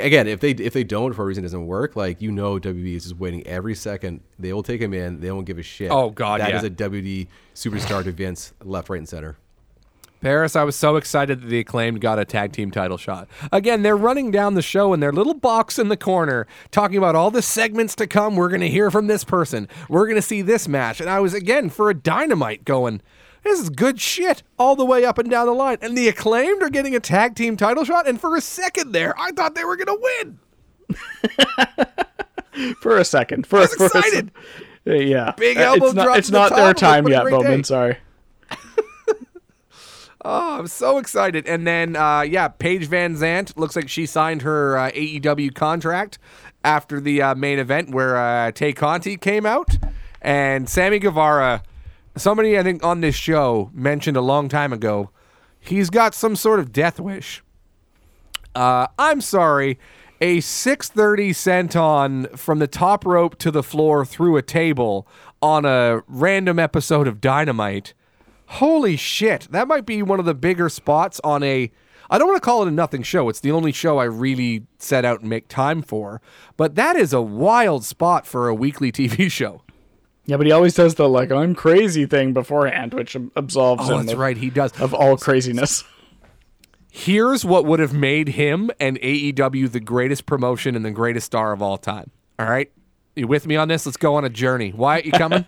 Again, 0.00 0.26
if 0.26 0.40
they 0.40 0.50
if 0.50 0.72
they 0.72 0.84
don't 0.84 1.12
for 1.12 1.22
a 1.22 1.26
reason 1.26 1.44
it 1.44 1.46
doesn't 1.46 1.66
work, 1.66 1.96
like 1.96 2.20
you 2.22 2.30
know, 2.30 2.58
WB 2.58 2.94
is 2.96 3.04
just 3.04 3.16
waiting 3.16 3.46
every 3.46 3.74
second. 3.74 4.20
They 4.38 4.52
will 4.52 4.62
take 4.62 4.80
him 4.80 4.94
in. 4.94 5.20
They 5.20 5.30
won't 5.30 5.46
give 5.46 5.58
a 5.58 5.62
shit. 5.62 5.90
Oh, 5.90 6.10
God, 6.10 6.40
That 6.40 6.50
yeah. 6.50 6.58
is 6.58 6.64
a 6.64 6.70
WD 6.70 7.28
superstar 7.54 8.04
to 8.04 8.12
Vince, 8.12 8.52
left, 8.62 8.88
right, 8.88 8.98
and 8.98 9.08
center. 9.08 9.36
Paris, 10.20 10.54
I 10.54 10.62
was 10.62 10.76
so 10.76 10.94
excited 10.94 11.40
that 11.42 11.48
the 11.48 11.58
acclaimed 11.58 12.00
got 12.00 12.20
a 12.20 12.24
tag 12.24 12.52
team 12.52 12.70
title 12.70 12.96
shot. 12.96 13.28
Again, 13.50 13.82
they're 13.82 13.96
running 13.96 14.30
down 14.30 14.54
the 14.54 14.62
show 14.62 14.92
in 14.92 15.00
their 15.00 15.12
little 15.12 15.34
box 15.34 15.80
in 15.80 15.88
the 15.88 15.96
corner, 15.96 16.46
talking 16.70 16.96
about 16.96 17.16
all 17.16 17.32
the 17.32 17.42
segments 17.42 17.96
to 17.96 18.06
come. 18.06 18.36
We're 18.36 18.48
going 18.48 18.60
to 18.60 18.68
hear 18.68 18.88
from 18.88 19.08
this 19.08 19.24
person. 19.24 19.68
We're 19.88 20.06
going 20.06 20.14
to 20.14 20.22
see 20.22 20.40
this 20.40 20.68
match. 20.68 21.00
And 21.00 21.10
I 21.10 21.18
was, 21.18 21.34
again, 21.34 21.70
for 21.70 21.90
a 21.90 21.94
dynamite 21.94 22.64
going, 22.64 23.02
this 23.42 23.60
is 23.60 23.70
good 23.70 24.00
shit 24.00 24.42
all 24.58 24.76
the 24.76 24.84
way 24.84 25.04
up 25.04 25.18
and 25.18 25.30
down 25.30 25.46
the 25.46 25.52
line. 25.52 25.78
And 25.82 25.96
the 25.96 26.08
acclaimed 26.08 26.62
are 26.62 26.70
getting 26.70 26.94
a 26.94 27.00
tag 27.00 27.34
team 27.34 27.56
title 27.56 27.84
shot. 27.84 28.08
And 28.08 28.20
for 28.20 28.36
a 28.36 28.40
second 28.40 28.92
there, 28.92 29.14
I 29.18 29.32
thought 29.32 29.54
they 29.54 29.64
were 29.64 29.76
going 29.76 29.86
to 29.86 30.36
win. 32.56 32.74
for 32.80 32.98
a 32.98 33.04
second. 33.04 33.46
For, 33.46 33.58
I 33.58 33.60
was 33.62 33.74
for 33.74 33.84
a 33.84 33.86
excited. 33.86 34.30
Uh, 34.86 34.94
yeah, 34.94 35.32
Big 35.36 35.58
Uh, 35.58 35.60
elbow 35.60 35.86
It's 35.86 35.94
not, 35.94 36.04
drop 36.04 36.18
it's 36.18 36.26
to 36.28 36.32
the 36.32 36.38
not 36.38 36.56
their 36.56 36.74
time 36.74 37.06
yet, 37.08 37.24
Bowman. 37.26 37.58
day. 37.58 37.62
Sorry. 37.62 37.98
Oh, 40.24 40.60
I'm 40.60 40.68
so 40.68 40.98
excited. 40.98 41.48
And 41.48 41.66
then, 41.66 41.96
uh, 41.96 42.20
yeah, 42.20 42.46
Paige 42.46 42.88
VanZant 42.88 43.56
looks 43.56 43.74
like 43.74 43.88
she 43.88 44.06
signed 44.06 44.42
her 44.42 44.78
uh, 44.78 44.90
AEW 44.92 45.52
contract 45.52 46.18
after 46.62 47.00
the 47.00 47.20
uh, 47.20 47.34
main 47.34 47.58
event 47.58 47.90
where 47.90 48.16
uh, 48.16 48.52
Tay 48.52 48.72
Conti 48.72 49.16
came 49.16 49.44
out. 49.44 49.78
And 50.20 50.68
Sammy 50.68 51.00
Guevara, 51.00 51.64
somebody 52.16 52.58
I 52.58 52.62
think 52.62 52.84
on 52.84 53.00
this 53.00 53.14
show 53.14 53.70
mentioned 53.72 54.16
a 54.16 54.20
long 54.20 54.48
time 54.48 54.72
ago, 54.72 55.10
he's 55.58 55.90
got 55.90 56.14
some 56.14 56.36
sort 56.36 56.60
of 56.60 56.72
death 56.72 57.00
wish. 57.00 57.42
Uh, 58.54 58.86
I'm 58.98 59.20
sorry. 59.20 59.78
A 60.20 60.40
630 60.40 61.32
senton 61.32 62.38
from 62.38 62.60
the 62.60 62.68
top 62.68 63.04
rope 63.04 63.38
to 63.38 63.50
the 63.50 63.62
floor 63.62 64.04
through 64.04 64.36
a 64.36 64.42
table 64.42 65.08
on 65.40 65.64
a 65.64 66.02
random 66.06 66.58
episode 66.58 67.08
of 67.08 67.20
Dynamite. 67.20 67.92
Holy 68.46 68.96
shit. 68.96 69.48
That 69.50 69.66
might 69.66 69.86
be 69.86 70.02
one 70.02 70.20
of 70.20 70.26
the 70.26 70.34
bigger 70.34 70.68
spots 70.68 71.20
on 71.24 71.42
a. 71.42 71.72
I 72.10 72.18
don't 72.18 72.28
want 72.28 72.42
to 72.42 72.44
call 72.44 72.62
it 72.62 72.68
a 72.68 72.72
nothing 72.72 73.02
show. 73.02 73.30
It's 73.30 73.40
the 73.40 73.50
only 73.50 73.72
show 73.72 73.98
I 73.98 74.04
really 74.04 74.66
set 74.78 75.04
out 75.04 75.20
and 75.20 75.30
make 75.30 75.48
time 75.48 75.80
for. 75.80 76.20
But 76.58 76.74
that 76.74 76.94
is 76.94 77.12
a 77.12 77.22
wild 77.22 77.84
spot 77.84 78.26
for 78.26 78.48
a 78.48 78.54
weekly 78.54 78.92
TV 78.92 79.30
show. 79.30 79.62
Yeah, 80.26 80.36
but 80.36 80.46
he 80.46 80.52
always 80.52 80.74
does 80.74 80.94
the 80.94 81.08
like 81.08 81.32
I'm 81.32 81.54
crazy 81.54 82.06
thing 82.06 82.32
beforehand, 82.32 82.94
which 82.94 83.16
absolves 83.36 83.88
Oh, 83.90 83.98
him 83.98 84.06
that's 84.06 84.12
of, 84.12 84.18
right. 84.18 84.36
He 84.36 84.50
does. 84.50 84.72
of 84.80 84.94
all 84.94 85.16
craziness. 85.16 85.84
Here's 86.90 87.44
what 87.44 87.64
would 87.64 87.80
have 87.80 87.94
made 87.94 88.28
him 88.28 88.70
and 88.78 88.98
AEW 89.00 89.72
the 89.72 89.80
greatest 89.80 90.26
promotion 90.26 90.76
and 90.76 90.84
the 90.84 90.90
greatest 90.90 91.26
star 91.26 91.52
of 91.52 91.62
all 91.62 91.78
time. 91.78 92.10
All 92.38 92.46
right? 92.46 92.70
You 93.16 93.26
with 93.26 93.46
me 93.46 93.56
on 93.56 93.68
this? 93.68 93.86
Let's 93.86 93.96
go 93.96 94.14
on 94.14 94.24
a 94.24 94.28
journey. 94.30 94.72
Wyatt, 94.72 95.06
you 95.06 95.12
coming? 95.12 95.46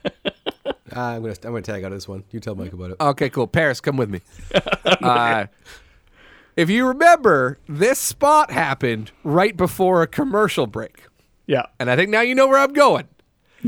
Ah, 0.94 1.12
I'm 1.14 1.22
gonna 1.22 1.34
I'm 1.44 1.50
gonna 1.50 1.62
tag 1.62 1.84
out 1.84 1.92
of 1.92 1.96
this 1.96 2.08
one. 2.08 2.24
You 2.30 2.40
tell 2.40 2.54
Mike 2.54 2.72
about 2.72 2.90
it. 2.92 2.96
Okay, 3.00 3.28
cool. 3.30 3.46
Paris, 3.46 3.80
come 3.80 3.96
with 3.96 4.10
me. 4.10 4.20
uh, 4.84 5.46
if 6.56 6.68
you 6.70 6.86
remember, 6.88 7.58
this 7.68 7.98
spot 7.98 8.50
happened 8.50 9.12
right 9.22 9.56
before 9.56 10.02
a 10.02 10.06
commercial 10.06 10.66
break. 10.66 11.04
Yeah, 11.46 11.66
And 11.78 11.90
I 11.90 11.96
think 11.96 12.08
now 12.10 12.22
you 12.22 12.34
know 12.34 12.46
where 12.48 12.58
I'm 12.58 12.72
going. 12.72 13.06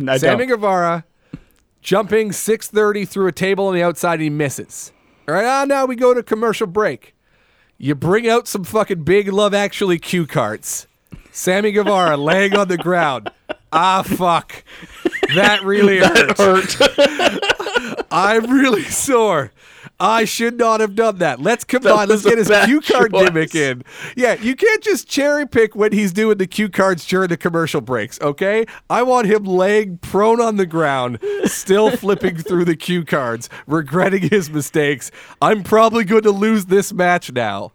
I 0.08 0.18
Sammy 0.18 0.46
don't. 0.46 0.56
Guevara 0.56 1.04
jumping 1.80 2.32
630 2.32 3.04
through 3.04 3.28
a 3.28 3.32
table 3.32 3.68
on 3.68 3.74
the 3.74 3.82
outside, 3.82 4.20
he 4.20 4.30
misses. 4.30 4.92
All 5.28 5.34
right, 5.34 5.44
ah, 5.44 5.64
now 5.64 5.86
we 5.86 5.96
go 5.96 6.14
to 6.14 6.22
commercial 6.22 6.66
break. 6.66 7.14
You 7.78 7.94
bring 7.94 8.28
out 8.28 8.48
some 8.48 8.64
fucking 8.64 9.04
big 9.04 9.32
Love 9.32 9.54
Actually 9.54 9.98
cue 9.98 10.26
cards. 10.26 10.86
Sammy 11.30 11.70
Guevara 11.72 12.16
laying 12.16 12.56
on 12.56 12.68
the 12.68 12.78
ground. 12.78 13.30
Ah, 13.72 14.02
fuck. 14.02 14.64
That 15.36 15.64
really 15.64 15.98
hurt. 16.38 16.38
Hurt. 16.38 18.06
I'm 18.10 18.50
really 18.50 18.82
sore. 18.84 19.52
I 19.98 20.26
should 20.26 20.58
not 20.58 20.80
have 20.80 20.94
done 20.94 21.18
that. 21.18 21.40
Let's 21.40 21.64
combine. 21.64 22.08
That 22.08 22.08
Let's 22.08 22.22
get 22.24 22.36
his 22.36 22.48
cue 22.66 22.82
card 22.82 23.12
choice. 23.12 23.24
gimmick 23.28 23.54
in. 23.54 23.82
Yeah, 24.14 24.34
you 24.34 24.54
can't 24.54 24.82
just 24.82 25.08
cherry 25.08 25.46
pick 25.46 25.74
when 25.74 25.92
he's 25.92 26.12
doing 26.12 26.36
the 26.36 26.46
cue 26.46 26.68
cards 26.68 27.06
during 27.06 27.28
the 27.28 27.38
commercial 27.38 27.80
breaks. 27.80 28.20
Okay, 28.20 28.66
I 28.90 29.02
want 29.04 29.26
him 29.26 29.44
laying 29.44 29.96
prone 29.98 30.40
on 30.40 30.56
the 30.56 30.66
ground, 30.66 31.18
still 31.44 31.90
flipping 31.96 32.36
through 32.36 32.66
the 32.66 32.76
cue 32.76 33.04
cards, 33.06 33.48
regretting 33.66 34.28
his 34.28 34.50
mistakes. 34.50 35.10
I'm 35.40 35.62
probably 35.62 36.04
going 36.04 36.22
to 36.24 36.30
lose 36.30 36.66
this 36.66 36.92
match 36.92 37.32
now. 37.32 37.72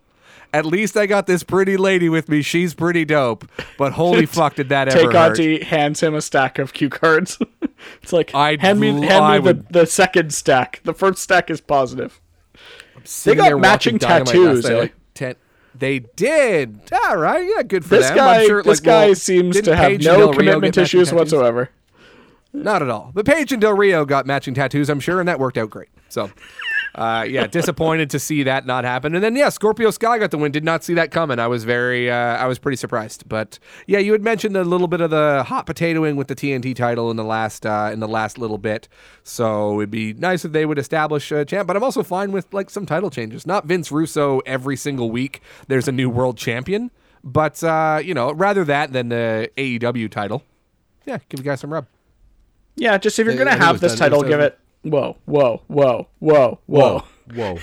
At 0.54 0.66
least 0.66 0.97
I 0.97 1.06
got 1.06 1.28
this 1.28 1.43
pretty 1.43 1.78
lady 1.78 2.10
with 2.10 2.28
me. 2.28 2.41
She's 2.41 2.74
pretty 2.74 3.06
dope. 3.06 3.49
But 3.78 3.93
holy 3.93 4.26
fuck, 4.38 4.56
did 4.56 4.70
that 4.70 4.89
ever 4.89 5.08
Take? 5.12 5.16
Auntie 5.16 5.64
hands 5.64 6.02
him 6.04 6.14
a 6.14 6.22
stack 6.22 6.60
of 6.60 6.74
cue 6.74 6.89
cards. 6.89 7.39
it's 8.04 8.12
like 8.12 8.36
I'd 8.36 8.60
hand 8.62 8.80
me 8.80 8.89
hand 8.91 9.24
I 9.26 9.38
me 9.39 9.43
would- 9.45 9.70
the 9.70 9.86
second 9.86 10.34
stack. 10.34 10.82
The 10.84 10.93
first 10.93 11.20
stack 11.20 11.49
is 11.49 11.62
positive. 11.62 12.20
They 13.24 13.34
got 13.36 13.60
matching 13.60 13.97
tattoos, 13.97 14.66
eh? 14.66 14.78
like, 14.78 14.93
ten- 15.14 15.36
they 15.74 15.99
did. 15.99 16.82
All 17.08 17.18
right, 17.18 17.47
yeah, 17.56 17.64
good 17.64 17.84
for 17.84 17.95
This 17.95 18.10
them. 18.10 18.18
guy 18.18 18.45
sure, 18.45 18.62
this 18.62 18.80
like, 18.80 18.84
guy 18.86 19.06
well, 19.08 19.16
seems 19.16 19.60
to 19.62 19.76
have 19.76 19.88
Paige 19.91 20.06
no 20.06 20.32
commitment 20.34 20.78
issues 20.78 21.12
whatsoever. 21.14 21.70
Not 22.54 22.82
at 22.84 22.89
all. 22.89 23.12
But 23.14 23.26
Paige 23.26 23.54
and 23.54 23.62
Del 23.62 23.74
Rio 23.76 24.04
got 24.06 24.26
matching 24.28 24.54
tattoos, 24.54 24.89
I'm 24.89 24.99
sure, 24.99 25.20
and 25.20 25.28
that 25.30 25.39
worked 25.39 25.58
out 25.58 25.70
great. 25.70 25.88
So, 26.10 26.30
uh, 26.96 27.26
yeah, 27.28 27.48
disappointed 27.48 28.10
to 28.10 28.20
see 28.20 28.44
that 28.44 28.66
not 28.66 28.84
happen. 28.84 29.16
And 29.16 29.24
then, 29.24 29.36
yeah, 29.36 29.50
Scorpio 29.50 29.92
Sky 29.92 30.18
got 30.20 30.32
the 30.32 30.38
win. 30.38 30.52
Did 30.52 30.64
not 30.64 30.84
see 30.84 30.94
that 30.96 31.12
coming. 31.12 31.39
I 31.39 31.48
was 31.48 31.64
very, 31.64 32.10
uh, 32.12 32.16
I 32.16 32.48
was 32.48 32.60
pretty 32.60 32.76
surprised. 32.76 33.30
But 33.30 33.60
yeah, 33.88 34.00
you 34.00 34.12
had 34.12 34.22
mentioned 34.24 34.58
a 34.58 34.64
little 34.64 34.88
bit 34.88 35.00
of 35.02 35.10
the 35.10 35.44
hot 35.48 35.66
potatoing 35.66 36.16
with 36.16 36.28
the 36.28 36.36
TNT 36.36 36.76
title 36.76 37.10
in 37.12 37.18
the 37.18 37.24
last, 37.24 37.66
uh, 37.66 37.89
in 37.94 38.00
the 38.00 38.08
last 38.08 38.38
little 38.38 38.58
bit. 38.58 38.88
So 39.24 39.80
it'd 39.80 39.92
be 39.92 40.14
nice 40.14 40.44
if 40.46 40.52
they 40.52 40.66
would 40.66 40.78
establish 40.80 41.32
a 41.32 41.46
champ. 41.46 41.68
But 41.68 41.78
I'm 41.78 41.84
also 41.84 42.04
fine 42.04 42.32
with 42.32 42.54
like 42.54 42.70
some 42.70 42.86
title 42.86 43.10
changes. 43.10 43.46
Not 43.48 43.66
Vince 43.66 43.92
Russo 43.92 44.39
every 44.46 44.76
single 44.76 45.12
week. 45.12 45.42
There's 45.68 45.88
a 45.88 45.92
new 45.92 46.10
world 46.10 46.38
champion. 46.38 46.92
But 47.24 47.64
uh, 47.64 48.02
you 48.04 48.14
know, 48.14 48.32
rather 48.34 48.64
that 48.66 48.92
than 48.94 49.10
the 49.10 49.50
AEW 49.56 50.10
title. 50.10 50.44
Yeah, 51.06 51.20
give 51.30 51.39
you 51.39 51.44
guys 51.44 51.60
some 51.60 51.72
rub. 51.72 51.88
Yeah, 52.76 52.98
just 52.98 53.20
if 53.20 53.26
you're 53.26 53.36
gonna 53.36 53.52
it 53.52 53.60
have 53.60 53.80
this 53.80 53.94
done- 53.94 54.00
title, 54.12 54.24
give 54.24 54.39
it 54.39 54.58
whoa, 54.84 55.18
whoa, 55.26 55.62
whoa, 55.68 56.08
whoa, 56.20 56.60
whoa. 56.66 57.04
Whoa. 57.34 57.58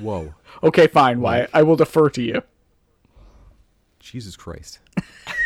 Whoa. 0.00 0.34
Okay, 0.62 0.86
fine, 0.86 1.20
Wyatt. 1.20 1.50
I 1.54 1.62
will 1.62 1.76
defer 1.76 2.10
to 2.10 2.22
you. 2.22 2.42
Jesus 3.98 4.36
Christ. 4.36 4.78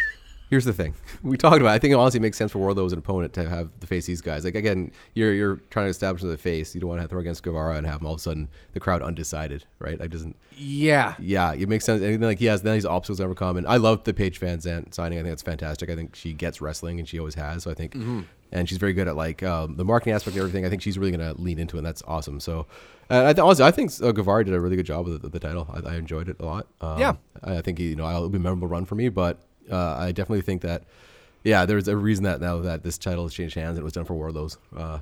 Here's 0.51 0.65
the 0.65 0.73
thing. 0.73 0.95
We 1.23 1.37
talked 1.37 1.61
about. 1.61 1.71
it. 1.73 1.75
I 1.75 1.79
think 1.79 1.93
it 1.93 1.97
honestly 1.97 2.19
makes 2.21 2.37
sense 2.39 2.51
for 2.53 2.59
Wardlow 2.59 2.87
as 2.87 2.93
an 2.93 2.99
opponent 2.99 3.33
to 3.35 3.49
have 3.49 3.69
to 3.81 3.87
face 3.87 4.07
these 4.07 4.21
guys. 4.23 4.45
Like 4.45 4.55
again, 4.55 4.91
you're 5.15 5.33
you're 5.35 5.57
trying 5.71 5.87
to 5.87 5.91
establish 5.91 6.23
the 6.23 6.37
face. 6.39 6.75
You 6.75 6.81
don't 6.81 6.89
want 6.91 7.03
to 7.03 7.09
throw 7.09 7.21
against 7.21 7.43
Guevara 7.43 7.77
and 7.77 7.87
have 7.87 8.01
him 8.01 8.07
all 8.07 8.15
of 8.15 8.19
a 8.19 8.23
sudden 8.23 8.49
the 8.73 8.81
crowd 8.81 9.03
undecided, 9.03 9.65
right? 9.79 10.01
Like 10.01 10.11
doesn't. 10.11 10.37
Yeah. 10.57 11.15
Yeah, 11.19 11.53
it 11.53 11.69
makes 11.69 11.85
sense. 11.85 12.03
And 12.03 12.15
then, 12.15 12.21
like 12.23 12.39
he 12.39 12.47
has 12.47 12.63
then 12.63 12.75
these 12.75 12.87
obstacles 12.87 13.21
never 13.21 13.35
come. 13.35 13.57
And 13.59 13.67
I 13.67 13.77
love 13.77 14.05
the 14.05 14.13
Paige 14.15 14.41
VanZant 14.41 14.95
signing. 14.95 15.19
I 15.19 15.23
think 15.23 15.33
that's 15.33 15.43
fantastic. 15.43 15.89
I 15.91 15.95
think 15.95 16.17
she 16.17 16.33
gets 16.33 16.61
wrestling 16.61 16.99
and 16.99 17.07
she 17.09 17.19
always 17.19 17.35
has. 17.35 17.63
So 17.65 17.71
I 17.71 17.75
think, 17.75 17.95
and 18.53 18.69
she's 18.69 18.79
very 18.79 18.93
good 18.95 19.09
at 19.09 19.17
like 19.17 19.43
um, 19.43 19.77
the 19.77 19.85
marketing 19.85 20.15
aspect 20.15 20.37
of 20.37 20.41
everything. 20.41 20.65
I 20.65 20.71
think 20.71 20.81
she's 20.83 20.99
really 20.99 21.13
going 21.17 21.35
to 21.37 21.41
lean 21.41 21.59
into 21.59 21.77
it. 21.77 21.81
and 21.81 21.87
That's 21.87 22.03
awesome. 22.09 22.41
So, 22.41 22.67
uh, 23.11 23.25
I 23.27 23.33
th- 23.35 23.39
honestly, 23.39 23.65
I 23.65 23.71
think 23.71 23.93
uh, 24.03 24.11
Guevara 24.13 24.45
did 24.45 24.55
a 24.55 24.61
really 24.61 24.77
good 24.77 24.87
job 24.87 25.07
with 25.07 25.21
the, 25.23 25.29
the 25.29 25.39
title. 25.41 25.69
I, 25.73 25.91
I 25.91 25.95
enjoyed 25.97 26.29
it 26.29 26.37
a 26.41 26.45
lot. 26.47 26.67
Um, 26.81 26.99
Yeah. 26.99 27.15
I, 27.45 27.59
I 27.59 27.61
think 27.61 27.79
you 27.79 27.95
know 27.95 28.09
it'll 28.09 28.29
be 28.31 28.39
a 28.39 28.41
memorable 28.41 28.69
run 28.69 28.85
for 28.87 28.95
me. 28.97 29.09
But 29.11 29.39
uh, 29.71 29.97
I 29.99 30.13
definitely 30.13 30.43
think 30.43 30.63
that, 30.63 30.85
yeah, 31.45 31.65
there's 31.67 31.89
a 31.89 31.97
reason 31.97 32.25
that 32.25 32.41
now 32.41 32.61
that 32.61 32.83
this 32.83 32.99
title 32.99 33.25
has 33.25 33.35
changed 33.35 33.55
hands. 33.55 33.79
It 33.79 33.85
was 33.85 33.93
done 33.93 34.05
for 34.05 34.15
Wardlow's. 34.15 34.59
Uh, 34.77 34.99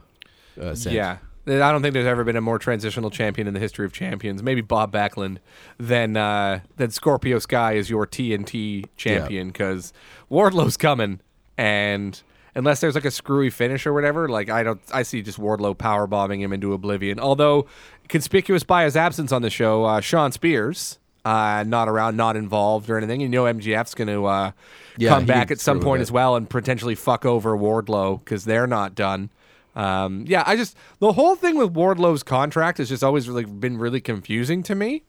uh, 0.61 0.75
sake. 0.75 0.95
Yeah. 0.95 1.19
I 1.47 1.73
don't 1.73 1.81
think 1.81 1.95
there's 1.95 2.07
ever 2.07 2.25
been 2.25 2.37
a 2.37 2.43
more 2.43 2.59
transitional 2.59 3.11
champion 3.11 3.47
in 3.47 3.55
the 3.55 3.61
history 3.61 3.87
of 3.87 3.93
champions. 3.93 4.43
Maybe 4.43 4.61
Bob 4.61 4.93
Backlund 4.93 5.39
than 5.79 6.15
uh, 6.17 6.61
than 6.77 6.91
Scorpio 6.91 7.39
Sky 7.39 7.73
is 7.73 7.89
your 7.89 8.07
TNT 8.07 8.85
champion 8.99 9.49
because 9.49 9.95
Wardlow's 10.31 10.77
coming, 10.77 11.21
and 11.57 12.21
unless 12.55 12.81
there's 12.81 12.95
like 12.95 13.07
a 13.07 13.11
screwy 13.11 13.49
finish 13.49 13.87
or 13.87 13.95
whatever, 13.95 14.29
like 14.29 14.51
I 14.51 14.63
don't, 14.63 14.81
I 14.93 15.03
see 15.05 15.23
just 15.23 15.41
Wardlow 15.41 15.79
power 15.79 16.07
bombing 16.07 16.43
him 16.43 16.53
into 16.53 16.75
oblivion. 16.75 17.19
Although 17.19 17.67
conspicuous 18.09 18.63
by 18.63 18.85
his 18.85 18.95
absence 18.95 19.33
on 19.33 19.41
the 19.41 19.51
show, 19.51 19.85
uh, 19.85 20.01
Shawn 20.03 20.33
Spears. 20.33 20.99
Uh, 21.25 21.65
not 21.67 21.89
around, 21.89 22.17
not 22.17 22.37
involved 22.37 22.89
or 22.89 22.97
anything. 22.97 23.21
You 23.21 23.29
know, 23.29 23.45
MJF's 23.45 23.95
going 23.95 24.09
to 24.09 24.25
uh, 24.25 24.53
Yeah, 24.97 25.11
come 25.11 25.27
back 25.27 25.51
at 25.51 25.61
some 25.61 25.81
point 25.81 26.01
as 26.01 26.11
well 26.11 26.37
and 26.37 26.49
potentially 26.49 26.95
fuck 26.95 27.27
over 27.27 27.57
Wardlow 27.57 28.21
because 28.21 28.45
they're 28.45 28.67
not 28.67 28.95
done. 28.95 29.31
Um, 29.77 30.25
yeah, 30.27 30.43
I 30.47 30.57
just 30.57 30.77
the 30.99 31.13
whole 31.13 31.37
thing 31.37 31.57
with 31.57 31.75
Wardlow's 31.75 32.23
contract 32.23 32.79
has 32.79 32.89
just 32.89 33.05
always 33.05 33.29
really 33.29 33.45
been 33.45 33.79
really 33.79 34.01
confusing 34.01 34.63
to 34.65 34.75
me. 34.75 35.03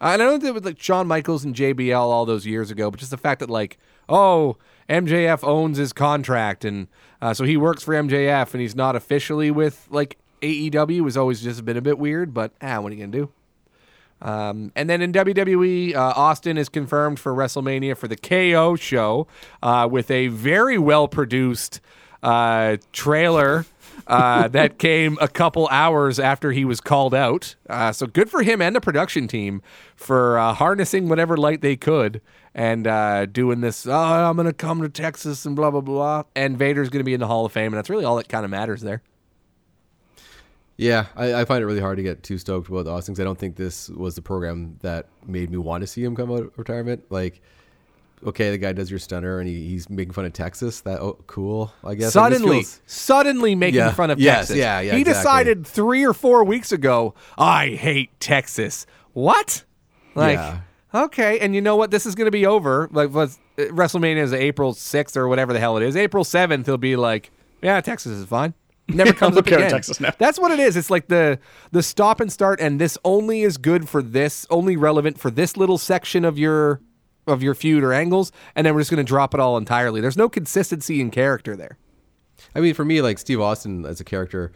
And 0.00 0.22
I 0.22 0.24
know 0.24 0.38
that 0.38 0.54
with 0.54 0.64
like 0.64 0.80
Shawn 0.80 1.06
Michaels 1.06 1.44
and 1.44 1.54
JBL 1.54 1.98
all 1.98 2.24
those 2.24 2.46
years 2.46 2.70
ago, 2.70 2.90
but 2.90 3.00
just 3.00 3.10
the 3.10 3.16
fact 3.16 3.40
that 3.40 3.50
like, 3.50 3.78
oh, 4.08 4.56
MJF 4.88 5.42
owns 5.42 5.78
his 5.78 5.92
contract 5.92 6.64
and 6.64 6.88
uh, 7.20 7.34
so 7.34 7.44
he 7.44 7.56
works 7.56 7.82
for 7.82 7.94
MJF 7.94 8.52
and 8.52 8.60
he's 8.60 8.76
not 8.76 8.94
officially 8.96 9.50
with 9.50 9.86
like 9.90 10.18
AEW 10.42 11.04
has 11.04 11.16
always 11.16 11.42
just 11.42 11.64
been 11.64 11.76
a 11.76 11.82
bit 11.82 11.98
weird. 11.98 12.32
But 12.34 12.52
ah, 12.62 12.80
what 12.80 12.92
are 12.92 12.94
you 12.94 13.00
gonna 13.00 13.12
do? 13.12 13.30
Um, 14.24 14.72
and 14.74 14.88
then 14.88 15.02
in 15.02 15.12
WWE, 15.12 15.94
uh, 15.94 16.14
Austin 16.16 16.56
is 16.56 16.70
confirmed 16.70 17.20
for 17.20 17.32
WrestleMania 17.34 17.96
for 17.96 18.08
the 18.08 18.16
KO 18.16 18.74
show 18.74 19.28
uh, 19.62 19.86
with 19.90 20.10
a 20.10 20.28
very 20.28 20.78
well 20.78 21.06
produced 21.06 21.80
uh, 22.22 22.78
trailer 22.90 23.66
uh, 24.06 24.48
that 24.48 24.78
came 24.78 25.18
a 25.20 25.28
couple 25.28 25.68
hours 25.70 26.18
after 26.18 26.52
he 26.52 26.64
was 26.64 26.80
called 26.80 27.14
out. 27.14 27.54
Uh, 27.68 27.92
so 27.92 28.06
good 28.06 28.30
for 28.30 28.42
him 28.42 28.62
and 28.62 28.74
the 28.74 28.80
production 28.80 29.28
team 29.28 29.60
for 29.94 30.38
uh, 30.38 30.54
harnessing 30.54 31.10
whatever 31.10 31.36
light 31.36 31.60
they 31.60 31.76
could 31.76 32.22
and 32.54 32.86
uh, 32.86 33.26
doing 33.26 33.60
this. 33.60 33.86
Oh, 33.86 33.92
I'm 33.92 34.36
going 34.36 34.46
to 34.46 34.54
come 34.54 34.80
to 34.80 34.88
Texas 34.88 35.44
and 35.44 35.54
blah, 35.54 35.70
blah, 35.70 35.82
blah. 35.82 36.22
And 36.34 36.56
Vader's 36.56 36.88
going 36.88 37.00
to 37.00 37.04
be 37.04 37.14
in 37.14 37.20
the 37.20 37.26
Hall 37.26 37.44
of 37.44 37.52
Fame. 37.52 37.66
And 37.66 37.74
that's 37.74 37.90
really 37.90 38.06
all 38.06 38.16
that 38.16 38.28
kind 38.28 38.46
of 38.46 38.50
matters 38.50 38.80
there. 38.80 39.02
Yeah, 40.76 41.06
I, 41.14 41.34
I 41.34 41.44
find 41.44 41.62
it 41.62 41.66
really 41.66 41.80
hard 41.80 41.98
to 41.98 42.02
get 42.02 42.22
too 42.22 42.36
stoked 42.38 42.68
about 42.68 42.86
Austin 42.88 43.14
'cause 43.14 43.20
I 43.20 43.24
don't 43.24 43.38
think 43.38 43.56
this 43.56 43.88
was 43.90 44.16
the 44.16 44.22
program 44.22 44.76
that 44.82 45.06
made 45.26 45.50
me 45.50 45.56
want 45.56 45.82
to 45.82 45.86
see 45.86 46.02
him 46.02 46.16
come 46.16 46.32
out 46.32 46.40
of 46.40 46.58
retirement. 46.58 47.04
Like, 47.10 47.40
okay, 48.26 48.50
the 48.50 48.58
guy 48.58 48.72
does 48.72 48.90
your 48.90 48.98
stunner 48.98 49.38
and 49.38 49.48
he, 49.48 49.68
he's 49.68 49.88
making 49.88 50.12
fun 50.14 50.24
of 50.24 50.32
Texas. 50.32 50.80
That 50.80 51.00
oh, 51.00 51.16
cool, 51.28 51.72
I 51.84 51.94
guess. 51.94 52.12
Suddenly, 52.12 52.62
feels- 52.62 52.80
suddenly 52.86 53.54
making 53.54 53.78
Yeah. 53.78 53.92
fun 53.92 54.10
of 54.10 54.18
Yes, 54.18 54.48
Texas. 54.48 54.56
yeah, 54.56 54.80
yeah, 54.80 54.94
He 54.94 55.02
exactly. 55.02 55.12
decided 55.22 55.66
three 55.66 56.04
or 56.04 56.12
four 56.12 56.42
weeks 56.42 56.72
ago, 56.72 57.14
I 57.38 57.68
hate 57.68 58.18
Texas. 58.18 58.84
What? 59.12 59.62
Like, 60.16 60.38
Yeah. 60.38 60.60
okay, 60.92 61.38
and 61.38 61.54
you 61.54 61.60
know 61.60 61.76
what? 61.76 61.92
This 61.92 62.04
is 62.04 62.16
going 62.16 62.26
to 62.26 62.32
be 62.32 62.46
over. 62.46 62.88
Like, 62.90 63.10
uh, 63.14 63.28
WrestleMania 63.58 64.22
is 64.22 64.32
April 64.32 64.72
sixth 64.72 65.16
or 65.16 65.28
whatever 65.28 65.52
the 65.52 65.60
hell 65.60 65.76
it 65.76 65.84
is. 65.84 65.94
April 65.96 66.24
seventh, 66.24 66.66
he'll 66.66 66.78
be 66.78 66.96
like, 66.96 67.30
yeah, 67.62 67.80
Texas 67.80 68.10
is 68.18 68.24
fine. 68.26 68.54
Never 68.88 69.12
comes 69.14 69.36
up 69.36 69.46
again. 69.46 69.70
Texas 69.70 70.00
now. 70.00 70.12
That's 70.18 70.38
what 70.38 70.50
it 70.50 70.60
is. 70.60 70.76
It's 70.76 70.90
like 70.90 71.08
the 71.08 71.38
the 71.72 71.82
stop 71.82 72.20
and 72.20 72.30
start, 72.32 72.60
and 72.60 72.80
this 72.80 72.98
only 73.04 73.42
is 73.42 73.56
good 73.56 73.88
for 73.88 74.02
this, 74.02 74.46
only 74.50 74.76
relevant 74.76 75.18
for 75.18 75.30
this 75.30 75.56
little 75.56 75.78
section 75.78 76.24
of 76.24 76.38
your 76.38 76.80
of 77.26 77.42
your 77.42 77.54
feud 77.54 77.82
or 77.82 77.92
angles, 77.92 78.32
and 78.54 78.66
then 78.66 78.74
we're 78.74 78.80
just 78.80 78.90
going 78.90 79.04
to 79.04 79.08
drop 79.08 79.32
it 79.32 79.40
all 79.40 79.56
entirely. 79.56 80.00
There's 80.00 80.16
no 80.16 80.28
consistency 80.28 81.00
in 81.00 81.10
character 81.10 81.56
there. 81.56 81.78
I 82.54 82.60
mean, 82.60 82.74
for 82.74 82.84
me, 82.84 83.00
like 83.00 83.18
Steve 83.18 83.40
Austin 83.40 83.86
as 83.86 84.00
a 84.00 84.04
character 84.04 84.52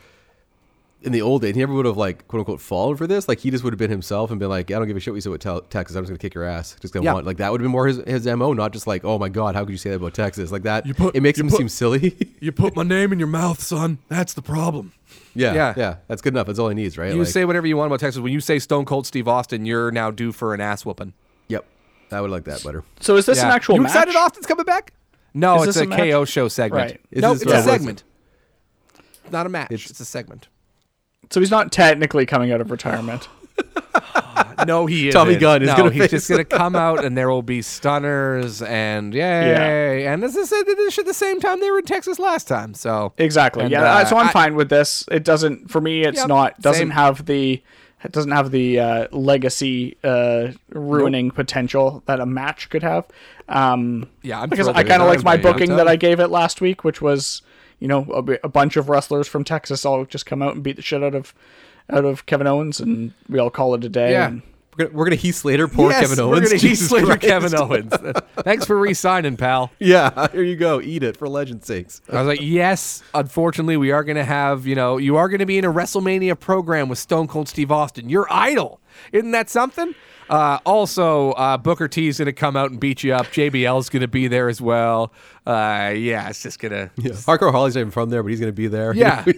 in 1.03 1.13
the 1.13 1.23
old 1.23 1.43
days, 1.43 1.55
he 1.55 1.61
never 1.61 1.73
would 1.75 1.87
have 1.87 1.97
like 1.97 2.27
quote 2.27 2.41
unquote 2.41 2.61
fallen 2.61 2.97
for 2.97 3.07
this. 3.07 3.29
Like 3.29 3.39
he 3.39 3.51
just 3.53 3.63
would 3.63 3.73
have 3.73 3.79
been 3.79 3.91
himself 3.91 4.31
and 4.31 4.41
been 4.41 4.49
like, 4.49 4.71
I 4.71 4.75
don't 4.79 4.89
give 4.89 4.97
a 4.97 5.01
shit 5.01 5.13
what 5.13 5.17
you 5.17 5.21
say 5.21 5.31
about 5.31 5.71
Texas. 5.71 5.97
I'm 5.97 6.03
just 6.03 6.11
gonna 6.11 6.19
kick 6.19 6.35
your 6.35 6.45
ass. 6.45 6.77
Just 6.81 6.93
gonna 6.93 7.05
Yeah. 7.05 7.13
want 7.15 7.25
like 7.27 7.37
that 7.37 7.53
would 7.53 7.61
have 7.61 7.65
been 7.65 7.71
more 7.73 7.87
his 7.87 7.99
his 8.07 8.27
mo, 8.27 8.53
not 8.53 8.73
just 8.73 8.87
like, 8.89 9.05
oh 9.05 9.19
my 9.19 9.29
god, 9.29 9.55
how 9.55 9.63
could 9.65 9.71
you 9.71 9.77
say 9.79 9.91
that 9.91 9.97
about 9.97 10.15
Texas? 10.15 10.51
Like 10.51 10.63
that, 10.65 10.87
You 10.87 10.95
put- 10.95 11.15
it 11.15 11.21
makes 11.21 11.39
you 11.39 11.45
him 11.45 11.51
put- 11.51 11.59
seem 11.59 11.69
silly. 11.69 12.17
You 12.41 12.53
put 12.53 12.75
my 12.77 12.83
name 12.85 13.13
in 13.13 13.19
your 13.19 13.29
mouth, 13.29 13.61
son. 13.61 13.99
That's 14.09 14.33
the 14.35 14.43
problem. 14.43 14.93
yeah, 15.35 15.55
Yeah. 15.55 15.75
yeah, 15.77 15.97
that's 16.09 16.23
good 16.23 16.33
enough. 16.35 16.47
That's 16.47 16.59
all 16.59 16.69
he 16.69 16.75
needs, 16.75 16.97
right? 16.99 17.13
You 17.13 17.19
Like, 17.21 17.29
say 17.29 17.45
whatever 17.45 17.67
you 17.67 17.77
want 17.77 17.89
about 17.89 18.01
Texas. 18.01 18.21
When 18.21 18.33
you 18.33 18.41
say 18.41 18.59
Stone 18.59 18.85
Cold 18.85 19.07
Steve 19.07 19.27
Austin, 19.29 19.67
you're 19.67 19.91
now 19.91 20.11
due 20.11 20.31
for 20.33 20.55
an 20.55 20.61
ass 20.61 20.85
whooping. 20.87 21.13
yep, 21.49 21.65
I 22.13 22.21
would 22.21 22.31
like 22.31 22.45
that 22.45 22.63
better. 22.65 22.85
So 23.01 23.17
is 23.17 23.27
this 23.27 23.41
an 23.43 23.49
actual 23.51 23.75
You 23.77 23.83
match? 23.83 23.91
excited 23.93 24.17
Austin's 24.17 24.47
coming 24.47 24.65
back? 24.65 24.93
No, 25.35 25.63
Is 25.63 25.77
it's 25.77 25.77
a, 25.79 25.83
a? 25.85 25.97
KO 26.11 26.25
show 26.25 26.49
segment. 26.49 26.93
Right. 26.93 27.01
No, 27.23 27.33
this- 27.35 27.43
it's 27.43 27.51
a 27.51 27.55
what's 27.55 27.67
it? 27.67 27.71
segment. 27.71 28.05
Not 29.31 29.47
a 29.47 29.49
match. 29.49 29.71
It's, 29.71 29.85
It's- 29.85 30.01
a 30.01 30.05
segment. 30.05 30.49
So 31.31 31.41
he's 31.41 31.51
not 31.51 31.71
technically 31.73 32.27
coming 32.27 32.53
out 32.53 32.61
of 32.61 32.71
retirement. 32.71 33.29
No, 34.67 34.87
he 34.87 35.09
is. 35.09 35.15
Tommy 35.15 35.37
Gunn 35.37 35.63
is 35.63 35.69
no, 35.69 35.77
gonna 35.77 35.91
he's 35.91 36.03
face 36.03 36.11
just 36.27 36.29
going 36.29 36.39
to 36.39 36.45
come 36.45 36.75
out, 36.75 37.05
and 37.05 37.17
there 37.17 37.29
will 37.29 37.43
be 37.43 37.63
stunners, 37.63 38.61
and 38.63 39.15
yay! 39.15 40.05
And 40.07 40.21
this 40.23 40.35
is 40.35 40.51
this 40.51 40.99
at 40.99 41.07
the 41.07 41.15
same 41.15 41.41
time 41.41 41.61
they 41.61 41.71
were 41.71 41.79
in 41.79 41.85
Texas 41.85 42.19
last 42.19 42.49
time. 42.49 42.75
So 42.75 43.13
Exactly. 43.19 43.63
And, 43.63 43.71
yeah. 43.71 43.83
uh, 43.85 44.05
so 44.05 44.17
I'm 44.17 44.29
I- 44.29 44.33
fine 44.33 44.55
with 44.57 44.69
this. 44.69 45.05
It 45.13 45.23
doesn't 45.25 45.71
for 45.71 45.81
me. 45.81 46.03
It's 46.03 46.19
Yep, 46.19 46.29
not 46.29 46.61
doesn't 46.61 46.81
same. 46.81 46.91
have 46.91 47.27
the 47.27 47.63
it 48.05 48.13
doesn't 48.13 48.31
have 48.33 48.51
the 48.51 48.79
uh, 48.81 49.07
legacy 49.13 49.97
uh, 50.05 50.49
ruining 50.71 51.31
potential 51.31 52.03
that 52.07 52.19
a 52.21 52.27
match 52.27 52.69
could 52.71 52.83
have. 52.83 53.07
Um, 53.49 54.09
Yeah, 54.23 54.41
I'm 54.41 54.49
because 54.49 54.69
I 54.69 54.83
kind 54.83 55.03
of 55.03 55.09
it 55.09 55.11
liked 55.11 55.25
my 55.25 55.37
booking 55.37 55.77
that. 55.77 55.87
I 55.89 55.97
gave 55.97 56.19
it 56.21 56.29
last 56.29 56.61
week, 56.61 56.85
which 56.85 57.01
was 57.01 57.43
you 57.81 57.89
know 57.89 58.03
a 58.43 58.49
bunch 58.49 58.77
of 58.77 58.89
wrestlers 58.89 59.29
from 59.29 59.45
Texas 59.45 59.85
all 59.85 60.05
just 60.05 60.27
come 60.27 60.43
out 60.43 60.55
and 60.55 60.63
beat 60.63 60.77
the 60.77 60.83
shit 60.83 61.03
out 61.03 61.15
of 61.15 61.35
out 61.91 62.05
of 62.05 62.27
Kevin 62.27 62.47
Owens, 62.47 62.81
and 62.81 63.13
we 63.29 63.39
all 63.39 63.51
call 63.51 63.75
it 63.75 63.85
a 63.85 63.89
day. 63.89 64.13
Yeah. 64.13 64.29
and- 64.29 64.43
We're 64.77 64.85
gonna, 64.85 64.97
we're 64.99 65.05
gonna 65.07 65.17
Heath 65.17 65.35
Slater, 65.37 65.67
poor 65.67 65.91
yes, 65.91 66.03
Kevin 66.09 66.25
we're 66.29 66.35
Owens. 66.37 66.49
gonna 66.51 66.61
Heath 66.61 66.79
Slater 66.79 67.07
Christ. 67.07 67.21
Kevin 67.23 67.55
Owens. 67.57 67.93
Thanks 68.45 68.65
for 68.65 68.79
re-signing, 68.79 69.37
pal. 69.37 69.73
Yeah, 69.81 70.29
here 70.31 70.45
you 70.45 70.55
go. 70.55 70.81
Eat 70.81 71.03
it 71.03 71.17
for 71.17 71.29
legend's 71.29 71.67
sakes. 71.67 72.01
I 72.13 72.19
was 72.23 72.29
like, 72.29 72.41
yes, 72.41 73.03
unfortunately, 73.13 73.77
we 73.77 73.91
are 73.91 74.05
going 74.05 74.17
to 74.19 74.25
have, 74.25 74.67
you 74.69 74.77
know, 74.77 74.97
you 74.97 75.17
are 75.17 75.29
going 75.29 75.41
to 75.41 75.47
be 75.47 75.59
in 75.59 75.65
a 75.65 75.73
WrestleMania 75.73 76.39
program 76.39 76.89
with 76.89 76.99
Stone 77.01 77.27
Cold 77.27 77.49
Steve 77.49 77.73
Austin, 77.73 78.09
your 78.09 78.27
idol. 78.31 78.81
Isn't 79.13 79.31
that 79.33 79.49
something? 79.51 79.95
Uh, 80.31 80.59
also, 80.67 81.31
uh, 81.33 81.57
Booker 81.57 81.89
T 81.89 82.07
is 82.07 82.19
going 82.19 82.27
to 82.27 82.35
come 82.35 82.55
out 82.55 82.71
and 82.71 82.79
beat 82.79 83.03
you 83.03 83.15
up. 83.15 83.27
JBL 83.29 83.79
is 83.81 83.89
going 83.89 84.03
to 84.03 84.09
be 84.09 84.29
there 84.29 84.51
as 84.51 84.61
well. 84.61 85.11
Uh, 85.47 85.95
yeah, 85.97 86.29
it's 86.29 86.43
just 86.43 86.59
going 86.59 86.73
to. 86.73 86.91
Yeah. 86.97 87.13
Hardcore 87.13 87.51
Holly's 87.51 87.77
not 87.77 87.81
even 87.81 87.91
from 87.91 88.11
there, 88.11 88.23
but 88.23 88.29
he's 88.29 88.39
gonna 88.41 88.53
be 88.53 88.67
there. 88.67 88.95
Yeah. 88.95 89.25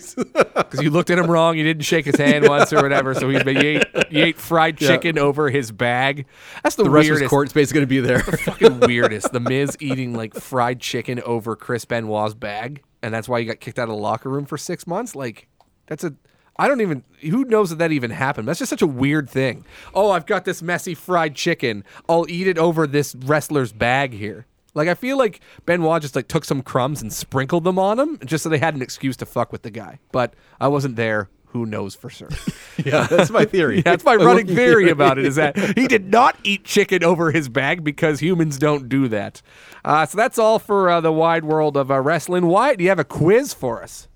Because 0.60 0.82
you 0.82 0.90
looked 0.90 1.10
at 1.10 1.18
him 1.18 1.28
wrong, 1.30 1.56
you 1.56 1.64
didn't 1.64 1.84
shake 1.84 2.04
his 2.06 2.16
hand 2.16 2.48
once 2.48 2.72
or 2.72 2.82
whatever, 2.82 3.14
so 3.14 3.28
he's 3.28 3.42
been 3.44 3.56
you 3.56 3.62
ate, 3.78 3.84
you 4.10 4.24
ate 4.24 4.38
fried 4.38 4.80
Yeah. 4.80 4.88
chicken 4.88 5.18
over 5.18 5.48
his 5.50 5.72
bag. 5.72 6.26
That's 6.62 6.76
the, 6.76 6.84
the 6.84 6.90
rest 6.90 7.08
of 7.08 7.14
weirdest. 7.14 7.30
court 7.30 7.50
space 7.50 7.68
is 7.68 7.72
gonna 7.72 7.86
be 7.86 8.00
there. 8.00 8.20
fucking 8.20 8.80
weirdest. 8.80 9.32
The 9.32 9.40
Miz 9.40 9.76
eating 9.80 10.14
like 10.14 10.34
fried 10.34 10.80
chicken 10.80 11.20
over 11.22 11.56
Chris 11.56 11.84
Benoit's 11.84 12.34
bag, 12.34 12.82
and 13.02 13.12
that's 13.14 13.28
why 13.28 13.40
he 13.40 13.46
got 13.46 13.60
kicked 13.60 13.78
out 13.78 13.84
of 13.84 13.90
the 13.90 14.00
locker 14.00 14.28
room 14.28 14.44
for 14.46 14.56
six 14.58 14.86
months. 14.86 15.14
Like, 15.16 15.48
that's 15.86 16.04
a. 16.04 16.14
I 16.60 16.68
don't 16.68 16.82
even. 16.82 17.04
Who 17.22 17.46
knows 17.46 17.70
that 17.70 17.78
that 17.78 17.90
even 17.90 18.10
happened? 18.10 18.46
That's 18.46 18.58
just 18.58 18.68
such 18.68 18.82
a 18.82 18.86
weird 18.86 19.30
thing. 19.30 19.64
Oh, 19.94 20.10
I've 20.10 20.26
got 20.26 20.44
this 20.44 20.60
messy 20.60 20.94
fried 20.94 21.34
chicken. 21.34 21.84
I'll 22.06 22.26
eat 22.28 22.46
it 22.46 22.58
over 22.58 22.86
this 22.86 23.14
wrestler's 23.14 23.72
bag 23.72 24.12
here. 24.12 24.44
Like, 24.74 24.86
I 24.86 24.94
feel 24.94 25.16
like 25.16 25.40
Benoit 25.64 26.02
just 26.02 26.14
like 26.14 26.28
took 26.28 26.44
some 26.44 26.60
crumbs 26.60 27.00
and 27.00 27.10
sprinkled 27.10 27.64
them 27.64 27.78
on 27.78 27.98
him, 27.98 28.18
just 28.26 28.44
so 28.44 28.50
they 28.50 28.58
had 28.58 28.74
an 28.74 28.82
excuse 28.82 29.16
to 29.16 29.26
fuck 29.26 29.52
with 29.52 29.62
the 29.62 29.70
guy. 29.70 30.00
But 30.12 30.34
I 30.60 30.68
wasn't 30.68 30.96
there. 30.96 31.30
Who 31.46 31.64
knows 31.64 31.94
for 31.94 32.10
sure? 32.10 32.28
yeah, 32.84 33.06
that's 33.06 33.30
my 33.30 33.46
theory. 33.46 33.76
Yeah, 33.76 33.82
that's 33.82 34.04
my 34.04 34.14
running 34.16 34.46
theory 34.46 34.90
about 34.90 35.18
it 35.18 35.24
is 35.24 35.36
that 35.36 35.56
he 35.78 35.88
did 35.88 36.10
not 36.10 36.36
eat 36.44 36.64
chicken 36.64 37.02
over 37.02 37.32
his 37.32 37.48
bag 37.48 37.82
because 37.82 38.20
humans 38.20 38.58
don't 38.58 38.88
do 38.88 39.08
that. 39.08 39.40
Uh, 39.82 40.04
so 40.04 40.16
that's 40.16 40.38
all 40.38 40.58
for 40.58 40.90
uh, 40.90 41.00
the 41.00 41.10
wide 41.10 41.46
world 41.46 41.78
of 41.78 41.90
uh, 41.90 42.00
wrestling. 42.00 42.46
Why 42.46 42.74
do 42.74 42.84
you 42.84 42.90
have 42.90 43.00
a 43.00 43.04
quiz 43.04 43.54
for 43.54 43.82
us? 43.82 44.08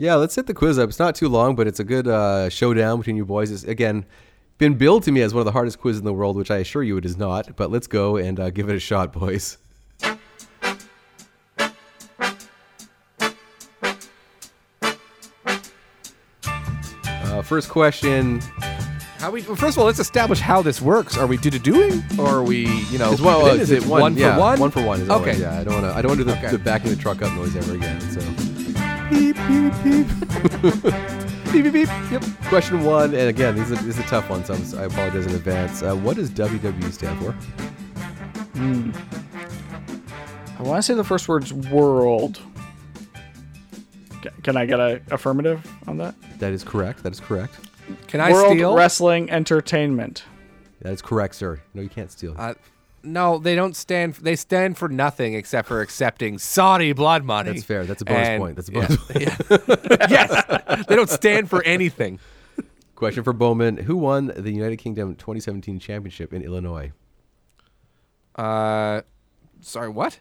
Yeah, 0.00 0.14
let's 0.14 0.34
hit 0.34 0.46
the 0.46 0.54
quiz 0.54 0.78
up. 0.78 0.88
It's 0.88 0.98
not 0.98 1.14
too 1.14 1.28
long, 1.28 1.54
but 1.54 1.66
it's 1.66 1.78
a 1.78 1.84
good 1.84 2.08
uh, 2.08 2.48
showdown 2.48 3.00
between 3.00 3.16
you 3.16 3.26
boys. 3.26 3.50
It's, 3.50 3.64
again, 3.64 4.06
been 4.56 4.72
billed 4.72 5.02
to 5.02 5.12
me 5.12 5.20
as 5.20 5.34
one 5.34 5.42
of 5.42 5.44
the 5.44 5.52
hardest 5.52 5.78
quizzes 5.78 5.98
in 5.98 6.06
the 6.06 6.14
world, 6.14 6.36
which 6.36 6.50
I 6.50 6.56
assure 6.56 6.82
you 6.82 6.96
it 6.96 7.04
is 7.04 7.18
not. 7.18 7.54
But 7.54 7.70
let's 7.70 7.86
go 7.86 8.16
and 8.16 8.40
uh, 8.40 8.48
give 8.48 8.70
it 8.70 8.76
a 8.76 8.80
shot, 8.80 9.12
boys. 9.12 9.58
Uh, 16.42 17.42
first 17.42 17.68
question. 17.68 18.40
How 19.18 19.30
we 19.30 19.42
well, 19.42 19.54
first 19.54 19.76
of 19.76 19.80
all, 19.80 19.84
let's 19.84 19.98
establish 19.98 20.40
how 20.40 20.62
this 20.62 20.80
works. 20.80 21.18
Are 21.18 21.26
we 21.26 21.36
do 21.36 21.50
to 21.50 21.58
doing, 21.58 22.02
or 22.18 22.26
are 22.26 22.42
we, 22.42 22.66
you 22.84 22.98
know, 22.98 23.12
Is, 23.12 23.20
well, 23.20 23.44
uh, 23.44 23.52
is 23.52 23.70
it 23.70 23.84
one, 23.84 24.16
yeah, 24.16 24.32
for 24.32 24.40
one? 24.40 24.60
One 24.60 24.70
for 24.70 24.82
one. 24.82 25.02
Is 25.02 25.10
okay. 25.10 25.36
Yeah, 25.38 25.60
I 25.60 25.64
don't 25.64 25.74
want 25.74 25.84
to. 25.84 25.92
I 25.94 26.00
don't 26.00 26.08
want 26.12 26.20
to 26.20 26.24
do 26.24 26.30
the, 26.30 26.38
Okay. 26.38 26.50
the 26.52 26.58
backing 26.58 26.88
the 26.88 26.96
truck 26.96 27.20
up 27.20 27.34
noise 27.34 27.54
ever 27.54 27.74
again. 27.74 28.00
So. 28.00 28.49
Beep 29.10 29.36
beep 29.48 29.74
beep. 29.84 30.06
beep 31.52 31.64
beep 31.64 31.72
beep. 31.72 31.88
Yep. 32.10 32.22
Question 32.44 32.84
one, 32.84 33.14
and 33.14 33.28
again, 33.28 33.54
these 33.56 33.70
are, 33.72 33.76
this 33.76 33.86
is 33.86 33.98
a 33.98 34.02
tough 34.04 34.30
one, 34.30 34.44
so 34.44 34.54
I'm, 34.54 34.60
s- 34.62 34.74
I 34.74 34.84
apologize 34.84 35.26
in 35.26 35.34
advance. 35.34 35.82
Uh, 35.82 35.94
what 35.96 36.16
does 36.16 36.30
WWE 36.30 36.92
stand 36.92 37.18
for? 37.18 37.34
I 40.58 40.62
want 40.62 40.78
to 40.78 40.82
say 40.82 40.94
the 40.94 41.04
first 41.04 41.28
word's 41.28 41.52
world. 41.52 42.40
Can 44.42 44.56
I 44.56 44.66
get 44.66 44.78
a 44.80 45.00
affirmative 45.10 45.66
on 45.86 45.96
that? 45.98 46.14
That 46.38 46.52
is 46.52 46.62
correct. 46.62 47.02
That 47.02 47.12
is 47.12 47.20
correct. 47.20 47.54
Can 48.06 48.20
I 48.20 48.30
World 48.32 48.52
steal? 48.52 48.74
Wrestling 48.74 49.30
Entertainment. 49.30 50.24
That 50.82 50.92
is 50.92 51.02
correct, 51.02 51.34
sir. 51.34 51.60
No, 51.74 51.82
you 51.82 51.88
can't 51.88 52.10
steal. 52.12 52.34
Uh, 52.38 52.54
no, 53.02 53.38
they 53.38 53.54
don't 53.54 53.76
stand. 53.76 54.14
They 54.14 54.36
stand 54.36 54.76
for 54.78 54.88
nothing 54.88 55.34
except 55.34 55.68
for 55.68 55.80
accepting 55.80 56.38
Saudi 56.38 56.92
blood 56.92 57.24
money. 57.24 57.52
That's 57.52 57.64
fair. 57.64 57.84
That's 57.84 58.02
a 58.02 58.04
bonus 58.04 58.28
And- 58.28 58.40
point. 58.40 58.56
That's 58.56 58.68
a 58.68 58.72
yeah, 58.72 58.86
bonus 58.86 59.10
yeah. 59.90 60.06
yes, 60.10 60.86
they 60.86 60.96
don't 60.96 61.10
stand 61.10 61.48
for 61.48 61.62
anything. 61.64 62.18
Question 62.94 63.24
for 63.24 63.32
Bowman: 63.32 63.78
Who 63.78 63.96
won 63.96 64.32
the 64.36 64.50
United 64.52 64.76
Kingdom 64.76 65.14
2017 65.14 65.78
Championship 65.78 66.34
in 66.34 66.42
Illinois? 66.42 66.92
Uh, 68.34 69.02
sorry, 69.60 69.88
what? 69.88 70.20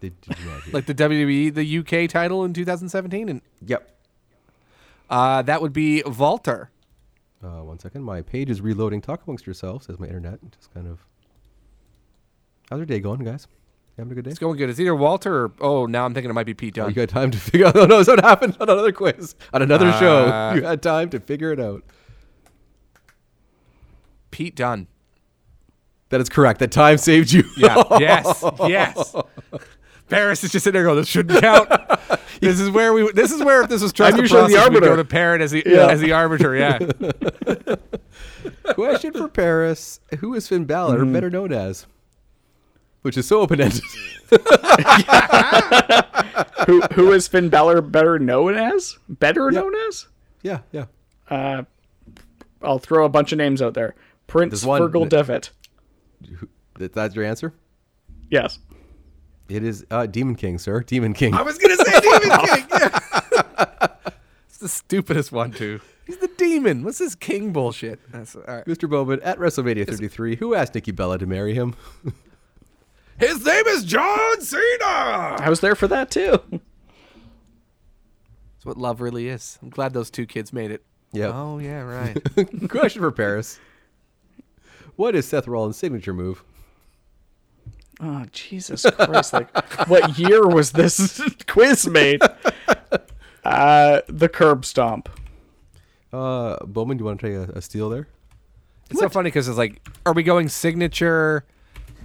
Did, 0.00 0.20
did 0.20 0.38
you? 0.38 0.72
Like 0.72 0.86
the 0.86 0.94
WWE, 0.94 1.54
the 1.54 1.78
UK 1.78 2.08
title 2.08 2.44
in 2.44 2.54
2017, 2.54 3.28
and 3.28 3.42
yep. 3.64 3.98
uh, 5.08 5.42
that 5.42 5.60
would 5.60 5.72
be 5.72 6.02
Walter. 6.02 6.70
Uh, 7.42 7.62
one 7.62 7.78
second. 7.78 8.02
My 8.02 8.22
page 8.22 8.50
is 8.50 8.60
reloading. 8.60 9.00
Talk 9.00 9.22
amongst 9.26 9.46
yourselves 9.46 9.88
as 9.88 9.98
my 9.98 10.06
internet 10.06 10.38
just 10.52 10.72
kind 10.74 10.86
of. 10.86 11.06
How's 12.70 12.78
your 12.78 12.86
day 12.86 13.00
going, 13.00 13.24
guys? 13.24 13.46
You 13.50 14.02
having 14.02 14.12
a 14.12 14.14
good 14.14 14.24
day? 14.24 14.30
It's 14.30 14.38
going 14.38 14.56
good. 14.56 14.70
It's 14.70 14.78
either 14.80 14.94
Walter 14.94 15.44
or 15.46 15.52
oh, 15.60 15.86
now 15.86 16.04
I'm 16.06 16.14
thinking 16.14 16.30
it 16.30 16.34
might 16.34 16.46
be 16.46 16.54
Pete 16.54 16.78
Oh, 16.78 16.82
Dunne. 16.82 16.90
you 16.90 16.94
got 16.94 17.08
time 17.08 17.30
to 17.32 17.38
figure 17.38 17.66
out. 17.66 17.76
Oh 17.80 17.86
no, 17.86 18.02
so 18.02 18.12
what 18.14 18.24
happened 18.24 18.56
on 18.60 18.70
another 18.70 18.92
quiz 18.92 19.34
on 19.52 19.60
another 19.62 19.92
show? 19.94 20.26
Uh, 20.26 20.54
You 20.56 20.62
had 20.62 20.80
time 20.82 21.10
to 21.10 21.20
figure 21.20 21.52
it 21.52 21.60
out. 21.60 21.82
Pete 24.30 24.54
Dunne. 24.54 24.86
That 26.10 26.20
is 26.20 26.28
correct. 26.28 26.60
That 26.60 26.72
time 26.72 26.98
saved 26.98 27.32
you. 27.32 27.44
Yeah. 27.56 27.82
yes. 27.98 28.44
Yes. 28.60 29.14
Paris 30.08 30.42
is 30.42 30.50
just 30.50 30.64
sitting 30.64 30.74
there 30.74 30.84
going, 30.84 30.96
"This 30.96 31.06
shouldn't 31.08 31.40
count." 31.40 31.68
this 32.40 32.58
is 32.58 32.68
where 32.70 32.92
we. 32.92 33.10
This 33.12 33.30
is 33.30 33.42
where 33.44 33.62
if 33.62 33.68
this 33.68 33.80
was 33.82 33.92
I'm 34.00 34.16
the 34.16 34.22
usually 34.22 34.42
the 34.52 34.58
process, 34.58 34.70
we'd 34.70 34.80
go 34.82 34.96
to 34.96 35.04
Parrot 35.04 35.40
as 35.40 35.52
the 35.52 35.62
Yeah. 35.64 35.86
as 35.88 36.00
the 36.00 36.10
arbiter. 36.12 36.56
Yeah. 36.56 36.78
Question 38.74 39.12
for 39.12 39.28
Paris: 39.28 40.00
Who 40.18 40.34
is 40.34 40.48
Finn 40.48 40.64
Balor 40.64 40.98
Mm-hmm. 41.00 41.12
better 41.12 41.30
known 41.30 41.52
as? 41.52 41.86
Which 43.02 43.16
is 43.16 43.26
so 43.26 43.40
open 43.40 43.60
ended. 43.60 43.80
who 46.66 46.80
who 46.92 47.12
is 47.12 47.28
Finn 47.28 47.48
Balor 47.48 47.80
better 47.80 48.18
known 48.18 48.54
as? 48.54 48.98
Better 49.08 49.50
known 49.50 49.74
as? 49.88 50.06
yeah, 50.42 50.60
yeah. 50.72 50.86
Uh, 51.28 51.62
I'll 52.62 52.78
throw 52.78 53.04
a 53.04 53.08
bunch 53.08 53.32
of 53.32 53.38
names 53.38 53.62
out 53.62 53.74
there. 53.74 53.94
Prince 54.26 54.52
There's 54.52 54.66
one 54.66 54.82
Fergal 54.82 55.08
that- 55.08 55.10
Devitt. 55.10 55.50
That, 56.78 56.92
that's 56.92 57.14
your 57.14 57.24
answer. 57.24 57.54
Yes. 58.30 58.58
It 59.48 59.64
is 59.64 59.84
uh, 59.90 60.06
Demon 60.06 60.36
King, 60.36 60.58
sir. 60.58 60.82
Demon 60.82 61.14
King. 61.14 61.34
I 61.34 61.42
was 61.42 61.58
gonna 61.58 61.76
say 61.76 62.00
Demon 62.00 62.38
King. 62.46 62.66
Yeah. 62.70 62.98
it's 64.48 64.58
the 64.58 64.68
stupidest 64.68 65.32
one 65.32 65.50
too. 65.52 65.80
He's 66.06 66.18
the 66.18 66.30
demon. 66.36 66.84
What's 66.84 66.98
this 66.98 67.14
king 67.14 67.52
bullshit? 67.52 68.00
That's, 68.12 68.34
all 68.34 68.42
right. 68.46 68.64
Mr. 68.66 68.88
Bowman 68.90 69.20
at 69.22 69.38
WrestleMania 69.38 69.86
33. 69.86 70.36
Who 70.36 70.54
asked 70.54 70.74
Nikki 70.74 70.90
Bella 70.92 71.18
to 71.18 71.26
marry 71.26 71.54
him? 71.54 71.74
His 73.20 73.44
name 73.44 73.66
is 73.66 73.84
John 73.84 74.40
Cena. 74.40 75.36
I 75.38 75.50
was 75.50 75.60
there 75.60 75.74
for 75.74 75.86
that 75.88 76.10
too. 76.10 76.40
That's 76.50 78.64
what 78.64 78.78
love 78.78 79.02
really 79.02 79.28
is. 79.28 79.58
I'm 79.60 79.68
glad 79.68 79.92
those 79.92 80.10
two 80.10 80.24
kids 80.24 80.54
made 80.54 80.70
it. 80.70 80.82
Yep. 81.12 81.30
Oh 81.34 81.58
yeah, 81.58 81.82
right. 81.82 82.16
Question 82.70 83.02
for 83.02 83.12
Paris. 83.12 83.60
What 84.96 85.14
is 85.14 85.28
Seth 85.28 85.46
Rollins' 85.46 85.76
signature 85.76 86.14
move? 86.14 86.42
Oh 88.00 88.24
Jesus 88.32 88.86
Christ! 88.90 89.34
Like, 89.34 89.54
what 89.86 90.18
year 90.18 90.46
was 90.46 90.72
this 90.72 91.20
quiz 91.46 91.86
made? 91.86 92.22
Uh, 93.42 94.02
the 94.06 94.28
curb 94.28 94.66
stomp. 94.66 95.08
Uh, 96.12 96.58
Bowman, 96.66 96.98
do 96.98 97.02
you 97.02 97.06
want 97.06 97.18
to 97.20 97.26
take 97.26 97.48
a, 97.48 97.52
a 97.56 97.62
steal 97.62 97.88
there? 97.88 98.06
It's 98.90 99.00
so 99.00 99.08
funny 99.08 99.28
because 99.28 99.48
it's 99.48 99.56
like, 99.56 99.80
are 100.04 100.12
we 100.12 100.22
going 100.22 100.50
signature 100.50 101.46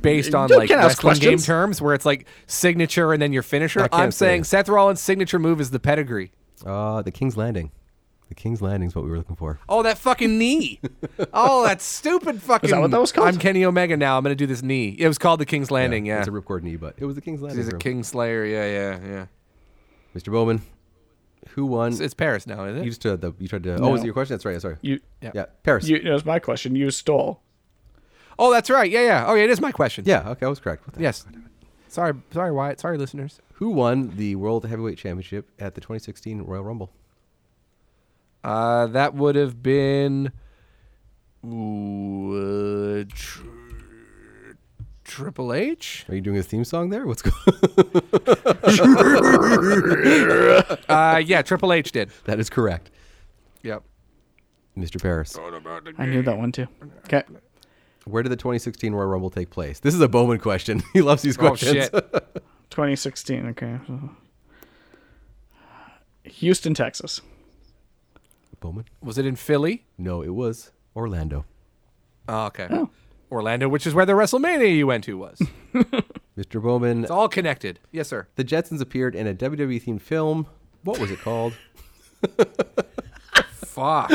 based 0.05 0.35
on 0.35 0.49
You 0.49 0.57
like 0.57 0.69
can 0.69 0.79
ask 0.79 1.03
wrestling 1.03 1.31
game 1.31 1.39
terms, 1.39 1.81
where 1.81 1.93
it's 1.93 2.05
like 2.05 2.27
signature 2.47 3.11
and 3.13 3.21
then 3.21 3.33
your 3.33 3.43
finisher? 3.43 3.81
I 3.81 3.87
can't 3.87 4.03
I'm 4.03 4.11
saying 4.11 4.43
say. 4.45 4.57
Seth 4.57 4.69
Rollins' 4.69 5.01
signature 5.01 5.39
move 5.39 5.59
is 5.59 5.71
the 5.71 5.79
pedigree. 5.79 6.31
Uh, 6.65 7.01
the 7.01 7.11
King's 7.11 7.35
Landing. 7.35 7.71
The 8.29 8.35
King's 8.35 8.61
Landing 8.61 8.89
is 8.89 8.95
what 8.95 9.03
we 9.03 9.11
were 9.11 9.17
looking 9.17 9.35
for. 9.35 9.59
Oh, 9.69 9.83
that 9.83 9.97
fucking 9.97 10.37
knee. 10.37 10.79
oh, 11.33 11.63
that 11.63 11.81
stupid 11.81 12.41
fucking. 12.41 12.69
Is 12.69 12.71
that 12.71 12.81
what 12.81 12.91
that 12.91 12.99
was 12.99 13.11
called? 13.11 13.27
I'm 13.27 13.37
Kenny 13.37 13.63
Omega 13.65 13.95
now. 13.97 14.17
I'm 14.17 14.23
gonna 14.23 14.35
do 14.35 14.47
this 14.47 14.63
knee. 14.63 14.95
It 14.97 15.07
was 15.07 15.17
called 15.17 15.39
the 15.39 15.45
King's 15.45 15.69
Landing. 15.69 16.05
Yeah, 16.05 16.19
It's 16.19 16.27
a 16.27 16.31
ripcord 16.31 16.63
knee, 16.63 16.75
but 16.75 16.95
it 16.97 17.05
was 17.05 17.15
the 17.15 17.21
King's 17.21 17.41
Landing. 17.41 17.59
he's 17.59 17.67
a 17.67 17.71
bro. 17.71 17.79
King 17.79 18.03
Slayer. 18.03 18.45
Yeah, 18.45 18.65
yeah, 18.65 18.99
yeah. 19.07 19.25
Mr. 20.15 20.31
Bowman, 20.31 20.61
who 21.49 21.65
won? 21.65 21.91
It's, 21.91 21.99
it's 21.99 22.13
Paris 22.13 22.47
now, 22.47 22.63
is 22.65 22.77
it? 22.77 22.83
you 22.85 22.89
just 22.89 23.05
uh, 23.05 23.15
the, 23.15 23.33
you 23.37 23.47
tried 23.47 23.63
to. 23.63 23.77
No. 23.77 23.85
Oh, 23.85 23.89
was 23.91 24.01
it 24.01 24.05
your 24.05 24.13
question? 24.13 24.33
That's 24.33 24.45
right. 24.45 24.59
Sorry. 24.59 24.77
You. 24.81 24.99
Yeah. 25.21 25.31
Yeah, 25.35 25.45
Paris. 25.63 25.87
You, 25.87 25.97
it 25.97 26.11
was 26.11 26.25
my 26.25 26.39
question. 26.39 26.75
You 26.75 26.89
stole. 26.89 27.41
Oh, 28.39 28.51
that's 28.51 28.69
right. 28.69 28.89
Yeah, 28.89 29.01
yeah. 29.01 29.25
Oh, 29.27 29.35
yeah. 29.35 29.43
It 29.45 29.49
is 29.49 29.61
my 29.61 29.71
question. 29.71 30.03
yeah. 30.07 30.29
Okay, 30.29 30.45
I 30.45 30.49
was 30.49 30.59
correct. 30.59 30.85
What 30.87 30.95
the- 30.95 31.01
Yes. 31.01 31.25
Sorry, 31.87 32.13
sorry, 32.33 32.51
Wyatt. 32.51 32.79
Sorry, 32.79 32.97
listeners. 32.97 33.39
Who 33.53 33.69
won 33.69 34.11
the 34.17 34.35
World 34.35 34.65
Heavyweight 34.65 34.97
Championship 34.97 35.49
at 35.59 35.75
the 35.75 35.81
2016 35.81 36.41
Royal 36.41 36.63
Rumble? 36.63 36.91
Uh, 38.43 38.87
that 38.87 39.13
would 39.15 39.35
have 39.35 39.63
been 39.63 40.31
Ooh, 41.45 43.01
uh, 43.01 43.05
tr- 43.13 43.43
Triple 45.05 45.53
H? 45.53 46.05
Are 46.09 46.15
you 46.15 46.21
doing 46.21 46.37
a 46.37 46.43
theme 46.43 46.65
song 46.65 46.89
there? 46.89 47.05
What's 47.07 47.21
going? 47.21 47.35
Uh, 50.89 51.21
yeah, 51.25 51.41
Triple 51.41 51.71
H 51.73 51.91
did. 51.91 52.09
that 52.25 52.39
is 52.39 52.49
correct, 52.49 52.89
Yep. 53.63 53.83
Mr. 54.77 55.01
Paris. 55.01 55.37
I 55.97 56.05
knew 56.05 56.21
that 56.23 56.37
one 56.37 56.51
too. 56.51 56.67
Okay. 57.05 57.23
Where 58.05 58.21
did 58.23 58.31
the 58.31 58.35
2016 58.35 58.93
Royal 58.93 59.07
Rumble 59.07 59.29
take 59.29 59.49
place? 59.49 59.79
This 59.79 59.93
is 59.95 60.01
a 60.01 60.07
Bowman 60.07 60.39
question. 60.39 60.83
he 60.93 61.01
loves 61.01 61.21
these 61.23 61.37
Oh 61.37 61.47
questions. 61.47 61.73
shit. 61.91 61.91
2016. 62.69 63.47
Okay. 63.47 63.79
Houston, 66.23 66.73
Texas. 66.73 67.21
Bowman? 68.59 68.85
Was 69.01 69.17
it 69.17 69.25
in 69.25 69.35
Philly? 69.35 69.85
No, 69.97 70.21
it 70.21 70.33
was 70.33 70.71
Orlando. 70.95 71.45
Oh, 72.27 72.45
okay. 72.47 72.67
Orlando, 73.31 73.67
which 73.67 73.85
is 73.85 73.93
where 73.93 74.05
the 74.05 74.13
WrestleMania 74.13 74.75
you 74.75 74.87
went 74.87 75.03
to 75.05 75.17
was. 75.17 75.39
Mr. 76.37 76.61
Bowman, 76.61 77.03
It's 77.03 77.11
all 77.11 77.29
connected. 77.29 77.79
Yes, 77.91 78.07
sir. 78.07 78.27
the 78.35 78.43
Jetsons 78.43 78.81
appeared 78.81 79.15
in 79.15 79.27
a 79.27 79.33
WWE 79.33 79.83
themed 79.83 80.01
film. 80.01 80.47
What 80.83 80.99
was 80.99 81.11
it 81.11 81.19
called? 81.19 81.53
Fuck. 83.51 84.11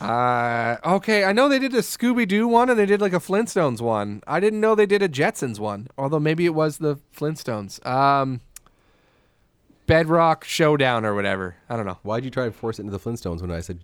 uh, 0.00 0.76
okay, 0.94 1.24
I 1.24 1.32
know 1.32 1.48
they 1.48 1.58
did 1.58 1.74
a 1.74 1.78
Scooby 1.78 2.26
Doo 2.26 2.46
one 2.46 2.70
and 2.70 2.78
they 2.78 2.86
did 2.86 3.00
like 3.00 3.12
a 3.12 3.18
Flintstones 3.18 3.80
one. 3.80 4.22
I 4.26 4.40
didn't 4.40 4.60
know 4.60 4.74
they 4.74 4.86
did 4.86 5.02
a 5.02 5.08
Jetsons 5.08 5.58
one, 5.58 5.88
although 5.98 6.20
maybe 6.20 6.46
it 6.46 6.54
was 6.54 6.78
the 6.78 6.98
Flintstones. 7.16 7.84
Um, 7.86 8.40
Bedrock 9.86 10.44
Showdown 10.44 11.04
or 11.04 11.14
whatever. 11.14 11.56
I 11.68 11.76
don't 11.76 11.86
know. 11.86 11.98
Why'd 12.02 12.24
you 12.24 12.30
try 12.30 12.44
and 12.44 12.54
force 12.54 12.78
it 12.78 12.82
into 12.82 12.96
the 12.96 13.00
Flintstones 13.00 13.40
when 13.40 13.50
I 13.50 13.60
said, 13.60 13.80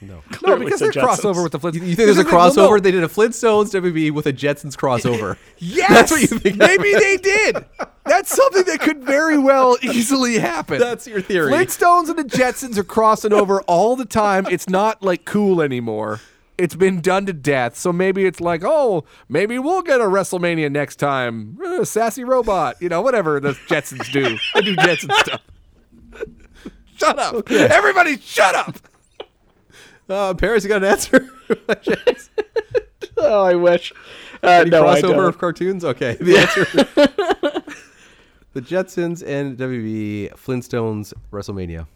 no. 0.00 0.22
No, 0.46 0.56
because 0.58 0.80
the 0.80 0.90
they're 0.90 1.02
crossover 1.02 1.42
with 1.42 1.52
the 1.52 1.58
Flintstones. 1.58 1.74
You 1.86 1.94
think 1.94 1.96
there's 1.96 2.18
a 2.18 2.24
Well, 2.24 2.52
no. 2.54 2.68
crossover? 2.68 2.82
They 2.82 2.90
did 2.90 3.02
a 3.04 3.08
Flintstones 3.08 3.72
WWE 3.72 4.10
with 4.10 4.26
a 4.26 4.32
Jetsons 4.32 4.76
crossover. 4.76 5.36
Yes, 5.58 5.88
That's 5.90 6.10
what 6.10 6.20
you 6.20 6.26
think 6.38 6.56
Maybe 6.56 6.92
they 6.92 7.16
did. 7.16 7.64
That's 8.04 8.34
something 8.34 8.64
that 8.64 8.80
could 8.80 9.02
very 9.02 9.38
well 9.38 9.78
easily 9.82 10.38
happen. 10.38 10.78
That's 10.78 11.06
your 11.06 11.22
theory. 11.22 11.50
Flintstones 11.50 12.10
and 12.10 12.18
the 12.18 12.24
Jetsons 12.24 12.76
are 12.76 12.84
crossing 12.84 13.32
over 13.32 13.62
all 13.62 13.96
the 13.96 14.04
time. 14.04 14.46
It's 14.50 14.68
not 14.68 15.02
like 15.02 15.24
cool 15.24 15.62
anymore. 15.62 16.20
It's 16.58 16.74
been 16.74 17.00
done 17.00 17.24
to 17.26 17.32
death. 17.32 17.76
So 17.76 17.92
maybe 17.92 18.26
it's 18.26 18.40
like, 18.40 18.62
oh, 18.64 19.04
maybe 19.28 19.58
we'll 19.58 19.82
get 19.82 20.00
a 20.00 20.04
WrestleMania 20.04 20.70
next 20.70 20.96
time. 20.96 21.58
Uh, 21.64 21.84
sassy 21.84 22.22
robot, 22.24 22.76
you 22.80 22.88
know, 22.90 23.00
whatever 23.00 23.40
the 23.40 23.52
Jetsons 23.68 24.12
do. 24.12 24.36
They 24.54 24.60
do 24.60 24.76
Jetson 24.76 25.10
stuff. 25.20 25.40
Shut 26.96 27.18
up. 27.18 27.50
Everybody 27.50 28.18
shut 28.18 28.54
up. 28.54 28.76
Uh, 30.08 30.34
Paris, 30.34 30.64
you 30.64 30.68
got 30.68 30.82
an 30.82 30.90
answer? 30.90 31.28
Oh, 33.16 33.42
I 33.44 33.54
wish. 33.54 33.92
Uh, 34.42 34.48
Any 34.48 34.70
no, 34.70 34.86
I 34.86 35.00
crossover 35.00 35.14
don't. 35.14 35.24
of 35.26 35.38
cartoons? 35.38 35.84
Okay. 35.84 36.14
The 36.20 36.36
answer. 36.36 36.64
the 38.52 38.60
Jetsons 38.60 39.26
and 39.26 39.56
WB 39.56 40.32
Flintstones 40.34 41.14
WrestleMania. 41.32 41.86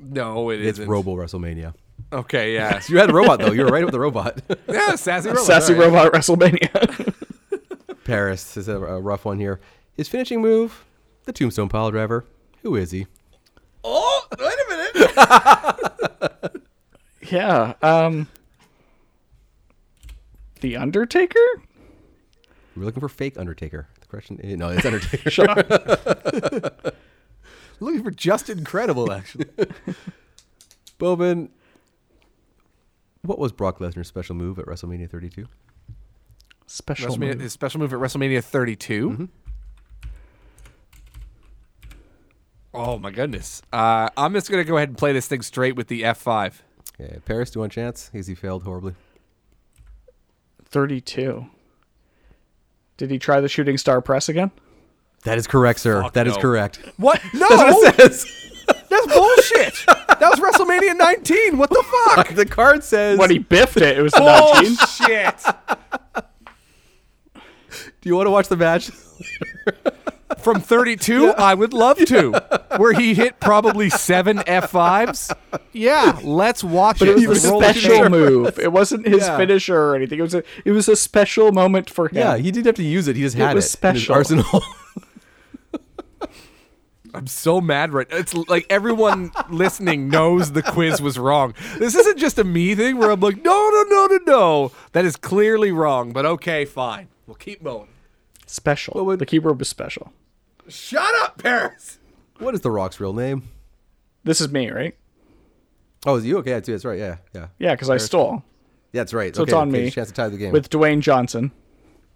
No, 0.00 0.50
it 0.50 0.60
It's 0.60 0.78
isn't. 0.78 0.90
Robo 0.90 1.14
WrestleMania. 1.14 1.74
Okay, 2.12 2.54
yeah. 2.54 2.80
You 2.88 2.98
had 2.98 3.10
a 3.10 3.12
robot 3.12 3.38
though. 3.40 3.52
You 3.52 3.64
were 3.64 3.70
right 3.70 3.84
with 3.84 3.92
the 3.92 4.00
robot. 4.00 4.40
Yeah, 4.68 4.96
sassy 4.96 5.28
robot. 5.28 5.44
Sassy 5.44 5.74
all 5.74 5.80
right. 5.80 5.86
Robot 5.86 6.12
WrestleMania. 6.14 7.14
Paris 8.04 8.56
is 8.56 8.66
a, 8.68 8.76
a 8.78 9.00
rough 9.00 9.24
one 9.24 9.38
here. 9.38 9.60
His 9.92 10.08
finishing 10.08 10.40
move, 10.40 10.84
the 11.24 11.32
Tombstone 11.32 11.68
Pile 11.68 11.90
Driver. 11.90 12.24
Who 12.62 12.76
is 12.76 12.90
he? 12.90 13.06
Oh, 13.84 14.26
wait 14.32 14.40
a 14.40 14.42
minute. 14.46 14.63
yeah. 17.30 17.74
Um. 17.82 18.28
The 20.60 20.76
Undertaker. 20.76 21.38
We're 22.76 22.84
looking 22.84 23.00
for 23.00 23.08
fake 23.08 23.38
Undertaker. 23.38 23.86
The 24.00 24.06
question 24.06 24.38
is, 24.40 24.56
no, 24.56 24.70
it's 24.70 24.84
Undertaker. 24.84 25.30
Shut. 25.30 26.94
Looking 27.80 28.04
for 28.04 28.10
just 28.10 28.48
incredible, 28.48 29.12
actually. 29.12 29.46
Bowman. 30.98 31.50
What 33.22 33.38
was 33.38 33.52
Brock 33.52 33.78
Lesnar's 33.78 34.08
special 34.08 34.34
move 34.34 34.58
at 34.58 34.66
WrestleMania 34.66 35.10
32? 35.10 35.46
Special. 36.66 37.14
WrestleMania, 37.14 37.18
move. 37.18 37.40
his 37.40 37.52
special 37.52 37.80
move 37.80 37.92
at 37.92 37.98
WrestleMania 37.98 38.42
32. 38.42 39.28
Oh 42.74 42.98
my 42.98 43.10
goodness! 43.12 43.62
Uh, 43.72 44.08
I'm 44.16 44.32
just 44.34 44.50
gonna 44.50 44.64
go 44.64 44.76
ahead 44.76 44.88
and 44.88 44.98
play 44.98 45.12
this 45.12 45.28
thing 45.28 45.42
straight 45.42 45.76
with 45.76 45.86
the 45.88 46.02
F5. 46.02 46.54
Okay, 47.00 47.18
Paris, 47.24 47.50
do 47.50 47.58
you 47.58 47.60
want 47.60 47.72
a 47.72 47.74
chance? 47.74 48.10
Because 48.12 48.26
he 48.26 48.34
failed 48.34 48.64
horribly. 48.64 48.94
Thirty-two. 50.64 51.46
Did 52.96 53.10
he 53.10 53.18
try 53.18 53.40
the 53.40 53.48
shooting 53.48 53.78
star 53.78 54.00
press 54.00 54.28
again? 54.28 54.50
That 55.24 55.38
is 55.38 55.46
correct, 55.46 55.80
sir. 55.80 56.02
Fuck 56.02 56.12
That 56.14 56.26
is 56.26 56.34
no. 56.34 56.40
correct. 56.40 56.80
What? 56.96 57.20
No, 57.34 57.48
That's 57.48 57.72
what 57.74 57.94
it 58.00 58.12
says. 58.12 58.50
that's 58.88 59.06
bullshit. 59.06 59.74
that 59.86 60.20
was 60.20 60.38
WrestleMania 60.40 60.96
19. 60.96 61.58
What 61.58 61.70
the 61.70 61.82
fuck? 62.14 62.28
the 62.34 62.46
card 62.46 62.84
says. 62.84 63.18
When 63.18 63.30
he 63.30 63.38
biffed 63.38 63.76
it, 63.78 63.98
it 63.98 64.02
was 64.02 64.12
the 64.12 64.20
19. 64.20 64.76
Bullshit. 64.76 66.24
do 68.00 68.08
you 68.08 68.14
want 68.16 68.26
to 68.26 68.30
watch 68.30 68.48
the 68.48 68.56
match? 68.56 68.90
From 70.44 70.60
32, 70.60 71.30
I 71.38 71.54
would 71.54 71.72
love 71.72 71.96
to. 72.04 72.32
Where 72.76 72.92
he 72.92 73.14
hit 73.14 73.40
probably 73.40 73.88
seven 73.90 74.38
F5s. 74.38 75.34
Yeah, 75.72 76.18
let's 76.22 76.62
watch 76.62 76.98
But 76.98 77.08
it. 77.08 77.22
it 77.22 77.28
was 77.28 77.44
a 77.44 77.48
special 77.48 78.10
move. 78.10 78.58
It 78.58 78.70
wasn't 78.70 79.06
his 79.08 79.22
Yeah. 79.26 79.36
finisher 79.38 79.76
or 79.80 79.96
anything. 79.96 80.18
It 80.18 80.22
was 80.22 80.34
a 80.34 80.42
it 80.64 80.72
was 80.72 80.88
a 80.88 80.96
special 80.96 81.50
moment 81.50 81.88
for 81.88 82.08
him. 82.08 82.18
yeah, 82.18 82.36
he 82.36 82.50
didn't 82.50 82.66
have 82.66 82.74
to 82.76 82.82
use 82.84 83.08
it. 83.08 83.16
He 83.16 83.22
just 83.22 83.36
had 83.36 83.52
it, 83.52 83.54
was 83.54 83.64
in 83.64 83.70
special. 83.70 84.14
his 84.16 84.30
arsenal. 84.32 84.62
I'm 87.14 87.28
so 87.28 87.60
mad 87.60 87.92
right. 87.92 88.08
It's 88.10 88.34
like 88.34 88.66
everyone 88.68 89.30
listening 89.48 90.08
knows 90.08 90.50
the 90.50 90.62
quiz 90.62 91.00
was 91.00 91.16
wrong. 91.16 91.54
This 91.78 91.94
isn't 91.94 92.18
just 92.18 92.38
a 92.40 92.44
me 92.44 92.74
thing 92.74 92.98
where 92.98 93.10
I'm 93.12 93.20
like, 93.20 93.36
no, 93.44 93.70
no, 93.70 93.82
no, 93.88 94.06
no, 94.06 94.18
no. 94.26 94.72
That 94.92 95.04
is 95.04 95.14
clearly 95.14 95.70
wrong. 95.70 96.12
But 96.12 96.26
okay, 96.26 96.64
fine. 96.64 97.06
We'll 97.28 97.36
keep 97.36 97.62
going. 97.62 97.86
special. 98.46 99.16
the 99.16 99.24
keyboard 99.26 99.60
was 99.60 99.68
special. 99.68 100.12
Shut 100.68 101.14
up, 101.22 101.42
Paris. 101.42 101.98
what 102.38 102.54
is 102.54 102.60
The 102.60 102.70
Rock's 102.70 103.00
real 103.00 103.12
name? 103.12 103.48
This 104.24 104.40
is 104.40 104.50
me, 104.50 104.70
right? 104.70 104.96
Oh, 106.06 106.16
is 106.16 106.24
you? 106.26 106.38
Okay, 106.38 106.52
that's, 106.52 106.68
that's 106.68 106.84
right. 106.84 106.98
Yeah, 106.98 107.16
yeah. 107.34 107.48
Yeah, 107.58 107.74
because 107.74 107.90
I 107.90 107.96
stole 107.98 108.42
Yeah, 108.92 109.02
that's 109.02 109.14
right. 109.14 109.34
So 109.34 109.42
okay, 109.42 109.50
it's 109.50 109.54
on 109.54 109.68
okay, 109.68 109.84
me. 109.84 109.90
Chance 109.90 110.08
to 110.08 110.14
tie 110.14 110.28
the 110.28 110.36
game. 110.36 110.52
with 110.52 110.70
Dwayne 110.70 111.00
Johnson. 111.00 111.50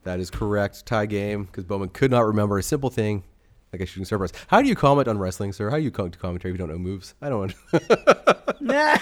that 0.05 0.20
is 0.20 0.31
correct. 0.31 0.87
Tie 0.87 1.07
game 1.07 1.45
because 1.45 1.65
Bowman 1.65 1.89
could 1.91 2.11
not 2.11 2.20
remember 2.20 2.59
a 2.59 2.62
simple 2.62 2.91
thing 2.91 3.25
like 3.73 3.83
a 3.83 3.87
shooting 3.87 4.05
star 4.05 4.19
press. 4.19 4.33
How 4.49 4.62
do 4.62 4.69
you 4.69 4.75
comment 4.75 5.09
on 5.09 5.19
wrestling, 5.19 5.53
sir? 5.53 5.70
How 5.70 5.77
do 5.77 5.83
you 5.83 5.91
come 5.91 6.11
to 6.11 6.19
commentary 6.19 6.53
if 6.53 6.59
you 6.61 6.66
don't 6.66 6.73
know 6.73 6.79
moves? 6.79 7.15
I 7.20 7.29
don't. 7.29 7.55
Know. 7.73 7.81
Nah. 8.61 8.99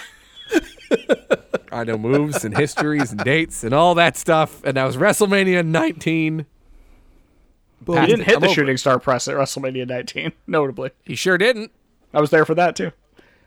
I 1.71 1.83
know 1.83 1.97
moves 1.97 2.45
and 2.45 2.55
histories 2.55 3.11
and 3.11 3.19
dates 3.23 3.63
and 3.63 3.73
all 3.73 3.95
that 3.95 4.15
stuff. 4.15 4.63
And 4.63 4.77
that 4.77 4.83
was 4.85 4.97
WrestleMania 4.97 5.65
19. 5.65 6.45
He 7.85 7.93
didn't 8.05 8.21
hit 8.25 8.35
I'm 8.35 8.41
the 8.41 8.47
over 8.47 8.53
shooting 8.55 8.75
it. 8.75 8.79
star 8.79 8.99
press 8.99 9.27
at 9.27 9.35
WrestleMania 9.35 9.87
19. 9.87 10.31
Notably, 10.47 10.91
He 11.05 11.15
sure 11.15 11.37
didn't. 11.37 11.71
I 12.13 12.19
was 12.21 12.29
there 12.31 12.45
for 12.45 12.55
that 12.55 12.75
too. 12.75 12.91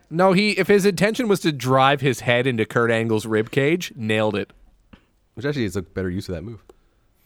No, 0.09 0.33
he 0.33 0.51
if 0.51 0.67
his 0.67 0.85
intention 0.85 1.27
was 1.27 1.39
to 1.41 1.51
drive 1.51 2.01
his 2.01 2.21
head 2.21 2.45
into 2.47 2.65
Kurt 2.65 2.91
Angle's 2.91 3.25
rib 3.25 3.51
cage, 3.51 3.93
nailed 3.95 4.35
it. 4.35 4.51
Which 5.35 5.45
actually 5.45 5.65
is 5.65 5.75
a 5.75 5.81
better 5.81 6.09
use 6.09 6.27
of 6.29 6.35
that 6.35 6.41
move. 6.43 6.61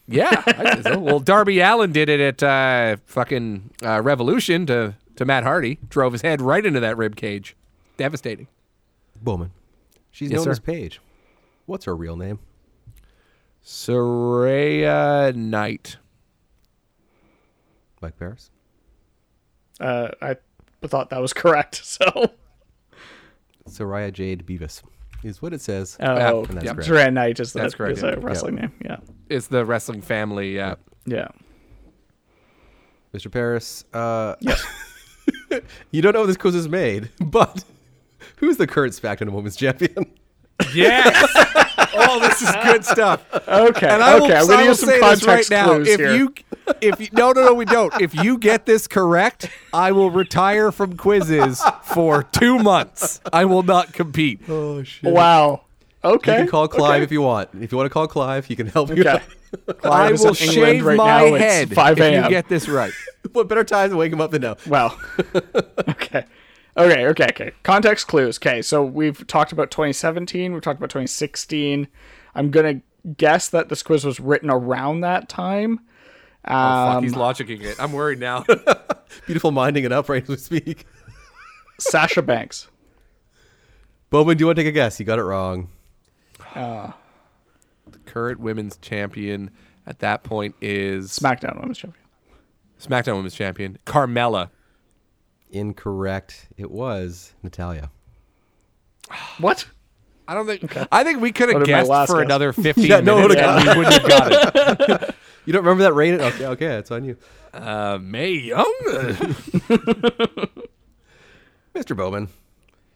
Yeah. 0.08 0.42
I 0.46 0.80
so. 0.82 0.98
Well, 1.00 1.18
Darby 1.18 1.58
Allin 1.60 1.90
did 1.92 2.08
it 2.08 2.20
at 2.20 2.42
uh, 2.42 2.96
fucking 3.06 3.70
uh, 3.84 4.00
Revolution 4.02 4.64
to, 4.66 4.94
to 5.16 5.24
Matt 5.24 5.42
Hardy. 5.42 5.78
Drove 5.88 6.12
his 6.12 6.22
head 6.22 6.40
right 6.40 6.64
into 6.64 6.78
that 6.78 6.96
rib 6.96 7.16
cage. 7.16 7.56
Devastating. 7.96 8.46
Bowman. 9.20 9.50
She's 10.12 10.30
Yes, 10.30 10.36
known 10.38 10.44
sir. 10.44 10.50
as 10.52 10.60
Paige. 10.60 11.00
What's 11.66 11.86
her 11.86 11.96
real 11.96 12.16
name? 12.16 12.38
Saraya 13.64 15.34
Knight. 15.34 15.96
Mike 18.06 18.18
Paris. 18.20 18.50
Uh, 19.80 20.10
I 20.22 20.36
thought 20.86 21.10
that 21.10 21.20
was 21.20 21.32
correct. 21.32 21.82
So, 21.84 22.30
Saraya 23.68 24.12
Jade 24.12 24.46
Bevis 24.46 24.80
is 25.24 25.42
what 25.42 25.52
it 25.52 25.60
says. 25.60 25.96
oh, 25.98 26.44
and 26.44 26.56
that's 26.58 26.64
yeah, 26.64 26.72
correct. 26.72 26.86
Duran 26.88 27.14
Knight 27.14 27.40
is 27.40 27.52
the 27.52 27.62
That's 27.62 27.74
correct, 27.74 27.96
is 27.98 28.04
yeah. 28.04 28.10
a 28.10 28.20
wrestling 28.20 28.54
name. 28.54 28.72
Yeah, 28.84 28.98
It's 29.28 29.48
the 29.48 29.64
wrestling 29.64 30.02
family. 30.02 30.54
Yeah. 30.54 30.76
yeah. 31.04 31.28
Mr. 33.12 33.28
Paris. 33.28 33.84
Uh, 33.92 34.36
you 35.90 36.00
don't 36.00 36.12
know 36.12 36.20
when 36.20 36.28
this 36.28 36.36
quiz 36.36 36.54
is 36.54 36.68
made, 36.68 37.10
but 37.20 37.64
who's 38.36 38.56
the 38.56 38.68
current 38.68 38.92
SmackDown 38.92 39.30
Women's 39.30 39.56
Champion? 39.56 40.12
Yes. 40.72 41.65
Oh, 41.96 42.20
this 42.20 42.42
is 42.42 42.50
good 42.64 42.84
stuff. 42.84 43.24
Okay, 43.48 43.88
And 43.88 44.02
I 44.02 44.14
will, 44.16 44.24
okay. 44.24 44.36
I'm 44.36 44.44
I 44.44 44.46
gonna 44.46 44.62
will 44.62 44.68
use 44.68 44.80
some 44.80 44.88
say 44.88 45.00
this 45.00 45.02
right 45.02 45.20
context 45.20 45.50
now. 45.50 45.64
clues 45.66 45.88
If 45.88 46.00
here. 46.00 46.14
you 46.14 46.34
if 46.80 47.00
you, 47.00 47.08
no, 47.12 47.32
no, 47.32 47.46
no, 47.46 47.54
we 47.54 47.64
don't. 47.64 47.92
If 48.00 48.14
you 48.14 48.38
get 48.38 48.66
this 48.66 48.86
correct, 48.86 49.48
I 49.72 49.92
will 49.92 50.10
retire 50.10 50.72
from 50.72 50.96
quizzes 50.96 51.62
for 51.84 52.22
two 52.24 52.58
months. 52.58 53.20
I 53.32 53.44
will 53.44 53.62
not 53.62 53.92
compete. 53.92 54.40
Oh 54.48 54.82
shit. 54.82 55.12
Wow. 55.12 55.62
Okay. 56.04 56.32
You 56.32 56.38
can 56.42 56.48
call 56.48 56.68
Clive 56.68 56.96
okay. 56.96 57.02
if 57.02 57.10
you 57.12 57.22
want. 57.22 57.50
If 57.60 57.72
you 57.72 57.78
want 57.78 57.86
to 57.86 57.92
call 57.92 58.06
Clive, 58.06 58.46
he 58.46 58.54
can 58.54 58.66
help 58.68 58.90
you. 58.90 59.00
Okay. 59.00 59.08
out. 59.08 59.22
I 59.68 59.72
Clive 59.72 60.12
is 60.14 60.20
will 60.24 60.28
in 60.30 60.36
England 60.36 60.54
shave 60.54 60.84
right 60.84 60.96
my 60.96 61.30
now. 61.30 61.34
Head 61.36 61.74
5 61.74 61.98
if 61.98 62.24
you 62.24 62.30
get 62.30 62.48
this 62.48 62.68
right. 62.68 62.92
what 63.32 63.48
better 63.48 63.64
time 63.64 63.90
to 63.90 63.96
wake 63.96 64.12
him 64.12 64.20
up 64.20 64.30
than 64.30 64.42
now? 64.42 64.56
Wow. 64.66 64.98
okay. 65.88 66.24
Okay, 66.76 67.06
okay, 67.06 67.26
okay. 67.30 67.52
Context 67.62 68.06
clues. 68.06 68.38
Okay, 68.38 68.60
so 68.62 68.84
we've 68.84 69.26
talked 69.26 69.52
about 69.52 69.70
2017, 69.70 70.52
we've 70.52 70.62
talked 70.62 70.78
about 70.78 70.90
2016. 70.90 71.88
I'm 72.34 72.50
going 72.50 72.80
to 72.80 73.10
guess 73.16 73.48
that 73.50 73.68
this 73.70 73.82
quiz 73.82 74.04
was 74.04 74.20
written 74.20 74.50
around 74.50 75.00
that 75.00 75.28
time. 75.28 75.80
Oh, 76.46 76.54
Um, 76.54 76.94
fuck, 76.94 77.02
he's 77.02 77.14
logicking 77.14 77.62
it. 77.62 77.76
I'm 77.80 77.92
worried 77.92 78.18
now. 78.20 78.44
Beautiful 79.26 79.52
minding 79.52 79.84
it 79.84 79.92
up 79.92 80.08
right 80.08 80.22
as 80.22 80.28
we 80.28 80.36
speak. 80.60 80.86
Sasha 81.78 82.20
Banks. 82.22 82.68
Bowman, 84.10 84.36
do 84.36 84.42
you 84.42 84.46
want 84.46 84.56
to 84.56 84.62
take 84.62 84.68
a 84.68 84.72
guess? 84.72 85.00
You 85.00 85.06
got 85.06 85.18
it 85.18 85.24
wrong. 85.24 85.68
Uh, 86.54 86.92
the 87.90 87.98
current 88.00 88.38
women's 88.40 88.76
champion 88.78 89.50
at 89.86 89.98
that 90.00 90.24
point 90.24 90.54
is 90.60 91.10
SmackDown 91.10 91.58
Women's 91.60 91.78
Champion. 91.78 92.04
SmackDown 92.80 93.14
Women's 93.16 93.34
Champion 93.34 93.78
Carmella. 93.86 94.50
Incorrect. 95.50 96.48
It 96.56 96.70
was 96.70 97.34
Natalya. 97.42 97.90
What? 99.38 99.66
I 100.28 100.34
don't 100.34 100.46
think. 100.46 100.76
I 100.90 101.04
think 101.04 101.20
we 101.20 101.30
could 101.30 101.48
have 101.50 101.54
What 101.60 101.66
did 101.66 101.72
my 101.72 101.82
guessed 101.84 102.10
for 102.10 102.16
guess? 102.18 102.24
another 102.24 102.52
15 102.54 102.84
Yeah, 102.84 103.00
no 103.00 103.16
minutes 103.28 103.40
would've 103.40 103.44
and 103.44 103.68
we 103.68 103.76
wouldn't 103.84 104.02
have 104.02 104.08
got 104.08 104.90
it. 105.10 105.14
You 105.46 105.52
don't 105.52 105.62
remember 105.62 105.84
that 105.84 105.92
reign? 105.92 106.20
Okay, 106.20 106.44
okay, 106.46 106.74
it's 106.74 106.90
on 106.90 107.04
you. 107.04 107.16
Uh, 107.54 107.98
Mae 108.02 108.30
Young. 108.32 108.74
Mr. 111.72 111.96
Bowman. 111.96 112.30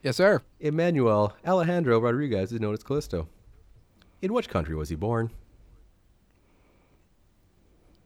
yes, 0.03 0.17
sir. 0.17 0.43
Emmanuel 0.59 1.33
Alejandro 1.47 2.01
Rodriguez 2.01 2.53
is 2.53 2.59
known 2.61 2.75
as 2.75 2.83
Kalisto. 2.83 3.29
In 4.21 4.33
which 4.33 4.49
country 4.49 4.75
was 4.75 4.89
he 4.89 4.97
born? 4.97 5.31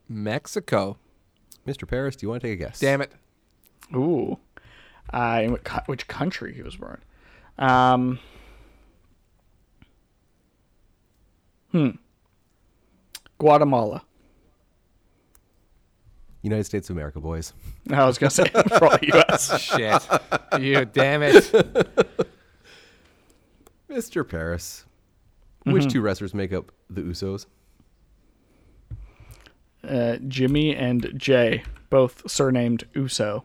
Mexico. 0.09 0.99
Mr. 1.67 1.89
Paris, 1.89 2.15
do 2.17 2.27
you 2.27 2.31
want 2.31 2.43
to 2.43 2.49
take 2.49 2.61
a 2.61 2.65
guess? 2.65 2.79
Damn 2.81 3.01
it. 3.01 3.13
Ooh. 3.95 4.39
Uh, 5.13 5.41
in 5.45 5.53
what, 5.53 5.65
co- 5.65 5.83
which 5.87 6.07
country 6.09 6.55
he 6.55 6.63
was 6.63 6.77
born? 6.77 7.01
Um, 7.59 8.19
hmm. 11.71 11.91
Guatemala. 13.39 14.03
United 16.43 16.65
States 16.65 16.91
of 16.91 16.97
America, 16.97 17.21
boys. 17.21 17.55
I 17.91 18.05
was 18.05 18.19
going 18.19 18.31
to 18.31 18.37
say 18.37 18.51
probably 18.53 19.09
U.S. 19.15 19.61
Shit. 19.61 20.03
you 20.61 20.85
damn 20.85 21.23
it. 21.23 21.35
Mr. 23.89 24.29
Paris. 24.29 24.85
Which 25.65 25.91
two 25.91 26.03
wrestlers 26.03 26.35
make 26.35 26.53
up 26.53 26.73
the 26.91 27.01
Usos? 27.01 27.47
Uh, 29.83 30.17
Jimmy 30.29 30.77
and 30.77 31.13
Jay, 31.17 31.63
both 31.89 32.31
surnamed 32.31 32.85
Uso. 32.95 33.45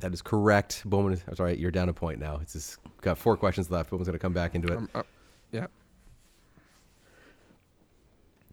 That 0.00 0.12
is 0.12 0.22
correct. 0.22 0.82
Bowman 0.84 1.12
is, 1.12 1.22
I'm 1.28 1.36
sorry, 1.36 1.56
you're 1.58 1.70
down 1.70 1.88
a 1.88 1.92
point 1.92 2.18
now. 2.18 2.38
It's 2.42 2.54
just 2.54 2.78
got 3.02 3.18
four 3.18 3.36
questions 3.36 3.70
left. 3.70 3.90
Bowman's 3.90 4.08
going 4.08 4.18
to 4.18 4.22
come 4.22 4.32
back 4.32 4.54
into 4.54 4.72
it. 4.72 4.80
Yeah. 5.52 5.66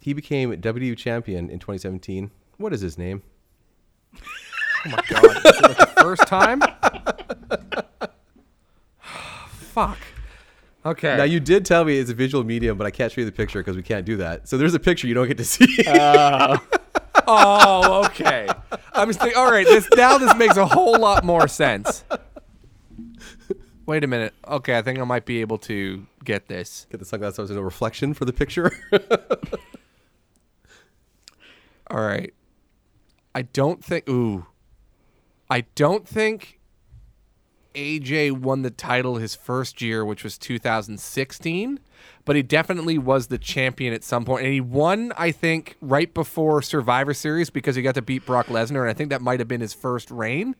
He 0.02 0.14
became 0.14 0.52
WWE 0.53 0.98
champion 0.98 1.49
in 1.49 1.60
2017. 1.60 2.32
What 2.57 2.74
is 2.74 2.82
his 2.82 2.98
name? 2.98 3.24
Oh 4.86 4.90
my 4.91 5.02
god. 5.10 5.38
Is 5.38 5.44
it 5.57 5.61
like 5.64 5.78
the 5.78 5.86
first 6.02 6.28
time? 6.28 6.61
Fuck. 8.99 9.98
Okay. 10.86 11.18
Now 11.18 11.24
you 11.24 11.40
did 11.40 11.65
tell 11.65 11.84
me 11.84 11.98
it's 11.98 12.11
a 12.11 12.14
visual 12.14 12.44
medium, 12.44 12.78
but 12.78 12.86
I 12.86 12.91
can't 12.91 13.11
show 13.11 13.22
you 13.22 13.26
the 13.26 13.32
picture 13.32 13.60
because 13.60 13.76
we 13.76 13.82
can't 13.82 14.06
do 14.06 14.18
that. 14.18 14.48
So 14.48 14.56
there's 14.57 14.76
a 14.76 14.80
picture 14.80 15.07
you 15.07 15.15
don't 15.15 15.28
get 15.28 15.38
to 15.38 15.45
see. 15.45 15.65
Oh. 15.88 16.57
oh, 17.28 18.06
okay. 18.06 18.48
I'm 18.94 19.10
just 19.10 19.20
thinking, 19.20 19.38
all 19.38 19.52
right, 19.52 19.66
this 19.66 19.88
now 19.95 20.18
this 20.18 20.36
makes 20.36 20.58
a 20.58 20.66
whole 20.66 20.98
lot 20.98 21.24
more 21.24 21.48
sense. 21.48 22.04
Wait 23.86 24.04
a 24.04 24.08
minute. 24.08 24.34
Okay, 24.48 24.78
I 24.78 24.82
think 24.82 24.99
I 24.99 25.04
might 25.04 25.26
be 25.26 25.40
able 25.41 25.58
to 25.60 26.06
get 26.24 26.48
this. 26.48 26.88
get 26.91 26.99
the 26.99 27.06
sunglasses 27.06 27.38
there's 27.38 27.52
no 27.52 27.62
reflection 27.62 28.14
for 28.14 28.26
the 28.26 28.34
picture. 28.34 28.72
All 31.90 32.02
right. 32.02 32.34
I 33.34 33.44
don't 33.44 33.84
think. 33.84 34.10
Ooh. 34.10 34.48
I 35.49 35.62
don't 35.76 36.06
think 36.06 36.60
AJ 37.76 38.34
won 38.34 38.64
the 38.64 38.72
title 38.72 39.16
his 39.16 39.36
first 39.36 39.82
year, 39.82 40.04
which 40.04 40.24
was 40.24 40.38
2016, 40.38 41.80
but 42.26 42.36
he 42.36 42.41
definitely 42.44 42.98
was 42.98 43.28
the 43.28 43.38
champion 43.38 43.94
at 43.94 44.03
some 44.03 44.26
point. 44.26 44.44
And 44.45 44.53
he 44.53 44.61
won, 44.61 45.14
I 45.18 45.32
think, 45.32 45.76
right 45.82 46.14
before 46.14 46.61
Survivor 46.61 47.14
Series 47.14 47.49
because 47.49 47.76
he 47.76 47.82
got 47.82 47.95
to 47.95 48.02
beat 48.02 48.26
Brock 48.26 48.48
Lesnar, 48.48 48.82
and 48.82 48.90
I 48.90 48.94
think 48.94 49.10
that 49.11 49.22
might 49.22 49.40
have 49.40 49.48
been 49.48 49.61
his 49.61 49.74
first 49.74 50.11
reign. 50.11 50.56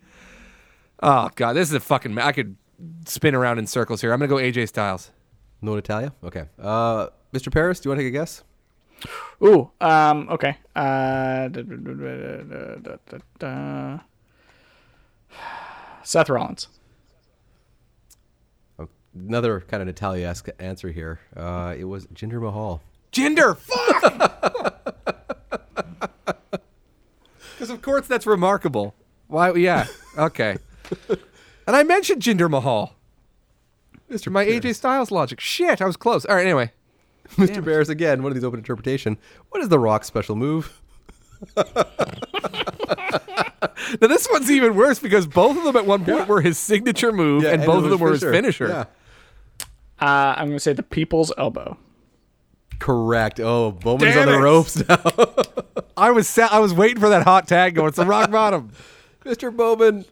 Oh, 1.04 1.30
God. 1.36 1.54
This 1.54 1.68
is 1.70 1.74
a 1.76 1.80
fucking. 1.80 2.14
ma- 2.14 2.26
I 2.26 2.32
could 2.32 2.56
spin 3.06 3.36
around 3.36 3.60
in 3.60 3.68
circles 3.68 4.02
here. 4.02 4.12
I'm 4.14 4.20
going 4.20 4.30
to 4.30 4.36
go 4.36 4.42
AJ 4.62 4.68
Styles. 4.70 5.12
no 5.62 5.76
Natalya? 5.76 6.14
Okay. 6.24 6.46
Uh, 6.62 7.08
Mr. 7.34 7.52
Paris, 7.52 7.80
do 7.80 7.88
you 7.88 7.92
want 7.92 8.00
to 8.00 8.04
take 8.06 8.14
a 8.14 8.18
guess? 8.18 8.44
Ooh, 9.44 9.70
um, 9.80 10.28
okay. 10.30 10.58
Uh, 10.76 11.50
da- 11.50 11.62
da- 11.62 13.18
da. 13.38 14.00
Seth 16.04 16.30
Rollins. 16.30 16.68
Another 19.28 19.62
kind 19.62 19.82
of 19.82 19.88
Natalya-esque 19.88 20.50
answer 20.60 20.92
here. 20.92 21.20
Uh, 21.36 21.74
it 21.78 21.86
was 21.86 22.06
Jinder 22.08 22.42
Mahal. 22.42 22.82
Gender, 23.12 23.56
fuck. 23.56 24.74
Because 27.58 27.72
of 27.72 27.82
course 27.82 28.06
that's 28.06 28.28
remarkable. 28.28 28.94
Why? 29.28 29.52
Yeah. 29.54 29.88
Okay. 30.16 30.58
and 31.10 31.76
I 31.76 31.82
mentioned 31.82 32.22
Jinder 32.22 32.48
Mahal. 32.48 32.94
Mr. 34.12 34.32
My 34.32 34.46
Paris. 34.46 34.60
AJ 34.64 34.76
Styles 34.76 35.10
logic. 35.10 35.40
Shit, 35.40 35.82
I 35.82 35.86
was 35.86 35.98
close. 35.98 36.24
All 36.26 36.36
right. 36.36 36.46
Anyway, 36.46 36.72
Mr. 37.32 37.64
Paris 37.66 37.90
again. 37.90 38.22
One 38.22 38.32
of 38.32 38.36
these 38.36 38.44
open 38.44 38.60
interpretation. 38.60 39.18
What 39.50 39.64
is 39.64 39.70
the 39.70 39.80
Rock 39.80 40.06
special 40.06 40.36
move? 40.36 40.82
now 41.58 41.64
this 44.02 44.28
one's 44.32 44.52
even 44.52 44.76
worse 44.76 45.00
because 45.00 45.26
both 45.26 45.58
of 45.58 45.64
them 45.64 45.76
at 45.76 45.88
one 45.88 46.06
point 46.06 46.28
were 46.28 46.42
his 46.42 46.60
signature 46.60 47.12
move, 47.12 47.44
and, 47.44 47.64
it 47.64 47.66
both 47.66 47.84
of 47.84 47.90
them 47.90 48.00
were 48.00 48.12
his 48.12 48.22
finisher. 48.22 48.68
Yeah. 48.68 48.86
Uh, 50.00 50.36
I'm 50.38 50.48
going 50.48 50.58
to 50.58 50.60
say 50.60 50.74
the 50.74 50.84
People's 50.84 51.32
Elbow. 51.38 51.78
Correct. 52.80 53.40
Oh, 53.40 53.72
Bowman's 53.72 54.14
Damn 54.14 54.28
on 54.30 54.34
the 54.34 54.40
it. 54.40 54.42
ropes 54.42 54.88
now. 54.88 55.34
I 55.98 56.12
was 56.12 56.28
sa- 56.30 56.50
I 56.52 56.60
was 56.60 56.74
waiting 56.74 57.00
for 57.00 57.10
that 57.10 57.24
hot 57.24 57.48
tag 57.48 57.74
going. 57.76 57.88
It's 57.88 57.98
the 57.98 58.06
rock 58.06 58.30
bottom. 58.30 58.72
Mr. 59.26 59.56
Bowman, 59.56 60.06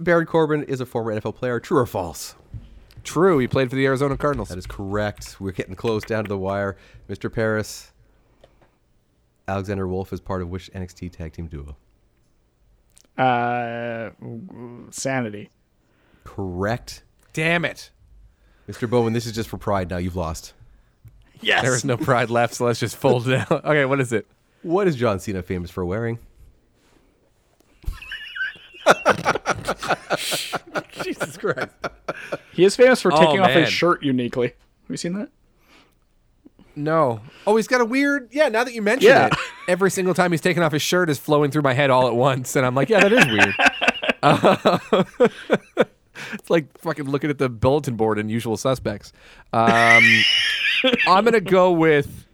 Baron 0.00 0.26
Corbin 0.26 0.64
is 0.64 0.80
a 0.80 0.86
former 0.86 1.14
NFL 1.14 1.36
player. 1.36 1.60
True 1.60 1.78
or 1.78 1.86
false? 1.86 2.34
True. 3.04 3.38
He 3.38 3.46
played 3.46 3.70
for 3.70 3.76
the 3.76 3.86
Arizona 3.86 4.16
Cardinals. 4.16 4.48
That 4.48 4.58
is 4.58 4.66
correct. 4.66 5.36
We're 5.40 5.52
getting 5.52 5.76
close 5.76 6.02
down 6.04 6.24
to 6.24 6.28
the 6.28 6.36
wire. 6.36 6.76
Mr. 7.08 7.32
Paris, 7.32 7.92
Alexander 9.46 9.86
Wolf 9.86 10.12
is 10.12 10.20
part 10.20 10.42
of 10.42 10.48
which 10.48 10.70
NXT 10.72 11.12
tag 11.12 11.32
team 11.32 11.46
duo? 11.46 11.76
Uh, 13.16 14.10
Sanity. 14.90 15.50
Correct. 16.24 17.02
Damn 17.32 17.64
it. 17.64 17.90
Mr. 18.68 18.88
Bowman, 18.88 19.12
this 19.14 19.26
is 19.26 19.32
just 19.32 19.48
for 19.48 19.56
pride 19.58 19.88
now. 19.90 19.96
You've 19.96 20.16
lost. 20.16 20.52
Yes. 21.40 21.62
There 21.62 21.74
is 21.74 21.84
no 21.84 21.96
pride 21.96 22.30
left, 22.30 22.54
so 22.54 22.64
let's 22.66 22.80
just 22.80 22.96
fold 22.96 23.28
it 23.28 23.38
out. 23.50 23.64
Okay, 23.64 23.84
what 23.84 24.00
is 24.00 24.12
it? 24.12 24.26
What 24.62 24.86
is 24.88 24.96
John 24.96 25.18
Cena 25.20 25.42
famous 25.42 25.70
for 25.70 25.84
wearing? 25.84 26.18
Jesus 31.02 31.36
Christ. 31.36 31.68
He 32.52 32.64
is 32.64 32.74
famous 32.76 33.00
for 33.00 33.12
Oh, 33.12 33.16
taking 33.18 33.40
off 33.40 33.48
man. 33.48 33.60
his 33.64 33.72
shirt 33.72 34.02
uniquely. 34.02 34.48
Have 34.48 34.90
you 34.90 34.96
seen 34.96 35.12
that? 35.14 35.28
No. 36.74 37.20
Oh, 37.46 37.56
he's 37.56 37.66
got 37.68 37.80
a 37.80 37.84
weird. 37.84 38.28
Yeah, 38.32 38.48
now 38.48 38.64
that 38.64 38.72
you 38.74 38.82
mention 38.82 39.08
Yeah. 39.08 39.26
it, 39.28 39.34
every 39.68 39.90
single 39.90 40.14
time 40.14 40.30
he's 40.32 40.40
taking 40.40 40.62
off 40.62 40.72
his 40.72 40.82
shirt 40.82 41.08
is 41.10 41.18
flowing 41.18 41.50
through 41.50 41.62
my 41.62 41.72
head 41.74 41.90
all 41.90 42.06
at 42.06 42.14
once, 42.14 42.56
and 42.56 42.64
I'm 42.66 42.74
like, 42.74 42.88
yeah, 42.88 43.00
that 43.06 43.12
is 43.12 43.26
weird. 43.26 43.54
It's 46.32 46.50
like 46.50 46.66
fucking 46.78 47.06
looking 47.06 47.30
at 47.30 47.38
the 47.38 47.48
bulletin 47.48 47.96
board 47.96 48.18
in 48.18 48.28
Usual 48.28 48.56
Suspects. 48.56 49.12
Um, 49.52 50.02
I'm 51.08 51.24
gonna 51.24 51.40
go 51.40 51.72
with. 51.72 52.26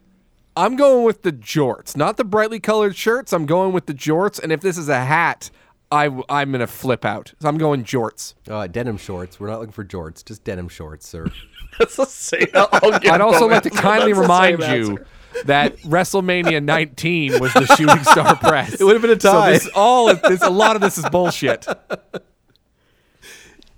I'm 0.57 0.77
going 0.77 1.05
with 1.05 1.23
the 1.23 1.33
jorts, 1.33 1.97
not 1.97 2.17
the 2.17 2.25
brightly 2.25 2.61
colored 2.61 2.95
shirts. 2.95 3.33
I'm 3.33 3.45
going 3.47 3.73
with 3.73 3.87
the 3.87 3.95
jorts, 3.95 4.41
and 4.41 4.53
if 4.53 4.61
this 4.61 4.79
is 4.79 4.89
a 4.89 5.05
hat, 5.05 5.51
I 5.91 6.07
I'm 6.29 6.53
gonna 6.53 6.67
flip 6.67 7.05
out. 7.05 7.33
So 7.41 7.49
I'm 7.49 7.59
going 7.59 7.85
jorts. 7.85 8.35
Uh, 8.49 8.67
denim 8.67 8.97
shorts. 8.97 9.39
We're 9.41 9.49
not 9.49 9.61
looking 9.61 9.73
for 9.73 9.85
jorts, 9.85 10.25
just 10.25 10.45
denim 10.45 10.69
shorts, 10.69 11.09
sir. 11.09 11.31
That's 11.79 11.97
the 11.97 12.05
same. 12.05 12.47
I'll 12.55 12.99
give 13.01 13.11
I'd 13.13 13.21
also 13.21 13.41
Bowman- 13.41 13.55
like 13.55 13.63
to 13.65 13.71
kindly 13.71 14.13
that's 14.13 14.23
remind 14.23 14.61
you 14.63 15.05
that 15.47 15.77
WrestleMania 15.79 16.63
19 16.63 17.41
was 17.41 17.53
the 17.53 17.67
shooting 17.77 18.05
star 18.05 18.37
press. 18.37 18.81
It 18.81 18.85
would 18.85 18.93
have 18.95 19.03
been 19.03 19.11
a 19.11 19.17
tie. 19.17 19.59
So 19.59 19.65
this 19.65 19.73
all 19.75 20.15
this 20.15 20.43
a 20.43 20.51
lot 20.51 20.77
of 20.77 20.83
this 20.83 20.99
is 20.99 21.09
bullshit. 21.09 21.67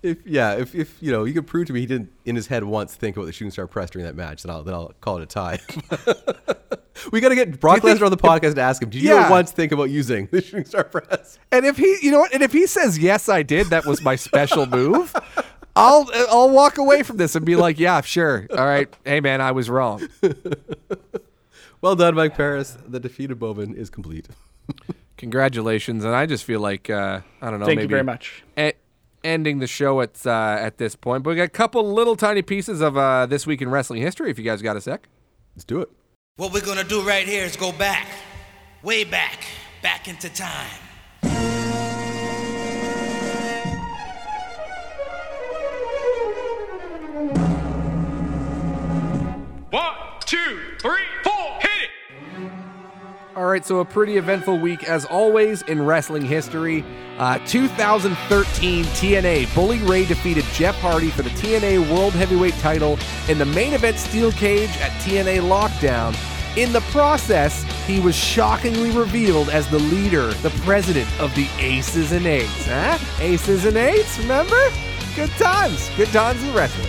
If 0.03 0.19
yeah, 0.27 0.53
if, 0.55 0.75
if 0.75 1.03
you 1.03 1.11
know, 1.11 1.25
you 1.25 1.35
could 1.35 1.47
prove 1.47 1.67
to 1.69 1.73
me 1.73 1.81
he 1.81 1.87
didn't 1.87 2.13
in 2.25 2.37
his 2.37 2.47
head 2.47 2.63
once 2.65 2.95
think 2.95 3.17
about 3.17 3.27
the 3.27 3.33
shooting 3.33 3.51
star 3.51 3.67
press 3.67 3.91
during 3.91 4.07
that 4.07 4.15
match, 4.15 4.43
then 4.43 4.51
I'll 4.55 4.63
then 4.63 4.75
I'll 4.75 4.93
call 5.01 5.17
it 5.19 5.23
a 5.23 5.27
tie. 5.27 5.59
we 7.13 7.21
got 7.21 7.31
to 7.31 7.35
get 7.35 7.59
Brock 7.61 7.83
think- 7.83 7.99
Lesnar 7.99 8.05
on 8.07 8.11
the 8.11 8.17
podcast 8.17 8.55
to 8.57 8.61
ask 8.61 8.83
him. 8.83 8.91
Did 8.91 9.03
you 9.03 9.11
Yeah. 9.11 9.23
ever 9.25 9.31
once 9.31 9.51
think 9.53 9.73
about 9.73 9.91
using 9.91 10.29
the 10.31 10.41
shooting 10.43 10.65
star 10.65 10.85
press? 10.85 11.39
And 11.51 11.65
if 11.67 11.77
he, 11.77 11.97
you 12.03 12.11
know 12.11 12.21
what? 12.21 12.33
And 12.35 12.43
if 12.43 12.53
he 12.53 12.67
says 12.67 12.99
yes, 12.99 13.29
I 13.29 13.43
did. 13.43 13.69
That 13.69 13.85
was 13.87 14.03
my 14.03 14.17
special 14.17 14.67
move. 14.67 15.15
I'll 15.75 16.09
I'll 16.31 16.51
walk 16.51 16.79
away 16.79 17.03
from 17.03 17.17
this 17.17 17.35
and 17.35 17.45
be 17.45 17.57
like, 17.57 17.79
yeah, 17.79 18.01
sure. 18.03 18.47
All 18.57 18.65
right. 18.67 18.95
Hey 19.05 19.21
man, 19.21 19.41
I 19.41 19.53
was 19.53 19.69
wrong. 19.71 20.07
Well 21.83 21.95
done, 21.95 22.15
Mike 22.15 22.35
Paris. 22.35 22.77
The 22.89 22.99
defeat 22.99 23.31
of 23.31 23.39
Bowman 23.39 23.75
is 23.75 23.91
complete. 23.91 24.29
Congratulations. 25.19 26.05
And 26.05 26.15
I 26.15 26.27
just 26.27 26.43
feel 26.45 26.59
like 26.61 26.89
uh, 26.91 27.21
I 27.41 27.51
don't 27.51 27.61
know. 27.61 27.67
Thank 27.67 27.77
maybe 27.77 27.83
you 27.83 27.89
very 27.89 28.03
much. 28.03 28.43
Ending 29.27 29.59
the 29.59 29.67
show 29.67 30.01
at 30.01 30.27
uh, 30.27 30.57
at 30.59 30.79
this 30.79 30.97
point. 30.97 31.25
But 31.25 31.31
we 31.31 31.37
got 31.37 31.43
a 31.43 31.49
couple 31.49 31.93
little 31.93 32.17
tiny 32.17 32.43
pieces 32.43 32.81
of 32.81 32.97
uh, 32.97 33.27
this 33.27 33.47
week 33.47 33.61
in 33.61 33.69
wrestling 33.69 34.01
history. 34.01 34.31
If 34.31 34.39
you 34.39 34.45
guys 34.45 34.63
got 34.63 34.77
a 34.77 34.81
sec. 34.81 35.09
Let's 35.55 35.65
do 35.65 35.81
it. 35.81 35.91
What 36.37 36.53
we're 36.53 36.65
gonna 36.65 36.85
do 36.85 37.03
right 37.03 37.27
here 37.27 37.45
is 37.45 37.57
go 37.57 37.73
back, 37.73 38.07
way 38.83 39.05
back, 39.05 39.45
back 39.83 40.07
into 40.07 40.29
time. 40.29 40.69
One, 49.71 49.95
two, 50.21 50.61
three, 50.81 50.81
four, 50.81 50.99
hit 50.99 51.01
it! 51.01 51.16
All 53.37 53.45
right, 53.45 53.63
so 53.63 53.81
a 53.81 53.85
pretty 53.85 54.17
eventful 54.17 54.59
week 54.59 54.85
as 54.85 55.05
always 55.05 55.61
in 55.63 55.85
wrestling 55.85 56.25
history. 56.25 56.83
Uh, 57.19 57.39
2013 57.47 58.85
TNA 58.85 59.55
Bully 59.55 59.79
Ray 59.81 60.07
defeated 60.07 60.43
Jeff 60.55 60.75
Hardy 60.77 61.11
for 61.11 61.21
the 61.21 61.29
TNA 61.31 61.93
World 61.95 62.15
Heavyweight 62.15 62.55
title 62.55 62.99
in 63.29 63.37
the 63.37 63.45
main 63.45 63.75
event 63.75 63.99
steel 63.99 64.33
cage 64.33 64.71
at 64.79 64.91
TNA 65.03 65.43
Lockdown. 65.43 66.17
In 66.57 66.73
the 66.73 66.81
process, 66.93 67.65
he 67.87 68.01
was 68.01 68.17
shockingly 68.17 68.91
revealed 68.91 69.51
as 69.51 69.69
the 69.69 69.81
leader, 69.81 70.33
the 70.37 70.51
president 70.65 71.09
of 71.21 71.35
the 71.35 71.47
Aces 71.59 72.13
and 72.13 72.25
Eights. 72.25 72.67
Huh? 72.67 72.97
Aces 73.21 73.67
and 73.67 73.77
Eights, 73.77 74.19
remember? 74.19 74.71
Good 75.15 75.31
times. 75.33 75.91
Good 75.99 76.09
times 76.09 76.43
in 76.43 76.55
wrestling. 76.55 76.89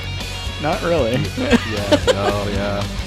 Not 0.61 0.81
really. 0.81 1.17
Yeah. 1.37 2.05
oh 2.15 2.49
yeah. 2.53 3.06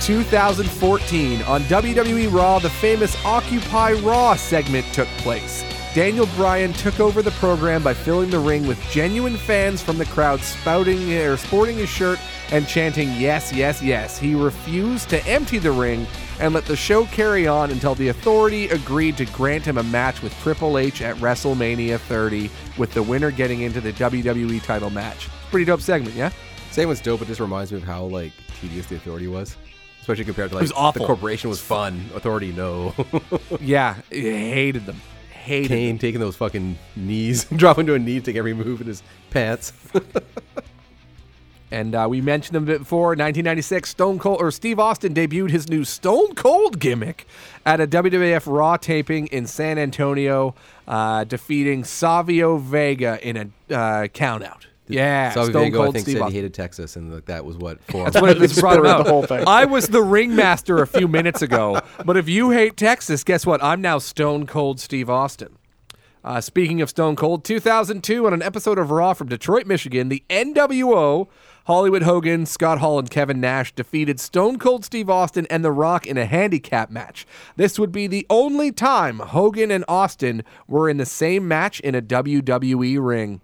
2014 0.00 1.42
on 1.42 1.62
WWE 1.62 2.32
Raw, 2.32 2.58
the 2.58 2.70
famous 2.70 3.16
Occupy 3.24 3.92
Raw 3.94 4.34
segment 4.34 4.86
took 4.92 5.08
place. 5.18 5.64
Daniel 5.94 6.28
Bryan 6.36 6.72
took 6.74 7.00
over 7.00 7.22
the 7.22 7.30
program 7.32 7.82
by 7.82 7.94
filling 7.94 8.30
the 8.30 8.38
ring 8.38 8.66
with 8.66 8.80
genuine 8.90 9.36
fans 9.36 9.82
from 9.82 9.98
the 9.98 10.04
crowd 10.06 10.40
spouting 10.40 11.12
or 11.14 11.36
sporting 11.36 11.78
his 11.78 11.88
shirt 11.88 12.20
and 12.52 12.68
chanting 12.68 13.08
yes, 13.14 13.52
yes, 13.52 13.82
yes. 13.82 14.18
He 14.18 14.34
refused 14.34 15.08
to 15.10 15.26
empty 15.26 15.58
the 15.58 15.72
ring 15.72 16.06
and 16.40 16.54
let 16.54 16.66
the 16.66 16.76
show 16.76 17.04
carry 17.06 17.46
on 17.46 17.70
until 17.70 17.94
the 17.94 18.08
authority 18.08 18.68
agreed 18.68 19.16
to 19.16 19.24
grant 19.26 19.64
him 19.64 19.78
a 19.78 19.82
match 19.82 20.22
with 20.22 20.38
Triple 20.40 20.78
H 20.78 21.02
at 21.02 21.16
WrestleMania 21.16 21.98
30, 21.98 22.50
with 22.76 22.92
the 22.92 23.02
winner 23.02 23.30
getting 23.30 23.62
into 23.62 23.80
the 23.80 23.92
WWE 23.94 24.62
title 24.62 24.90
match. 24.90 25.28
Pretty 25.50 25.64
dope 25.64 25.80
segment, 25.80 26.14
yeah? 26.14 26.30
Same 26.70 26.88
was 26.88 27.00
dope. 27.00 27.22
It 27.22 27.26
just 27.26 27.40
reminds 27.40 27.72
me 27.72 27.78
of 27.78 27.84
how 27.84 28.04
like 28.04 28.32
tedious 28.60 28.86
the 28.86 28.96
authority 28.96 29.26
was, 29.26 29.56
especially 30.08 30.24
compared 30.24 30.48
to 30.48 30.56
like 30.56 30.62
was 30.62 30.72
awful. 30.72 31.00
the 31.02 31.06
corporation 31.06 31.50
was 31.50 31.60
fun. 31.60 32.08
Authority, 32.14 32.50
no. 32.52 32.94
Yeah, 33.60 33.96
I 34.10 34.14
hated 34.14 34.86
them. 34.86 35.02
Hated 35.30 35.70
them. 35.70 35.76
Kane 35.76 35.98
taking 35.98 36.18
those 36.20 36.34
fucking 36.36 36.78
knees, 36.96 37.44
dropping 37.56 37.86
to 37.86 37.94
a 37.94 37.98
knee, 37.98 38.20
take 38.20 38.36
every 38.36 38.54
move 38.54 38.80
in 38.80 38.86
his 38.86 39.02
pants. 39.30 39.72
And 41.70 41.94
uh, 41.94 42.06
we 42.08 42.22
mentioned 42.22 42.56
him 42.56 42.64
before. 42.64 43.08
1996, 43.08 43.90
Stone 43.90 44.18
Cold 44.20 44.40
or 44.40 44.50
Steve 44.50 44.78
Austin 44.78 45.12
debuted 45.12 45.50
his 45.50 45.68
new 45.68 45.84
Stone 45.84 46.34
Cold 46.34 46.78
gimmick 46.78 47.26
at 47.66 47.78
a 47.78 47.86
WWF 47.86 48.44
Raw 48.46 48.78
taping 48.78 49.26
in 49.26 49.46
San 49.46 49.76
Antonio, 49.78 50.54
uh, 50.86 51.24
defeating 51.24 51.84
Savio 51.84 52.56
Vega 52.56 53.18
in 53.22 53.36
a 53.36 53.74
uh, 53.74 54.06
countout. 54.08 54.67
Yeah, 54.88 55.30
Savio 55.30 55.50
Stone 55.50 55.62
Vega, 55.64 55.78
I 55.78 55.82
Cold 55.82 55.94
think, 55.94 56.02
Steve 56.04 56.12
said 56.14 56.22
Austin. 56.22 56.32
he 56.32 56.38
hated 56.38 56.54
Texas, 56.54 56.96
and 56.96 57.12
like, 57.14 57.24
that 57.26 57.44
was 57.44 57.56
what 57.56 57.82
for. 57.90 58.04
That's 58.04 58.20
what 58.20 58.30
it 58.30 58.38
was 58.38 58.58
brought 58.58 58.74
spurred 58.74 58.86
about. 58.86 59.04
the 59.04 59.10
whole 59.10 59.22
thing. 59.24 59.44
I 59.46 59.64
was 59.64 59.88
the 59.88 60.02
ringmaster 60.02 60.78
a 60.82 60.86
few 60.86 61.08
minutes 61.08 61.42
ago, 61.42 61.80
but 62.04 62.16
if 62.16 62.28
you 62.28 62.50
hate 62.50 62.76
Texas, 62.76 63.24
guess 63.24 63.44
what? 63.46 63.62
I'm 63.62 63.80
now 63.80 63.98
Stone 63.98 64.46
Cold 64.46 64.80
Steve 64.80 65.08
Austin. 65.10 65.56
Uh, 66.24 66.40
speaking 66.40 66.82
of 66.82 66.90
Stone 66.90 67.16
Cold, 67.16 67.44
2002 67.44 68.26
on 68.26 68.34
an 68.34 68.42
episode 68.42 68.76
of 68.78 68.90
Raw 68.90 69.14
from 69.14 69.28
Detroit, 69.28 69.66
Michigan, 69.66 70.08
the 70.08 70.22
NWO, 70.28 71.28
Hollywood 71.66 72.02
Hogan, 72.02 72.44
Scott 72.44 72.78
Hall, 72.80 72.98
and 72.98 73.08
Kevin 73.08 73.40
Nash 73.40 73.72
defeated 73.74 74.18
Stone 74.18 74.58
Cold 74.58 74.84
Steve 74.84 75.08
Austin 75.08 75.46
and 75.48 75.64
The 75.64 75.70
Rock 75.70 76.06
in 76.06 76.18
a 76.18 76.26
handicap 76.26 76.90
match. 76.90 77.24
This 77.56 77.78
would 77.78 77.92
be 77.92 78.06
the 78.08 78.26
only 78.28 78.72
time 78.72 79.20
Hogan 79.20 79.70
and 79.70 79.84
Austin 79.86 80.42
were 80.66 80.88
in 80.90 80.96
the 80.96 81.06
same 81.06 81.46
match 81.46 81.78
in 81.80 81.94
a 81.94 82.02
WWE 82.02 82.98
ring. 83.02 83.40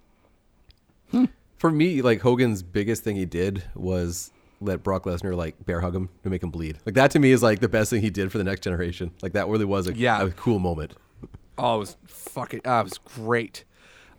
For 1.59 1.71
me, 1.71 2.03
like 2.03 2.21
Hogan's 2.21 2.63
biggest 2.63 3.05
thing 3.05 3.17
he 3.17 3.25
did 3.25 3.63
was 3.75 4.31
let 4.61 4.83
Brock 4.83 5.05
Lesnar 5.05 5.35
like 5.37 5.65
bear 5.65 5.81
hug 5.81 5.95
him 5.95 6.09
to 6.23 6.31
make 6.31 6.43
him 6.43 6.51
bleed. 6.51 6.79
Like 6.87 6.95
that 6.97 7.11
to 7.13 7.19
me 7.19 7.33
is 7.33 7.43
like 7.43 7.61
the 7.61 7.69
best 7.69 7.91
thing 7.91 8.01
he 8.03 8.11
did 8.11 8.31
for 8.33 8.39
the 8.39 8.45
next 8.45 8.63
generation. 8.63 9.11
Like 9.23 9.33
that 9.33 9.49
really 9.49 9.65
was 9.65 9.87
a, 9.89 9.95
Yeah. 9.95 10.23
a 10.23 10.31
cool 10.31 10.59
moment. 10.59 10.93
Oh, 11.57 11.77
it 11.77 11.79
was 11.79 11.97
fucking. 12.07 12.61
Oh, 12.65 12.81
it 12.81 12.85
was 12.85 12.99
great. 12.99 13.65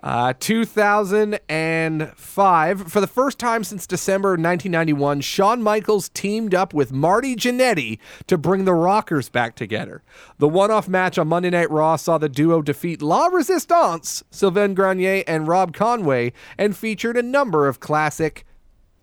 Uh, 0.06 0.34
2005, 0.40 2.92
for 2.92 3.02
the 3.02 3.08
first 3.08 3.40
time 3.40 3.64
since 3.64 3.88
December 3.88 4.34
1991, 4.34 5.22
Shawn 5.22 5.64
Michaels 5.64 6.10
teamed 6.10 6.54
up 6.54 6.76
with 6.76 6.92
Marty 6.92 7.36
Jannetty 7.36 7.98
to 8.28 8.38
bring 8.38 8.66
the 8.66 8.76
Rockers 8.76 9.30
back 9.30 9.56
together. 9.56 10.04
The 10.38 10.48
one-off 10.48 10.88
match 10.88 11.18
on 11.18 11.28
Monday 11.28 11.50
Night 11.50 11.72
Raw 11.72 11.96
saw 11.96 12.20
the 12.20 12.30
duo 12.30 12.62
defeat 12.62 13.02
La 13.02 13.26
Resistance, 13.26 14.24
Sylvain 14.30 14.76
Grenier, 14.76 15.24
and 15.26 15.48
Rob 15.48 15.74
Conway, 15.74 16.34
and 16.56 16.78
featured 16.78 17.18
a 17.18 17.24
number 17.24 17.68
of 17.68 17.80
classic 17.80 18.46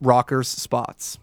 Rockers 0.01 0.47
spots. 0.47 1.19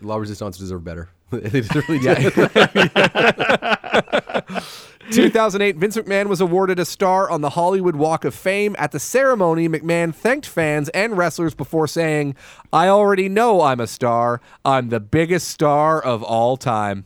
La 0.00 0.14
Resistance 0.14 0.58
deserve 0.58 0.84
better. 0.84 1.08
they 1.30 1.60
really 1.74 1.98
did. 1.98 2.32
2008, 5.10 5.76
Vince 5.76 5.96
McMahon 5.96 6.26
was 6.26 6.40
awarded 6.40 6.78
a 6.78 6.84
star 6.84 7.30
on 7.30 7.40
the 7.40 7.50
Hollywood 7.50 7.96
Walk 7.96 8.24
of 8.24 8.34
Fame. 8.34 8.74
At 8.78 8.92
the 8.92 8.98
ceremony, 8.98 9.68
McMahon 9.68 10.14
thanked 10.14 10.46
fans 10.46 10.88
and 10.90 11.16
wrestlers 11.16 11.54
before 11.54 11.86
saying, 11.86 12.34
I 12.72 12.88
already 12.88 13.28
know 13.28 13.60
I'm 13.62 13.80
a 13.80 13.86
star. 13.86 14.40
I'm 14.64 14.88
the 14.88 15.00
biggest 15.00 15.48
star 15.48 16.02
of 16.02 16.22
all 16.22 16.56
time. 16.56 17.04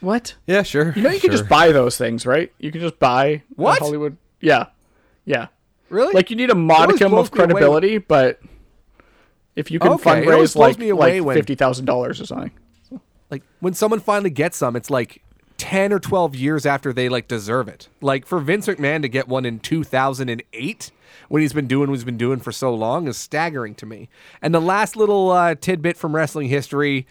What? 0.00 0.34
Yeah, 0.46 0.62
sure. 0.62 0.92
You 0.94 1.02
know 1.02 1.10
you 1.10 1.20
can 1.20 1.30
just 1.30 1.48
buy 1.48 1.72
those 1.72 1.96
things, 1.96 2.26
right? 2.26 2.52
You 2.58 2.70
can 2.70 2.80
just 2.80 2.98
buy 2.98 3.24
a 3.26 3.40
What? 3.56 3.78
Hollywood. 3.78 4.18
Yeah, 4.40 4.66
yeah. 5.24 5.46
Really? 5.88 6.12
Like 6.12 6.28
you 6.28 6.36
need 6.36 6.50
a 6.50 6.54
modicum 6.54 7.14
of 7.14 7.32
me 7.32 7.40
away 7.40 7.46
credibility, 7.46 7.98
but 7.98 8.40
if 9.56 9.70
you 9.70 9.78
can 9.78 9.92
Okay, 9.92 10.24
fundraise 10.24 10.56
like, 10.56 10.78
like 10.78 11.36
fifty 11.36 11.54
thousand 11.54 11.86
dollars 11.86 12.20
or 12.20 12.26
something, 12.26 12.50
like 13.30 13.42
when 13.60 13.72
someone 13.72 14.00
finally 14.00 14.30
gets 14.30 14.58
some, 14.58 14.76
it's 14.76 14.90
like 14.90 15.22
10 15.64 15.94
or 15.94 15.98
12 15.98 16.34
years 16.34 16.66
after 16.66 16.92
they 16.92 17.08
like 17.08 17.26
deserve 17.26 17.68
it. 17.68 17.88
Like 18.02 18.26
for 18.26 18.38
Vince 18.38 18.66
McMahon 18.66 19.00
to 19.00 19.08
get 19.08 19.28
one 19.28 19.46
in 19.46 19.60
2008 19.60 20.90
when 21.30 21.40
he's 21.40 21.54
been 21.54 21.66
doing 21.66 21.88
what 21.88 21.94
he's 21.94 22.04
been 22.04 22.18
doing 22.18 22.38
for 22.38 22.52
so 22.52 22.74
long 22.74 23.08
is 23.08 23.16
staggering 23.16 23.74
to 23.76 23.86
me. 23.86 24.10
And 24.42 24.54
the 24.54 24.60
last 24.60 24.94
little 24.94 25.30
uh, 25.30 25.54
tidbit 25.54 25.96
from 25.96 26.14
wrestling 26.14 26.50
history 26.50 27.06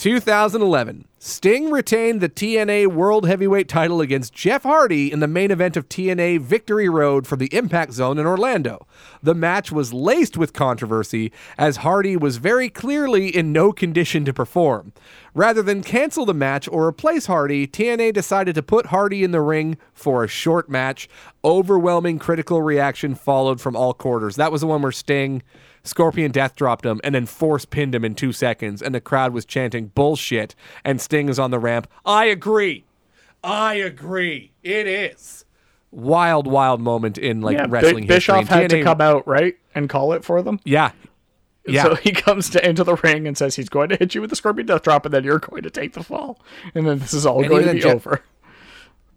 2011. 0.00 1.04
Sting 1.18 1.70
retained 1.70 2.22
the 2.22 2.28
TNA 2.30 2.86
World 2.86 3.28
Heavyweight 3.28 3.68
title 3.68 4.00
against 4.00 4.32
Jeff 4.32 4.62
Hardy 4.62 5.12
in 5.12 5.20
the 5.20 5.26
main 5.26 5.50
event 5.50 5.76
of 5.76 5.90
TNA 5.90 6.40
Victory 6.40 6.88
Road 6.88 7.26
for 7.26 7.36
the 7.36 7.54
Impact 7.54 7.92
Zone 7.92 8.18
in 8.18 8.24
Orlando. 8.24 8.86
The 9.22 9.34
match 9.34 9.70
was 9.70 9.92
laced 9.92 10.38
with 10.38 10.54
controversy 10.54 11.30
as 11.58 11.76
Hardy 11.78 12.16
was 12.16 12.38
very 12.38 12.70
clearly 12.70 13.28
in 13.28 13.52
no 13.52 13.72
condition 13.72 14.24
to 14.24 14.32
perform. 14.32 14.94
Rather 15.34 15.60
than 15.60 15.82
cancel 15.82 16.24
the 16.24 16.32
match 16.32 16.66
or 16.66 16.86
replace 16.86 17.26
Hardy, 17.26 17.66
TNA 17.66 18.14
decided 18.14 18.54
to 18.54 18.62
put 18.62 18.86
Hardy 18.86 19.22
in 19.22 19.32
the 19.32 19.42
ring 19.42 19.76
for 19.92 20.24
a 20.24 20.28
short 20.28 20.70
match. 20.70 21.10
Overwhelming 21.44 22.18
critical 22.18 22.62
reaction 22.62 23.14
followed 23.14 23.60
from 23.60 23.76
all 23.76 23.92
quarters. 23.92 24.36
That 24.36 24.50
was 24.50 24.62
the 24.62 24.66
one 24.66 24.80
where 24.80 24.92
Sting 24.92 25.42
Scorpion 25.82 26.30
death 26.30 26.56
dropped 26.56 26.84
him 26.84 27.00
and 27.02 27.14
then 27.14 27.26
force 27.26 27.64
pinned 27.64 27.94
him 27.94 28.04
in 28.04 28.14
two 28.14 28.32
seconds, 28.32 28.82
and 28.82 28.94
the 28.94 29.00
crowd 29.00 29.32
was 29.32 29.44
chanting 29.44 29.86
bullshit. 29.88 30.54
And 30.84 31.00
Sting 31.00 31.28
is 31.28 31.38
on 31.38 31.50
the 31.50 31.58
ramp. 31.58 31.86
I 32.04 32.26
agree. 32.26 32.84
I 33.42 33.74
agree. 33.74 34.52
It 34.62 34.86
is. 34.86 35.44
Wild, 35.90 36.46
wild 36.46 36.80
moment 36.80 37.18
in 37.18 37.40
like 37.40 37.56
yeah. 37.56 37.66
Wrestling 37.68 38.06
Bischoff 38.06 38.48
history. 38.48 38.62
had 38.62 38.70
to 38.70 38.82
come 38.84 39.00
out 39.00 39.26
right 39.26 39.56
and 39.74 39.88
call 39.88 40.12
it 40.12 40.24
for 40.24 40.42
them. 40.42 40.60
Yeah. 40.64 40.92
Yeah. 41.66 41.84
So 41.84 41.94
he 41.96 42.12
comes 42.12 42.50
to, 42.50 42.68
into 42.68 42.84
the 42.84 42.96
ring 42.96 43.26
and 43.26 43.36
says 43.36 43.56
he's 43.56 43.68
going 43.68 43.90
to 43.90 43.96
hit 43.96 44.14
you 44.14 44.20
with 44.20 44.30
the 44.30 44.36
Scorpion 44.36 44.66
Death 44.66 44.82
Drop, 44.82 45.04
and 45.04 45.12
then 45.12 45.24
you're 45.24 45.38
going 45.38 45.62
to 45.62 45.70
take 45.70 45.92
the 45.92 46.02
fall, 46.02 46.40
and 46.74 46.86
then 46.86 46.98
this 46.98 47.12
is 47.12 47.26
all 47.26 47.40
And 47.40 47.48
going 47.48 47.66
to 47.66 47.74
be 47.74 47.84
over. 47.84 48.22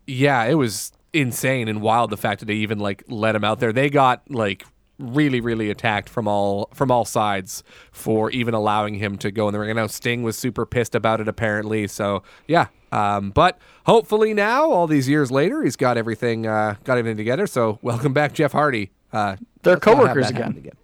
Yeah, 0.05 0.43
it 0.43 0.55
was 0.55 0.91
insane 1.13 1.67
and 1.67 1.81
wild 1.81 2.09
the 2.09 2.17
fact 2.17 2.39
that 2.39 2.47
they 2.47 2.55
even 2.55 2.79
like 2.79 3.03
let 3.07 3.35
him 3.35 3.43
out 3.43 3.59
there. 3.59 3.71
They 3.71 3.89
got 3.89 4.29
like 4.29 4.65
really, 5.03 5.41
really 5.41 5.69
attacked 5.69 6.09
from 6.09 6.27
all 6.27 6.69
from 6.73 6.91
all 6.91 7.05
sides 7.05 7.63
for 7.91 8.31
even 8.31 8.53
allowing 8.53 8.95
him 8.95 9.17
to 9.19 9.31
go 9.31 9.47
in 9.47 9.53
the 9.53 9.59
ring. 9.59 9.69
I 9.69 9.73
know 9.73 9.87
Sting 9.87 10.23
was 10.23 10.37
super 10.37 10.65
pissed 10.65 10.95
about 10.95 11.21
it 11.21 11.27
apparently. 11.27 11.87
So 11.87 12.23
yeah. 12.47 12.67
Um, 12.91 13.31
but 13.31 13.57
hopefully 13.85 14.35
now, 14.35 14.69
all 14.69 14.85
these 14.85 15.09
years 15.09 15.31
later, 15.31 15.63
he's 15.63 15.75
got 15.75 15.97
everything 15.97 16.45
uh, 16.45 16.75
got 16.83 16.97
everything 16.97 17.17
together. 17.17 17.47
So 17.47 17.79
welcome 17.81 18.13
back, 18.13 18.33
Jeff 18.33 18.51
Hardy. 18.51 18.91
Uh, 19.11 19.37
They're 19.63 19.73
let's 19.73 19.83
coworkers 19.83 20.27
that 20.27 20.37
happen 20.37 20.57
again. 20.57 20.77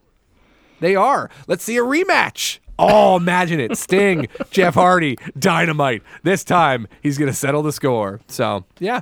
They 0.80 0.96
are. 0.96 1.30
Let's 1.48 1.64
see 1.64 1.78
a 1.78 1.82
rematch. 1.82 2.60
Oh, 2.82 3.18
imagine 3.18 3.60
it. 3.60 3.78
Sting, 3.78 4.28
Jeff 4.52 4.76
Hardy, 4.76 5.18
Dynamite. 5.38 6.02
This 6.24 6.46
time 6.46 6.88
he's 7.04 7.18
going 7.18 7.30
to 7.30 7.36
settle 7.36 7.62
the 7.62 7.74
score. 7.74 8.22
So, 8.28 8.64
yeah. 8.80 9.02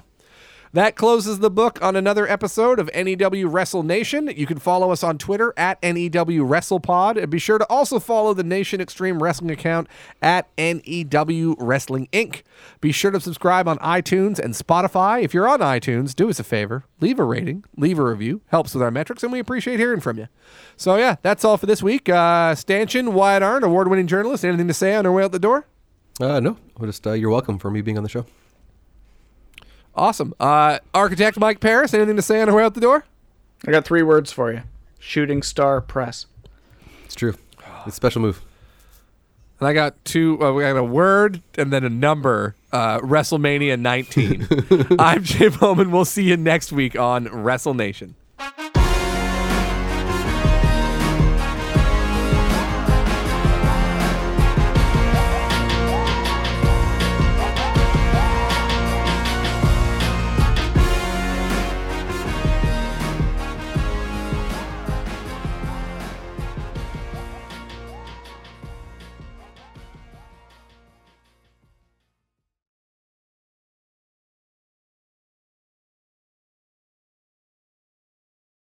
That 0.77 0.95
closes 0.95 1.39
the 1.39 1.49
book 1.49 1.81
on 1.81 1.95
another 1.95 2.29
episode 2.29 2.77
of 2.77 2.87
NEW 2.93 3.47
Wrestle 3.47 3.81
Nation. 3.81 4.31
You 4.35 4.45
can 4.45 4.59
follow 4.59 4.91
us 4.91 5.03
on 5.03 5.17
Twitter 5.17 5.51
at 5.57 5.81
NEW 5.81 6.45
WrestlePod. 6.45 7.17
And 7.19 7.31
be 7.31 7.39
sure 7.39 7.57
to 7.57 7.65
also 7.67 7.99
follow 7.99 8.35
the 8.35 8.43
Nation 8.43 8.79
Extreme 8.79 9.23
Wrestling 9.23 9.49
account 9.49 9.87
at 10.21 10.47
NEW 10.55 11.55
Wrestling 11.57 12.07
Inc. 12.13 12.43
Be 12.79 12.91
sure 12.91 13.09
to 13.09 13.19
subscribe 13.19 13.67
on 13.67 13.79
iTunes 13.79 14.37
and 14.37 14.53
Spotify. 14.53 15.23
If 15.23 15.33
you're 15.33 15.47
on 15.47 15.61
iTunes, 15.61 16.13
do 16.13 16.29
us 16.29 16.39
a 16.39 16.43
favor, 16.43 16.85
leave 17.01 17.17
a 17.17 17.23
rating, 17.23 17.63
leave 17.75 17.97
a 17.97 18.03
review. 18.03 18.41
Helps 18.49 18.75
with 18.75 18.83
our 18.83 18.91
metrics, 18.91 19.23
and 19.23 19.31
we 19.31 19.39
appreciate 19.39 19.79
hearing 19.79 19.99
from 19.99 20.19
you. 20.19 20.27
So, 20.75 20.95
yeah, 20.97 21.15
that's 21.23 21.43
all 21.43 21.57
for 21.57 21.65
this 21.65 21.81
week. 21.81 22.07
Uh, 22.07 22.53
Stanchion, 22.53 23.15
Wyatt 23.15 23.41
Arndt, 23.41 23.65
award 23.65 23.87
winning 23.87 24.05
journalist, 24.05 24.45
anything 24.45 24.67
to 24.67 24.75
say 24.75 24.93
on 24.93 25.07
our 25.07 25.11
way 25.11 25.23
out 25.23 25.31
the 25.31 25.39
door? 25.39 25.65
Uh, 26.21 26.39
no, 26.39 26.55
just 26.85 27.07
uh, 27.07 27.13
you're 27.13 27.31
welcome 27.31 27.57
for 27.57 27.71
me 27.71 27.81
being 27.81 27.97
on 27.97 28.03
the 28.03 28.09
show. 28.09 28.27
Awesome. 29.97 30.35
Uh, 30.39 30.77
architect 30.93 31.39
Mike 31.39 31.59
Paris, 31.59 31.93
anything 31.93 32.15
to 32.15 32.21
say 32.21 32.39
on 32.39 32.49
our 32.49 32.55
way 32.55 32.63
out 32.63 32.75
the 32.75 32.81
door? 32.81 33.03
I 33.67 33.71
got 33.71 33.83
three 33.83 34.03
words 34.03 34.31
for 34.31 34.53
you: 34.53 34.61
shooting 34.99 35.41
star 35.41 35.81
press. 35.81 36.27
It's 37.05 37.15
true. 37.15 37.33
It's 37.59 37.87
a 37.87 37.91
special 37.91 38.21
move. 38.21 38.41
And 39.59 39.67
I 39.67 39.73
got 39.73 40.05
two. 40.05 40.41
Uh, 40.41 40.53
we 40.53 40.61
got 40.61 40.77
a 40.77 40.83
word 40.83 41.41
and 41.57 41.73
then 41.73 41.83
a 41.83 41.89
number. 41.89 42.55
Uh, 42.71 42.99
WrestleMania 42.99 43.79
19. 43.79 44.95
I'm 44.99 45.23
Jay 45.23 45.47
Bowman. 45.47 45.89
We'll 45.89 46.05
see 46.05 46.23
you 46.23 46.37
next 46.37 46.71
week 46.71 46.97
on 46.99 47.25
Wrestle 47.25 47.73
Nation. 47.73 48.13